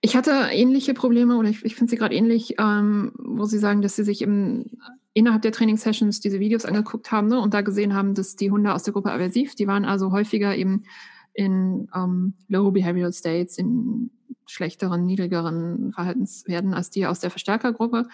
ich 0.00 0.16
hatte 0.16 0.48
ähnliche 0.50 0.94
Probleme 0.94 1.36
oder 1.36 1.48
ich, 1.48 1.64
ich 1.64 1.76
finde 1.76 1.90
sie 1.90 1.96
gerade 1.96 2.14
ähnlich, 2.14 2.54
ähm, 2.58 3.12
wo 3.18 3.44
sie 3.44 3.58
sagen, 3.58 3.82
dass 3.82 3.96
sie 3.96 4.04
sich 4.04 4.22
im, 4.22 4.66
innerhalb 5.12 5.42
der 5.42 5.52
Training-Sessions 5.52 6.20
diese 6.20 6.40
Videos 6.40 6.64
angeguckt 6.64 7.10
haben 7.10 7.28
ne, 7.28 7.40
und 7.40 7.54
da 7.54 7.62
gesehen 7.62 7.94
haben, 7.94 8.14
dass 8.14 8.36
die 8.36 8.50
Hunde 8.50 8.74
aus 8.74 8.82
der 8.82 8.92
Gruppe 8.92 9.12
aversiv, 9.12 9.54
die 9.54 9.66
waren 9.66 9.84
also 9.84 10.12
häufiger 10.12 10.54
eben 10.54 10.84
in 11.32 11.88
ähm, 11.94 12.34
Low 12.48 12.70
Behavioral 12.70 13.12
States, 13.12 13.58
in 13.58 14.10
schlechteren, 14.46 15.06
niedrigeren 15.06 15.92
Verhaltenswerten 15.92 16.74
als 16.74 16.90
die 16.90 17.06
aus 17.06 17.20
der 17.20 17.30
Verstärkergruppe. 17.30 18.08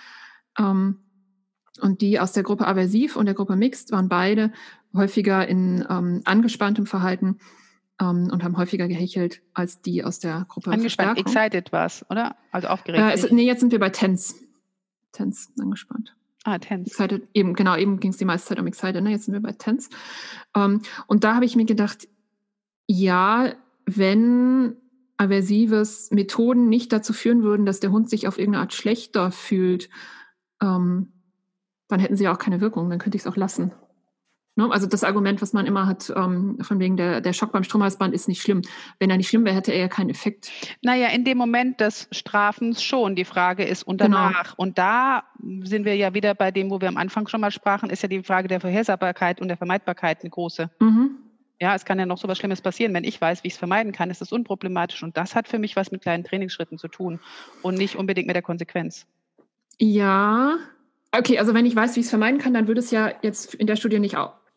Ähm, 0.58 0.98
und 1.80 2.00
die 2.00 2.18
aus 2.18 2.32
der 2.32 2.42
Gruppe 2.42 2.66
aversiv 2.66 3.16
und 3.16 3.26
der 3.26 3.34
Gruppe 3.34 3.56
mixed 3.56 3.92
waren 3.92 4.08
beide 4.08 4.50
häufiger 4.94 5.46
in 5.46 5.84
ähm, 5.90 6.22
angespanntem 6.24 6.86
Verhalten 6.86 7.38
ähm, 8.00 8.30
und 8.32 8.42
haben 8.42 8.56
häufiger 8.56 8.88
gehechelt 8.88 9.42
als 9.52 9.82
die 9.82 10.02
aus 10.04 10.18
der 10.18 10.46
Gruppe 10.48 10.70
Angespannt, 10.70 11.18
excited 11.18 11.72
war 11.72 11.86
es, 11.86 12.04
oder? 12.10 12.36
Also 12.50 12.68
aufgeregt. 12.68 13.02
Äh, 13.02 13.12
es, 13.12 13.30
nee, 13.30 13.44
jetzt 13.44 13.60
sind 13.60 13.72
wir 13.72 13.78
bei 13.78 13.90
Tense. 13.90 14.34
Tense, 15.12 15.48
angespannt. 15.60 16.16
Ah, 16.46 16.58
Tense. 16.60 16.92
Excited, 16.92 17.28
eben, 17.34 17.54
genau, 17.54 17.76
eben 17.76 17.98
ging 17.98 18.12
es 18.12 18.18
die 18.18 18.24
meiste 18.24 18.50
Zeit 18.50 18.60
um 18.60 18.68
Excited, 18.68 19.02
ne? 19.02 19.10
jetzt 19.10 19.24
sind 19.24 19.34
wir 19.34 19.40
bei 19.42 19.50
Tense. 19.50 19.90
Ähm, 20.54 20.80
und 21.08 21.24
da 21.24 21.34
habe 21.34 21.44
ich 21.44 21.56
mir 21.56 21.64
gedacht, 21.64 22.06
ja, 22.86 23.52
wenn 23.84 24.76
aversives 25.16 26.12
Methoden 26.12 26.68
nicht 26.68 26.92
dazu 26.92 27.12
führen 27.12 27.42
würden, 27.42 27.66
dass 27.66 27.80
der 27.80 27.90
Hund 27.90 28.08
sich 28.08 28.28
auf 28.28 28.38
irgendeine 28.38 28.62
Art 28.62 28.74
schlechter 28.74 29.32
fühlt, 29.32 29.88
ähm, 30.62 31.12
dann 31.88 31.98
hätten 31.98 32.14
sie 32.16 32.24
ja 32.24 32.32
auch 32.32 32.38
keine 32.38 32.60
Wirkung, 32.60 32.90
dann 32.90 33.00
könnte 33.00 33.16
ich 33.16 33.22
es 33.22 33.26
auch 33.26 33.36
lassen. 33.36 33.72
Ne? 34.56 34.68
Also 34.70 34.86
das 34.86 35.04
Argument, 35.04 35.40
was 35.42 35.52
man 35.52 35.66
immer 35.66 35.86
hat, 35.86 36.12
ähm, 36.16 36.58
von 36.62 36.80
wegen 36.80 36.96
der, 36.96 37.20
der 37.20 37.34
Schock 37.34 37.52
beim 37.52 37.62
Stromhalsband 37.62 38.14
ist 38.14 38.26
nicht 38.26 38.40
schlimm. 38.40 38.62
Wenn 38.98 39.10
er 39.10 39.18
nicht 39.18 39.28
schlimm 39.28 39.44
wäre, 39.44 39.54
hätte 39.54 39.72
er 39.72 39.80
ja 39.80 39.88
keinen 39.88 40.10
Effekt. 40.10 40.50
Naja, 40.82 41.08
in 41.08 41.24
dem 41.24 41.36
Moment 41.36 41.80
des 41.80 42.08
Strafens 42.10 42.82
schon. 42.82 43.16
Die 43.16 43.26
Frage 43.26 43.64
ist 43.64 43.82
und 43.82 44.00
genau. 44.00 44.16
danach. 44.16 44.44
Genau. 44.44 44.54
Und 44.56 44.78
da 44.78 45.24
sind 45.62 45.84
wir 45.84 45.94
ja 45.94 46.14
wieder 46.14 46.34
bei 46.34 46.50
dem, 46.50 46.70
wo 46.70 46.80
wir 46.80 46.88
am 46.88 46.96
Anfang 46.96 47.28
schon 47.28 47.42
mal 47.42 47.50
sprachen, 47.50 47.90
ist 47.90 48.02
ja 48.02 48.08
die 48.08 48.22
Frage 48.22 48.48
der 48.48 48.60
Vorhersagbarkeit 48.60 49.40
und 49.40 49.48
der 49.48 49.58
Vermeidbarkeit 49.58 50.22
eine 50.22 50.30
große. 50.30 50.70
Mhm. 50.80 51.18
Ja, 51.60 51.74
es 51.74 51.84
kann 51.84 51.98
ja 51.98 52.06
noch 52.06 52.18
so 52.18 52.28
was 52.28 52.38
Schlimmes 52.38 52.60
passieren. 52.60 52.92
Wenn 52.94 53.04
ich 53.04 53.20
weiß, 53.20 53.42
wie 53.42 53.48
ich 53.48 53.54
es 53.54 53.58
vermeiden 53.58 53.92
kann, 53.92 54.10
ist 54.10 54.22
es 54.22 54.32
unproblematisch. 54.32 55.02
Und 55.02 55.16
das 55.16 55.34
hat 55.34 55.48
für 55.48 55.58
mich 55.58 55.76
was 55.76 55.90
mit 55.90 56.02
kleinen 56.02 56.24
Trainingsschritten 56.24 56.78
zu 56.78 56.88
tun 56.88 57.20
und 57.62 57.76
nicht 57.76 57.96
unbedingt 57.96 58.26
mit 58.26 58.36
der 58.36 58.42
Konsequenz. 58.42 59.06
Ja, 59.78 60.56
okay, 61.12 61.38
also 61.38 61.52
wenn 61.52 61.66
ich 61.66 61.76
weiß, 61.76 61.96
wie 61.96 62.00
ich 62.00 62.06
es 62.06 62.10
vermeiden 62.10 62.40
kann, 62.40 62.54
dann 62.54 62.68
würde 62.68 62.80
es 62.80 62.90
ja 62.90 63.12
jetzt 63.22 63.54
in 63.54 63.66
der 63.66 63.76
Studie 63.76 63.98
nicht 63.98 64.16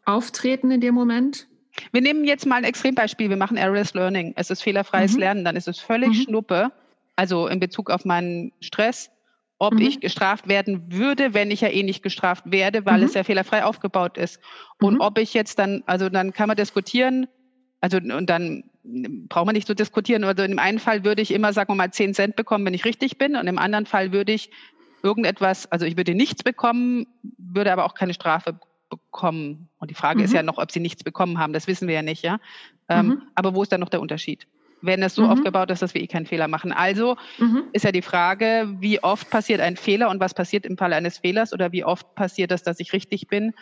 auftreten 0.09 0.71
in 0.71 0.81
dem 0.81 0.95
Moment? 0.95 1.47
Wir 1.91 2.01
nehmen 2.01 2.25
jetzt 2.25 2.45
mal 2.45 2.55
ein 2.55 2.63
Extrembeispiel. 2.63 3.29
Wir 3.29 3.37
machen 3.37 3.57
Errorless 3.57 3.93
Learning. 3.93 4.33
Es 4.35 4.49
ist 4.49 4.61
fehlerfreies 4.61 5.13
mhm. 5.13 5.19
Lernen. 5.19 5.45
Dann 5.45 5.55
ist 5.55 5.67
es 5.67 5.79
völlig 5.79 6.09
mhm. 6.09 6.13
Schnuppe, 6.13 6.71
also 7.15 7.47
in 7.47 7.59
Bezug 7.59 7.89
auf 7.89 8.05
meinen 8.05 8.51
Stress, 8.59 9.11
ob 9.59 9.73
mhm. 9.73 9.81
ich 9.81 9.99
gestraft 9.99 10.47
werden 10.47 10.91
würde, 10.91 11.33
wenn 11.33 11.51
ich 11.51 11.61
ja 11.61 11.69
eh 11.69 11.83
nicht 11.83 12.03
gestraft 12.03 12.51
werde, 12.51 12.85
weil 12.85 13.03
es 13.03 13.11
mhm. 13.11 13.17
ja 13.17 13.23
fehlerfrei 13.23 13.63
aufgebaut 13.63 14.17
ist. 14.17 14.39
Und 14.81 14.95
mhm. 14.95 15.01
ob 15.01 15.17
ich 15.17 15.33
jetzt 15.33 15.59
dann, 15.59 15.83
also 15.85 16.09
dann 16.09 16.33
kann 16.33 16.47
man 16.47 16.57
diskutieren, 16.57 17.27
also 17.81 17.97
und 17.97 18.29
dann 18.29 18.63
braucht 18.83 19.45
man 19.45 19.55
nicht 19.55 19.67
so 19.67 19.73
diskutieren. 19.73 20.23
Also 20.23 20.43
im 20.43 20.59
einen 20.59 20.79
Fall 20.79 21.03
würde 21.03 21.21
ich 21.21 21.31
immer, 21.31 21.53
sagen 21.53 21.71
wir 21.71 21.75
mal, 21.75 21.91
10 21.91 22.13
Cent 22.13 22.35
bekommen, 22.35 22.65
wenn 22.65 22.73
ich 22.73 22.85
richtig 22.85 23.17
bin. 23.17 23.35
Und 23.35 23.47
im 23.47 23.59
anderen 23.59 23.85
Fall 23.85 24.11
würde 24.11 24.31
ich 24.31 24.49
irgendetwas, 25.03 25.71
also 25.71 25.85
ich 25.85 25.95
würde 25.95 26.15
nichts 26.15 26.43
bekommen, 26.43 27.07
würde 27.37 27.71
aber 27.71 27.85
auch 27.85 27.93
keine 27.93 28.13
Strafe 28.13 28.53
bekommen. 28.53 28.68
Und 29.11 29.67
die 29.89 29.93
Frage 29.93 30.19
mhm. 30.19 30.25
ist 30.25 30.33
ja 30.33 30.43
noch, 30.43 30.57
ob 30.57 30.71
sie 30.71 30.79
nichts 30.79 31.03
bekommen 31.03 31.37
haben. 31.39 31.53
Das 31.53 31.67
wissen 31.67 31.87
wir 31.87 31.95
ja 31.95 32.01
nicht, 32.01 32.23
ja. 32.23 32.39
Ähm, 32.87 33.07
mhm. 33.07 33.21
Aber 33.35 33.53
wo 33.53 33.63
ist 33.63 33.71
dann 33.71 33.81
noch 33.81 33.89
der 33.89 34.01
Unterschied? 34.01 34.47
Wenn 34.81 35.03
es 35.03 35.15
so 35.15 35.23
mhm. 35.23 35.29
aufgebaut 35.29 35.69
ist, 35.71 35.81
dass 35.81 35.93
wir 35.93 36.01
eh 36.01 36.07
keinen 36.07 36.25
Fehler 36.25 36.47
machen. 36.47 36.71
Also 36.71 37.17
mhm. 37.37 37.63
ist 37.73 37.83
ja 37.83 37.91
die 37.91 38.01
Frage, 38.01 38.75
wie 38.79 39.03
oft 39.03 39.29
passiert 39.29 39.59
ein 39.59 39.75
Fehler 39.75 40.09
und 40.09 40.19
was 40.19 40.33
passiert 40.33 40.65
im 40.65 40.77
Fall 40.77 40.93
eines 40.93 41.17
Fehlers 41.17 41.53
oder 41.53 41.71
wie 41.71 41.83
oft 41.83 42.15
passiert 42.15 42.51
das, 42.51 42.63
dass 42.63 42.79
ich 42.79 42.93
richtig 42.93 43.27
bin 43.27 43.53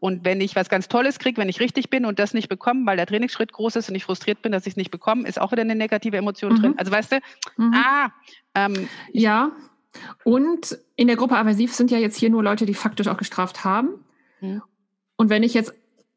und 0.00 0.24
wenn 0.24 0.40
ich 0.40 0.54
was 0.54 0.68
ganz 0.68 0.88
Tolles 0.88 1.18
kriege, 1.18 1.40
wenn 1.40 1.48
ich 1.48 1.60
richtig 1.60 1.90
bin 1.90 2.04
und 2.04 2.18
das 2.18 2.34
nicht 2.34 2.48
bekomme, 2.48 2.86
weil 2.86 2.96
der 2.96 3.06
Trainingsschritt 3.06 3.52
groß 3.52 3.76
ist 3.76 3.88
und 3.88 3.94
ich 3.94 4.04
frustriert 4.04 4.42
bin, 4.42 4.52
dass 4.52 4.66
ich 4.66 4.72
es 4.72 4.76
nicht 4.76 4.90
bekomme, 4.90 5.26
ist 5.26 5.40
auch 5.40 5.52
wieder 5.52 5.62
eine 5.62 5.74
negative 5.74 6.16
Emotion 6.16 6.52
mhm. 6.52 6.56
drin. 6.60 6.74
Also 6.76 6.92
weißt 6.92 7.12
du, 7.12 7.16
mhm. 7.56 7.74
ah, 7.74 8.08
ähm, 8.54 8.88
ja, 9.12 9.50
und 10.24 10.78
in 10.96 11.06
der 11.06 11.16
Gruppe 11.16 11.36
aversiv 11.36 11.74
sind 11.74 11.90
ja 11.90 11.98
jetzt 11.98 12.16
hier 12.16 12.30
nur 12.30 12.42
Leute, 12.42 12.66
die 12.66 12.74
faktisch 12.74 13.08
auch 13.08 13.16
gestraft 13.16 13.64
haben. 13.64 14.04
Mhm. 14.40 14.62
Und 15.16 15.30
wenn 15.30 15.42
ich 15.42 15.54
jetzt 15.54 15.74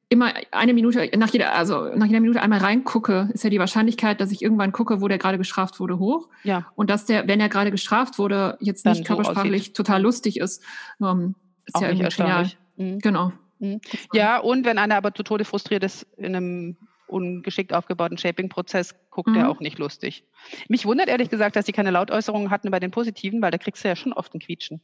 immer 0.10 0.34
eine 0.52 0.73
Minute, 0.73 1.10
nach 1.18 1.30
jeder, 1.30 1.56
also 1.56 1.85
nach 1.95 2.06
jeder 2.06 2.19
Minute 2.19 2.41
einmal 2.41 2.60
reingucke, 2.60 3.30
ist 3.34 3.45
ja 3.45 3.49
die 3.49 3.60
Wahrscheinlichkeit, 3.60 4.19
dass 4.19 4.31
ich 4.31 4.41
irgendwann 4.41 4.73
gucke, 4.73 4.99
wo 4.99 5.07
der 5.07 5.18
gerade 5.18 5.38
gestraft 5.38 5.80
wurde, 5.80 5.99
hoch. 5.99 6.27
Ja. 6.43 6.68
Und 6.76 6.89
dass 6.89 7.06
der, 7.06 7.27
wenn 7.30 7.39
er 7.39 7.48
gerade 7.48 7.72
gestraft 7.72 8.19
wurde, 8.19 8.57
jetzt 8.60 8.85
Dann 8.85 8.93
nicht 8.93 9.06
körpersprachlich 9.06 9.68
so 9.68 9.72
total 9.72 10.02
lustig 10.02 10.38
ist, 10.38 10.61
ähm, 11.02 11.35
ist 11.65 11.76
auch 11.76 11.81
ja 11.81 11.89
irgendwie 11.89 12.10
genial. 12.10 12.52
Mhm. 12.76 12.99
Genau. 12.99 13.31
Mhm. 13.60 13.80
Ja, 14.11 14.39
und 14.39 14.65
wenn 14.65 14.77
einer 14.77 14.98
aber 14.98 15.14
zu 15.14 15.23
Tode 15.23 15.45
frustriert 15.45 15.84
ist 15.84 16.06
in 16.18 16.35
einem 16.35 16.77
ungeschickt 17.11 17.73
aufgebauten 17.73 18.17
Shaping-Prozess 18.17 18.95
guckt 19.09 19.29
mhm. 19.29 19.38
er 19.38 19.49
auch 19.49 19.59
nicht 19.59 19.77
lustig. 19.77 20.23
Mich 20.69 20.85
wundert 20.85 21.09
ehrlich 21.09 21.29
gesagt, 21.29 21.55
dass 21.55 21.65
sie 21.65 21.71
keine 21.71 21.91
Lautäußerungen 21.91 22.49
hatten 22.49 22.71
bei 22.71 22.79
den 22.79 22.91
Positiven, 22.91 23.41
weil 23.41 23.51
da 23.51 23.57
kriegst 23.57 23.83
du 23.83 23.88
ja 23.88 23.95
schon 23.95 24.13
oft 24.13 24.33
ein 24.33 24.39
Quietschen. 24.39 24.81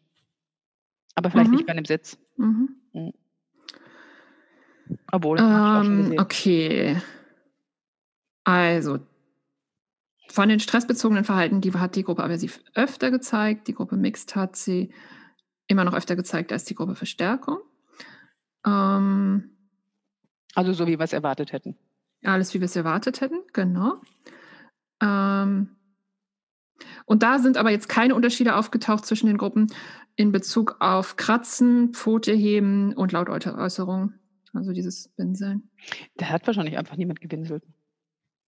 Aber 1.15 1.31
vielleicht 1.31 1.49
mhm. 1.49 1.55
nicht 1.55 1.65
bei 1.65 1.73
einem 1.73 1.85
Sitz. 1.85 2.17
Mhm. 2.37 2.69
mhm. 2.93 3.13
Obwohl. 5.11 5.39
Ähm, 5.39 6.15
okay. 6.17 7.01
Also, 8.43 8.99
von 10.29 10.49
den 10.49 10.59
stressbezogenen 10.59 11.23
Verhalten, 11.23 11.61
die 11.61 11.73
hat 11.73 11.95
die 11.95 12.03
Gruppe 12.03 12.23
aversiv 12.23 12.61
öfter 12.73 13.11
gezeigt. 13.11 13.67
Die 13.67 13.73
Gruppe 13.73 13.97
Mixed 13.97 14.35
hat 14.35 14.55
sie 14.55 14.93
immer 15.67 15.83
noch 15.83 15.93
öfter 15.93 16.15
gezeigt 16.15 16.51
als 16.51 16.63
die 16.63 16.75
Gruppe 16.75 16.95
Verstärkung. 16.95 17.59
Ähm, 18.65 19.57
also 20.55 20.73
so, 20.73 20.87
wie 20.87 20.97
wir 20.97 21.03
es 21.03 21.13
erwartet 21.13 21.51
hätten. 21.51 21.77
Alles, 22.23 22.53
wie 22.53 22.59
wir 22.59 22.65
es 22.65 22.75
erwartet 22.75 23.21
hätten, 23.21 23.41
genau. 23.53 24.01
Ähm, 25.01 25.75
und 27.05 27.23
da 27.23 27.39
sind 27.39 27.57
aber 27.57 27.71
jetzt 27.71 27.89
keine 27.89 28.15
Unterschiede 28.15 28.55
aufgetaucht 28.55 29.05
zwischen 29.05 29.27
den 29.27 29.37
Gruppen 29.37 29.67
in 30.15 30.31
Bezug 30.31 30.77
auf 30.79 31.15
Kratzen, 31.15 31.93
Pfote 31.93 32.33
heben 32.33 32.93
und 32.93 33.11
Lautäußerung. 33.11 34.13
Also 34.53 34.73
dieses 34.73 35.11
Winseln. 35.17 35.69
Da 36.15 36.29
hat 36.29 36.47
wahrscheinlich 36.47 36.77
einfach 36.77 36.97
niemand 36.97 37.21
gewinselt. 37.21 37.63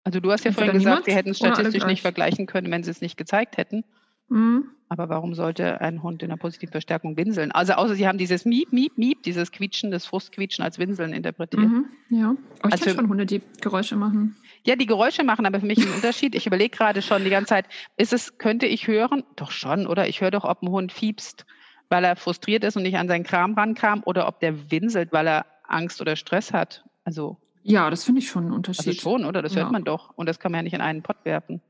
Also 0.04 0.20
du 0.20 0.30
hast 0.30 0.44
ja 0.44 0.50
Entweder 0.50 0.66
vorhin 0.66 0.80
gesagt, 0.82 1.04
sie 1.06 1.14
hätten 1.14 1.30
es 1.30 1.38
statistisch 1.38 1.86
nicht 1.86 2.02
vergleichen 2.02 2.46
können, 2.46 2.70
wenn 2.70 2.82
sie 2.82 2.90
es 2.90 3.00
nicht 3.00 3.16
gezeigt 3.16 3.56
hätten. 3.56 3.84
Mhm. 4.28 4.70
Aber 4.88 5.08
warum 5.08 5.34
sollte 5.34 5.80
ein 5.80 6.02
Hund 6.02 6.22
in 6.22 6.30
einer 6.30 6.36
positiven 6.36 6.70
Verstärkung 6.70 7.16
winseln? 7.16 7.50
Also 7.52 7.72
außer 7.72 7.94
sie 7.94 8.06
haben 8.06 8.18
dieses 8.18 8.44
Miep, 8.44 8.72
Miep, 8.72 8.96
Miep, 8.96 9.22
dieses 9.22 9.50
Quietschen, 9.50 9.90
das 9.90 10.06
Frustquietschen 10.06 10.62
als 10.62 10.78
Winseln 10.78 11.12
interpretiert. 11.12 11.62
Mhm, 11.62 11.86
ja, 12.10 12.36
aber 12.60 12.74
ich 12.74 12.82
also, 12.82 12.90
schon 12.90 13.08
Hunde, 13.08 13.26
die 13.26 13.40
Geräusche 13.60 13.96
machen. 13.96 14.36
Ja, 14.64 14.76
die 14.76 14.86
Geräusche 14.86 15.24
machen 15.24 15.46
aber 15.46 15.60
für 15.60 15.66
mich 15.66 15.80
einen 15.80 15.94
Unterschied. 15.94 16.34
Ich 16.34 16.46
überlege 16.46 16.76
gerade 16.76 17.02
schon 17.02 17.24
die 17.24 17.30
ganze 17.30 17.48
Zeit, 17.48 17.66
ist 17.96 18.12
es, 18.12 18.38
könnte 18.38 18.66
ich 18.66 18.86
hören? 18.86 19.24
Doch 19.36 19.50
schon, 19.50 19.86
oder? 19.86 20.06
Ich 20.06 20.20
höre 20.20 20.30
doch, 20.30 20.44
ob 20.44 20.62
ein 20.62 20.68
Hund 20.68 20.92
fiebst, 20.92 21.44
weil 21.88 22.04
er 22.04 22.14
frustriert 22.14 22.62
ist 22.62 22.76
und 22.76 22.82
nicht 22.82 22.96
an 22.96 23.08
seinen 23.08 23.24
Kram 23.24 23.54
rankam, 23.54 24.02
oder 24.04 24.28
ob 24.28 24.40
der 24.40 24.70
winselt, 24.70 25.12
weil 25.12 25.26
er 25.26 25.46
Angst 25.66 26.00
oder 26.00 26.14
Stress 26.14 26.52
hat. 26.52 26.84
Also 27.04 27.38
ja, 27.64 27.88
das 27.88 28.04
finde 28.04 28.20
ich 28.20 28.28
schon 28.28 28.44
einen 28.44 28.52
Unterschied. 28.52 28.88
Also 28.88 29.00
schon, 29.00 29.24
oder? 29.24 29.40
Das 29.40 29.54
ja. 29.54 29.62
hört 29.62 29.72
man 29.72 29.84
doch. 29.84 30.10
Und 30.16 30.28
das 30.28 30.38
kann 30.38 30.52
man 30.52 30.58
ja 30.60 30.62
nicht 30.64 30.74
in 30.74 30.82
einen 30.82 31.02
Pott 31.02 31.16
werfen. 31.24 31.62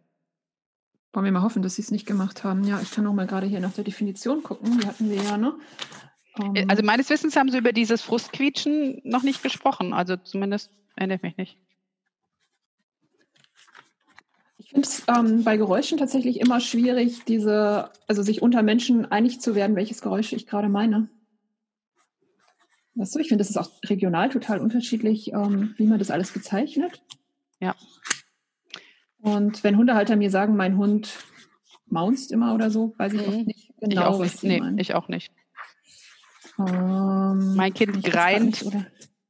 Wollen 1.14 1.24
wir 1.24 1.32
mal 1.32 1.42
hoffen, 1.42 1.62
dass 1.62 1.76
sie 1.76 1.82
es 1.82 1.90
nicht 1.90 2.06
gemacht 2.06 2.44
haben. 2.44 2.64
Ja, 2.64 2.80
ich 2.82 2.90
kann 2.90 3.06
auch 3.06 3.14
mal 3.14 3.26
gerade 3.26 3.46
hier 3.46 3.60
nach 3.60 3.72
der 3.72 3.84
Definition 3.84 4.42
gucken. 4.42 4.78
Die 4.80 4.86
hatten 4.86 5.08
wir 5.08 5.22
ja, 5.22 5.38
ne? 5.38 5.54
Um, 6.36 6.54
äh, 6.54 6.66
also 6.68 6.82
meines 6.82 7.08
Wissens 7.08 7.36
haben 7.36 7.50
sie 7.50 7.58
über 7.58 7.72
dieses 7.72 8.02
Frustquietschen 8.02 9.00
noch 9.04 9.22
nicht 9.22 9.42
gesprochen. 9.42 9.94
Also 9.94 10.16
zumindest 10.16 10.70
erinnere 10.96 11.16
ich 11.16 11.22
mich 11.22 11.36
nicht. 11.36 11.58
finde 14.74 14.88
es 14.88 15.04
ähm, 15.06 15.44
bei 15.44 15.56
Geräuschen 15.56 15.98
tatsächlich 15.98 16.40
immer 16.40 16.60
schwierig, 16.60 17.24
diese, 17.26 17.90
also 18.08 18.22
sich 18.22 18.42
unter 18.42 18.62
Menschen 18.62 19.06
einig 19.06 19.40
zu 19.40 19.54
werden, 19.54 19.76
welches 19.76 20.02
Geräusch 20.02 20.32
ich 20.32 20.46
gerade 20.46 20.68
meine. 20.68 21.08
Weißt 22.96 23.14
du, 23.14 23.20
ich 23.20 23.28
finde, 23.28 23.42
das 23.42 23.50
ist 23.50 23.56
auch 23.56 23.70
regional 23.84 24.30
total 24.30 24.60
unterschiedlich, 24.60 25.32
ähm, 25.32 25.74
wie 25.76 25.86
man 25.86 25.98
das 25.98 26.10
alles 26.10 26.32
bezeichnet. 26.32 27.02
Ja. 27.60 27.74
Und 29.24 29.64
wenn 29.64 29.78
Hundehalter 29.78 30.16
mir 30.16 30.30
sagen, 30.30 30.54
mein 30.54 30.76
Hund 30.76 31.16
maunzt 31.86 32.30
immer 32.30 32.54
oder 32.54 32.70
so, 32.70 32.94
weiß 32.98 33.14
ich 33.14 33.26
mhm. 33.26 33.28
oft 33.28 33.46
nicht 33.46 33.72
genau, 33.80 33.92
ich 33.94 34.06
auch 34.06 34.20
was 34.20 34.40
sie 34.40 34.48
nee, 34.48 34.60
meinen. 34.60 34.78
Ich 34.78 34.94
auch 34.94 35.08
nicht. 35.08 35.32
Ähm, 36.58 37.54
mein 37.56 37.72
Kind 37.72 38.04
greint, 38.04 38.62
oder? 38.66 38.84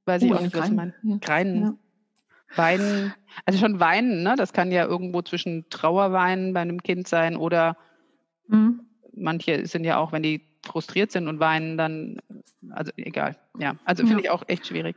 weiß 0.04 0.22
ich 0.22 0.32
oh, 0.32 0.34
auch 0.34 0.40
nicht, 0.40 0.56
was 0.56 0.70
meinen. 0.72 0.94
Ja. 1.04 1.18
Greinen. 1.20 1.62
Ja. 1.62 1.74
Weinen, 2.56 3.14
also 3.46 3.60
schon 3.60 3.78
weinen, 3.78 4.24
ne? 4.24 4.34
Das 4.36 4.52
kann 4.52 4.72
ja 4.72 4.84
irgendwo 4.84 5.22
zwischen 5.22 5.68
Trauerweinen 5.70 6.52
bei 6.54 6.60
einem 6.60 6.82
Kind 6.82 7.06
sein 7.06 7.36
oder 7.36 7.76
mhm. 8.48 8.80
manche 9.14 9.66
sind 9.66 9.84
ja 9.84 9.98
auch, 9.98 10.10
wenn 10.10 10.24
die 10.24 10.44
frustriert 10.66 11.12
sind 11.12 11.28
und 11.28 11.38
weinen, 11.38 11.78
dann, 11.78 12.18
also 12.70 12.90
egal. 12.96 13.36
Ja, 13.58 13.76
also 13.84 14.04
finde 14.04 14.24
ja. 14.24 14.24
ich 14.24 14.30
auch 14.30 14.42
echt 14.48 14.66
schwierig. 14.66 14.96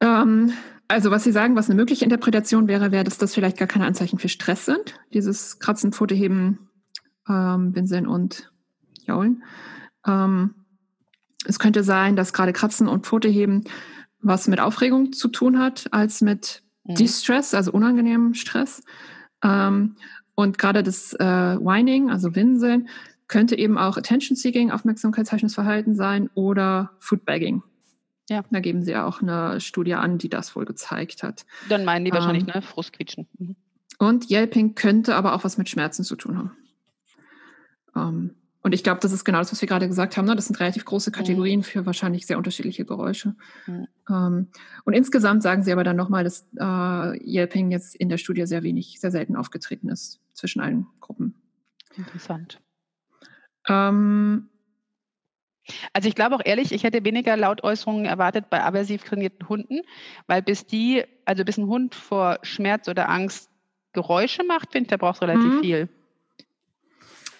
Ähm, 0.00 0.52
also 0.90 1.12
was 1.12 1.22
Sie 1.22 1.30
sagen, 1.30 1.54
was 1.54 1.70
eine 1.70 1.76
mögliche 1.76 2.04
Interpretation 2.04 2.66
wäre, 2.66 2.90
wäre, 2.90 3.04
dass 3.04 3.16
das 3.16 3.32
vielleicht 3.32 3.56
gar 3.56 3.68
keine 3.68 3.86
Anzeichen 3.86 4.18
für 4.18 4.28
Stress 4.28 4.64
sind. 4.64 4.96
Dieses 5.14 5.60
Kratzen, 5.60 5.92
Fotoheben, 5.92 6.68
ähm, 7.28 7.74
Winseln 7.76 8.08
und 8.08 8.50
Jaulen. 9.06 9.44
Ähm, 10.04 10.54
es 11.44 11.60
könnte 11.60 11.84
sein, 11.84 12.16
dass 12.16 12.32
gerade 12.32 12.52
Kratzen 12.52 12.88
und 12.88 13.06
Fotoheben 13.06 13.64
was 14.20 14.48
mit 14.48 14.60
Aufregung 14.60 15.12
zu 15.12 15.28
tun 15.28 15.60
hat, 15.60 15.86
als 15.92 16.20
mit 16.20 16.62
mhm. 16.84 16.96
Distress, 16.96 17.54
also 17.54 17.70
unangenehmem 17.72 18.34
Stress. 18.34 18.82
Ähm, 19.42 19.94
und 20.34 20.58
gerade 20.58 20.82
das 20.82 21.14
äh, 21.14 21.24
Whining, 21.24 22.10
also 22.10 22.34
Winseln, 22.34 22.88
könnte 23.28 23.56
eben 23.56 23.78
auch 23.78 23.96
Attention-Seeking, 23.96 24.72
aufmerksamkeitsheischendes 24.72 25.54
Verhalten 25.54 25.94
sein 25.94 26.28
oder 26.34 26.90
Foodbagging. 26.98 27.62
Ja. 28.30 28.44
Da 28.48 28.60
geben 28.60 28.84
sie 28.84 28.92
ja 28.92 29.06
auch 29.06 29.22
eine 29.22 29.60
Studie 29.60 29.94
an, 29.94 30.16
die 30.16 30.28
das 30.28 30.54
wohl 30.54 30.64
gezeigt 30.64 31.24
hat. 31.24 31.44
Dann 31.68 31.84
meinen 31.84 32.04
die 32.04 32.12
wahrscheinlich, 32.12 32.44
ähm, 32.44 32.52
ne? 32.54 32.62
Frustquietschen. 32.62 33.26
Mhm. 33.38 33.56
Und 33.98 34.30
Yelping 34.30 34.76
könnte 34.76 35.16
aber 35.16 35.34
auch 35.34 35.42
was 35.42 35.58
mit 35.58 35.68
Schmerzen 35.68 36.04
zu 36.04 36.14
tun 36.14 36.38
haben. 36.38 36.52
Ähm, 37.96 38.34
und 38.62 38.72
ich 38.72 38.84
glaube, 38.84 39.00
das 39.00 39.10
ist 39.10 39.24
genau 39.24 39.38
das, 39.38 39.50
was 39.50 39.60
wir 39.60 39.68
gerade 39.68 39.88
gesagt 39.88 40.16
haben. 40.16 40.26
Ne? 40.26 40.36
Das 40.36 40.46
sind 40.46 40.60
relativ 40.60 40.84
große 40.84 41.10
Kategorien 41.10 41.60
mhm. 41.60 41.64
für 41.64 41.86
wahrscheinlich 41.86 42.24
sehr 42.24 42.38
unterschiedliche 42.38 42.84
Geräusche. 42.84 43.34
Mhm. 43.66 43.88
Ähm, 44.08 44.48
und 44.84 44.92
insgesamt 44.92 45.42
sagen 45.42 45.64
sie 45.64 45.72
aber 45.72 45.82
dann 45.82 45.96
nochmal, 45.96 46.22
dass 46.22 46.46
äh, 46.56 47.18
Yelping 47.28 47.72
jetzt 47.72 47.96
in 47.96 48.08
der 48.08 48.18
Studie 48.18 48.46
sehr 48.46 48.62
wenig, 48.62 49.00
sehr 49.00 49.10
selten 49.10 49.34
aufgetreten 49.34 49.88
ist 49.88 50.20
zwischen 50.34 50.60
allen 50.60 50.86
Gruppen. 51.00 51.34
Interessant. 51.96 52.60
Ähm, 53.66 54.49
also 55.92 56.08
ich 56.08 56.14
glaube 56.14 56.36
auch 56.36 56.42
ehrlich, 56.44 56.72
ich 56.72 56.84
hätte 56.84 57.04
weniger 57.04 57.36
Lautäußerungen 57.36 58.06
erwartet 58.06 58.50
bei 58.50 58.62
aversiv 58.62 59.04
trainierten 59.04 59.48
Hunden, 59.48 59.80
weil 60.26 60.42
bis 60.42 60.66
die, 60.66 61.04
also 61.24 61.44
bis 61.44 61.58
ein 61.58 61.66
Hund 61.66 61.94
vor 61.94 62.38
Schmerz 62.42 62.88
oder 62.88 63.08
Angst 63.08 63.48
Geräusche 63.92 64.44
macht, 64.44 64.72
finde 64.72 64.84
ich, 64.84 64.88
der 64.88 64.98
braucht 64.98 65.20
relativ 65.22 65.54
mhm. 65.54 65.60
viel. 65.60 65.88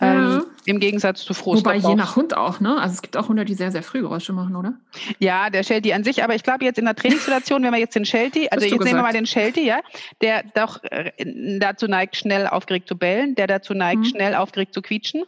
Ähm, 0.03 0.47
Im 0.65 0.81
Gegensatz 0.81 1.23
zu 1.25 1.35
Frust. 1.35 1.65
Wobei 1.65 1.77
je 1.77 1.95
nach 1.95 2.17
Hund 2.17 2.35
auch, 2.35 2.59
ne? 2.59 2.81
Also 2.81 2.95
es 2.95 3.03
gibt 3.03 3.19
auch 3.19 3.29
Hunde, 3.29 3.45
die 3.45 3.53
sehr, 3.53 3.71
sehr 3.71 3.83
früh 3.83 4.01
Geräusche 4.01 4.33
machen, 4.33 4.57
oder? 4.57 4.75
Ja, 5.19 5.51
der 5.51 5.63
Sheltie 5.63 5.93
an 5.93 6.05
sich, 6.05 6.25
aber 6.25 6.35
ich 6.35 6.43
glaube 6.43 6.65
jetzt 6.65 6.79
in 6.79 6.87
der 6.87 6.95
Trainingssituation, 6.95 7.63
wenn 7.63 7.73
wir 7.73 7.79
jetzt 7.79 7.95
den 7.95 8.07
Sheltie, 8.07 8.51
also 8.51 8.65
jetzt 8.65 8.73
gesagt. 8.73 8.87
nehmen 8.87 8.99
wir 8.99 9.03
mal 9.03 9.13
den 9.13 9.27
Sheltie, 9.27 9.67
ja, 9.67 9.81
der 10.23 10.45
doch 10.55 10.83
äh, 10.85 11.13
dazu 11.59 11.87
neigt, 11.87 12.17
schnell 12.17 12.47
aufgeregt 12.47 12.89
zu 12.89 12.97
bellen, 12.97 13.35
der 13.35 13.47
dazu 13.47 13.75
neigt, 13.75 14.01
mhm. 14.01 14.05
schnell 14.07 14.35
aufgeregt 14.35 14.73
zu 14.73 14.81
quietschen. 14.81 15.25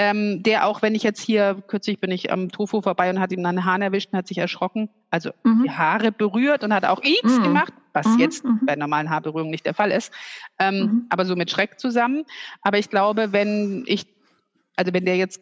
Ähm, 0.00 0.44
der 0.44 0.64
auch, 0.64 0.80
wenn 0.80 0.94
ich 0.94 1.02
jetzt 1.02 1.20
hier, 1.20 1.60
kürzlich 1.66 1.98
bin 1.98 2.12
ich 2.12 2.30
am 2.30 2.52
Tofu 2.52 2.82
vorbei 2.82 3.10
und 3.10 3.18
hat 3.18 3.32
ihm 3.32 3.44
einen 3.44 3.64
Hahn 3.64 3.82
erwischt 3.82 4.12
und 4.12 4.18
hat 4.18 4.28
sich 4.28 4.38
erschrocken, 4.38 4.88
also 5.10 5.30
mhm. 5.42 5.64
die 5.64 5.72
Haare 5.72 6.12
berührt 6.12 6.62
und 6.62 6.72
hat 6.72 6.84
auch 6.84 7.02
X 7.02 7.38
mhm. 7.38 7.42
gemacht, 7.42 7.72
was 7.92 8.06
mhm. 8.06 8.20
jetzt 8.20 8.44
mhm. 8.44 8.60
bei 8.64 8.76
normalen 8.76 9.10
Haarberührungen 9.10 9.50
nicht 9.50 9.66
der 9.66 9.74
Fall 9.74 9.90
ist, 9.90 10.12
ähm, 10.60 10.78
mhm. 10.78 11.06
aber 11.08 11.24
so 11.24 11.34
mit 11.34 11.50
Schreck 11.50 11.80
zusammen. 11.80 12.22
Aber 12.62 12.78
ich 12.78 12.90
glaube, 12.90 13.32
wenn 13.32 13.82
ich, 13.88 14.06
also 14.76 14.92
wenn 14.92 15.04
der 15.04 15.16
jetzt 15.16 15.40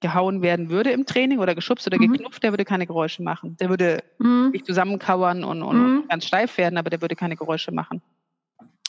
gehauen 0.00 0.42
werden 0.42 0.68
würde 0.68 0.90
im 0.90 1.06
Training 1.06 1.38
oder 1.38 1.54
geschubst 1.54 1.86
oder 1.86 1.96
mhm. 1.98 2.10
geknupft, 2.10 2.42
der 2.42 2.50
würde 2.50 2.64
keine 2.64 2.88
Geräusche 2.88 3.22
machen. 3.22 3.56
Der 3.60 3.68
würde 3.68 4.02
sich 4.50 4.64
zusammenkauern 4.64 5.44
und, 5.44 5.62
und 5.62 6.08
ganz 6.08 6.24
steif 6.24 6.58
werden, 6.58 6.76
aber 6.76 6.90
der 6.90 7.02
würde 7.02 7.14
keine 7.14 7.36
Geräusche 7.36 7.70
machen. 7.70 8.02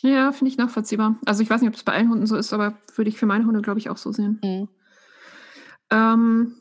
Ja, 0.02 0.31
finde 0.31 0.49
ich 0.49 0.57
nachvollziehbar. 0.57 1.18
Also 1.23 1.44
ich 1.44 1.52
weiß 1.52 1.61
nicht, 1.61 1.69
ob 1.69 1.76
es 1.76 1.84
bei 1.84 1.94
allen 1.94 2.10
Hunden 2.10 2.26
so 2.26 2.35
ist, 2.35 2.52
aber 2.52 2.73
würde 2.95 3.10
ich 3.10 3.18
für 3.19 3.27
meine 3.27 3.45
Hunde, 3.45 3.61
glaube 3.61 3.77
ich, 3.77 3.91
auch 3.91 3.98
so 3.98 4.11
sehen. 4.11 4.41
Mhm. 4.44 4.69
Ähm, 5.94 6.56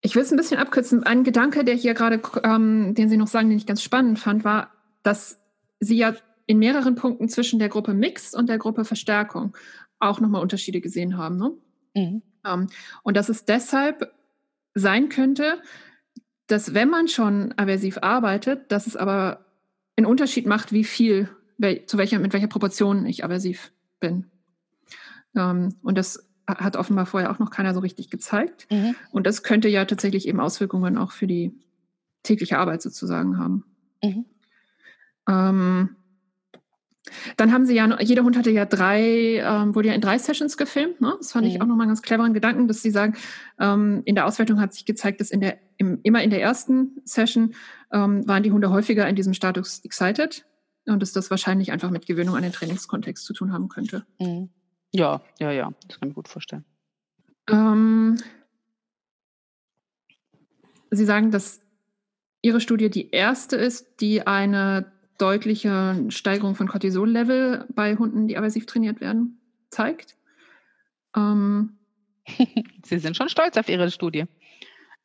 ich 0.00 0.14
will 0.14 0.22
es 0.22 0.32
ein 0.32 0.36
bisschen 0.36 0.58
abkürzen. 0.58 1.04
Ein 1.04 1.22
Gedanke, 1.22 1.64
der 1.64 1.74
hier 1.74 1.94
gerade, 1.94 2.20
ähm, 2.42 2.94
den 2.94 3.08
Sie 3.08 3.16
noch 3.16 3.28
sagen, 3.28 3.48
den 3.48 3.58
ich 3.58 3.66
ganz 3.66 3.82
spannend 3.82 4.18
fand, 4.18 4.44
war, 4.44 4.72
dass 5.02 5.40
Sie 5.80 5.96
ja 5.96 6.14
in 6.46 6.58
mehreren 6.58 6.94
Punkten 6.94 7.28
zwischen 7.28 7.58
der 7.58 7.68
Gruppe 7.68 7.94
Mix 7.94 8.34
und 8.34 8.48
der 8.48 8.58
Gruppe 8.58 8.84
Verstärkung 8.84 9.56
auch 9.98 10.20
nochmal 10.20 10.42
Unterschiede 10.42 10.80
gesehen 10.80 11.16
haben. 11.16 11.36
Ne? 11.36 11.52
Mhm. 11.94 12.22
Ähm, 12.44 12.66
und 13.02 13.16
dass 13.16 13.28
es 13.28 13.44
deshalb 13.44 14.12
sein 14.74 15.08
könnte, 15.08 15.62
dass 16.46 16.74
wenn 16.74 16.90
man 16.90 17.08
schon 17.08 17.54
aversiv 17.56 17.98
arbeitet, 18.02 18.70
dass 18.70 18.86
es 18.86 18.96
aber 18.96 19.46
einen 19.96 20.06
Unterschied 20.06 20.46
macht, 20.46 20.72
wie 20.72 20.84
viel, 20.84 21.28
zu 21.86 21.96
welcher, 21.96 22.18
mit 22.18 22.32
welcher 22.32 22.48
Proportion 22.48 23.06
ich 23.06 23.24
aversiv 23.24 23.72
bin. 24.00 24.30
Ähm, 25.34 25.76
und 25.82 25.96
das 25.96 26.28
hat 26.46 26.76
offenbar 26.76 27.06
vorher 27.06 27.30
auch 27.30 27.38
noch 27.38 27.50
keiner 27.50 27.74
so 27.74 27.80
richtig 27.80 28.10
gezeigt. 28.10 28.66
Mhm. 28.70 28.94
Und 29.10 29.26
das 29.26 29.42
könnte 29.42 29.68
ja 29.68 29.84
tatsächlich 29.84 30.28
eben 30.28 30.40
Auswirkungen 30.40 30.98
auch 30.98 31.12
für 31.12 31.26
die 31.26 31.52
tägliche 32.22 32.58
Arbeit 32.58 32.82
sozusagen 32.82 33.38
haben. 33.38 33.64
Mhm. 34.02 34.24
Ähm, 35.28 35.96
dann 37.36 37.52
haben 37.52 37.66
sie 37.66 37.74
ja, 37.74 38.00
jeder 38.00 38.24
Hund 38.24 38.36
hatte 38.36 38.50
ja 38.50 38.64
drei, 38.64 39.38
ähm, 39.38 39.74
wurde 39.74 39.88
ja 39.88 39.94
in 39.94 40.00
drei 40.00 40.18
Sessions 40.18 40.56
gefilmt. 40.56 41.00
Ne? 41.00 41.14
Das 41.18 41.32
fand 41.32 41.46
mhm. 41.46 41.52
ich 41.52 41.60
auch 41.60 41.66
nochmal 41.66 41.84
einen 41.84 41.90
ganz 41.90 42.02
cleveren 42.02 42.32
Gedanken, 42.34 42.66
dass 42.66 42.82
sie 42.82 42.90
sagen, 42.90 43.14
ähm, 43.60 44.02
in 44.04 44.14
der 44.14 44.26
Auswertung 44.26 44.60
hat 44.60 44.72
sich 44.72 44.84
gezeigt, 44.84 45.20
dass 45.20 45.30
in 45.30 45.40
der, 45.40 45.58
im, 45.76 46.00
immer 46.02 46.22
in 46.22 46.30
der 46.30 46.40
ersten 46.40 47.00
Session 47.04 47.54
ähm, 47.92 48.26
waren 48.26 48.42
die 48.42 48.52
Hunde 48.52 48.70
häufiger 48.70 49.08
in 49.08 49.16
diesem 49.16 49.34
Status 49.34 49.80
excited 49.84 50.46
und 50.86 51.00
dass 51.00 51.12
das 51.12 51.30
wahrscheinlich 51.30 51.72
einfach 51.72 51.90
mit 51.90 52.06
Gewöhnung 52.06 52.36
an 52.36 52.42
den 52.42 52.52
Trainingskontext 52.52 53.24
zu 53.24 53.32
tun 53.34 53.52
haben 53.52 53.68
könnte. 53.68 54.04
Mhm. 54.18 54.48
Ja, 54.94 55.22
ja, 55.40 55.50
ja, 55.50 55.72
das 55.88 55.98
kann 55.98 56.08
ich 56.08 56.12
mir 56.12 56.22
gut 56.22 56.28
vorstellen. 56.28 56.64
Ähm, 57.50 58.16
Sie 60.92 61.04
sagen, 61.04 61.32
dass 61.32 61.60
Ihre 62.42 62.60
Studie 62.60 62.90
die 62.90 63.10
erste 63.10 63.56
ist, 63.56 64.00
die 64.00 64.24
eine 64.24 64.92
deutliche 65.18 66.04
Steigerung 66.10 66.54
von 66.54 66.68
Cortisol-Level 66.68 67.66
bei 67.74 67.96
Hunden, 67.96 68.28
die 68.28 68.38
aversiv 68.38 68.66
trainiert 68.66 69.00
werden, 69.00 69.40
zeigt. 69.68 70.14
Ähm, 71.16 71.76
Sie 72.84 72.98
sind 73.00 73.16
schon 73.16 73.28
stolz 73.28 73.56
auf 73.56 73.68
Ihre 73.68 73.90
Studie. 73.90 74.26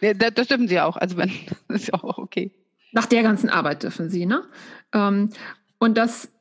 das 0.00 0.46
dürfen 0.48 0.68
Sie 0.68 0.80
auch. 0.80 0.96
Also, 0.96 1.18
wenn, 1.18 1.30
das 1.68 1.82
ist 1.82 1.92
auch 1.92 2.16
okay. 2.16 2.50
Nach 2.92 3.06
der 3.06 3.22
ganzen 3.22 3.50
Arbeit 3.50 3.82
dürfen 3.82 4.08
Sie, 4.08 4.24
ne? 4.24 4.42
Ähm, 4.94 5.28
und 5.78 5.98
das 5.98 6.31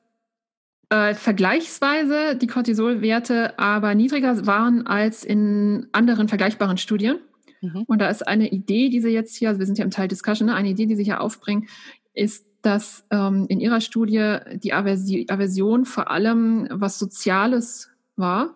äh, 0.91 1.15
vergleichsweise 1.15 2.35
die 2.35 2.47
Cortisolwerte 2.47 3.57
aber 3.57 3.95
niedriger 3.95 4.45
waren 4.45 4.85
als 4.85 5.23
in 5.23 5.87
anderen 5.93 6.27
vergleichbaren 6.27 6.77
Studien. 6.77 7.19
Mhm. 7.61 7.83
Und 7.87 7.99
da 7.99 8.09
ist 8.09 8.27
eine 8.27 8.49
Idee, 8.49 8.89
die 8.89 8.99
Sie 8.99 9.07
jetzt 9.07 9.37
hier, 9.37 9.47
also 9.47 9.59
wir 9.59 9.65
sind 9.65 9.77
ja 9.77 9.85
im 9.85 9.91
Teil 9.91 10.09
Discussion, 10.09 10.47
ne, 10.47 10.53
eine 10.53 10.67
Idee, 10.67 10.87
die 10.87 10.97
Sie 10.97 11.05
hier 11.05 11.21
aufbringen, 11.21 11.69
ist, 12.13 12.45
dass 12.61 13.05
ähm, 13.09 13.45
in 13.47 13.61
Ihrer 13.61 13.79
Studie 13.79 14.35
die 14.55 14.73
Aversi 14.73 15.27
Aversion 15.29 15.85
vor 15.85 16.11
allem 16.11 16.67
was 16.69 16.99
Soziales 16.99 17.89
war. 18.17 18.55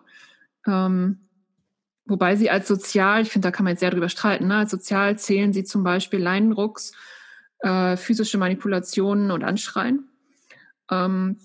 Ähm, 0.66 1.20
wobei 2.04 2.36
Sie 2.36 2.50
als 2.50 2.68
sozial, 2.68 3.22
ich 3.22 3.30
finde, 3.30 3.48
da 3.48 3.50
kann 3.50 3.64
man 3.64 3.72
jetzt 3.72 3.80
sehr 3.80 3.90
drüber 3.90 4.10
streiten, 4.10 4.48
ne, 4.48 4.56
als 4.56 4.70
sozial 4.70 5.18
zählen 5.18 5.54
Sie 5.54 5.64
zum 5.64 5.84
Beispiel 5.84 6.20
Leinenrucks, 6.20 6.92
äh, 7.60 7.96
physische 7.96 8.36
Manipulationen 8.36 9.30
und 9.30 9.42
Anschreien. 9.42 10.10
Ähm, 10.90 11.38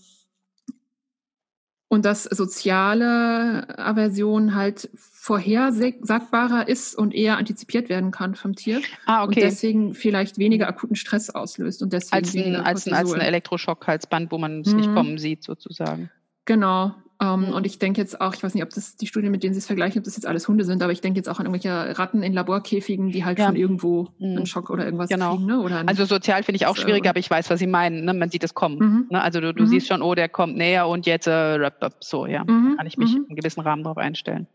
und 1.92 2.06
dass 2.06 2.24
soziale 2.24 3.68
Aversion 3.78 4.56
halt 4.56 4.90
vorhersagbarer 4.96 6.70
ist 6.70 6.96
und 6.96 7.14
eher 7.14 7.36
antizipiert 7.38 7.90
werden 7.90 8.12
kann 8.12 8.34
vom 8.34 8.56
Tier. 8.56 8.82
Ah, 9.06 9.26
okay. 9.26 9.28
Und 9.28 9.36
deswegen 9.36 9.94
vielleicht 9.94 10.38
weniger 10.38 10.70
akuten 10.70 10.96
Stress 10.96 11.30
auslöst 11.30 11.84
und 11.84 11.92
deswegen 11.92 12.16
als 12.16 12.34
ein, 12.34 12.56
als 12.56 12.88
ein, 12.88 12.94
als 12.94 13.12
ein 13.12 13.20
Elektroschock-Halsband, 13.20 14.32
wo 14.32 14.38
man 14.38 14.62
es 14.62 14.72
hm. 14.72 14.78
nicht 14.78 14.94
kommen 14.94 15.18
sieht, 15.18 15.44
sozusagen. 15.44 16.10
Genau. 16.46 16.96
Ähm, 17.22 17.42
mhm. 17.42 17.54
Und 17.54 17.68
ich 17.68 17.78
denke 17.78 18.02
jetzt 18.02 18.20
auch, 18.20 18.34
ich 18.34 18.42
weiß 18.42 18.56
nicht, 18.56 18.64
ob 18.64 18.72
das 18.72 18.96
die 18.98 19.06
Studien, 19.06 19.32
mit 19.32 19.44
denen 19.44 19.54
Sie 19.54 19.60
es 19.60 19.68
vergleichen, 19.68 20.00
ob 20.00 20.06
das 20.06 20.16
jetzt 20.16 20.26
alles 20.26 20.48
Hunde 20.48 20.66
sind, 20.66 20.82
aber 20.82 20.92
ich 20.92 21.02
denke 21.02 21.20
jetzt 21.20 21.30
auch 21.30 21.40
an 21.40 21.46
irgendwelche 21.46 22.00
Ratten 22.00 22.24
in 22.24 22.34
Laborkäfigen, 22.34 23.12
die 23.12 23.24
halt 23.24 23.38
ja. 23.38 23.46
von 23.46 23.56
irgendwo 23.56 24.08
mhm. 24.18 24.38
einen 24.38 24.46
Schock 24.48 24.72
oder 24.72 24.86
irgendwas 24.86 25.08
genau. 25.10 25.36
kriegen. 25.36 25.46
Ne? 25.46 25.60
Oder 25.62 25.84
also 25.86 26.06
sozial 26.06 26.42
finde 26.42 26.56
ich 26.56 26.66
auch 26.66 26.76
schwierig, 26.76 27.08
aber 27.08 27.20
ich 27.20 27.30
weiß, 27.30 27.52
was 27.52 27.60
Sie 27.60 27.68
meinen. 27.68 28.06
Ne? 28.06 28.16
Man 28.16 28.32
sieht 28.32 28.44
es 28.44 28.56
kommen. 28.56 28.80
Mhm. 28.80 29.08
Ne? 29.12 29.22
Also 29.22 29.40
du, 29.40 29.54
du 29.54 29.64
mhm. 29.64 29.68
siehst 29.68 29.88
schon, 29.88 30.02
oh, 30.02 30.16
der 30.16 30.30
kommt 30.30 30.58
näher 30.58 30.88
und 30.88 31.06
jetzt 31.06 31.28
äh, 31.28 31.70
so, 32.00 32.26
ja. 32.26 32.44
Mhm. 32.44 32.78
Kann 32.78 32.88
ich 32.88 32.98
mich 32.98 33.16
in 33.16 33.36
gewissen 33.36 33.62
Rahmen 33.62 33.84
darauf 33.84 34.00
einstellen. 34.00 34.48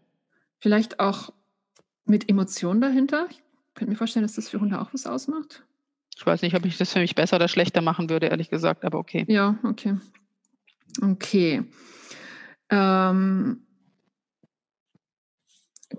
Vielleicht 0.58 0.98
auch 0.98 1.32
mit 2.04 2.28
Emotionen 2.28 2.80
dahinter. 2.80 3.26
Ich 3.30 3.40
könnte 3.74 3.92
mir 3.92 3.96
vorstellen, 3.96 4.24
dass 4.24 4.34
das 4.34 4.48
für 4.48 4.60
Hunde 4.60 4.80
auch 4.80 4.92
was 4.92 5.06
ausmacht. 5.06 5.62
Ich 6.16 6.26
weiß 6.26 6.42
nicht, 6.42 6.56
ob 6.56 6.64
ich 6.64 6.78
das 6.78 6.92
für 6.92 6.98
mich 6.98 7.14
besser 7.14 7.36
oder 7.36 7.46
schlechter 7.46 7.82
machen 7.82 8.10
würde, 8.10 8.26
ehrlich 8.26 8.50
gesagt, 8.50 8.84
aber 8.84 8.98
okay. 8.98 9.24
Ja, 9.28 9.56
okay. 9.62 9.98
Okay. 11.00 11.62
Ähm, 12.70 13.62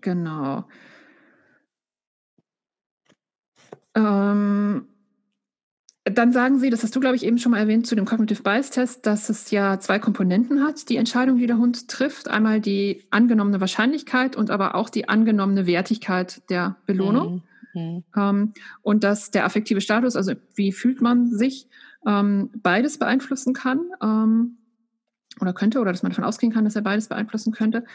genau. 0.01 0.67
Ähm, 3.95 4.87
dann 6.03 6.31
sagen 6.31 6.59
Sie, 6.59 6.69
das 6.69 6.83
hast 6.83 6.95
du, 6.95 6.99
glaube 6.99 7.15
ich, 7.15 7.25
eben 7.25 7.37
schon 7.37 7.51
mal 7.51 7.59
erwähnt 7.59 7.85
zu 7.85 7.95
dem 7.95 8.05
Cognitive 8.05 8.43
Bias 8.43 8.69
Test, 8.69 9.05
dass 9.05 9.29
es 9.29 9.51
ja 9.51 9.79
zwei 9.79 9.99
Komponenten 9.99 10.63
hat, 10.63 10.89
die 10.89 10.97
Entscheidung, 10.97 11.37
die 11.37 11.47
der 11.47 11.57
Hund 11.57 11.87
trifft. 11.87 12.29
Einmal 12.29 12.61
die 12.61 13.03
angenommene 13.09 13.59
Wahrscheinlichkeit 13.59 14.35
und 14.35 14.49
aber 14.49 14.75
auch 14.75 14.89
die 14.89 15.09
angenommene 15.09 15.67
Wertigkeit 15.67 16.49
der 16.49 16.77
Belohnung. 16.85 17.43
Mhm. 17.73 17.81
mhm. 17.81 18.03
Ähm, 18.15 18.53
und 18.81 19.03
dass 19.03 19.31
der 19.31 19.45
affektive 19.45 19.81
Status, 19.81 20.15
also 20.15 20.33
wie 20.55 20.71
fühlt 20.71 21.01
man 21.01 21.27
sich, 21.27 21.67
ähm, 22.05 22.51
beides 22.55 22.99
beeinflussen 22.99 23.53
kann. 23.53 23.81
Ähm, 24.01 24.57
oder 25.39 25.53
könnte, 25.53 25.79
oder 25.79 25.91
dass 25.91 26.03
man 26.03 26.11
davon 26.11 26.23
ausgehen 26.23 26.51
kann, 26.51 26.65
dass 26.65 26.75
er 26.75 26.81
beides 26.81 27.07
beeinflussen 27.07 27.53
könnte. 27.53 27.85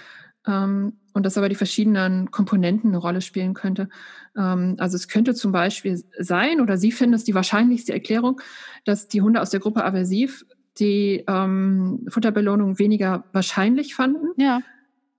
Ähm, 0.47 0.95
und 1.13 1.25
dass 1.25 1.39
aber 1.39 1.49
die 1.49 1.55
verschiedenen 1.55 2.31
Komponenten 2.31 2.91
eine 2.91 2.99
Rolle 2.99 3.21
spielen 3.21 3.55
könnte. 3.55 3.89
Ähm, 4.37 4.77
also 4.79 4.97
es 4.97 5.09
könnte 5.09 5.35
zum 5.35 5.53
Beispiel 5.53 6.03
sein, 6.19 6.61
oder 6.61 6.77
Sie 6.77 6.93
finden 6.93 7.15
es 7.15 7.25
die 7.25 7.35
wahrscheinlichste 7.35 7.93
Erklärung, 7.93 8.41
dass 8.85 9.09
die 9.09 9.23
Hunde 9.23 9.41
aus 9.41 9.51
der 9.51 9.61
Gruppe 9.61 9.85
aversiv 9.85 10.45
die 10.79 11.25
ähm, 11.29 12.07
Futterbelohnung 12.09 12.79
weniger 12.79 13.25
wahrscheinlich 13.33 13.95
fanden. 13.95 14.29
Ja. 14.37 14.63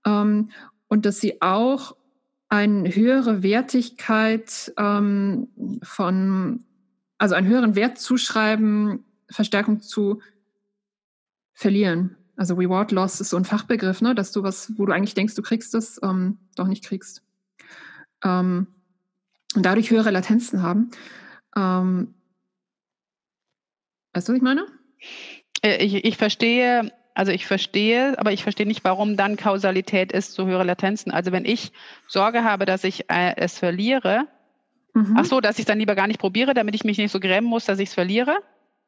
Ähm, 0.05 0.49
und 0.87 1.05
dass 1.05 1.19
sie 1.19 1.41
auch 1.41 1.95
eine 2.49 2.93
höhere 2.95 3.41
Wertigkeit 3.41 4.73
ähm, 4.77 5.47
von, 5.81 6.63
also 7.17 7.35
einen 7.35 7.47
höheren 7.47 7.75
Wert 7.75 7.97
zuschreiben, 7.97 9.03
Verstärkung 9.29 9.81
zu 9.81 10.21
verlieren. 11.53 12.17
Also 12.35 12.55
Reward 12.55 12.91
Loss 12.91 13.21
ist 13.21 13.29
so 13.29 13.37
ein 13.37 13.45
Fachbegriff, 13.45 14.01
ne? 14.01 14.15
dass 14.15 14.31
du 14.31 14.43
was, 14.43 14.73
wo 14.77 14.85
du 14.85 14.93
eigentlich 14.93 15.13
denkst, 15.13 15.35
du 15.35 15.41
kriegst 15.41 15.75
es, 15.75 15.99
ähm, 16.03 16.39
doch 16.55 16.67
nicht 16.67 16.83
kriegst. 16.83 17.21
Ähm, 18.23 18.67
und 19.55 19.63
dadurch 19.63 19.91
höhere 19.91 20.09
Latenzen 20.09 20.63
haben. 20.63 20.89
Ähm, 21.55 22.15
weißt 24.13 24.27
du, 24.27 24.33
was 24.33 24.37
ich 24.37 24.43
meine? 24.43 24.65
Äh, 25.63 25.83
ich, 25.83 26.05
ich 26.05 26.17
verstehe, 26.17 26.91
also 27.13 27.31
ich 27.31 27.45
verstehe, 27.45 28.17
aber 28.17 28.31
ich 28.31 28.41
verstehe 28.41 28.65
nicht, 28.65 28.83
warum 28.83 29.15
dann 29.15 29.37
Kausalität 29.37 30.11
ist 30.11 30.33
zu 30.33 30.47
höhere 30.47 30.63
Latenzen. 30.63 31.11
Also 31.11 31.31
wenn 31.31 31.45
ich 31.45 31.71
Sorge 32.07 32.43
habe, 32.43 32.65
dass 32.65 32.83
ich 32.83 33.11
äh, 33.11 33.35
es 33.37 33.59
verliere, 33.59 34.27
mhm. 34.95 35.15
ach 35.17 35.25
so, 35.25 35.39
dass 35.39 35.57
ich 35.57 35.63
es 35.63 35.67
dann 35.67 35.77
lieber 35.77 35.93
gar 35.93 36.07
nicht 36.07 36.19
probiere, 36.19 36.55
damit 36.55 36.73
ich 36.73 36.83
mich 36.83 36.97
nicht 36.97 37.11
so 37.11 37.19
grämen 37.19 37.45
muss, 37.45 37.65
dass 37.65 37.77
ich 37.77 37.89
es 37.89 37.93
verliere 37.93 38.37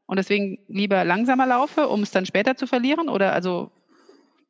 und 0.08 0.18
deswegen 0.18 0.60
lieber 0.68 1.04
langsamer 1.04 1.48
laufe, 1.48 1.88
um 1.88 2.04
es 2.04 2.12
dann 2.12 2.26
später 2.26 2.56
zu 2.56 2.68
verlieren? 2.68 3.10
Oder 3.10 3.34
also, 3.34 3.72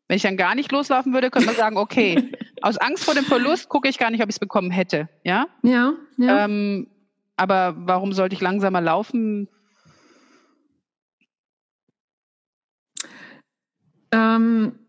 wenn 0.08 0.18
ich 0.18 0.24
dann 0.24 0.38
gar 0.38 0.56
nicht 0.56 0.72
loslaufen 0.72 1.14
würde, 1.14 1.32
könnte 1.32 1.48
man 1.48 1.56
sagen, 1.56 1.78
okay, 1.78 2.32
aus 2.62 2.78
Angst 2.78 3.06
vor 3.06 3.14
dem 3.14 3.26
Verlust 3.26 3.70
gucke 3.70 3.88
ich 3.88 3.98
gar 3.98 4.12
nicht, 4.12 4.22
ob 4.22 4.30
ich 4.30 4.36
es 4.36 4.40
bekommen 4.40 4.72
hätte. 4.72 5.08
Ja. 5.24 5.48
Ja. 5.64 5.94
ja. 6.18 6.46
Ähm, 6.46 6.88
aber 7.38 7.76
warum 7.78 8.14
sollte 8.14 8.36
ich 8.36 8.42
langsamer 8.42 8.82
laufen? 8.82 9.48
Ähm, 14.12 14.80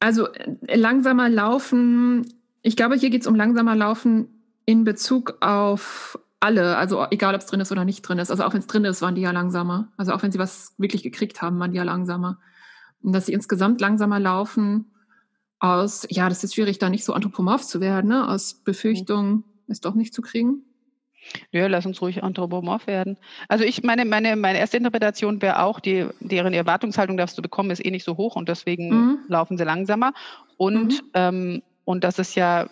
also 0.00 0.28
äh, 0.32 0.76
langsamer 0.76 1.28
laufen, 1.28 2.26
ich 2.62 2.76
glaube, 2.76 2.96
hier 2.96 3.10
geht 3.10 3.22
es 3.22 3.26
um 3.26 3.34
langsamer 3.34 3.74
laufen 3.74 4.28
in 4.66 4.84
Bezug 4.84 5.38
auf 5.40 6.18
alle, 6.46 6.76
also 6.76 7.04
egal 7.10 7.34
ob 7.34 7.40
es 7.40 7.46
drin 7.46 7.60
ist 7.60 7.72
oder 7.72 7.84
nicht 7.84 8.02
drin 8.02 8.18
ist. 8.18 8.30
Also 8.30 8.44
auch 8.44 8.52
wenn 8.52 8.60
es 8.60 8.68
drin 8.68 8.84
ist, 8.84 9.02
waren 9.02 9.16
die 9.16 9.22
ja 9.22 9.32
langsamer. 9.32 9.88
Also 9.96 10.12
auch 10.12 10.22
wenn 10.22 10.30
sie 10.30 10.38
was 10.38 10.74
wirklich 10.78 11.02
gekriegt 11.02 11.42
haben, 11.42 11.58
waren 11.58 11.72
die 11.72 11.76
ja 11.76 11.82
langsamer. 11.82 12.38
Und 13.02 13.12
dass 13.12 13.26
sie 13.26 13.32
insgesamt 13.32 13.80
langsamer 13.80 14.20
laufen 14.20 14.92
aus, 15.58 16.06
ja, 16.08 16.28
das 16.28 16.44
ist 16.44 16.54
schwierig, 16.54 16.78
da 16.78 16.88
nicht 16.88 17.04
so 17.04 17.14
anthropomorph 17.14 17.64
zu 17.64 17.80
werden, 17.80 18.08
ne? 18.08 18.28
aus 18.28 18.54
Befürchtung, 18.62 19.28
mhm. 19.28 19.44
es 19.66 19.80
doch 19.80 19.94
nicht 19.94 20.14
zu 20.14 20.22
kriegen. 20.22 20.62
Ja, 21.50 21.66
lass 21.66 21.84
uns 21.84 22.00
ruhig 22.00 22.22
anthropomorph 22.22 22.86
werden. 22.86 23.18
Also 23.48 23.64
ich 23.64 23.82
meine, 23.82 24.04
meine, 24.04 24.36
meine 24.36 24.60
erste 24.60 24.76
Interpretation 24.76 25.42
wäre 25.42 25.62
auch, 25.62 25.80
die, 25.80 26.06
deren 26.20 26.54
Erwartungshaltung 26.54 27.16
darfst 27.16 27.36
du 27.36 27.42
bekommen, 27.42 27.72
ist 27.72 27.84
eh 27.84 27.90
nicht 27.90 28.04
so 28.04 28.16
hoch 28.16 28.36
und 28.36 28.48
deswegen 28.48 28.90
mhm. 28.90 29.18
laufen 29.26 29.58
sie 29.58 29.64
langsamer. 29.64 30.12
Und, 30.56 31.02
mhm. 31.02 31.10
ähm, 31.14 31.62
und 31.84 32.04
das 32.04 32.20
ist 32.20 32.36
ja 32.36 32.68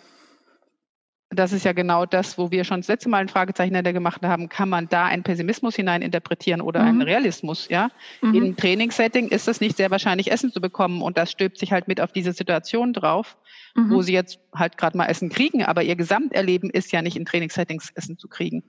das 1.35 1.53
ist 1.53 1.65
ja 1.65 1.73
genau 1.73 2.05
das, 2.05 2.37
wo 2.37 2.51
wir 2.51 2.63
schon 2.63 2.81
das 2.81 2.87
letzte 2.87 3.09
Mal 3.09 3.17
ein 3.17 3.29
Fragezeichen 3.29 3.75
hinter 3.75 3.93
gemacht 3.93 4.21
haben. 4.23 4.49
Kann 4.49 4.69
man 4.69 4.87
da 4.89 5.05
einen 5.05 5.23
Pessimismus 5.23 5.75
hineininterpretieren 5.75 6.61
oder 6.61 6.81
mhm. 6.81 6.87
einen 6.87 7.01
Realismus? 7.01 7.67
Ja, 7.69 7.89
mhm. 8.21 8.33
im 8.33 8.55
Trainingssetting 8.55 9.29
ist 9.29 9.47
es 9.47 9.61
nicht 9.61 9.77
sehr 9.77 9.91
wahrscheinlich, 9.91 10.31
Essen 10.31 10.51
zu 10.51 10.61
bekommen 10.61 11.01
und 11.01 11.17
das 11.17 11.31
stülpt 11.31 11.57
sich 11.57 11.71
halt 11.71 11.87
mit 11.87 12.01
auf 12.01 12.11
diese 12.11 12.33
Situation 12.33 12.93
drauf, 12.93 13.37
mhm. 13.75 13.91
wo 13.91 14.01
sie 14.01 14.13
jetzt 14.13 14.39
halt 14.53 14.77
gerade 14.77 14.97
mal 14.97 15.05
Essen 15.05 15.29
kriegen, 15.29 15.63
aber 15.63 15.83
ihr 15.83 15.95
Gesamterleben 15.95 16.69
ist 16.69 16.91
ja 16.91 17.01
nicht 17.01 17.17
in 17.17 17.25
Trainingssettings 17.25 17.91
Essen 17.95 18.17
zu 18.17 18.27
kriegen. 18.27 18.63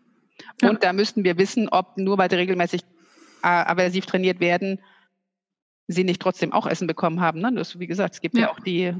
Ja. 0.60 0.70
Und 0.70 0.82
da 0.82 0.92
müssten 0.92 1.24
wir 1.24 1.38
wissen, 1.38 1.68
ob 1.68 1.96
nur 1.96 2.18
weil 2.18 2.30
sie 2.30 2.36
regelmäßig 2.36 2.82
äh, 3.42 3.48
aversiv 3.48 4.06
trainiert 4.06 4.40
werden, 4.40 4.80
sie 5.88 6.04
nicht 6.04 6.20
trotzdem 6.20 6.52
auch 6.52 6.66
Essen 6.66 6.86
bekommen 6.86 7.20
haben. 7.20 7.40
Ne? 7.40 7.52
Das, 7.54 7.78
wie 7.78 7.86
gesagt, 7.86 8.14
es 8.14 8.20
gibt 8.20 8.36
ja, 8.36 8.42
ja 8.42 8.50
auch 8.50 8.60
die 8.60 8.94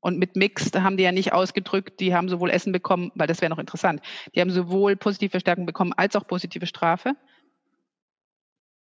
und 0.00 0.18
mit 0.18 0.36
Mix, 0.36 0.70
da 0.70 0.82
haben 0.82 0.96
die 0.96 1.02
ja 1.02 1.12
nicht 1.12 1.32
ausgedrückt, 1.32 2.00
die 2.00 2.14
haben 2.14 2.28
sowohl 2.28 2.50
Essen 2.50 2.72
bekommen, 2.72 3.10
weil 3.14 3.26
das 3.26 3.40
wäre 3.40 3.50
noch 3.50 3.58
interessant, 3.58 4.00
die 4.34 4.40
haben 4.40 4.50
sowohl 4.50 4.96
positive 4.96 5.30
Verstärkung 5.30 5.66
bekommen 5.66 5.92
als 5.96 6.16
auch 6.16 6.26
positive 6.26 6.66
Strafe, 6.66 7.14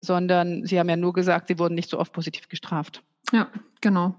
sondern 0.02 0.66
sie 0.66 0.80
haben 0.80 0.90
ja 0.90 0.98
nur 0.98 1.14
gesagt, 1.14 1.48
sie 1.48 1.60
wurden 1.60 1.76
nicht 1.76 1.90
so 1.90 2.00
oft 2.00 2.14
positiv 2.14 2.48
gestraft. 2.50 3.04
Ja, 3.32 3.50
genau. 3.82 4.16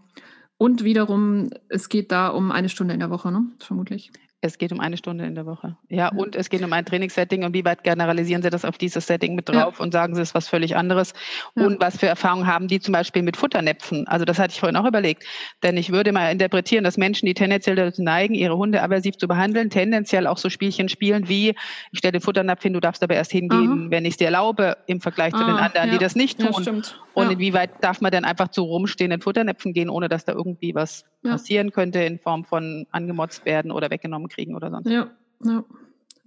Und 0.59 0.85
wiederum, 0.85 1.51
es 1.69 1.89
geht 1.89 2.13
da 2.13 2.29
um 2.29 2.53
eine 2.53 2.69
Stunde 2.69 2.95
in 2.95 3.01
der 3.01 3.11
Woche, 3.11 3.33
ne? 3.33 3.47
Vermutlich. 3.59 4.13
Es 4.45 4.59
geht 4.59 4.73
um 4.73 4.81
eine 4.81 4.97
Stunde 4.97 5.25
in 5.25 5.37
der 5.37 5.47
Woche. 5.47 5.77
Ja, 5.89 5.97
ja. 5.97 6.09
und 6.09 6.35
es 6.35 6.51
geht 6.51 6.63
um 6.65 6.73
ein 6.73 6.85
Trainingssetting 6.85 7.45
und 7.45 7.55
wie 7.55 7.65
weit 7.65 7.85
generalisieren 7.85 8.43
Sie 8.43 8.51
das 8.51 8.65
auf 8.65 8.77
dieses 8.77 9.07
Setting 9.07 9.37
mit 9.37 9.49
drauf 9.49 9.79
ja. 9.79 9.85
und 9.85 9.93
sagen 9.93 10.17
Sie 10.17 10.21
es 10.21 10.35
was 10.35 10.49
völlig 10.49 10.75
anderes? 10.75 11.15
Ja. 11.55 11.65
Und 11.65 11.81
was 11.81 11.99
für 11.99 12.09
Erfahrungen 12.09 12.49
haben 12.49 12.67
die 12.67 12.81
zum 12.81 12.91
Beispiel 12.91 13.23
mit 13.23 13.37
Futternäpfen? 13.37 14.09
Also 14.09 14.25
das 14.25 14.41
hatte 14.41 14.53
ich 14.53 14.59
vorhin 14.59 14.77
auch 14.77 14.85
überlegt. 14.85 15.25
Denn 15.63 15.77
ich 15.77 15.93
würde 15.93 16.11
mal 16.11 16.33
interpretieren, 16.33 16.83
dass 16.83 16.97
Menschen, 16.97 17.27
die 17.27 17.35
tendenziell 17.35 17.77
dazu 17.77 18.03
neigen, 18.03 18.35
ihre 18.35 18.57
Hunde 18.57 18.83
aversiv 18.83 19.17
zu 19.17 19.29
behandeln, 19.29 19.71
tendenziell 19.71 20.27
auch 20.27 20.39
so 20.39 20.51
Spielchen 20.51 20.89
spielen 20.89 21.29
wie, 21.29 21.51
ich 21.93 21.99
stelle 21.99 22.13
den 22.13 22.21
Futternapf 22.21 22.63
hin, 22.65 22.73
du 22.73 22.81
darfst 22.81 23.05
aber 23.05 23.15
erst 23.15 23.31
hingehen, 23.31 23.71
Aha. 23.71 23.91
wenn 23.91 24.05
ich 24.05 24.15
es 24.15 24.17
dir 24.17 24.25
erlaube, 24.25 24.77
im 24.87 25.01
Vergleich 25.01 25.33
ah, 25.35 25.39
zu 25.39 25.45
den 25.45 25.55
ah, 25.55 25.67
anderen, 25.67 25.93
die 25.93 25.99
das 25.99 26.17
nicht 26.17 26.41
tun. 26.41 26.83
Und 27.15 27.31
inwieweit 27.31 27.83
darf 27.83 28.01
man 28.01 28.11
dann 28.11 28.25
einfach 28.25 28.49
zu 28.49 28.63
rumstehenden 28.63 29.21
Futternäpfen 29.21 29.73
gehen, 29.73 29.91
ohne 29.91 30.09
dass 30.09 30.25
da 30.25 30.33
irgendwie 30.33 30.75
was 30.75 31.05
passieren 31.23 31.71
könnte 31.71 32.01
in 32.01 32.19
Form 32.19 32.45
von 32.45 32.87
angemotzt 32.91 33.45
werden 33.45 33.71
oder 33.71 33.91
weggenommen 33.91 34.29
kriegen 34.29 34.55
oder 34.55 34.71
sonst. 34.71 34.89
Ja, 34.89 35.11
ja 35.45 35.65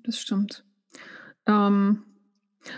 das 0.03 0.19
stimmt. 0.19 0.63
Ähm, 1.47 2.03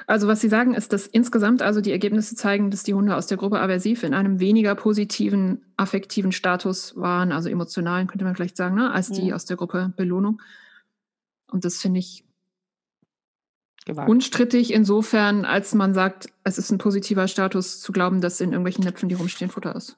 also 0.06 0.28
was 0.28 0.42
Sie 0.42 0.50
sagen, 0.50 0.74
ist, 0.74 0.92
dass 0.94 1.08
insgesamt 1.08 1.62
also 1.62 1.82
die 1.82 1.92
Ergebnisse 1.92 2.36
zeigen, 2.36 2.72
dass 2.72 2.84
die 2.84 2.94
Hunde 2.94 3.16
aus 3.16 3.28
der 3.28 3.38
Gruppe 3.38 3.60
aversiv 3.60 4.04
in 4.04 4.14
einem 4.14 4.40
weniger 4.40 4.76
positiven 4.76 5.64
affektiven 5.78 6.32
Status 6.32 6.96
waren, 6.98 7.32
also 7.32 7.50
emotionalen 7.50 8.08
könnte 8.08 8.26
man 8.26 8.36
vielleicht 8.36 8.58
sagen, 8.58 8.76
ne, 8.76 8.92
als 8.92 9.10
die 9.10 9.28
mhm. 9.28 9.34
aus 9.34 9.46
der 9.46 9.58
Gruppe 9.58 9.94
Belohnung. 9.96 10.42
Und 11.50 11.64
das 11.64 11.78
finde 11.78 12.00
ich 12.00 12.26
Gewagt. 13.88 14.10
unstrittig 14.10 14.74
insofern, 14.74 15.46
als 15.46 15.74
man 15.74 15.94
sagt, 15.94 16.28
es 16.44 16.58
ist 16.58 16.72
ein 16.72 16.78
positiver 16.78 17.28
Status 17.28 17.82
zu 17.82 17.92
glauben, 17.92 18.22
dass 18.22 18.42
in 18.42 18.52
irgendwelchen 18.52 18.84
Näpfen, 18.84 19.10
die 19.10 19.16
rumstehen, 19.16 19.50
Futter 19.50 19.76
ist. 19.76 19.98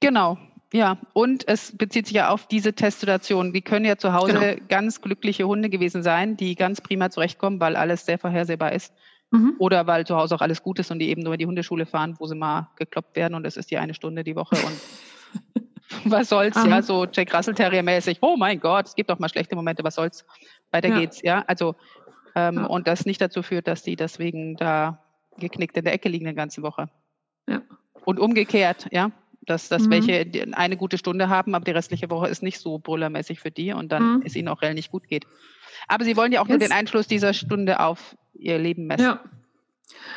Genau, 0.00 0.38
ja, 0.72 0.98
und 1.12 1.48
es 1.48 1.76
bezieht 1.76 2.06
sich 2.06 2.16
ja 2.16 2.30
auf 2.30 2.46
diese 2.46 2.72
Testsituation. 2.72 3.52
Die 3.52 3.60
können 3.60 3.84
ja 3.84 3.96
zu 3.96 4.12
Hause 4.12 4.32
genau. 4.32 4.66
ganz 4.68 5.00
glückliche 5.00 5.46
Hunde 5.46 5.68
gewesen 5.68 6.02
sein, 6.02 6.36
die 6.36 6.54
ganz 6.54 6.80
prima 6.80 7.10
zurechtkommen, 7.10 7.60
weil 7.60 7.76
alles 7.76 8.06
sehr 8.06 8.18
vorhersehbar 8.18 8.72
ist. 8.72 8.94
Mhm. 9.32 9.56
Oder 9.58 9.86
weil 9.86 10.06
zu 10.06 10.16
Hause 10.16 10.34
auch 10.36 10.40
alles 10.40 10.62
gut 10.62 10.78
ist 10.78 10.90
und 10.90 10.98
die 10.98 11.08
eben 11.08 11.22
nur 11.22 11.34
in 11.34 11.38
die 11.38 11.46
Hundeschule 11.46 11.86
fahren, 11.86 12.16
wo 12.18 12.26
sie 12.26 12.34
mal 12.34 12.70
gekloppt 12.76 13.16
werden 13.16 13.34
und 13.34 13.46
es 13.46 13.56
ist 13.56 13.70
die 13.70 13.78
eine 13.78 13.94
Stunde 13.94 14.24
die 14.24 14.34
Woche 14.34 14.56
und 14.56 15.70
was 16.04 16.28
soll's, 16.28 16.56
Aha. 16.56 16.68
ja, 16.68 16.82
so 16.82 17.06
Jack 17.06 17.34
Russell 17.34 17.54
Terrier 17.54 17.82
mäßig. 17.82 18.18
Oh 18.20 18.36
mein 18.36 18.60
Gott, 18.60 18.86
es 18.86 18.94
gibt 18.94 19.10
auch 19.10 19.18
mal 19.18 19.28
schlechte 19.28 19.56
Momente, 19.56 19.84
was 19.84 19.96
soll's? 19.96 20.24
Weiter 20.70 20.88
ja. 20.88 20.98
geht's, 20.98 21.22
ja. 21.22 21.44
Also, 21.46 21.74
ähm, 22.34 22.56
ja. 22.56 22.66
und 22.66 22.86
das 22.86 23.06
nicht 23.06 23.20
dazu 23.20 23.42
führt, 23.42 23.66
dass 23.66 23.82
die 23.82 23.96
deswegen 23.96 24.56
da 24.56 25.02
geknickt 25.38 25.76
in 25.76 25.84
der 25.84 25.94
Ecke 25.94 26.08
liegen 26.08 26.26
die 26.26 26.34
ganze 26.34 26.62
Woche. 26.62 26.88
Ja. 27.48 27.62
Und 28.04 28.18
umgekehrt, 28.18 28.88
ja. 28.92 29.10
dass, 29.42 29.68
dass 29.68 29.84
mhm. 29.84 29.90
welche 29.90 30.26
eine 30.52 30.76
gute 30.76 30.98
Stunde 30.98 31.28
haben, 31.28 31.54
aber 31.54 31.64
die 31.64 31.70
restliche 31.70 32.10
Woche 32.10 32.28
ist 32.28 32.42
nicht 32.42 32.58
so 32.58 32.78
brüllermäßig 32.78 33.40
für 33.40 33.50
die 33.50 33.72
und 33.72 33.92
dann 33.92 34.16
mhm. 34.16 34.22
es 34.24 34.36
ihnen 34.36 34.48
auch 34.48 34.62
relativ 34.62 34.90
gut 34.90 35.06
geht. 35.08 35.26
Aber 35.88 36.04
sie 36.04 36.16
wollen 36.16 36.32
ja 36.32 36.40
auch 36.40 36.48
Jetzt, 36.48 36.58
nur 36.60 36.68
den 36.68 36.72
Einfluss 36.72 37.06
dieser 37.06 37.32
Stunde 37.32 37.80
auf 37.80 38.16
ihr 38.34 38.58
Leben 38.58 38.86
messen. 38.86 39.04
Ja. 39.04 39.20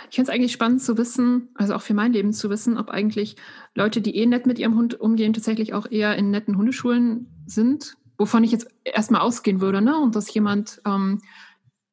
Ich 0.10 0.16
finde 0.16 0.30
es 0.30 0.36
eigentlich 0.36 0.52
spannend 0.52 0.82
zu 0.84 0.98
wissen, 0.98 1.50
also 1.56 1.74
auch 1.74 1.82
für 1.82 1.96
mein 1.96 2.14
Leben 2.14 2.32
zu 2.32 2.50
wissen, 2.50 2.78
ob 2.78 2.90
eigentlich 2.90 3.36
Leute, 3.74 4.02
die 4.02 4.16
eh 4.16 4.26
nett 4.26 4.46
mit 4.46 4.60
ihrem 4.60 4.76
Hund 4.76 5.00
umgehen, 5.00 5.34
tatsächlich 5.34 5.74
auch 5.74 5.90
eher 5.90 6.16
in 6.16 6.30
netten 6.30 6.58
Hundeschulen 6.58 7.28
sind, 7.48 7.96
wovon 8.18 8.44
ich 8.44 8.52
jetzt 8.52 8.68
erstmal 8.84 9.22
ausgehen 9.22 9.62
würde, 9.62 9.82
ne? 9.82 9.98
Und 9.98 10.16
dass 10.16 10.32
jemand, 10.34 10.82
ähm, 10.86 11.22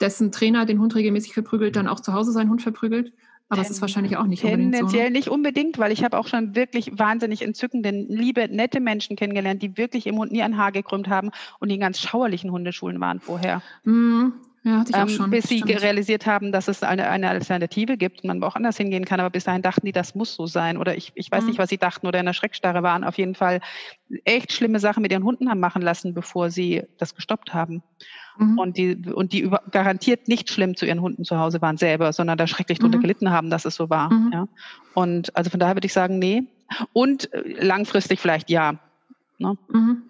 dessen 0.01 0.33
Trainer 0.33 0.67
den 0.67 0.81
Hund 0.81 0.95
regelmäßig 0.95 1.35
verprügelt, 1.35 1.77
dann 1.77 1.89
auch 1.89 2.01
zu 2.01 2.13
Hause 2.13 2.33
seinen 2.33 2.51
Hund 2.51 2.63
verprügelt. 2.63 3.13
Aber 3.53 3.63
es 3.63 3.71
ist 3.71 3.81
wahrscheinlich 3.81 4.17
auch 4.17 4.27
nicht 4.27 4.45
unbedingt 4.45 4.75
Tendenziell 4.75 5.09
so. 5.09 5.13
nicht 5.13 5.29
unbedingt, 5.29 5.79
weil 5.79 5.91
ich 5.91 6.05
habe 6.05 6.17
auch 6.17 6.29
schon 6.29 6.55
wirklich 6.55 6.97
wahnsinnig 6.97 7.43
entzückende, 7.43 7.91
liebe, 7.91 8.49
nette 8.49 8.79
Menschen 8.79 9.17
kennengelernt, 9.17 9.61
die 9.61 9.77
wirklich 9.77 10.07
im 10.07 10.17
Hund 10.19 10.31
nie 10.31 10.43
ein 10.43 10.57
Haar 10.57 10.71
gekrümmt 10.71 11.09
haben 11.09 11.33
und 11.59 11.69
die 11.69 11.75
in 11.75 11.81
ganz 11.81 11.99
schauerlichen 11.99 12.53
Hundeschulen 12.53 13.01
waren 13.01 13.19
vorher. 13.19 13.61
Mm, 13.83 14.29
ja, 14.63 14.79
hatte 14.79 14.91
ich 14.91 14.97
auch 14.97 15.01
ähm, 15.01 15.09
schon. 15.09 15.31
Bis 15.31 15.49
sie 15.49 15.63
realisiert 15.63 16.27
haben, 16.27 16.53
dass 16.53 16.69
es 16.69 16.85
eine, 16.85 17.09
eine 17.09 17.29
Alternative 17.29 17.97
gibt 17.97 18.23
und 18.23 18.29
man 18.29 18.43
auch 18.45 18.55
anders 18.55 18.77
hingehen 18.77 19.05
kann. 19.05 19.19
Aber 19.19 19.31
bis 19.31 19.45
dahin 19.45 19.63
dachten 19.63 19.85
die, 19.85 19.93
das 19.93 20.15
muss 20.15 20.35
so 20.35 20.47
sein. 20.47 20.77
Oder 20.77 20.97
ich, 20.97 21.11
ich 21.17 21.33
weiß 21.33 21.43
mhm. 21.43 21.49
nicht, 21.49 21.59
was 21.59 21.71
sie 21.71 21.79
dachten 21.79 22.07
oder 22.07 22.21
in 22.21 22.27
der 22.27 22.35
Schreckstarre 22.35 22.85
waren. 22.85 23.03
Auf 23.03 23.19
jeden 23.19 23.35
Fall 23.35 23.61
echt 24.25 24.53
schlimme 24.53 24.79
Sachen 24.79 25.03
mit 25.03 25.11
ihren 25.11 25.25
Hunden 25.25 25.51
haben 25.51 25.61
machen 25.61 25.83
lassen, 25.83 26.15
bevor 26.15 26.51
sie 26.51 26.85
das 26.99 27.17
gestoppt 27.17 27.53
haben. 27.53 27.83
Mhm. 28.39 28.59
Und 28.59 28.77
die, 28.77 28.97
und 28.97 29.33
die 29.33 29.41
über, 29.41 29.63
garantiert 29.71 30.29
nicht 30.29 30.51
schlimm 30.51 30.77
zu 30.77 30.87
ihren 30.87 31.01
Hunden 31.01 31.25
zu 31.25 31.39
Hause 31.39 31.61
waren 31.61 31.77
selber, 31.77 32.13
sondern 32.13 32.39
da 32.39 32.47
schrecklich 32.47 32.79
drunter 32.79 32.99
mhm. 32.99 33.03
gelitten 33.03 33.31
haben, 33.31 33.51
dass 33.51 33.65
es 33.65 33.75
so 33.75 33.91
war. 33.91 34.13
Mhm. 34.13 34.31
Ja. 34.33 34.49
Und 34.95 35.37
also 35.37 35.51
von 35.51 35.61
daher 35.61 35.77
würde 35.77 35.87
ich 35.87 35.93
sagen, 35.93 36.19
nee. 36.19 36.45
Und 36.93 37.33
äh, 37.33 37.65
langfristig 37.65 38.21
vielleicht 38.21 38.51
ja. 38.51 38.75
Ne? 39.39 39.57
Mhm. 39.69 40.03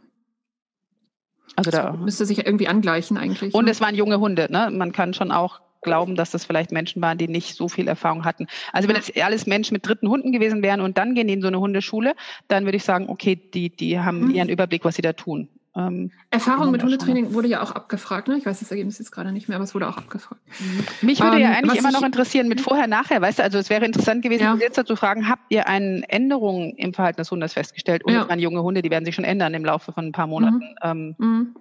Also 1.56 1.70
da 1.70 1.92
müsste 1.92 2.26
sich 2.26 2.46
irgendwie 2.46 2.68
angleichen 2.68 3.16
eigentlich. 3.16 3.54
Und 3.54 3.64
ne? 3.64 3.70
es 3.70 3.80
waren 3.80 3.94
junge 3.94 4.20
Hunde. 4.20 4.48
Ne? 4.50 4.70
Man 4.72 4.92
kann 4.92 5.14
schon 5.14 5.32
auch 5.32 5.60
glauben, 5.82 6.14
dass 6.14 6.30
das 6.30 6.44
vielleicht 6.44 6.72
Menschen 6.72 7.00
waren, 7.02 7.18
die 7.18 7.28
nicht 7.28 7.54
so 7.54 7.68
viel 7.68 7.88
Erfahrung 7.88 8.24
hatten. 8.24 8.46
Also 8.72 8.88
wenn 8.88 8.96
es 8.96 9.10
alles 9.16 9.46
Menschen 9.46 9.74
mit 9.74 9.86
dritten 9.86 10.08
Hunden 10.08 10.32
gewesen 10.32 10.62
wären 10.62 10.80
und 10.80 10.98
dann 10.98 11.14
gehen 11.14 11.26
die 11.26 11.34
in 11.34 11.42
so 11.42 11.48
eine 11.48 11.60
Hundeschule, 11.60 12.14
dann 12.48 12.64
würde 12.64 12.76
ich 12.76 12.84
sagen, 12.84 13.08
okay, 13.08 13.36
die, 13.36 13.70
die 13.74 13.98
haben 13.98 14.26
mhm. 14.26 14.30
ihren 14.34 14.48
Überblick, 14.48 14.84
was 14.84 14.96
sie 14.96 15.02
da 15.02 15.12
tun. 15.12 15.48
Ähm, 15.76 16.10
Erfahrung 16.30 16.72
mit 16.72 16.82
Hundetraining 16.82 17.32
wurde 17.32 17.46
ja 17.46 17.62
auch 17.62 17.70
abgefragt. 17.70 18.26
Ne? 18.26 18.36
Ich 18.36 18.44
weiß 18.44 18.58
das 18.58 18.70
Ergebnis 18.70 18.98
jetzt 18.98 19.12
gerade 19.12 19.30
nicht 19.30 19.48
mehr, 19.48 19.56
aber 19.56 19.64
es 19.64 19.74
wurde 19.74 19.88
auch 19.88 19.96
abgefragt. 19.96 20.40
Mhm. 20.58 21.06
Mich 21.06 21.20
würde 21.20 21.36
ähm, 21.36 21.42
ja 21.42 21.50
eigentlich 21.52 21.78
immer 21.78 21.92
noch 21.92 22.02
interessieren 22.02 22.48
mit 22.48 22.60
vorher, 22.60 22.88
nachher. 22.88 23.20
Weißt 23.20 23.38
du, 23.38 23.44
also 23.44 23.58
es 23.58 23.70
wäre 23.70 23.84
interessant 23.84 24.22
gewesen, 24.22 24.42
ja. 24.42 24.56
jetzt 24.56 24.84
zu 24.84 24.96
fragen, 24.96 25.28
habt 25.28 25.44
ihr 25.50 25.68
eine 25.68 26.02
Änderung 26.08 26.74
im 26.76 26.92
Verhalten 26.92 27.18
des 27.18 27.30
Hundes 27.30 27.52
festgestellt? 27.52 28.04
Und 28.04 28.12
ja. 28.12 28.26
es 28.28 28.40
junge 28.40 28.62
Hunde, 28.62 28.82
die 28.82 28.90
werden 28.90 29.04
sich 29.04 29.14
schon 29.14 29.24
ändern 29.24 29.54
im 29.54 29.64
Laufe 29.64 29.92
von 29.92 30.06
ein 30.06 30.12
paar 30.12 30.26
Monaten. 30.26 30.56
Mhm. 30.56 30.74
Ähm, 30.82 31.14
mhm. 31.18 31.54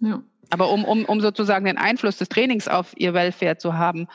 Ja. 0.00 0.22
Aber 0.50 0.72
um, 0.72 0.84
um, 0.84 1.04
um 1.04 1.20
sozusagen 1.20 1.64
den 1.64 1.78
Einfluss 1.78 2.16
des 2.16 2.28
Trainings 2.28 2.66
auf 2.66 2.94
ihr 2.96 3.14
Welfare 3.14 3.58
zu 3.58 3.74
haben, 3.74 4.08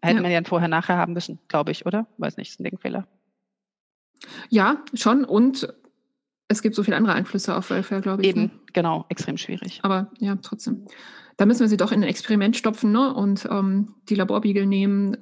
hätte 0.00 0.16
ja. 0.16 0.22
man 0.22 0.30
ja 0.30 0.38
ein 0.38 0.44
vorher, 0.44 0.68
nachher 0.68 0.96
haben 0.96 1.12
müssen, 1.12 1.40
glaube 1.48 1.72
ich, 1.72 1.86
oder? 1.86 2.06
Weiß 2.18 2.36
nicht, 2.36 2.50
ist 2.50 2.60
ein 2.60 2.64
Denkfehler. 2.64 3.08
Ja, 4.48 4.76
schon. 4.94 5.24
Und 5.24 5.74
es 6.48 6.62
gibt 6.62 6.74
so 6.74 6.82
viele 6.82 6.96
andere 6.96 7.14
Einflüsse 7.14 7.56
auf 7.56 7.70
Welfare, 7.70 8.00
glaube 8.00 8.22
ich. 8.22 8.28
Eben, 8.28 8.42
ne? 8.42 8.50
genau, 8.72 9.06
extrem 9.08 9.36
schwierig. 9.36 9.80
Aber 9.82 10.10
ja, 10.18 10.36
trotzdem. 10.36 10.86
Da 11.36 11.46
müssen 11.46 11.60
wir 11.60 11.68
sie 11.68 11.76
doch 11.76 11.90
in 11.90 12.02
ein 12.02 12.08
Experiment 12.08 12.56
stopfen 12.56 12.92
ne? 12.92 13.12
und 13.12 13.48
ähm, 13.50 13.94
die 14.08 14.14
Laborbiegel 14.14 14.66
nehmen, 14.66 15.16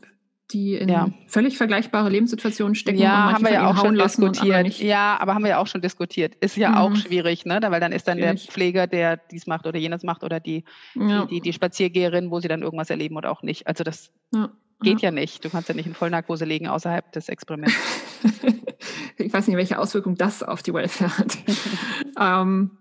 die 0.53 0.75
in 0.75 0.89
ja. 0.89 1.09
völlig 1.27 1.57
vergleichbare 1.57 2.11
Lebenssituationen 2.11 2.75
stecken. 2.75 2.99
Ja, 2.99 3.33
haben 3.33 3.45
wir 3.45 3.53
ja 3.53 3.71
auch 3.71 3.79
schon 3.79 3.95
diskutiert. 3.95 4.79
Ja, 4.79 5.19
aber 5.19 5.35
haben 5.35 5.43
wir 5.43 5.51
ja 5.51 5.59
auch 5.59 5.67
schon 5.67 5.81
diskutiert. 5.81 6.35
Ist 6.37 6.57
ja 6.57 6.71
mhm. 6.71 6.77
auch 6.77 6.97
schwierig, 6.97 7.47
ne? 7.47 7.61
weil 7.63 7.81
dann 7.81 7.93
ist 7.93 8.07
dann 8.09 8.19
schwierig. 8.19 8.45
der 8.45 8.53
Pfleger, 8.53 8.87
der 8.87 9.17
dies 9.17 9.47
macht 9.47 9.67
oder 9.67 9.79
jenes 9.79 10.03
macht 10.03 10.25
oder 10.25 10.41
die, 10.41 10.65
ja. 10.95 11.25
die, 11.25 11.41
die, 11.41 11.53
Spaziergeherin, 11.53 12.31
wo 12.31 12.41
sie 12.41 12.49
dann 12.49 12.63
irgendwas 12.63 12.91
erleben 12.91 13.17
oder 13.17 13.31
auch 13.31 13.43
nicht. 13.43 13.67
Also 13.67 13.85
das 13.85 14.13
ja. 14.35 14.51
Geht 14.83 15.01
ja. 15.01 15.11
nicht. 15.11 15.45
Du 15.45 15.51
kannst 15.51 15.69
ja 15.69 15.75
nicht 15.75 15.87
in 15.87 15.95
Vollnarkose 15.95 16.45
legen 16.45 16.69
außerhalb 16.69 17.11
des 17.13 17.29
Experiments. 17.29 17.75
ich 19.19 19.33
weiß 19.33 19.47
nicht, 19.47 19.57
welche 19.57 19.79
Auswirkung 19.79 20.17
das 20.17 20.43
auf 20.43 20.63
die 20.63 20.75
Welfare 20.75 21.19
hat. 21.19 21.39
ähm, 22.21 22.73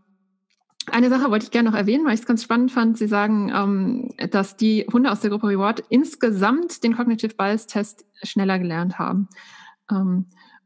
eine 0.88 1.10
Sache 1.10 1.30
wollte 1.30 1.46
ich 1.46 1.52
gerne 1.52 1.70
noch 1.70 1.78
erwähnen, 1.78 2.06
weil 2.06 2.16
ich 2.16 2.22
es 2.22 2.26
ganz 2.26 2.44
spannend 2.44 2.72
fand. 2.72 2.98
Sie 2.98 3.08
sagen, 3.08 3.52
ähm, 3.54 4.10
dass 4.32 4.58
die 4.58 4.86
Hunde 4.92 5.12
aus 5.12 5.20
der 5.20 5.30
Gruppe 5.30 5.48
Reward 5.48 5.84
insgesamt 5.90 6.84
den 6.84 6.96
Cognitive 6.96 7.36
Bias 7.36 7.68
Test 7.68 8.06
schneller 8.24 8.58
gelernt 8.58 8.98
haben. 8.98 9.30
Ähm, 9.90 10.26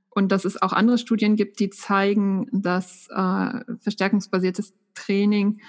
und 0.10 0.32
dass 0.32 0.46
es 0.46 0.62
auch 0.62 0.72
andere 0.72 0.98
Studien 0.98 1.36
gibt, 1.36 1.60
die 1.60 1.70
zeigen, 1.70 2.48
dass 2.54 3.08
äh, 3.10 3.60
verstärkungsbasiertes 3.82 4.74
Training, 4.94 5.60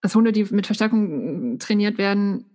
dass 0.00 0.14
Hunde, 0.14 0.32
die 0.32 0.44
mit 0.44 0.64
Verstärkung 0.64 1.58
trainiert 1.58 1.98
werden, 1.98 2.46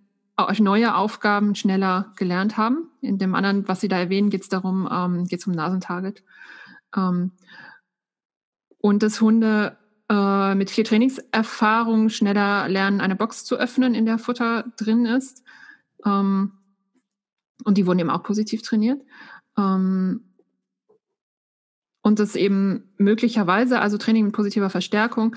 neue 0.59 0.95
Aufgaben 0.95 1.55
schneller 1.55 2.13
gelernt 2.15 2.57
haben. 2.57 2.89
In 3.01 3.17
dem 3.17 3.35
anderen, 3.35 3.67
was 3.67 3.81
Sie 3.81 3.87
da 3.87 3.97
erwähnen, 3.97 4.29
geht 4.29 4.41
es 4.41 4.49
darum, 4.49 4.87
ähm, 4.91 5.25
geht 5.25 5.39
es 5.39 5.47
um 5.47 5.53
Nasentarget. 5.53 6.23
Ähm, 6.95 7.31
und 8.79 9.03
dass 9.03 9.21
Hunde 9.21 9.77
äh, 10.09 10.55
mit 10.55 10.71
viel 10.71 10.83
Trainingserfahrung 10.83 12.09
schneller 12.09 12.67
lernen, 12.67 13.01
eine 13.01 13.15
Box 13.15 13.45
zu 13.45 13.55
öffnen, 13.55 13.93
in 13.93 14.05
der 14.05 14.17
Futter 14.17 14.65
drin 14.77 15.05
ist. 15.05 15.43
Ähm, 16.05 16.53
und 17.63 17.77
die 17.77 17.85
wurden 17.85 17.99
eben 17.99 18.09
auch 18.09 18.23
positiv 18.23 18.61
trainiert. 18.61 19.01
Ähm, 19.57 20.25
und 22.01 22.19
das 22.19 22.35
eben 22.35 22.93
möglicherweise, 22.97 23.79
also 23.79 23.97
Training 23.97 24.25
mit 24.25 24.33
positiver 24.33 24.69
Verstärkung, 24.69 25.35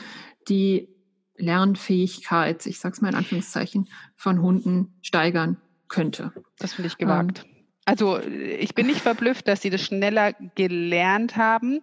die 0.48 0.93
Lernfähigkeit, 1.36 2.65
ich 2.66 2.78
sage 2.78 2.94
es 2.94 3.01
mal 3.01 3.09
in 3.09 3.15
Anführungszeichen, 3.16 3.89
von 4.16 4.40
Hunden 4.40 4.94
steigern 5.02 5.56
könnte. 5.89 6.32
Das 6.59 6.74
finde 6.74 6.89
ich 6.89 6.98
gewagt. 6.98 7.44
Ähm, 7.44 7.51
also 7.85 8.19
ich 8.20 8.74
bin 8.74 8.86
nicht 8.86 9.01
verblüfft, 9.01 9.47
dass 9.47 9.62
sie 9.62 9.70
das 9.70 9.82
schneller 9.82 10.32
gelernt 10.55 11.36
haben. 11.36 11.81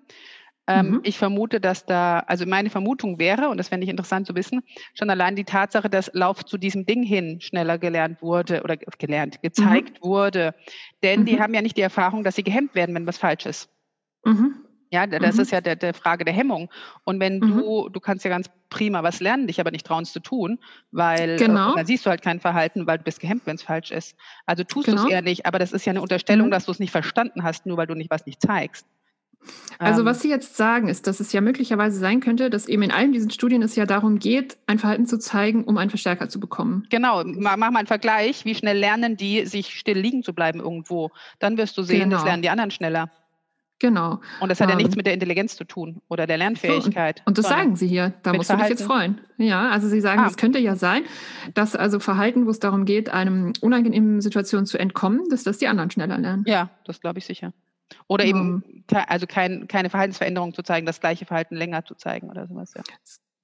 Ähm, 0.67 0.89
mhm. 0.89 0.99
Ich 1.03 1.17
vermute, 1.17 1.59
dass 1.59 1.85
da, 1.85 2.19
also 2.19 2.45
meine 2.45 2.69
Vermutung 2.69 3.19
wäre, 3.19 3.49
und 3.49 3.57
das 3.57 3.69
fände 3.69 3.83
ich 3.83 3.89
interessant 3.89 4.27
zu 4.27 4.35
wissen, 4.35 4.61
schon 4.93 5.09
allein 5.09 5.35
die 5.35 5.43
Tatsache, 5.43 5.89
dass 5.89 6.11
Lauf 6.13 6.45
zu 6.45 6.57
diesem 6.57 6.85
Ding 6.85 7.03
hin 7.03 7.41
schneller 7.41 7.77
gelernt 7.77 8.21
wurde 8.21 8.61
oder 8.63 8.77
gelernt, 8.77 9.41
gezeigt 9.41 9.99
mhm. 10.01 10.07
wurde. 10.07 10.55
Denn 11.03 11.21
mhm. 11.21 11.25
die 11.25 11.39
haben 11.41 11.53
ja 11.53 11.61
nicht 11.61 11.77
die 11.77 11.81
Erfahrung, 11.81 12.23
dass 12.23 12.35
sie 12.35 12.43
gehemmt 12.43 12.75
werden, 12.75 12.95
wenn 12.95 13.07
was 13.07 13.17
falsch 13.17 13.45
ist. 13.45 13.69
Mhm. 14.23 14.65
Ja, 14.91 15.07
das 15.07 15.35
mhm. 15.35 15.41
ist 15.41 15.51
ja 15.51 15.61
der, 15.61 15.77
der, 15.77 15.93
Frage 15.93 16.25
der 16.25 16.33
Hemmung. 16.33 16.69
Und 17.05 17.21
wenn 17.21 17.39
mhm. 17.39 17.57
du, 17.57 17.89
du 17.89 17.99
kannst 18.01 18.25
ja 18.25 18.29
ganz 18.29 18.49
prima 18.69 19.03
was 19.03 19.21
lernen, 19.21 19.47
dich 19.47 19.61
aber 19.61 19.71
nicht 19.71 19.85
trauen 19.85 20.03
es 20.03 20.11
zu 20.11 20.19
tun, 20.19 20.59
weil 20.91 21.37
genau. 21.37 21.71
äh, 21.71 21.75
dann 21.77 21.85
siehst 21.85 22.05
du 22.05 22.09
halt 22.09 22.21
kein 22.21 22.41
Verhalten, 22.41 22.87
weil 22.87 22.97
du 22.97 23.05
bist 23.05 23.21
gehemmt, 23.21 23.43
wenn 23.45 23.55
es 23.55 23.63
falsch 23.63 23.91
ist. 23.91 24.17
Also 24.45 24.65
tust 24.65 24.87
genau. 24.87 25.03
du 25.03 25.07
es 25.07 25.13
eher 25.13 25.21
nicht, 25.21 25.45
aber 25.45 25.59
das 25.59 25.71
ist 25.71 25.85
ja 25.85 25.91
eine 25.91 26.01
Unterstellung, 26.01 26.47
mhm. 26.47 26.51
dass 26.51 26.65
du 26.65 26.71
es 26.71 26.79
nicht 26.79 26.91
verstanden 26.91 27.43
hast, 27.43 27.65
nur 27.65 27.77
weil 27.77 27.87
du 27.87 27.95
nicht 27.95 28.11
was 28.11 28.25
nicht 28.25 28.41
zeigst. 28.41 28.85
Also 29.79 30.05
was 30.05 30.17
ähm. 30.17 30.21
Sie 30.21 30.29
jetzt 30.29 30.57
sagen, 30.57 30.87
ist, 30.87 31.07
dass 31.07 31.19
es 31.19 31.31
ja 31.31 31.41
möglicherweise 31.41 31.97
sein 31.97 32.19
könnte, 32.19 32.49
dass 32.49 32.67
eben 32.67 32.83
in 32.83 32.91
allen 32.91 33.13
diesen 33.13 33.31
Studien 33.31 33.63
es 33.63 33.75
ja 33.75 33.85
darum 33.85 34.19
geht, 34.19 34.57
ein 34.67 34.77
Verhalten 34.77 35.07
zu 35.07 35.17
zeigen, 35.17 35.63
um 35.63 35.77
einen 35.77 35.89
Verstärker 35.89 36.29
zu 36.29 36.39
bekommen. 36.39 36.85
Genau, 36.89 37.23
mach 37.25 37.57
mal 37.57 37.75
einen 37.75 37.87
Vergleich, 37.87 38.45
wie 38.45 38.53
schnell 38.55 38.77
lernen 38.77 39.17
die, 39.17 39.45
sich 39.45 39.73
still 39.73 39.97
liegen 39.97 40.21
zu 40.21 40.33
bleiben 40.33 40.59
irgendwo. 40.59 41.09
Dann 41.39 41.57
wirst 41.57 41.77
du 41.77 41.83
sehen, 41.83 42.09
genau. 42.09 42.17
das 42.17 42.25
lernen 42.25 42.43
die 42.43 42.49
anderen 42.49 42.71
schneller. 42.71 43.09
Genau. 43.81 44.19
Und 44.39 44.49
das 44.49 44.61
hat 44.61 44.69
ja 44.69 44.75
nichts 44.75 44.93
ähm. 44.93 44.97
mit 44.97 45.07
der 45.07 45.15
Intelligenz 45.15 45.55
zu 45.55 45.63
tun 45.63 46.03
oder 46.07 46.27
der 46.27 46.37
Lernfähigkeit. 46.37 47.17
So, 47.17 47.21
und, 47.21 47.27
und, 47.29 47.37
das 47.39 47.47
sagen 47.47 47.75
Sie 47.75 47.87
hier. 47.87 48.13
Da 48.21 48.31
musst 48.31 48.47
Verhalten. 48.47 48.69
du 48.69 48.73
dich 48.75 48.79
jetzt 48.79 48.87
freuen. 48.87 49.19
Ja, 49.37 49.69
also 49.69 49.87
Sie 49.87 49.99
sagen, 49.99 50.23
es 50.27 50.33
ah. 50.33 50.37
könnte 50.37 50.59
ja 50.59 50.75
sein, 50.75 51.03
dass 51.55 51.75
also 51.75 51.99
Verhalten, 51.99 52.45
wo 52.45 52.51
es 52.51 52.59
darum 52.59 52.85
geht, 52.85 53.09
einem 53.09 53.53
unangenehmen 53.59 54.21
Situation 54.21 54.67
zu 54.67 54.77
entkommen, 54.77 55.21
dass 55.31 55.43
das 55.43 55.57
die 55.57 55.67
anderen 55.67 55.89
schneller 55.89 56.19
lernen. 56.19 56.43
Ja, 56.45 56.69
das 56.85 57.01
glaube 57.01 57.17
ich 57.17 57.25
sicher. 57.25 57.53
Oder 58.07 58.23
eben 58.23 58.85
also 59.07 59.25
kein, 59.25 59.67
keine 59.67 59.89
Verhaltensveränderung 59.89 60.53
zu 60.53 60.61
zeigen, 60.61 60.85
das 60.85 60.99
gleiche 60.99 61.25
Verhalten 61.25 61.55
länger 61.55 61.83
zu 61.83 61.95
zeigen 61.95 62.29
oder 62.29 62.47
sowas. 62.47 62.73
Ja. 62.75 62.83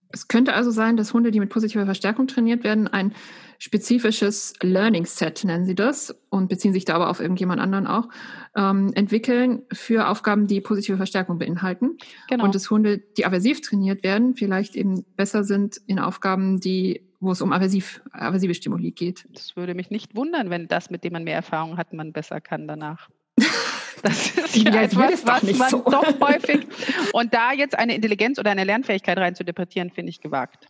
Es 0.10 0.28
könnte 0.28 0.54
also 0.54 0.72
sein, 0.72 0.98
dass 0.98 1.14
Hunde, 1.14 1.32
die 1.32 1.40
mit 1.40 1.50
positiver 1.50 1.86
Verstärkung 1.86 2.28
trainiert 2.28 2.64
werden, 2.64 2.88
ein 2.88 3.14
spezifisches 3.60 4.54
Learning 4.62 5.06
Set, 5.06 5.44
nennen 5.44 5.66
sie 5.66 5.76
das, 5.76 6.16
und 6.30 6.48
beziehen 6.48 6.74
sich 6.74 6.86
da 6.86 6.96
aber 6.96 7.10
auf 7.10 7.20
irgendjemand 7.20 7.60
anderen 7.60 7.88
auch, 7.88 8.08
ähm, 8.56 8.92
entwickeln 8.94 9.64
für 9.72 10.08
Aufgaben, 10.08 10.48
die 10.48 10.62
positive 10.62 10.98
Verstärkung 10.98 11.40
beinhalten. 11.40 11.98
Genau. 12.30 12.46
Und 12.46 12.56
dass 12.56 12.70
Hunde, 12.70 13.00
die 13.00 13.26
aversiv 13.26 13.62
trainiert 13.62 14.04
werden, 14.04 14.36
vielleicht 14.36 14.76
eben 14.76 15.04
besser 15.16 15.44
sind 15.44 15.82
in 15.88 16.00
Aufgaben, 16.00 16.60
die 16.60 17.04
wo 17.20 17.32
es 17.32 17.42
um 17.42 17.52
aversiv, 17.52 18.02
aversive 18.12 18.54
Stimuli 18.54 18.92
geht. 18.92 19.28
Das 19.34 19.56
würde 19.56 19.74
mich 19.74 19.90
nicht 19.90 20.16
wundern, 20.16 20.52
wenn 20.52 20.68
das, 20.68 20.90
mit 20.90 21.04
dem 21.04 21.14
man 21.14 21.24
mehr 21.24 21.36
Erfahrung 21.36 21.78
hat, 21.78 21.92
man 21.94 22.14
besser 22.14 22.42
kann 22.42 22.68
danach. 22.68 23.10
Das 24.03 24.32
ist 24.32 24.56
ja, 24.56 24.72
ja 24.72 24.82
etwas, 24.84 25.26
was 25.26 25.57
man 25.57 25.69
so. 25.69 25.84
doch 25.84 26.19
häufig. 26.19 26.68
Und 27.14 27.34
da 27.34 27.52
jetzt 27.52 27.78
eine 27.78 27.95
Intelligenz 27.95 28.40
oder 28.40 28.52
eine 28.52 28.64
Lernfähigkeit 28.64 29.18
rein 29.18 29.36
zu 29.36 29.44
finde 29.44 30.10
ich 30.10 30.22
gewagt. 30.22 30.68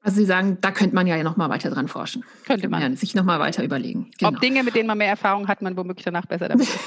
Also 0.00 0.20
Sie 0.20 0.26
sagen, 0.26 0.58
da 0.60 0.70
könnte 0.70 0.94
man 0.94 1.06
ja 1.06 1.22
noch 1.22 1.36
mal 1.36 1.48
weiter 1.50 1.70
dran 1.70 1.88
forschen. 1.88 2.24
Könnte 2.46 2.68
man. 2.68 2.80
Ja, 2.80 2.96
sich 2.96 3.14
noch 3.14 3.24
mal 3.24 3.40
weiter 3.40 3.64
überlegen. 3.64 4.10
Genau. 4.18 4.30
Ob 4.30 4.40
Dinge, 4.40 4.62
mit 4.62 4.74
denen 4.74 4.86
man 4.86 4.98
mehr 4.98 5.08
Erfahrung 5.08 5.48
hat, 5.48 5.60
man 5.60 5.76
womöglich 5.76 6.04
danach 6.04 6.26
besser 6.26 6.48
damit 6.48 6.68
ist. 6.68 6.78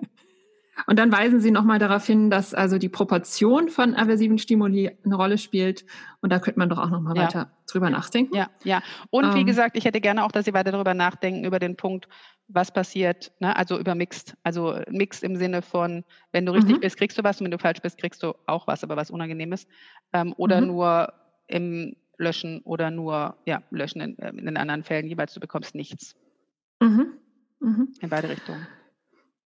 Und 0.86 0.98
dann 0.98 1.12
weisen 1.12 1.40
Sie 1.40 1.50
nochmal 1.50 1.78
darauf 1.78 2.06
hin, 2.06 2.30
dass 2.30 2.54
also 2.54 2.78
die 2.78 2.88
Proportion 2.88 3.68
von 3.68 3.94
aversiven 3.94 4.38
Stimuli 4.38 4.90
eine 5.04 5.14
Rolle 5.14 5.38
spielt. 5.38 5.84
Und 6.20 6.32
da 6.32 6.38
könnte 6.38 6.58
man 6.58 6.68
doch 6.68 6.78
auch 6.78 6.90
nochmal 6.90 7.16
ja. 7.16 7.24
weiter 7.24 7.50
drüber 7.70 7.90
nachdenken. 7.90 8.34
Ja, 8.34 8.48
ja. 8.64 8.82
Und 9.10 9.24
ähm, 9.24 9.34
wie 9.34 9.44
gesagt, 9.44 9.76
ich 9.76 9.84
hätte 9.84 10.00
gerne 10.00 10.24
auch, 10.24 10.32
dass 10.32 10.44
Sie 10.44 10.54
weiter 10.54 10.72
darüber 10.72 10.94
nachdenken, 10.94 11.44
über 11.44 11.58
den 11.58 11.76
Punkt, 11.76 12.08
was 12.52 12.72
passiert, 12.72 13.32
ne? 13.40 13.54
also 13.56 13.78
über 13.78 13.94
Mixed. 13.94 14.36
Also 14.42 14.80
Mixed 14.88 15.22
im 15.22 15.36
Sinne 15.36 15.62
von, 15.62 16.04
wenn 16.32 16.46
du 16.46 16.52
richtig 16.52 16.76
mhm. 16.76 16.80
bist, 16.80 16.96
kriegst 16.96 17.18
du 17.18 17.24
was 17.24 17.40
und 17.40 17.44
wenn 17.44 17.50
du 17.50 17.58
falsch 17.58 17.80
bist, 17.80 17.98
kriegst 17.98 18.22
du 18.22 18.34
auch 18.46 18.66
was, 18.66 18.82
aber 18.82 18.96
was 18.96 19.10
Unangenehmes. 19.10 19.66
Ähm, 20.12 20.34
oder 20.36 20.60
mhm. 20.60 20.66
nur 20.68 21.12
im 21.46 21.96
Löschen 22.18 22.60
oder 22.62 22.90
nur 22.90 23.36
ja, 23.46 23.62
Löschen 23.70 24.00
in, 24.00 24.14
in 24.16 24.44
den 24.46 24.56
anderen 24.56 24.84
Fällen 24.84 25.06
jeweils, 25.06 25.32
du 25.34 25.40
bekommst 25.40 25.74
nichts. 25.74 26.16
Mhm. 26.80 27.14
Mhm. 27.60 27.94
In 28.00 28.08
beide 28.08 28.28
Richtungen. 28.28 28.66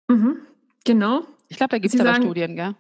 Mhm. 0.08 0.38
Genau. 0.86 1.26
Ich 1.50 1.58
glaube, 1.58 1.72
da 1.72 1.78
gibt 1.78 1.94
es 1.94 2.00
aber 2.00 2.12
sagen, 2.12 2.24
Studien, 2.24 2.56
gell? 2.56 2.76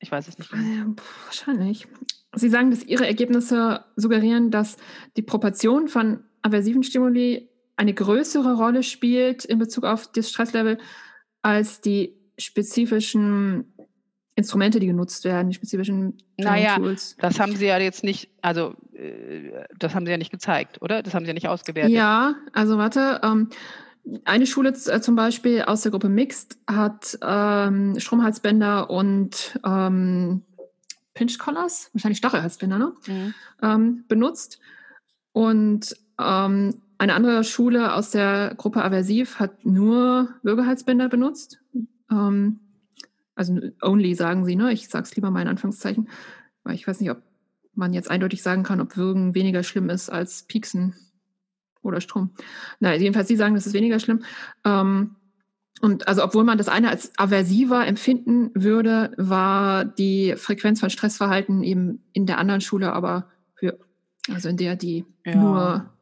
Ich 0.00 0.10
weiß 0.10 0.28
es 0.28 0.38
nicht. 0.38 0.50
Genau. 0.50 0.94
wahrscheinlich. 1.24 1.86
Sie 2.34 2.48
sagen, 2.48 2.70
dass 2.70 2.84
Ihre 2.84 3.06
Ergebnisse 3.06 3.84
suggerieren, 3.96 4.50
dass 4.50 4.76
die 5.16 5.22
Proportion 5.22 5.88
von 5.88 6.24
aversiven 6.42 6.82
Stimuli 6.82 7.48
eine 7.76 7.94
größere 7.94 8.54
Rolle 8.54 8.82
spielt 8.82 9.44
in 9.44 9.58
Bezug 9.58 9.84
auf 9.84 10.10
das 10.12 10.30
Stresslevel 10.30 10.78
als 11.42 11.80
die 11.80 12.14
spezifischen 12.38 13.74
Instrumente, 14.36 14.80
die 14.80 14.86
genutzt 14.86 15.24
werden, 15.24 15.48
die 15.50 15.54
spezifischen 15.54 16.18
naja, 16.36 16.76
Tools. 16.76 17.16
Das 17.20 17.38
haben 17.38 17.54
Sie 17.54 17.66
ja 17.66 17.78
jetzt 17.78 18.02
nicht, 18.02 18.30
also 18.42 18.74
äh, 18.92 19.64
das 19.78 19.94
haben 19.94 20.06
Sie 20.06 20.10
ja 20.10 20.18
nicht 20.18 20.32
gezeigt, 20.32 20.82
oder? 20.82 21.02
Das 21.02 21.14
haben 21.14 21.24
Sie 21.24 21.28
ja 21.28 21.34
nicht 21.34 21.48
ausgewertet. 21.48 21.92
Ja, 21.92 22.34
also 22.52 22.76
warte. 22.76 23.20
Ähm, 23.22 23.50
eine 24.24 24.46
Schule 24.46 24.70
äh, 24.70 25.00
zum 25.00 25.14
Beispiel 25.14 25.62
aus 25.62 25.82
der 25.82 25.92
Gruppe 25.92 26.08
Mixed 26.08 26.58
hat 26.66 27.16
ähm, 27.22 27.98
Stromhalsbänder 27.98 28.90
und 28.90 29.58
ähm, 29.64 30.42
Pinch 31.14 31.38
Collars, 31.38 31.90
wahrscheinlich 31.92 32.18
Stachelhalsbänder, 32.18 32.78
ne? 32.78 32.92
Mhm. 33.06 33.34
Ähm, 33.62 34.04
benutzt. 34.08 34.58
Und 35.32 35.96
ähm, 36.20 36.82
eine 36.98 37.14
andere 37.14 37.44
Schule 37.44 37.94
aus 37.94 38.10
der 38.10 38.54
Gruppe 38.56 38.84
Aversiv 38.84 39.38
hat 39.38 39.64
nur 39.64 40.28
Würgehalsbänder 40.42 41.08
benutzt. 41.08 41.60
Ähm, 42.10 42.60
also 43.34 43.58
only 43.82 44.14
sagen 44.14 44.44
sie, 44.44 44.56
ne? 44.56 44.72
Ich 44.72 44.88
sage 44.88 45.04
es 45.04 45.16
lieber 45.16 45.30
mal 45.30 45.42
in 45.42 45.48
Anführungszeichen, 45.48 46.08
weil 46.62 46.74
ich 46.74 46.86
weiß 46.86 47.00
nicht, 47.00 47.10
ob 47.10 47.22
man 47.74 47.92
jetzt 47.92 48.10
eindeutig 48.10 48.42
sagen 48.42 48.62
kann, 48.62 48.80
ob 48.80 48.96
Würgen 48.96 49.34
weniger 49.34 49.62
schlimm 49.62 49.90
ist 49.90 50.08
als 50.10 50.44
Pieksen 50.44 50.94
oder 51.82 52.00
Strom. 52.00 52.30
Na, 52.80 52.94
jedenfalls, 52.94 53.28
sie 53.28 53.36
sagen, 53.36 53.54
das 53.54 53.66
ist 53.66 53.74
weniger 53.74 53.98
schlimm. 53.98 54.22
Ähm, 54.64 55.16
und 55.80 56.06
also, 56.08 56.22
obwohl 56.22 56.44
man 56.44 56.56
das 56.56 56.68
eine 56.68 56.88
als 56.88 57.12
aversiver 57.18 57.86
empfinden 57.86 58.50
würde, 58.54 59.12
war 59.16 59.84
die 59.84 60.34
Frequenz 60.36 60.80
von 60.80 60.88
Stressverhalten 60.88 61.62
eben 61.62 62.04
in 62.12 62.26
der 62.26 62.38
anderen 62.38 62.60
Schule 62.60 62.92
aber 62.92 63.28
höher. 63.56 63.78
Also 64.32 64.48
in 64.48 64.56
der, 64.56 64.76
die 64.76 65.04
ja. 65.26 65.34
nur 65.34 65.93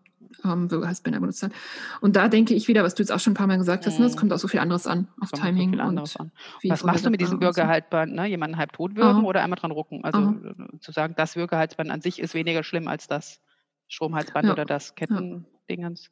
ähm, 0.44 0.68
Bürgerhalsbänder 0.68 1.20
benutzt 1.20 1.42
hat. 1.42 1.52
Und 2.00 2.16
da 2.16 2.28
denke 2.28 2.54
ich 2.54 2.68
wieder, 2.68 2.84
was 2.84 2.94
du 2.94 3.02
jetzt 3.02 3.10
auch 3.10 3.20
schon 3.20 3.32
ein 3.32 3.36
paar 3.36 3.46
Mal 3.46 3.58
gesagt 3.58 3.86
hast, 3.86 3.98
mhm. 3.98 4.04
ne, 4.04 4.10
es 4.10 4.16
kommt 4.16 4.32
auch 4.32 4.38
so 4.38 4.48
viel 4.48 4.60
anderes 4.60 4.86
an, 4.86 5.08
auf 5.20 5.30
Timing. 5.30 5.76
So 5.76 6.18
an. 6.18 6.32
Was 6.64 6.84
machst 6.84 7.04
du 7.06 7.10
mit 7.10 7.20
diesem 7.20 7.40
Würgehalsband? 7.40 8.14
Ne? 8.14 8.26
Jemanden 8.26 8.56
halb 8.56 8.72
tot 8.72 8.96
würgen 8.96 9.20
Aha. 9.20 9.22
oder 9.22 9.42
einmal 9.42 9.58
dran 9.58 9.70
rucken? 9.70 10.04
Also 10.04 10.18
Aha. 10.18 10.36
zu 10.80 10.92
sagen, 10.92 11.14
das 11.16 11.36
Würgehalsband 11.36 11.90
an 11.90 12.00
sich 12.00 12.20
ist 12.20 12.34
weniger 12.34 12.62
schlimm 12.62 12.88
als 12.88 13.06
das 13.06 13.40
Stromhalsband 13.88 14.46
ja. 14.46 14.52
oder 14.52 14.64
das 14.64 14.94
Kettendingens. 14.94 16.10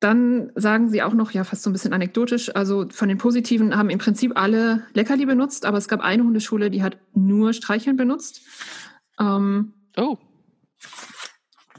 Dann 0.00 0.52
sagen 0.54 0.90
sie 0.90 1.02
auch 1.02 1.14
noch, 1.14 1.30
ja, 1.30 1.44
fast 1.44 1.62
so 1.62 1.70
ein 1.70 1.72
bisschen 1.72 1.94
anekdotisch, 1.94 2.54
also 2.54 2.86
von 2.90 3.08
den 3.08 3.16
Positiven 3.16 3.74
haben 3.74 3.88
im 3.88 3.98
Prinzip 3.98 4.32
alle 4.38 4.82
Leckerli 4.92 5.24
benutzt, 5.24 5.64
aber 5.64 5.78
es 5.78 5.88
gab 5.88 6.00
eine 6.00 6.22
Hundeschule, 6.22 6.70
die 6.70 6.82
hat 6.82 6.98
nur 7.14 7.54
Streicheln 7.54 7.96
benutzt. 7.96 8.42
Ähm, 9.18 9.72
oh. 9.96 10.18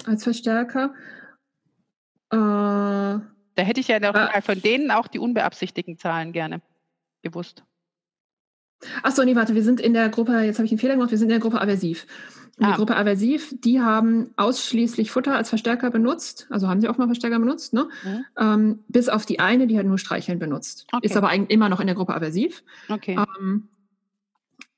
Als 0.05 0.23
Verstärker. 0.23 0.93
Äh, 2.31 2.37
da 2.37 3.23
hätte 3.55 3.79
ich 3.79 3.87
ja 3.87 3.99
noch 3.99 4.15
äh, 4.15 4.41
von 4.41 4.61
denen 4.61 4.91
auch 4.91 5.07
die 5.07 5.19
unbeabsichtigten 5.19 5.97
Zahlen 5.97 6.33
gerne 6.33 6.61
gewusst. 7.21 7.63
Achso, 9.03 9.23
nee, 9.23 9.35
warte, 9.35 9.55
wir 9.55 9.63
sind 9.63 9.79
in 9.79 9.93
der 9.93 10.09
Gruppe, 10.09 10.39
jetzt 10.39 10.57
habe 10.57 10.65
ich 10.65 10.71
einen 10.71 10.79
Fehler 10.79 10.95
gemacht, 10.95 11.11
wir 11.11 11.17
sind 11.17 11.27
in 11.27 11.39
der 11.39 11.39
Gruppe 11.39 11.61
aversiv. 11.61 12.05
In 12.57 12.65
ah. 12.65 12.69
der 12.69 12.77
Gruppe 12.77 12.95
aversiv, 12.95 13.53
die 13.59 13.81
haben 13.81 14.31
ausschließlich 14.37 15.11
Futter 15.11 15.35
als 15.35 15.49
Verstärker 15.49 15.91
benutzt, 15.91 16.47
also 16.49 16.67
haben 16.67 16.81
sie 16.81 16.87
auch 16.87 16.97
mal 16.97 17.07
Verstärker 17.07 17.39
benutzt, 17.39 17.73
ne? 17.73 17.89
Mhm. 18.03 18.25
Ähm, 18.37 18.79
bis 18.87 19.09
auf 19.09 19.25
die 19.25 19.39
eine, 19.39 19.67
die 19.67 19.77
hat 19.77 19.85
nur 19.85 19.97
Streicheln 19.97 20.39
benutzt. 20.39 20.87
Okay. 20.91 21.05
Ist 21.05 21.17
aber 21.17 21.29
eigentlich 21.29 21.49
immer 21.49 21.69
noch 21.69 21.79
in 21.79 21.87
der 21.87 21.95
Gruppe 21.95 22.15
aversiv. 22.15 22.63
Okay. 22.89 23.17
Ähm, 23.39 23.69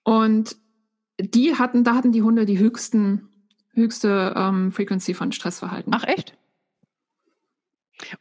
und 0.03 0.56
die 1.19 1.56
hatten, 1.56 1.84
da 1.84 1.95
hatten 1.95 2.11
die 2.11 2.22
Hunde 2.22 2.45
die 2.45 2.60
höchsten, 2.60 3.30
höchste 3.78 4.34
ähm, 4.36 4.72
Frequency 4.72 5.14
von 5.14 5.32
Stressverhalten. 5.32 5.94
Ach 5.95 6.04
echt? 6.04 6.36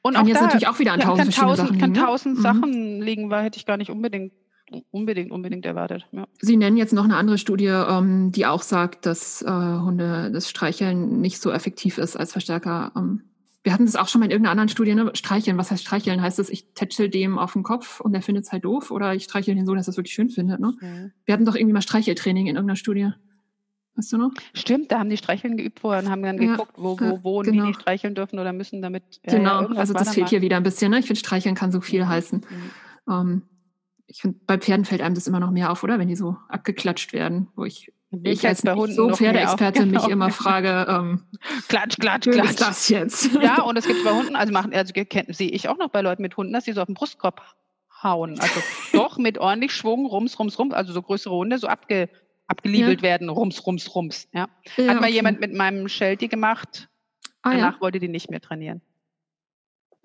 Und 0.03 0.15
kann 0.15 0.25
auch 0.25 0.29
jetzt 0.29 0.39
da, 0.39 0.45
natürlich 0.45 0.69
auch 0.69 0.79
wieder 0.79 0.93
an 0.93 1.01
tausend 1.01 1.35
verschiedene 1.35 1.57
Sachen 1.57 1.75
liegen. 1.75 1.81
Kann 1.81 1.93
ne? 1.93 1.99
tausend 1.99 2.37
ne? 2.37 2.43
Sachen 2.43 3.03
liegen, 3.03 3.31
weil 3.31 3.45
hätte 3.45 3.59
ich 3.59 3.67
gar 3.67 3.77
nicht 3.77 3.91
unbedingt 3.91 4.33
unbedingt, 4.91 5.31
unbedingt 5.31 5.65
erwartet. 5.65 6.07
Ja. 6.13 6.27
Sie 6.41 6.57
nennen 6.57 6.77
jetzt 6.77 6.93
noch 6.93 7.05
eine 7.05 7.17
andere 7.17 7.39
Studie, 7.39 7.67
ähm, 7.67 8.33
die 8.33 8.47
auch 8.47 8.63
sagt, 8.63 9.07
dass 9.07 9.43
äh, 9.43 9.49
Hunde 9.49 10.31
das 10.33 10.51
Streicheln 10.51 11.21
nicht 11.21 11.41
so 11.41 11.51
effektiv 11.51 11.99
ist 11.99 12.17
als 12.17 12.33
Verstärker. 12.33 12.93
Ähm, 12.97 13.23
wir 13.63 13.73
hatten 13.73 13.87
das 13.87 13.97
auch 13.97 14.09
schon 14.09 14.21
mal 14.21 14.27
in 14.27 14.31
irgendeiner 14.31 14.53
anderen 14.53 14.69
Studie, 14.69 14.95
ne? 14.95 15.11
Streicheln. 15.15 15.59
Was 15.59 15.71
heißt 15.73 15.83
streicheln? 15.83 16.23
Heißt 16.23 16.39
das, 16.39 16.51
ich 16.51 16.73
tätschel 16.75 17.09
dem 17.09 17.37
auf 17.39 17.53
den 17.53 17.65
Kopf 17.65 18.01
und 18.01 18.13
der 18.13 18.23
findet 18.23 18.45
es 18.45 18.53
halt 18.53 18.65
doof 18.65 18.93
oder 18.93 19.15
ich 19.15 19.25
streichel 19.25 19.57
ihn 19.57 19.67
so, 19.67 19.75
dass 19.75 19.89
er 19.89 19.91
es 19.91 19.97
wirklich 19.97 20.15
schön 20.15 20.31
findet, 20.31 20.61
ne? 20.61 20.75
Mhm. 20.81 21.13
Wir 21.25 21.35
hatten 21.35 21.45
doch 21.45 21.57
irgendwie 21.57 21.73
mal 21.73 21.83
Streicheltraining 21.83 22.47
in 22.47 22.57
irgendeiner 22.57 22.77
Studie. 22.77 23.11
Weißt 23.97 24.13
du 24.13 24.19
noch? 24.19 24.31
Stimmt, 24.53 24.93
da 24.93 24.99
haben 24.99 25.09
die 25.09 25.17
Streicheln 25.17 25.57
geübt 25.57 25.81
vorher 25.81 26.03
und 26.03 26.11
haben 26.11 26.23
dann 26.23 26.41
ja, 26.41 26.51
geguckt, 26.51 26.75
wo, 26.77 27.01
wo, 27.01 27.21
wo 27.23 27.39
und 27.39 27.47
genau. 27.47 27.65
wie 27.65 27.69
die 27.69 27.75
streicheln 27.75 28.15
dürfen 28.15 28.39
oder 28.39 28.53
müssen, 28.53 28.83
damit. 28.83 29.21
Genau, 29.23 29.63
ja, 29.63 29.69
also 29.77 29.95
das 29.95 30.15
fehlt 30.15 30.29
hier 30.29 30.43
wieder 30.43 30.59
ein 30.59 30.63
bisschen, 30.63 30.91
ne? 30.91 30.99
Ich 30.99 31.07
finde, 31.07 31.19
streicheln 31.19 31.55
kann 31.55 31.73
so 31.73 31.81
viel 31.81 32.05
mhm. 32.05 32.09
heißen. 32.09 32.41
Mhm. 33.07 33.13
Ähm, 33.13 33.43
ich 34.07 34.21
finde, 34.21 34.39
bei 34.47 34.59
Pferden 34.59 34.85
fällt 34.85 35.01
einem 35.01 35.15
das 35.15 35.27
immer 35.27 35.41
noch 35.41 35.51
mehr 35.51 35.73
auf, 35.73 35.83
oder? 35.83 35.99
Wenn 35.99 36.09
die 36.09 36.17
so 36.17 36.37
abgeklatscht 36.49 37.13
werden, 37.13 37.49
wo 37.57 37.65
ich, 37.65 37.93
ich 38.23 38.47
als 38.47 38.61
so 38.61 39.11
Pferdeexperte 39.11 39.81
genau. 39.81 40.03
mich 40.03 40.11
immer 40.11 40.31
frage, 40.31 40.87
ähm, 40.89 41.23
klatsch, 41.69 41.97
klatsch, 41.99 42.29
klatsch. 42.29 42.51
ist 42.51 42.61
das 42.61 42.89
jetzt? 42.89 43.31
Ja, 43.43 43.63
und 43.63 43.77
es 43.77 43.87
gibt 43.87 44.05
bei 44.05 44.13
Hunden, 44.13 44.37
also 44.37 44.53
machen, 44.53 44.75
also 44.75 44.93
sehe 45.29 45.51
ich 45.51 45.69
auch 45.69 45.79
noch 45.79 45.89
bei 45.89 46.03
Leuten 46.03 46.23
mit 46.23 46.37
Hunden, 46.37 46.53
dass 46.53 46.65
die 46.65 46.73
so 46.73 46.83
auf 46.83 46.87
den 46.87 46.95
Brustkorb 46.95 47.43
hauen. 48.03 48.39
Also 48.39 48.61
doch 48.93 49.17
mit 49.19 49.39
ordentlich 49.39 49.73
Schwung, 49.73 50.07
rums, 50.07 50.39
rums, 50.39 50.59
rums, 50.59 50.75
also 50.75 50.93
so 50.93 51.03
größere 51.03 51.35
Hunde, 51.35 51.59
so 51.59 51.67
abge, 51.67 52.09
abgeliebelt 52.47 53.01
ja. 53.01 53.03
werden, 53.03 53.29
rums, 53.29 53.67
rums, 53.67 53.95
rums. 53.95 54.29
Ja. 54.33 54.49
ja 54.77 54.89
Hat 54.89 54.95
mal 54.97 55.05
okay. 55.05 55.13
jemand 55.13 55.41
mit 55.41 55.53
meinem 55.53 55.89
Sheltie 55.89 56.29
gemacht, 56.29 56.89
ah, 57.43 57.53
danach 57.53 57.75
ja? 57.75 57.81
wollte 57.81 57.99
die 57.99 58.09
nicht 58.09 58.31
mehr 58.31 58.41
trainieren 58.41 58.83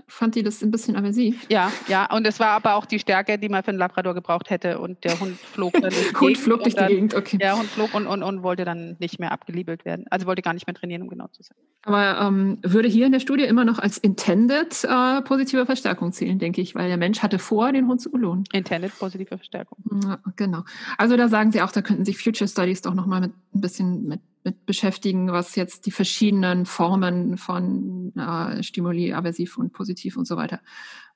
fand 0.07 0.35
die 0.35 0.43
das 0.43 0.61
ein 0.61 0.71
bisschen 0.71 0.95
aversiv. 0.95 1.45
Ja, 1.49 1.71
ja, 1.87 2.13
und 2.13 2.25
es 2.25 2.39
war 2.39 2.49
aber 2.49 2.75
auch 2.75 2.85
die 2.85 2.99
Stärke, 2.99 3.37
die 3.37 3.49
man 3.49 3.63
für 3.63 3.69
einen 3.69 3.77
Labrador 3.77 4.13
gebraucht 4.13 4.49
hätte 4.49 4.79
und 4.79 5.03
der 5.03 5.19
Hund 5.19 5.37
flog 5.37 5.73
dann 5.73 5.91
Hund 6.19 6.37
flog 6.37 6.63
durch 6.63 6.75
die 6.75 6.85
Gegend, 6.85 7.15
okay. 7.15 7.37
Der 7.37 7.57
Hund 7.57 7.67
flog 7.69 7.93
und, 7.93 8.07
und, 8.07 8.23
und 8.23 8.43
wollte 8.43 8.65
dann 8.65 8.97
nicht 8.99 9.19
mehr 9.19 9.31
abgeliebelt 9.31 9.85
werden. 9.85 10.05
Also 10.09 10.25
wollte 10.25 10.41
gar 10.41 10.53
nicht 10.53 10.67
mehr 10.67 10.73
trainieren, 10.73 11.01
um 11.01 11.09
genau 11.09 11.27
zu 11.27 11.43
sein. 11.43 11.57
Aber 11.83 12.19
ähm, 12.21 12.59
würde 12.61 12.87
hier 12.87 13.05
in 13.05 13.11
der 13.11 13.19
Studie 13.19 13.43
immer 13.43 13.65
noch 13.65 13.79
als 13.79 13.97
intended 13.97 14.83
äh, 14.83 15.21
positive 15.21 15.65
Verstärkung 15.65 16.11
zählen, 16.11 16.37
denke 16.37 16.61
ich, 16.61 16.75
weil 16.75 16.87
der 16.87 16.97
Mensch 16.97 17.21
hatte 17.21 17.39
vor, 17.39 17.71
den 17.71 17.87
Hund 17.87 18.01
zu 18.01 18.11
belohnen. 18.11 18.43
Intended 18.53 18.97
positive 18.97 19.37
Verstärkung. 19.37 19.77
Ja, 20.03 20.19
genau. 20.35 20.63
Also 20.97 21.17
da 21.17 21.27
sagen 21.27 21.51
Sie 21.51 21.61
auch, 21.61 21.71
da 21.71 21.81
könnten 21.81 22.05
sich 22.05 22.21
Future 22.21 22.47
Studies 22.47 22.81
doch 22.81 22.93
nochmal 22.93 23.21
mit 23.21 23.33
ein 23.53 23.61
bisschen 23.61 24.07
mit 24.07 24.21
mit 24.43 24.65
beschäftigen, 24.65 25.31
was 25.31 25.55
jetzt 25.55 25.85
die 25.85 25.91
verschiedenen 25.91 26.65
Formen 26.65 27.37
von 27.37 28.13
äh, 28.15 28.63
Stimuli, 28.63 29.13
aversiv 29.13 29.57
und 29.57 29.73
positiv 29.73 30.17
und 30.17 30.25
so 30.25 30.37
weiter 30.37 30.59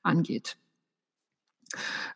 angeht. 0.02 0.56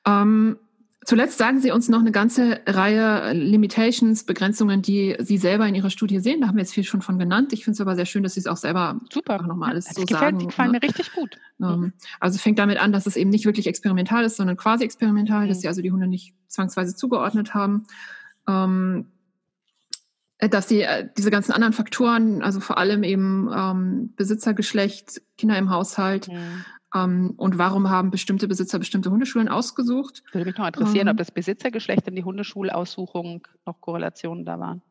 Ähm, 0.07 0.57
zuletzt 1.05 1.39
sagen 1.39 1.61
Sie 1.61 1.71
uns 1.71 1.89
noch 1.89 2.01
eine 2.01 2.13
ganze 2.13 2.61
Reihe 2.67 3.33
Limitations, 3.33 4.25
Begrenzungen, 4.25 4.83
die 4.83 5.17
Sie 5.19 5.39
selber 5.39 5.67
in 5.67 5.75
Ihrer 5.75 5.91
Studie 5.91 6.21
sehen. 6.21 6.41
Da 6.41 6.49
haben 6.49 6.57
wir 6.57 6.63
jetzt 6.63 6.75
viel 6.75 6.85
schon 6.85 7.03
von 7.03 7.19
genannt. 7.19 7.53
Ich 7.53 7.65
finde 7.65 7.75
es 7.75 7.81
aber 7.81 7.97
sehr 7.97 8.07
schön, 8.07 8.23
dass 8.23 8.35
Sie 8.35 8.41
es 8.41 8.47
auch 8.47 8.57
selber 8.57 9.01
Super. 9.13 9.41
auch 9.41 9.47
nochmal 9.47 9.71
alles 9.71 9.87
ja, 9.87 9.95
so 9.95 10.03
gefällt, 10.03 10.21
sagen. 10.21 10.39
Die 10.39 10.47
gefallen 10.47 10.73
ne? 10.73 10.79
mir 10.81 10.89
richtig 10.89 11.13
gut. 11.13 11.39
Ähm, 11.61 11.93
also 12.21 12.37
es 12.37 12.43
fängt 12.43 12.59
damit 12.59 12.79
an, 12.79 12.93
dass 12.93 13.07
es 13.07 13.17
eben 13.17 13.31
nicht 13.31 13.47
wirklich 13.47 13.67
experimental 13.67 14.25
ist, 14.25 14.37
sondern 14.37 14.57
quasi 14.57 14.85
experimental, 14.85 15.45
mhm. 15.45 15.49
dass 15.49 15.61
Sie 15.61 15.69
also 15.69 15.83
die 15.83 15.91
Hunde 15.91 16.07
nicht 16.07 16.35
zwangsweise 16.47 16.95
zugeordnet 16.95 17.55
haben. 17.55 17.87
Ähm, 18.47 19.07
äh, 19.07 19.20
dass 20.49 20.69
sie 20.69 20.83
äh, 20.83 21.09
diese 21.17 21.31
ganzen 21.31 21.53
anderen 21.53 21.73
Faktoren, 21.73 22.43
also 22.43 22.61
vor 22.61 22.79
allem 22.79 23.03
eben 23.03 23.51
ähm, 23.55 24.15
Besitzergeschlecht, 24.17 25.21
Kinder 25.37 25.59
im 25.59 25.71
Haushalt 25.71 26.29
mhm. 26.29 26.65
ähm, 26.95 27.35
und 27.37 27.59
warum 27.59 27.91
haben 27.91 28.11
bestimmte 28.11 28.49
Besitzer 28.49 28.79
bestimmte 28.79 29.11
Hundeschulen 29.11 29.49
ausgesucht. 29.49 30.23
Würde 30.33 30.47
mich 30.47 30.57
noch 30.57 30.67
interessieren, 30.67 31.09
ähm, 31.09 31.13
ob 31.13 31.19
das 31.19 31.31
Besitzergeschlecht 31.31 32.09
und 32.09 32.15
die 32.15 32.25
Hundeschulaussuchung 32.25 33.47
noch 33.67 33.81
Korrelationen 33.81 34.45
da 34.45 34.59
waren. 34.59 34.83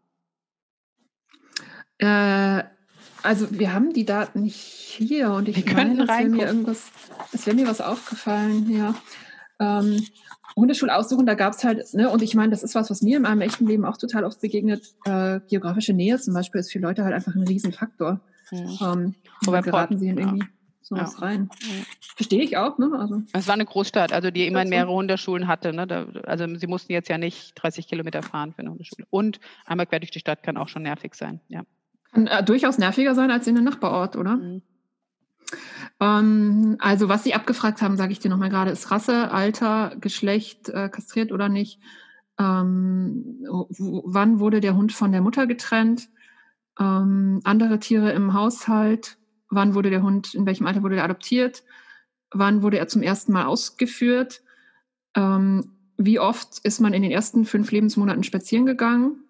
Äh, 1.98 2.64
also 3.24 3.48
wir 3.52 3.74
haben 3.74 3.92
die 3.94 4.06
Daten 4.06 4.44
nicht 4.44 4.56
hier 4.56 5.32
und 5.32 5.50
ich 5.50 5.66
wir 5.66 5.74
meine, 5.74 6.04
es 6.04 6.08
wäre 6.08 6.30
mir 6.30 6.46
irgendwas, 6.46 6.92
es 7.34 7.46
wäre 7.46 7.56
mir 7.56 7.68
was 7.68 7.82
aufgefallen, 7.82 8.70
ja. 8.70 8.96
Ähm, 9.60 10.06
Hundeschule 10.56 10.96
aussuchen, 10.96 11.26
da 11.26 11.36
gab 11.36 11.54
es 11.54 11.64
halt, 11.64 11.94
ne, 11.94 12.10
und 12.10 12.22
ich 12.22 12.36
meine, 12.36 12.52
das 12.52 12.64
ist 12.64 12.76
was, 12.76 12.90
was 12.90 13.02
mir 13.02 13.18
in 13.18 13.24
meinem 13.24 13.42
echten 13.42 13.68
Leben 13.68 13.86
auch 13.86 13.98
total 13.98 14.24
oft 14.24 14.42
begegnet. 14.42 14.96
Äh, 15.06 15.40
geografische 15.48 15.94
Nähe 15.94 16.20
zum 16.20 16.34
Beispiel 16.34 16.60
ist 16.60 16.72
für 16.72 16.80
Leute 16.80 17.04
halt 17.04 17.14
einfach 17.14 17.36
ein 17.36 17.44
Riesenfaktor. 17.44 18.20
Mhm. 18.52 18.78
Ähm, 18.82 19.16
Wobei 19.46 19.62
geraten 19.62 20.00
sie 20.00 20.10
in 20.10 20.18
irgendwie 20.18 20.40
ja. 20.40 20.50
sowas 20.82 21.14
ja. 21.14 21.20
rein. 21.20 21.50
Ja. 21.62 21.84
Verstehe 22.16 22.42
ich 22.42 22.58
auch, 22.58 22.78
ne? 22.78 22.92
Also, 22.98 23.22
es 23.32 23.48
war 23.48 23.54
eine 23.54 23.66
Großstadt, 23.66 24.12
also 24.12 24.32
die 24.32 24.48
immerhin 24.48 24.70
mehrere 24.70 24.92
Hundeschulen 24.92 25.48
hatte. 25.48 25.72
Ne? 25.72 25.88
Da, 25.88 26.06
also 26.24 26.46
sie 26.56 26.68
mussten 26.68 26.92
jetzt 26.92 27.10
ja 27.10 27.18
nicht 27.18 27.54
30 27.56 27.88
Kilometer 27.88 28.24
fahren 28.24 28.54
für 28.54 28.60
eine 28.60 28.72
Hundeschule. 28.72 29.06
Und 29.10 29.40
einmal 29.66 29.86
quer 29.86 30.00
durch 30.00 30.12
die 30.12 30.20
Stadt 30.20 30.44
kann 30.44 30.58
auch 30.58 30.68
schon 30.68 30.84
nervig 30.84 31.16
sein, 31.16 31.40
ja. 31.48 31.64
Kann 32.12 32.26
äh, 32.26 32.44
durchaus 32.44 32.80
nerviger 32.80 33.14
sein 33.14 33.30
als 33.30 33.46
in 33.46 33.56
einem 33.56 33.66
Nachbarort, 33.66 34.16
oder? 34.16 34.38
Mhm. 34.38 34.64
Ähm, 36.00 36.78
also 36.80 37.10
was 37.10 37.24
Sie 37.24 37.34
abgefragt 37.34 37.82
haben, 37.82 37.98
sage 37.98 38.12
ich 38.12 38.20
dir 38.20 38.30
nochmal 38.30 38.50
gerade, 38.50 38.72
ist 38.72 38.92
Rasse, 38.92 39.32
Alter, 39.32 39.96
Geschlecht, 40.00 40.70
äh, 40.70 40.90
kastriert 40.90 41.32
oder 41.32 41.50
nicht. 41.50 41.80
Ähm, 42.40 43.46
wann 43.48 44.40
wurde 44.40 44.62
der 44.62 44.76
Hund 44.76 44.94
von 44.94 45.12
der 45.12 45.22
Mutter 45.22 45.46
getrennt? 45.46 46.10
Ähm, 46.80 47.42
andere 47.44 47.80
Tiere 47.80 48.12
im 48.14 48.34
Haushalt. 48.34 49.18
Wann 49.50 49.76
wurde 49.76 49.90
der 49.90 50.04
Hund, 50.04 50.34
in 50.34 50.46
welchem 50.46 50.66
Alter 50.66 50.84
wurde 50.84 50.96
er 50.96 51.04
adoptiert? 51.04 51.64
Wann 52.32 52.62
wurde 52.62 52.78
er 52.78 52.88
zum 52.88 53.02
ersten 53.02 53.34
Mal 53.34 53.46
ausgeführt? 53.46 54.42
Ähm, 55.16 55.74
wie 55.98 56.20
oft 56.20 56.60
ist 56.60 56.80
man 56.80 56.94
in 56.94 57.02
den 57.02 57.12
ersten 57.12 57.44
fünf 57.44 57.72
Lebensmonaten 57.72 58.24
spazieren 58.24 58.66
gegangen? 58.66 59.24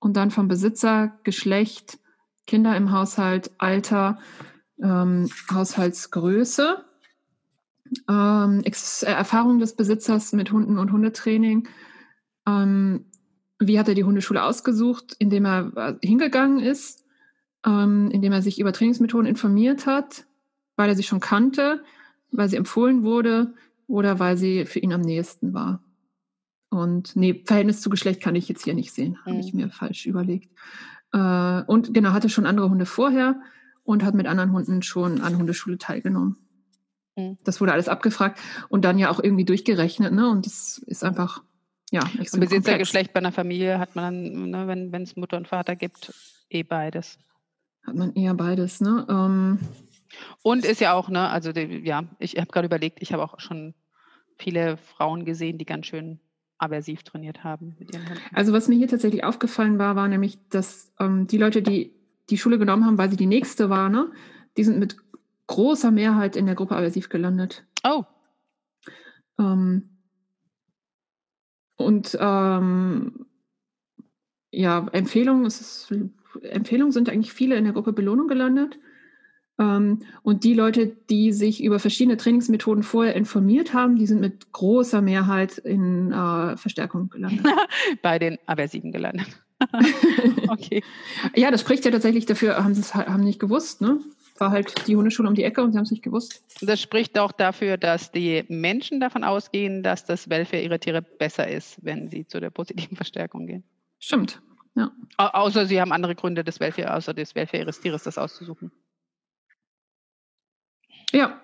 Und 0.00 0.16
dann 0.16 0.32
vom 0.32 0.48
Besitzer, 0.48 1.16
Geschlecht, 1.22 1.98
Kinder 2.46 2.76
im 2.76 2.90
Haushalt, 2.90 3.52
Alter, 3.58 4.18
ähm, 4.82 5.28
Haushaltsgröße, 5.52 6.84
ähm, 8.08 8.62
äh, 8.64 9.06
Erfahrung 9.06 9.58
des 9.58 9.74
Besitzers 9.74 10.32
mit 10.32 10.52
Hunden 10.52 10.78
und 10.78 10.92
Hundetraining. 10.92 11.68
Ähm, 12.46 13.06
wie 13.58 13.78
hat 13.78 13.88
er 13.88 13.94
die 13.94 14.04
Hundeschule 14.04 14.42
ausgesucht, 14.42 15.16
indem 15.18 15.46
er 15.46 15.72
äh, 15.76 16.06
hingegangen 16.06 16.60
ist, 16.60 17.04
ähm, 17.64 18.10
indem 18.10 18.32
er 18.32 18.42
sich 18.42 18.60
über 18.60 18.72
Trainingsmethoden 18.72 19.26
informiert 19.26 19.86
hat, 19.86 20.26
weil 20.76 20.88
er 20.88 20.96
sie 20.96 21.02
schon 21.02 21.20
kannte, 21.20 21.82
weil 22.30 22.48
sie 22.48 22.56
empfohlen 22.56 23.02
wurde 23.02 23.54
oder 23.86 24.18
weil 24.18 24.36
sie 24.36 24.66
für 24.66 24.78
ihn 24.78 24.92
am 24.92 25.00
nächsten 25.00 25.54
war. 25.54 25.82
Und 26.68 27.16
nee, 27.16 27.42
Verhältnis 27.44 27.80
zu 27.80 27.88
Geschlecht 27.88 28.20
kann 28.20 28.34
ich 28.34 28.48
jetzt 28.48 28.64
hier 28.64 28.74
nicht 28.74 28.92
sehen, 28.92 29.18
mhm. 29.24 29.30
habe 29.30 29.40
ich 29.40 29.54
mir 29.54 29.70
falsch 29.70 30.06
überlegt. 30.06 30.52
Äh, 31.12 31.62
und 31.62 31.94
genau, 31.94 32.10
hatte 32.10 32.28
schon 32.28 32.46
andere 32.46 32.68
Hunde 32.68 32.86
vorher 32.86 33.40
und 33.86 34.04
hat 34.04 34.14
mit 34.14 34.26
anderen 34.26 34.52
Hunden 34.52 34.82
schon 34.82 35.20
an 35.20 35.38
Hundeschule 35.38 35.78
teilgenommen. 35.78 36.36
Mhm. 37.16 37.38
Das 37.44 37.60
wurde 37.60 37.72
alles 37.72 37.88
abgefragt 37.88 38.40
und 38.68 38.84
dann 38.84 38.98
ja 38.98 39.10
auch 39.10 39.20
irgendwie 39.22 39.44
durchgerechnet. 39.44 40.12
Ne? 40.12 40.28
Und 40.28 40.44
das 40.44 40.78
ist 40.86 41.04
einfach, 41.04 41.42
ja, 41.90 42.02
nicht 42.18 42.30
so 42.30 42.38
Besitzergeschlecht 42.38 43.12
bei 43.12 43.18
einer 43.18 43.32
Familie 43.32 43.78
hat 43.78 43.96
man 43.96 44.04
dann, 44.04 44.50
ne, 44.50 44.90
wenn 44.92 45.02
es 45.02 45.16
Mutter 45.16 45.36
und 45.36 45.48
Vater 45.48 45.76
gibt, 45.76 46.12
eh 46.50 46.62
beides. 46.62 47.18
Hat 47.84 47.94
man 47.94 48.12
eher 48.14 48.34
beides, 48.34 48.80
ne? 48.80 49.06
Ähm, 49.08 49.60
und 50.42 50.64
ist 50.64 50.80
ja 50.80 50.94
auch, 50.94 51.08
ne, 51.08 51.28
also 51.28 51.52
die, 51.52 51.82
ja, 51.84 52.04
ich 52.18 52.36
habe 52.36 52.48
gerade 52.48 52.66
überlegt, 52.66 52.98
ich 53.00 53.12
habe 53.12 53.22
auch 53.22 53.38
schon 53.38 53.74
viele 54.36 54.76
Frauen 54.76 55.24
gesehen, 55.24 55.58
die 55.58 55.64
ganz 55.64 55.86
schön 55.86 56.18
aversiv 56.58 57.02
trainiert 57.04 57.44
haben 57.44 57.76
mit 57.78 57.94
ihren 57.94 58.08
Hunden. 58.08 58.22
Also 58.32 58.52
was 58.52 58.66
mir 58.66 58.76
hier 58.76 58.88
tatsächlich 58.88 59.24
aufgefallen 59.24 59.78
war, 59.78 59.94
war 59.94 60.08
nämlich, 60.08 60.38
dass 60.48 60.92
ähm, 60.98 61.26
die 61.26 61.38
Leute, 61.38 61.62
die 61.62 61.95
die 62.30 62.38
Schule 62.38 62.58
genommen 62.58 62.84
haben, 62.84 62.98
weil 62.98 63.10
sie 63.10 63.16
die 63.16 63.26
nächste 63.26 63.70
war, 63.70 63.88
ne? 63.88 64.10
Die 64.56 64.64
sind 64.64 64.78
mit 64.78 64.96
großer 65.46 65.90
Mehrheit 65.90 66.36
in 66.36 66.46
der 66.46 66.54
Gruppe 66.54 66.76
aversiv 66.76 67.08
gelandet. 67.08 67.64
Oh. 67.84 68.04
Ähm, 69.38 69.90
und 71.76 72.16
ähm, 72.20 73.26
ja, 74.50 74.86
Empfehlungen, 74.92 75.46
ist, 75.46 75.92
Empfehlungen 76.42 76.92
sind 76.92 77.08
eigentlich 77.10 77.32
viele 77.32 77.56
in 77.56 77.64
der 77.64 77.74
Gruppe 77.74 77.92
Belohnung 77.92 78.28
gelandet. 78.28 78.78
Ähm, 79.58 80.00
und 80.22 80.44
die 80.44 80.54
Leute, 80.54 80.86
die 80.86 81.32
sich 81.32 81.62
über 81.62 81.78
verschiedene 81.78 82.16
Trainingsmethoden 82.16 82.82
vorher 82.82 83.14
informiert 83.14 83.74
haben, 83.74 83.96
die 83.96 84.06
sind 84.06 84.20
mit 84.20 84.52
großer 84.52 85.02
Mehrheit 85.02 85.58
in 85.58 86.12
äh, 86.12 86.56
Verstärkung 86.56 87.08
gelandet. 87.10 87.46
Bei 88.02 88.18
den 88.18 88.38
Aversiven 88.46 88.92
gelandet. 88.92 89.45
okay. 90.48 90.82
Ja, 91.34 91.50
das 91.50 91.60
spricht 91.60 91.84
ja 91.84 91.90
tatsächlich 91.90 92.26
dafür, 92.26 92.62
haben 92.62 92.74
sie 92.74 92.80
es 92.80 92.94
haben 92.94 93.24
nicht 93.24 93.40
gewusst, 93.40 93.80
ne? 93.80 94.00
War 94.38 94.50
halt 94.50 94.86
die 94.86 94.96
Hundeschule 94.96 95.28
um 95.28 95.34
die 95.34 95.44
Ecke 95.44 95.62
und 95.62 95.72
sie 95.72 95.78
haben 95.78 95.84
es 95.84 95.90
nicht 95.90 96.02
gewusst. 96.02 96.44
Das 96.60 96.80
spricht 96.80 97.18
auch 97.18 97.32
dafür, 97.32 97.78
dass 97.78 98.12
die 98.12 98.44
Menschen 98.48 99.00
davon 99.00 99.24
ausgehen, 99.24 99.82
dass 99.82 100.04
das 100.04 100.28
Welfare 100.28 100.62
ihrer 100.62 100.78
Tiere 100.78 101.00
besser 101.00 101.48
ist, 101.48 101.82
wenn 101.82 102.10
sie 102.10 102.26
zu 102.26 102.38
der 102.40 102.50
positiven 102.50 102.96
Verstärkung 102.96 103.46
gehen. 103.46 103.64
Stimmt, 103.98 104.42
ja. 104.74 104.90
Au 105.16 105.26
außer 105.26 105.66
sie 105.66 105.80
haben 105.80 105.92
andere 105.92 106.14
Gründe, 106.14 106.44
das 106.44 106.60
Welfare, 106.60 106.94
außer 106.94 107.14
das 107.14 107.34
Welfare 107.34 107.62
ihres 107.62 107.80
Tieres 107.80 108.02
das 108.02 108.18
auszusuchen. 108.18 108.70
Ja. 111.12 111.40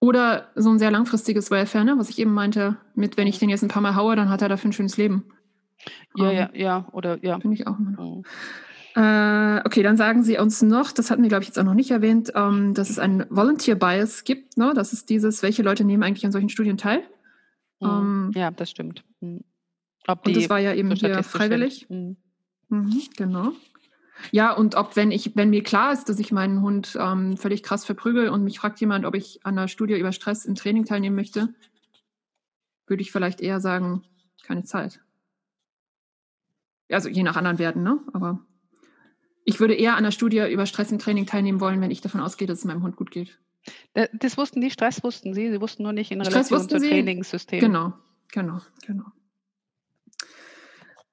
Oder 0.00 0.52
so 0.54 0.70
ein 0.70 0.78
sehr 0.78 0.92
langfristiges 0.92 1.50
Welfare, 1.50 1.84
ne? 1.84 1.98
was 1.98 2.08
ich 2.08 2.18
eben 2.20 2.32
meinte, 2.32 2.76
mit 2.94 3.16
wenn 3.16 3.26
ich 3.26 3.38
den 3.38 3.48
jetzt 3.48 3.62
ein 3.62 3.68
paar 3.68 3.82
Mal 3.82 3.96
haue, 3.96 4.14
dann 4.14 4.28
hat 4.28 4.42
er 4.42 4.48
dafür 4.48 4.70
ein 4.70 4.72
schönes 4.72 4.96
Leben. 4.96 5.32
Ja, 6.16 6.30
ja, 6.32 6.50
ja, 6.54 6.88
oder 6.92 7.22
ja. 7.24 7.38
Finde 7.40 7.56
ich 7.56 7.66
auch 7.66 7.78
immer 7.78 7.90
noch. 7.92 8.16
Mhm. 8.16 8.24
Äh, 8.96 9.60
okay, 9.64 9.82
dann 9.82 9.96
sagen 9.96 10.24
Sie 10.24 10.38
uns 10.38 10.60
noch, 10.62 10.90
das 10.90 11.10
hatten 11.10 11.22
wir, 11.22 11.28
glaube 11.28 11.42
ich, 11.42 11.48
jetzt 11.48 11.58
auch 11.58 11.64
noch 11.64 11.74
nicht 11.74 11.90
erwähnt, 11.90 12.32
ähm, 12.34 12.74
dass 12.74 12.90
es 12.90 12.98
ein 12.98 13.26
Volunteer 13.30 13.76
Bias 13.76 14.24
gibt. 14.24 14.56
Ne? 14.56 14.72
Das 14.74 14.92
ist 14.92 15.08
dieses, 15.08 15.42
welche 15.42 15.62
Leute 15.62 15.84
nehmen 15.84 16.02
eigentlich 16.02 16.26
an 16.26 16.32
solchen 16.32 16.48
Studien 16.48 16.78
teil? 16.78 17.02
Mhm. 17.80 17.88
Ähm, 17.88 18.30
ja, 18.34 18.50
das 18.50 18.70
stimmt. 18.70 19.04
Mhm. 19.20 19.44
und 20.06 20.36
das 20.36 20.50
war 20.50 20.58
ja 20.58 20.74
eben 20.74 20.90
hier 20.92 21.22
freiwillig. 21.22 21.88
Mhm. 21.88 22.16
Mhm, 22.70 23.02
genau. 23.16 23.52
Ja, 24.32 24.52
und 24.52 24.74
ob, 24.74 24.96
wenn 24.96 25.10
ich, 25.10 25.36
wenn 25.36 25.50
mir 25.50 25.62
klar 25.62 25.92
ist, 25.92 26.08
dass 26.08 26.18
ich 26.18 26.32
meinen 26.32 26.60
Hund 26.62 26.98
ähm, 27.00 27.36
völlig 27.36 27.62
krass 27.62 27.84
verprügel 27.84 28.30
und 28.30 28.42
mich 28.42 28.58
fragt 28.58 28.80
jemand, 28.80 29.04
ob 29.04 29.14
ich 29.14 29.40
an 29.44 29.56
einer 29.56 29.68
Studie 29.68 29.98
über 29.98 30.12
Stress 30.12 30.44
im 30.44 30.54
Training 30.54 30.84
teilnehmen 30.84 31.14
möchte, 31.14 31.54
würde 32.86 33.02
ich 33.02 33.12
vielleicht 33.12 33.40
eher 33.40 33.60
sagen, 33.60 34.02
keine 34.42 34.64
Zeit. 34.64 35.00
Also 36.90 37.08
je 37.08 37.22
nach 37.22 37.36
anderen 37.36 37.58
Werten, 37.58 37.82
ne? 37.82 38.00
Aber 38.12 38.40
ich 39.44 39.60
würde 39.60 39.74
eher 39.74 39.92
an 39.92 39.98
einer 39.98 40.12
Studie 40.12 40.46
über 40.50 40.66
Stress 40.66 40.92
im 40.92 40.98
Training 40.98 41.26
teilnehmen 41.26 41.60
wollen, 41.60 41.80
wenn 41.80 41.90
ich 41.90 42.00
davon 42.00 42.20
ausgehe, 42.20 42.46
dass 42.46 42.58
es 42.58 42.64
meinem 42.64 42.82
Hund 42.82 42.96
gut 42.96 43.10
geht. 43.10 43.38
Das 44.12 44.36
wussten 44.36 44.60
die, 44.60 44.70
Stress 44.70 45.02
wussten 45.02 45.34
sie, 45.34 45.50
sie 45.50 45.60
wussten 45.60 45.82
nur 45.82 45.92
nicht 45.92 46.10
in 46.10 46.20
Relation 46.20 46.68
zum 46.68 46.78
Trainingssystem. 46.80 47.60
Genau, 47.60 47.92
genau, 48.32 48.60
genau. 48.86 49.04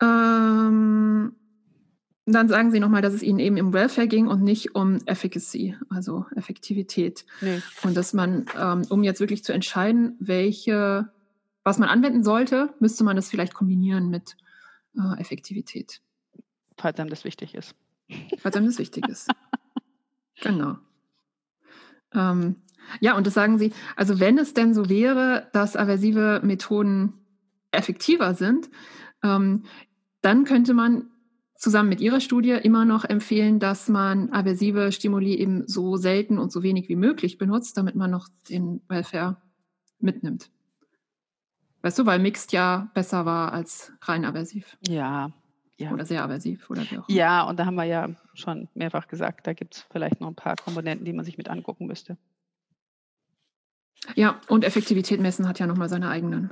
Ähm, 0.02 1.35
dann 2.26 2.49
sagen 2.49 2.72
Sie 2.72 2.80
nochmal, 2.80 3.02
dass 3.02 3.14
es 3.14 3.23
Ihnen 3.23 3.39
eben 3.39 3.57
im 3.57 3.72
Welfare 3.72 4.07
ging 4.07 4.27
und 4.27 4.41
nicht 4.41 4.76
um 4.76 4.97
Efficacy, 5.06 5.76
also 5.89 6.26
Effektivität. 6.35 7.26
Nee. 7.41 7.61
Und 7.84 7.95
dass 7.95 8.14
man, 8.14 8.47
ähm, 8.60 8.84
um 8.89 9.03
jetzt 9.03 9.19
wirklich 9.19 9.43
zu 9.43 9.53
entscheiden, 9.53 10.15
welche, 10.19 11.10
was 11.64 11.77
man 11.77 11.88
anwenden 11.88 12.23
sollte, 12.23 12.73
müsste 12.80 13.03
man 13.03 13.15
das 13.15 13.30
vielleicht 13.30 13.53
kombinieren 13.53 14.10
mit 14.10 14.35
äh, 14.98 15.20
Effektivität. 15.20 16.02
Falls 16.78 17.00
einem 17.00 17.10
das 17.10 17.24
wichtig 17.24 17.56
ist. 17.56 17.76
Falls 18.38 18.56
einem 18.56 18.68
das 18.68 18.80
wichtig 18.80 19.08
ist. 19.08 19.30
genau. 20.42 20.78
Ähm, 22.14 22.58
ja, 23.00 23.18
und 23.18 23.26
das 23.26 23.34
sagen 23.34 23.58
Sie, 23.58 23.72
also 23.96 24.20
wenn 24.20 24.38
es 24.38 24.54
denn 24.54 24.74
so 24.74 24.90
wäre, 24.90 25.50
dass 25.54 25.76
aversive 25.76 26.42
Methoden 26.44 27.14
effektiver 27.72 28.34
sind, 28.36 28.70
ähm, 29.24 29.64
dann 30.22 30.44
könnte 30.44 30.74
man 30.74 31.10
zusammen 31.56 31.90
mit 31.90 32.02
Ihrer 32.02 32.20
Studie 32.20 32.52
immer 32.52 32.86
noch 32.86 33.06
empfehlen, 33.06 33.60
dass 33.60 33.90
man 33.90 34.32
aversive 34.32 34.92
Stimuli 34.92 35.36
eben 35.36 35.68
so 35.68 35.98
selten 35.98 36.38
und 36.38 36.52
so 36.52 36.64
wenig 36.64 36.90
wie 36.90 36.96
möglich 36.96 37.38
benutzt, 37.38 37.78
damit 37.78 37.96
man 37.96 38.12
noch 38.12 38.28
den 38.50 38.82
Welfare 38.88 39.38
mitnimmt. 40.00 40.52
Weißt 41.86 41.99
du, 41.99 42.06
weil 42.07 42.18
Mixed 42.18 42.52
ja 42.52 42.90
besser 42.95 43.28
war 43.28 43.53
als 43.53 43.94
rein 44.02 44.26
aversiv. 44.26 44.76
Ja, 44.88 45.30
ja. 45.78 45.91
Oder 45.91 46.03
sehr 46.03 46.24
aversiv 46.24 46.68
oder 46.72 46.82
wie 46.82 46.98
auch 46.98 47.07
immer. 47.07 47.16
Ja, 47.16 47.44
und 47.44 47.60
da 47.60 47.68
haben 47.68 47.76
wir 47.76 47.84
ja 47.84 48.10
schon 48.34 48.70
mehrfach 48.74 49.07
gesagt, 49.07 49.45
da 49.45 49.53
gibt 49.53 49.76
es 49.76 49.86
vielleicht 49.91 50.20
noch 50.20 50.30
ein 50.30 50.36
paar 50.36 50.56
Komponenten, 50.56 51.06
die 51.06 51.14
man 51.14 51.24
sich 51.24 51.38
mit 51.38 51.48
angucken 51.48 51.86
müsste. 51.86 52.18
Ja, 54.16 54.41
und 54.48 54.64
Effektivität 54.64 55.20
messen 55.20 55.48
hat 55.48 55.60
ja 55.60 55.68
nochmal 55.68 55.88
seine 55.88 56.10
eigenen 56.10 56.49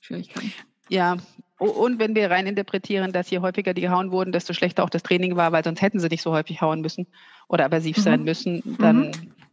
Schwierigkeiten. 0.00 0.52
Ja, 0.88 1.16
und 1.58 2.00
wenn 2.00 2.16
wir 2.16 2.32
rein 2.32 2.48
interpretieren, 2.48 3.12
dass 3.12 3.30
je 3.30 3.38
häufiger 3.38 3.74
die 3.74 3.82
gehauen 3.82 4.10
wurden, 4.10 4.32
desto 4.32 4.54
schlechter 4.54 4.82
auch 4.82 4.90
das 4.90 5.04
Training 5.04 5.36
war, 5.36 5.52
weil 5.52 5.62
sonst 5.62 5.82
hätten 5.82 6.00
sie 6.00 6.08
nicht 6.08 6.22
so 6.22 6.32
häufig 6.32 6.60
hauen 6.60 6.80
müssen 6.80 7.06
oder 7.46 7.66
aversiv 7.66 7.96
mhm. 7.98 8.02
sein 8.02 8.24
müssen, 8.24 8.76
dann, 8.80 8.96
mhm. 9.02 9.12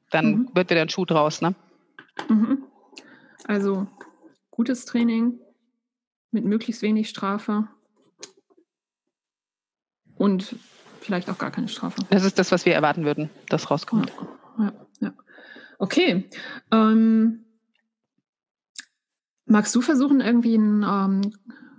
dann 0.09 0.25
mhm. 0.25 0.49
wird 0.55 0.71
wieder 0.71 0.81
ein 0.81 0.89
Schuh 0.89 1.05
draus. 1.05 1.41
Ne? 1.41 1.53
Mhm. 2.27 2.63
Also 3.43 3.85
gutes 4.57 4.85
Training 4.85 5.39
mit 6.31 6.43
möglichst 6.43 6.81
wenig 6.81 7.09
Strafe 7.09 7.67
und 10.15 10.55
vielleicht 10.99 11.29
auch 11.29 11.37
gar 11.37 11.51
keine 11.51 11.67
Strafe. 11.67 12.01
Das 12.09 12.23
ist 12.25 12.39
das, 12.39 12.51
was 12.51 12.65
wir 12.65 12.73
erwarten 12.73 13.05
würden, 13.05 13.29
das 13.49 13.69
rauskommt. 13.69 14.11
Ja, 14.57 14.65
ja, 14.65 14.73
ja. 14.99 15.13
Okay. 15.77 16.29
Ähm, 16.71 17.45
Magst 19.45 19.73
du 19.75 19.81
versuchen, 19.81 20.19
irgendwie 20.19 20.55
eine 20.55 20.85
ähm, 20.85 21.33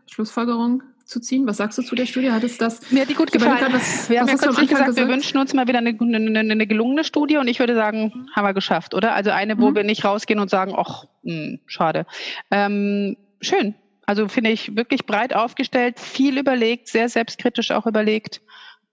Schlussfolgerung 0.06 0.82
zu 1.08 1.20
ziehen? 1.20 1.46
Was 1.46 1.56
sagst 1.56 1.78
du 1.78 1.82
zu 1.82 1.94
der 1.94 2.06
Studie? 2.06 2.30
Hat 2.30 2.44
es 2.44 2.58
das? 2.58 2.92
Mir 2.92 3.02
hat 3.02 3.08
die 3.08 3.14
gut 3.14 3.32
gefallen. 3.32 3.58
Grad, 3.58 3.72
was, 3.72 4.10
wir 4.10 4.20
haben 4.20 4.28
ja 4.28 4.36
kürzlich 4.36 4.68
gesagt, 4.68 4.88
gesagt, 4.88 5.08
wir 5.08 5.12
wünschen 5.12 5.38
uns 5.38 5.54
mal 5.54 5.66
wieder 5.66 5.78
eine, 5.78 5.96
eine, 5.98 6.40
eine, 6.40 6.66
gelungene 6.66 7.02
Studie 7.02 7.38
und 7.38 7.48
ich 7.48 7.58
würde 7.58 7.74
sagen, 7.74 8.28
haben 8.36 8.44
wir 8.44 8.54
geschafft, 8.54 8.94
oder? 8.94 9.14
Also 9.14 9.30
eine, 9.30 9.58
wo 9.58 9.70
mhm. 9.70 9.76
wir 9.76 9.84
nicht 9.84 10.04
rausgehen 10.04 10.38
und 10.38 10.50
sagen, 10.50 10.74
ach, 10.76 11.06
hm, 11.24 11.60
schade. 11.66 12.06
Ähm, 12.50 13.16
schön. 13.40 13.74
Also 14.04 14.28
finde 14.28 14.50
ich 14.50 14.76
wirklich 14.76 15.06
breit 15.06 15.34
aufgestellt, 15.34 15.98
viel 15.98 16.38
überlegt, 16.38 16.88
sehr 16.88 17.08
selbstkritisch 17.08 17.70
auch 17.72 17.86
überlegt. 17.86 18.40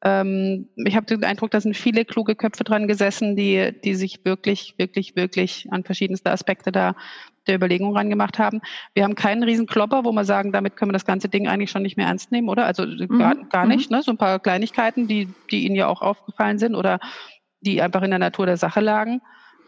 Ähm, 0.03 0.69
ich 0.75 0.95
habe 0.95 1.05
den 1.05 1.23
Eindruck, 1.23 1.51
da 1.51 1.61
sind 1.61 1.75
viele 1.75 2.05
kluge 2.05 2.35
Köpfe 2.35 2.63
dran 2.63 2.87
gesessen, 2.87 3.35
die, 3.35 3.71
die 3.83 3.95
sich 3.95 4.23
wirklich, 4.23 4.75
wirklich, 4.77 5.15
wirklich 5.15 5.67
an 5.71 5.83
verschiedenste 5.83 6.31
Aspekte 6.31 6.71
da 6.71 6.95
der 7.47 7.55
Überlegung 7.55 7.95
rangemacht 7.95 8.39
haben. 8.39 8.61
Wir 8.93 9.03
haben 9.03 9.15
keinen 9.15 9.43
riesen 9.43 9.67
Klopper, 9.67 10.03
wo 10.03 10.11
wir 10.11 10.25
sagen, 10.25 10.51
damit 10.51 10.75
können 10.75 10.89
wir 10.89 10.93
das 10.93 11.05
ganze 11.05 11.29
Ding 11.29 11.47
eigentlich 11.47 11.71
schon 11.71 11.83
nicht 11.83 11.97
mehr 11.97 12.07
ernst 12.07 12.31
nehmen, 12.31 12.49
oder? 12.49 12.65
Also 12.65 12.85
mhm. 12.85 13.19
gar, 13.19 13.35
gar 13.35 13.65
nicht, 13.65 13.91
mhm. 13.91 13.97
ne? 13.97 14.03
So 14.03 14.11
ein 14.11 14.17
paar 14.17 14.39
Kleinigkeiten, 14.39 15.07
die, 15.07 15.29
die 15.51 15.65
Ihnen 15.65 15.75
ja 15.75 15.87
auch 15.87 16.01
aufgefallen 16.01 16.57
sind 16.57 16.75
oder 16.75 16.99
die 17.61 17.81
einfach 17.81 18.01
in 18.01 18.11
der 18.11 18.19
Natur 18.19 18.45
der 18.45 18.57
Sache 18.57 18.81
lagen. 18.81 19.21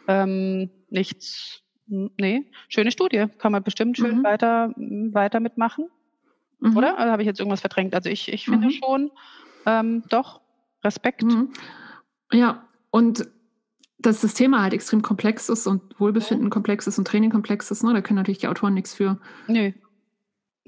Ähm, 0.07 0.69
nichts, 0.89 1.61
nee, 1.87 2.45
schöne 2.69 2.91
Studie. 2.91 3.25
Kann 3.37 3.51
man 3.51 3.63
bestimmt 3.63 3.97
schön 3.97 4.19
mhm. 4.19 4.23
weiter, 4.23 4.73
weiter 4.75 5.39
mitmachen. 5.39 5.89
Mhm. 6.59 6.77
Oder? 6.77 6.97
Also 6.97 7.11
habe 7.11 7.21
ich 7.21 7.27
jetzt 7.27 7.39
irgendwas 7.39 7.61
verdrängt? 7.61 7.93
Also 7.93 8.09
ich, 8.09 8.31
ich 8.31 8.45
finde 8.45 8.67
mhm. 8.67 8.71
schon, 8.71 9.11
ähm, 9.67 10.03
doch, 10.09 10.41
Respekt. 10.83 11.23
Mhm. 11.23 11.49
Ja, 12.31 12.63
und 12.89 13.27
dass 13.99 14.21
das 14.21 14.33
Thema 14.33 14.61
halt 14.61 14.73
extrem 14.73 15.01
komplex 15.01 15.49
ist 15.49 15.67
und 15.67 15.99
Wohlbefinden 15.99 16.49
komplex 16.49 16.87
ist 16.87 16.97
und 16.97 17.07
Training 17.07 17.31
komplex 17.31 17.69
ist, 17.69 17.83
ne? 17.83 17.93
da 17.93 18.01
können 18.01 18.17
natürlich 18.17 18.37
die 18.39 18.47
Autoren 18.47 18.73
nichts 18.73 18.93
für. 18.93 19.19
Nö. 19.47 19.71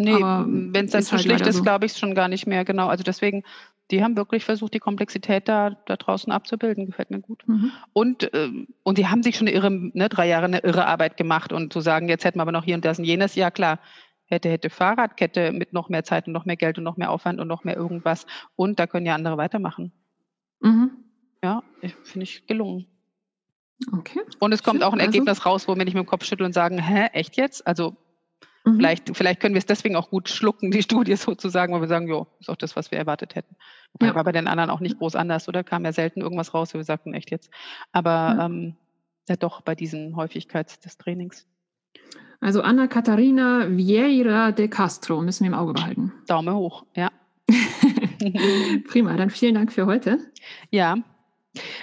Nee, 0.02 0.14
wenn 0.14 0.86
es 0.86 0.92
dann 0.92 1.04
zu 1.04 1.12
halt 1.12 1.24
schlicht 1.24 1.46
ist, 1.46 1.58
so. 1.58 1.64
glaube 1.64 1.86
ich 1.86 1.92
es 1.92 2.00
schon 2.00 2.16
gar 2.16 2.30
nicht 2.30 2.48
mehr, 2.48 2.64
genau. 2.64 2.88
Also 2.88 3.04
deswegen, 3.04 3.44
die 3.92 4.02
haben 4.02 4.16
wirklich 4.16 4.46
versucht, 4.46 4.74
die 4.74 4.80
Komplexität 4.80 5.50
da, 5.50 5.72
da 5.86 5.98
draußen 5.98 6.32
abzubilden, 6.32 6.86
gefällt 6.86 7.12
mir 7.12 7.20
gut. 7.20 7.44
Mhm. 7.48 7.72
Und, 7.92 8.34
äh, 8.34 8.50
und 8.84 8.98
die 8.98 9.08
haben 9.08 9.24
sich 9.24 9.36
schon 9.36 9.50
eine 9.50 9.58
irre, 9.58 9.72
ne, 9.72 10.08
drei 10.08 10.28
Jahre 10.28 10.46
eine 10.46 10.60
irre 10.60 10.86
Arbeit 10.86 11.18
gemacht 11.18 11.52
und 11.52 11.74
zu 11.74 11.82
sagen, 11.82 12.08
jetzt 12.08 12.24
hätten 12.24 12.38
wir 12.38 12.44
aber 12.44 12.54
noch 12.54 12.64
hier 12.64 12.76
und 12.76 12.86
das 12.86 12.98
und 12.98 13.04
jenes, 13.06 13.36
ja 13.36 13.52
klar, 13.52 13.80
hätte, 14.30 14.50
hätte 14.50 14.70
Fahrradkette 14.70 15.52
mit 15.52 15.74
noch 15.74 15.90
mehr 15.90 16.04
Zeit 16.04 16.28
und 16.28 16.34
noch 16.34 16.46
mehr 16.46 16.56
Geld 16.56 16.78
und 16.78 16.84
noch 16.84 16.98
mehr 16.98 17.12
Aufwand 17.12 17.40
und 17.40 17.48
noch 17.48 17.64
mehr 17.64 17.76
irgendwas. 17.76 18.26
Und 18.56 18.80
da 18.80 18.88
können 18.88 19.06
ja 19.06 19.16
andere 19.16 19.38
weitermachen. 19.38 19.92
Mhm. 20.62 20.92
Ja, 21.44 21.64
finde 22.04 22.24
ich 22.24 22.46
gelungen. 22.48 22.86
Okay. 23.94 24.22
Und 24.40 24.52
es 24.52 24.62
kommt 24.62 24.82
Schön, 24.82 24.84
auch 24.84 24.94
ein 24.94 25.00
also 25.00 25.08
Ergebnis 25.08 25.40
also. 25.40 25.50
raus, 25.50 25.68
wo 25.68 25.76
wir 25.76 25.86
nicht 25.86 25.94
mit 25.94 26.04
dem 26.04 26.10
Kopf 26.10 26.26
schütteln 26.26 26.48
und 26.48 26.54
sagen, 26.54 26.80
hä, 26.80 27.08
echt 27.14 27.38
jetzt? 27.38 27.66
Also 27.66 27.96
mhm. 28.66 28.76
vielleicht, 28.76 29.16
vielleicht 29.16 29.40
können 29.40 29.56
wir 29.56 29.60
es 29.60 29.66
deswegen 29.66 29.96
auch 29.96 30.10
gut 30.10 30.30
schlucken, 30.30 30.72
die 30.72 30.84
Studie 30.84 31.16
sozusagen, 31.16 31.74
weil 31.74 31.82
wir 31.82 31.88
sagen, 31.88 32.08
jo, 32.08 32.28
ist 32.40 32.50
auch 32.50 32.58
das, 32.58 32.76
was 32.76 32.92
wir 32.92 32.98
erwartet 32.98 33.36
hätten. 33.36 33.56
Ja. 34.02 34.14
War 34.16 34.24
bei 34.24 34.34
den 34.34 34.48
anderen 34.48 34.70
auch 34.70 34.82
nicht 34.82 35.00
groß 35.00 35.16
anders, 35.16 35.48
oder? 35.48 35.64
Kam 35.64 35.86
ja 35.86 35.94
selten 35.94 36.22
irgendwas 36.22 36.54
raus, 36.54 36.74
wo 36.74 36.78
wir 36.78 36.84
sagten, 36.84 37.14
echt 37.14 37.32
jetzt. 37.32 37.50
Aber 37.92 38.10
ja, 38.10 38.46
ähm, 38.46 38.76
ja 39.30 39.38
doch 39.38 39.62
bei 39.62 39.76
diesen 39.76 40.16
Häufigkeit 40.16 40.84
des 40.84 40.98
Trainings. 40.98 41.48
Also 42.42 42.62
Anna 42.62 42.88
Katharina 42.88 43.68
Vieira 43.70 44.52
de 44.52 44.68
Castro 44.68 45.22
müssen 45.22 45.44
wir 45.44 45.52
im 45.52 45.58
Auge 45.58 45.74
behalten. 45.74 46.14
Daumen 46.28 46.56
hoch, 46.56 46.86
ja. 46.96 47.10
Prima, 48.88 49.16
dann 49.18 49.30
vielen 49.30 49.56
Dank 49.56 49.74
für 49.74 49.86
heute. 49.86 50.20
Ja, 50.70 50.98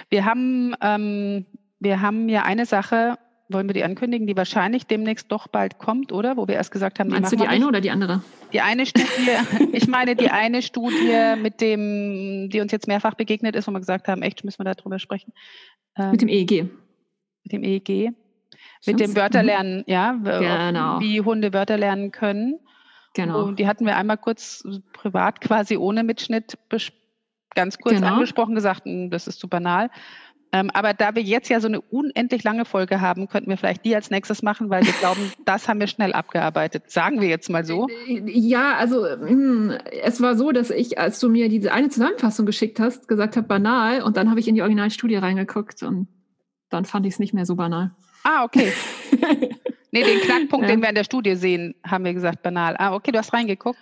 wir 0.09 0.25
haben, 0.25 0.73
ähm, 0.81 1.45
wir 1.79 2.01
haben 2.01 2.29
ja 2.29 2.43
eine 2.43 2.65
Sache, 2.65 3.17
wollen 3.49 3.67
wir 3.67 3.73
die 3.73 3.83
ankündigen, 3.83 4.27
die 4.27 4.35
wahrscheinlich 4.35 4.87
demnächst 4.87 5.31
doch 5.31 5.47
bald 5.47 5.77
kommt, 5.77 6.11
oder? 6.11 6.37
Wo 6.37 6.47
wir 6.47 6.55
erst 6.55 6.71
gesagt 6.71 6.99
haben, 6.99 7.09
Meinst 7.09 7.31
du 7.31 7.35
die 7.35 7.47
eine 7.47 7.59
nicht. 7.59 7.67
oder 7.67 7.81
die 7.81 7.91
andere? 7.91 8.23
Die 8.51 8.61
eine 8.61 8.85
Studie, 8.85 9.03
ich 9.73 9.87
meine 9.87 10.15
die 10.15 10.29
eine 10.29 10.61
Studie, 10.61 11.35
mit 11.41 11.61
dem, 11.61 12.49
die 12.49 12.61
uns 12.61 12.71
jetzt 12.71 12.87
mehrfach 12.87 13.13
begegnet 13.13 13.55
ist, 13.55 13.67
wo 13.67 13.71
wir 13.71 13.79
gesagt 13.79 14.07
haben, 14.07 14.21
echt, 14.21 14.43
müssen 14.43 14.63
wir 14.63 14.73
darüber 14.73 14.99
sprechen. 14.99 15.33
Ähm, 15.95 16.11
mit 16.11 16.21
dem 16.21 16.29
EEG. 16.29 16.69
Mit 17.43 17.51
dem 17.51 17.63
EEG. 17.63 18.13
Mit 18.85 18.99
dem 18.99 19.15
Wörterlernen, 19.15 19.83
ja, 19.87 20.11
genau. 20.11 20.99
wie 20.99 21.21
Hunde 21.21 21.53
Wörter 21.53 21.77
lernen 21.77 22.11
können. 22.11 22.59
Genau. 23.13 23.45
Und 23.45 23.59
die 23.59 23.67
hatten 23.67 23.85
wir 23.85 23.97
einmal 23.97 24.17
kurz 24.17 24.63
privat 24.93 25.41
quasi 25.41 25.77
ohne 25.77 26.03
Mitschnitt 26.03 26.57
ganz 27.55 27.79
kurz 27.79 27.95
genau. 27.95 28.13
angesprochen, 28.13 28.53
gesagt, 28.53 28.85
hm, 28.85 29.09
das 29.09 29.27
ist 29.27 29.39
zu 29.39 29.47
banal. 29.47 29.89
Ähm, 30.53 30.69
aber 30.73 30.93
da 30.93 31.13
wir 31.15 31.21
jetzt 31.21 31.49
ja 31.49 31.59
so 31.59 31.67
eine 31.67 31.81
unendlich 31.81 32.43
lange 32.43 32.63
Folge 32.63 33.01
haben, 33.01 33.27
könnten 33.27 33.49
wir 33.49 33.57
vielleicht 33.57 33.83
die 33.83 33.95
als 33.95 34.09
nächstes 34.09 34.43
machen, 34.43 34.69
weil 34.69 34.85
wir 34.85 34.93
glauben, 34.93 35.19
das 35.45 35.67
haben 35.67 35.79
wir 35.79 35.87
schnell 35.87 36.13
abgearbeitet. 36.13 36.89
Sagen 36.89 37.19
wir 37.19 37.27
jetzt 37.27 37.49
mal 37.49 37.65
so. 37.65 37.87
Ja, 38.07 38.75
also 38.75 39.05
hm, 39.05 39.73
es 40.03 40.21
war 40.21 40.35
so, 40.35 40.51
dass 40.51 40.69
ich, 40.69 40.99
als 40.99 41.19
du 41.19 41.29
mir 41.29 41.49
diese 41.49 41.73
eine 41.73 41.89
Zusammenfassung 41.89 42.45
geschickt 42.45 42.79
hast, 42.79 43.07
gesagt 43.07 43.35
habe, 43.35 43.47
banal. 43.47 44.01
Und 44.03 44.15
dann 44.15 44.29
habe 44.29 44.39
ich 44.39 44.47
in 44.47 44.55
die 44.55 44.61
Originalstudie 44.61 45.17
reingeguckt 45.17 45.83
und 45.83 46.07
dann 46.69 46.85
fand 46.85 47.05
ich 47.05 47.13
es 47.13 47.19
nicht 47.19 47.33
mehr 47.33 47.45
so 47.45 47.55
banal. 47.55 47.91
Ah, 48.27 48.43
okay. 48.43 48.73
nee, 49.91 50.03
den 50.03 50.19
Knackpunkt, 50.19 50.67
ja. 50.67 50.75
den 50.75 50.81
wir 50.81 50.89
in 50.89 50.95
der 50.95 51.05
Studie 51.05 51.35
sehen, 51.35 51.75
haben 51.85 52.03
wir 52.03 52.13
gesagt, 52.13 52.43
banal. 52.43 52.75
Ah, 52.77 52.93
okay, 52.93 53.11
du 53.13 53.19
hast 53.19 53.31
reingeguckt. 53.31 53.79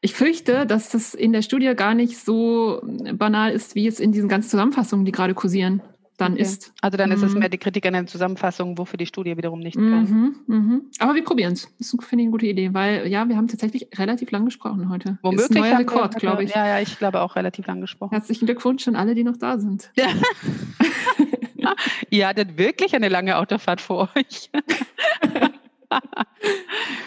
Ich 0.00 0.14
fürchte, 0.14 0.66
dass 0.66 0.90
das 0.90 1.14
in 1.14 1.32
der 1.32 1.42
Studie 1.42 1.72
gar 1.76 1.94
nicht 1.94 2.18
so 2.18 2.82
banal 2.82 3.52
ist, 3.52 3.76
wie 3.76 3.86
es 3.86 4.00
in 4.00 4.10
diesen 4.10 4.28
ganzen 4.28 4.50
Zusammenfassungen, 4.50 5.04
die 5.04 5.12
gerade 5.12 5.34
kursieren, 5.34 5.80
dann 6.16 6.32
okay. 6.32 6.42
ist. 6.42 6.74
Also 6.80 6.96
dann 6.96 7.10
mhm. 7.10 7.14
ist 7.14 7.22
es 7.22 7.34
mhm. 7.34 7.38
mehr 7.38 7.48
die 7.48 7.58
Kritik 7.58 7.86
an 7.86 7.92
den 7.92 8.08
Zusammenfassungen, 8.08 8.76
wofür 8.78 8.96
die 8.96 9.06
Studie 9.06 9.36
wiederum 9.36 9.60
nicht 9.60 9.76
mhm, 9.76 9.90
kann. 9.90 10.36
Mhm. 10.48 10.82
Aber 10.98 11.14
wir 11.14 11.22
probieren 11.22 11.52
es. 11.52 11.72
Das 11.78 11.90
finde 11.90 12.22
ich 12.22 12.26
eine 12.26 12.30
gute 12.32 12.46
Idee, 12.46 12.74
weil 12.74 13.06
ja, 13.06 13.28
wir 13.28 13.36
haben 13.36 13.46
tatsächlich 13.46 13.88
relativ 13.96 14.32
lang 14.32 14.44
gesprochen 14.44 14.88
heute. 14.90 15.18
Womöglich 15.22 15.50
ist 15.50 15.56
ein 15.56 15.62
neuer 15.62 15.78
Rekord, 15.78 16.16
glaube 16.16 16.42
ich. 16.42 16.50
Ja, 16.50 16.66
ja, 16.66 16.80
ich 16.80 16.98
glaube 16.98 17.20
auch 17.20 17.36
relativ 17.36 17.68
lang 17.68 17.80
gesprochen. 17.80 18.10
Herzlichen 18.10 18.46
Glückwunsch 18.46 18.88
an 18.88 18.96
alle, 18.96 19.14
die 19.14 19.22
noch 19.22 19.36
da 19.36 19.58
sind. 19.58 19.92
Ja. 19.94 20.08
Ihr 22.10 22.28
hattet 22.28 22.58
wirklich 22.58 22.94
eine 22.94 23.08
lange 23.08 23.36
Autofahrt 23.36 23.80
vor 23.80 24.10
euch. 24.14 24.50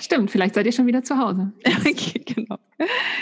Stimmt, 0.01 0.31
vielleicht 0.31 0.55
seid 0.55 0.65
ihr 0.65 0.71
schon 0.71 0.87
wieder 0.87 1.03
zu 1.03 1.17
Hause. 1.17 1.51
genau. 2.25 2.57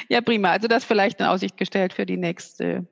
Ja, 0.09 0.21
prima. 0.21 0.51
Also 0.51 0.67
das 0.67 0.83
vielleicht 0.83 1.19
in 1.19 1.25
Aussicht 1.25 1.57
gestellt 1.57 1.93
für 1.93 2.05
die 2.05 2.17
nächste 2.17 2.87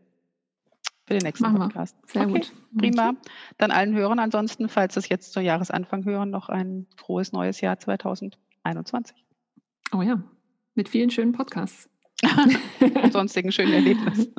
für 1.05 1.15
den 1.15 1.23
nächsten 1.23 1.43
Machen 1.43 1.59
Podcast. 1.59 1.97
Wir. 2.03 2.13
Sehr 2.13 2.21
okay, 2.23 2.31
gut. 2.31 2.53
Prima. 2.77 3.13
Dann 3.57 3.71
allen 3.71 3.93
Hörern 3.93 4.19
ansonsten, 4.19 4.69
falls 4.69 4.95
es 4.95 5.09
jetzt 5.09 5.33
zu 5.33 5.41
Jahresanfang 5.41 6.05
hören, 6.05 6.29
noch 6.29 6.49
ein 6.49 6.87
frohes 6.95 7.33
neues 7.33 7.61
Jahr 7.61 7.77
2021. 7.77 9.15
Oh 9.93 10.01
ja, 10.01 10.23
mit 10.75 10.89
vielen 10.89 11.09
schönen 11.09 11.33
Podcasts. 11.33 11.89
Und 12.79 13.11
sonstigen 13.11 13.51
schönen 13.51 13.73
Erlebnissen. 13.73 14.33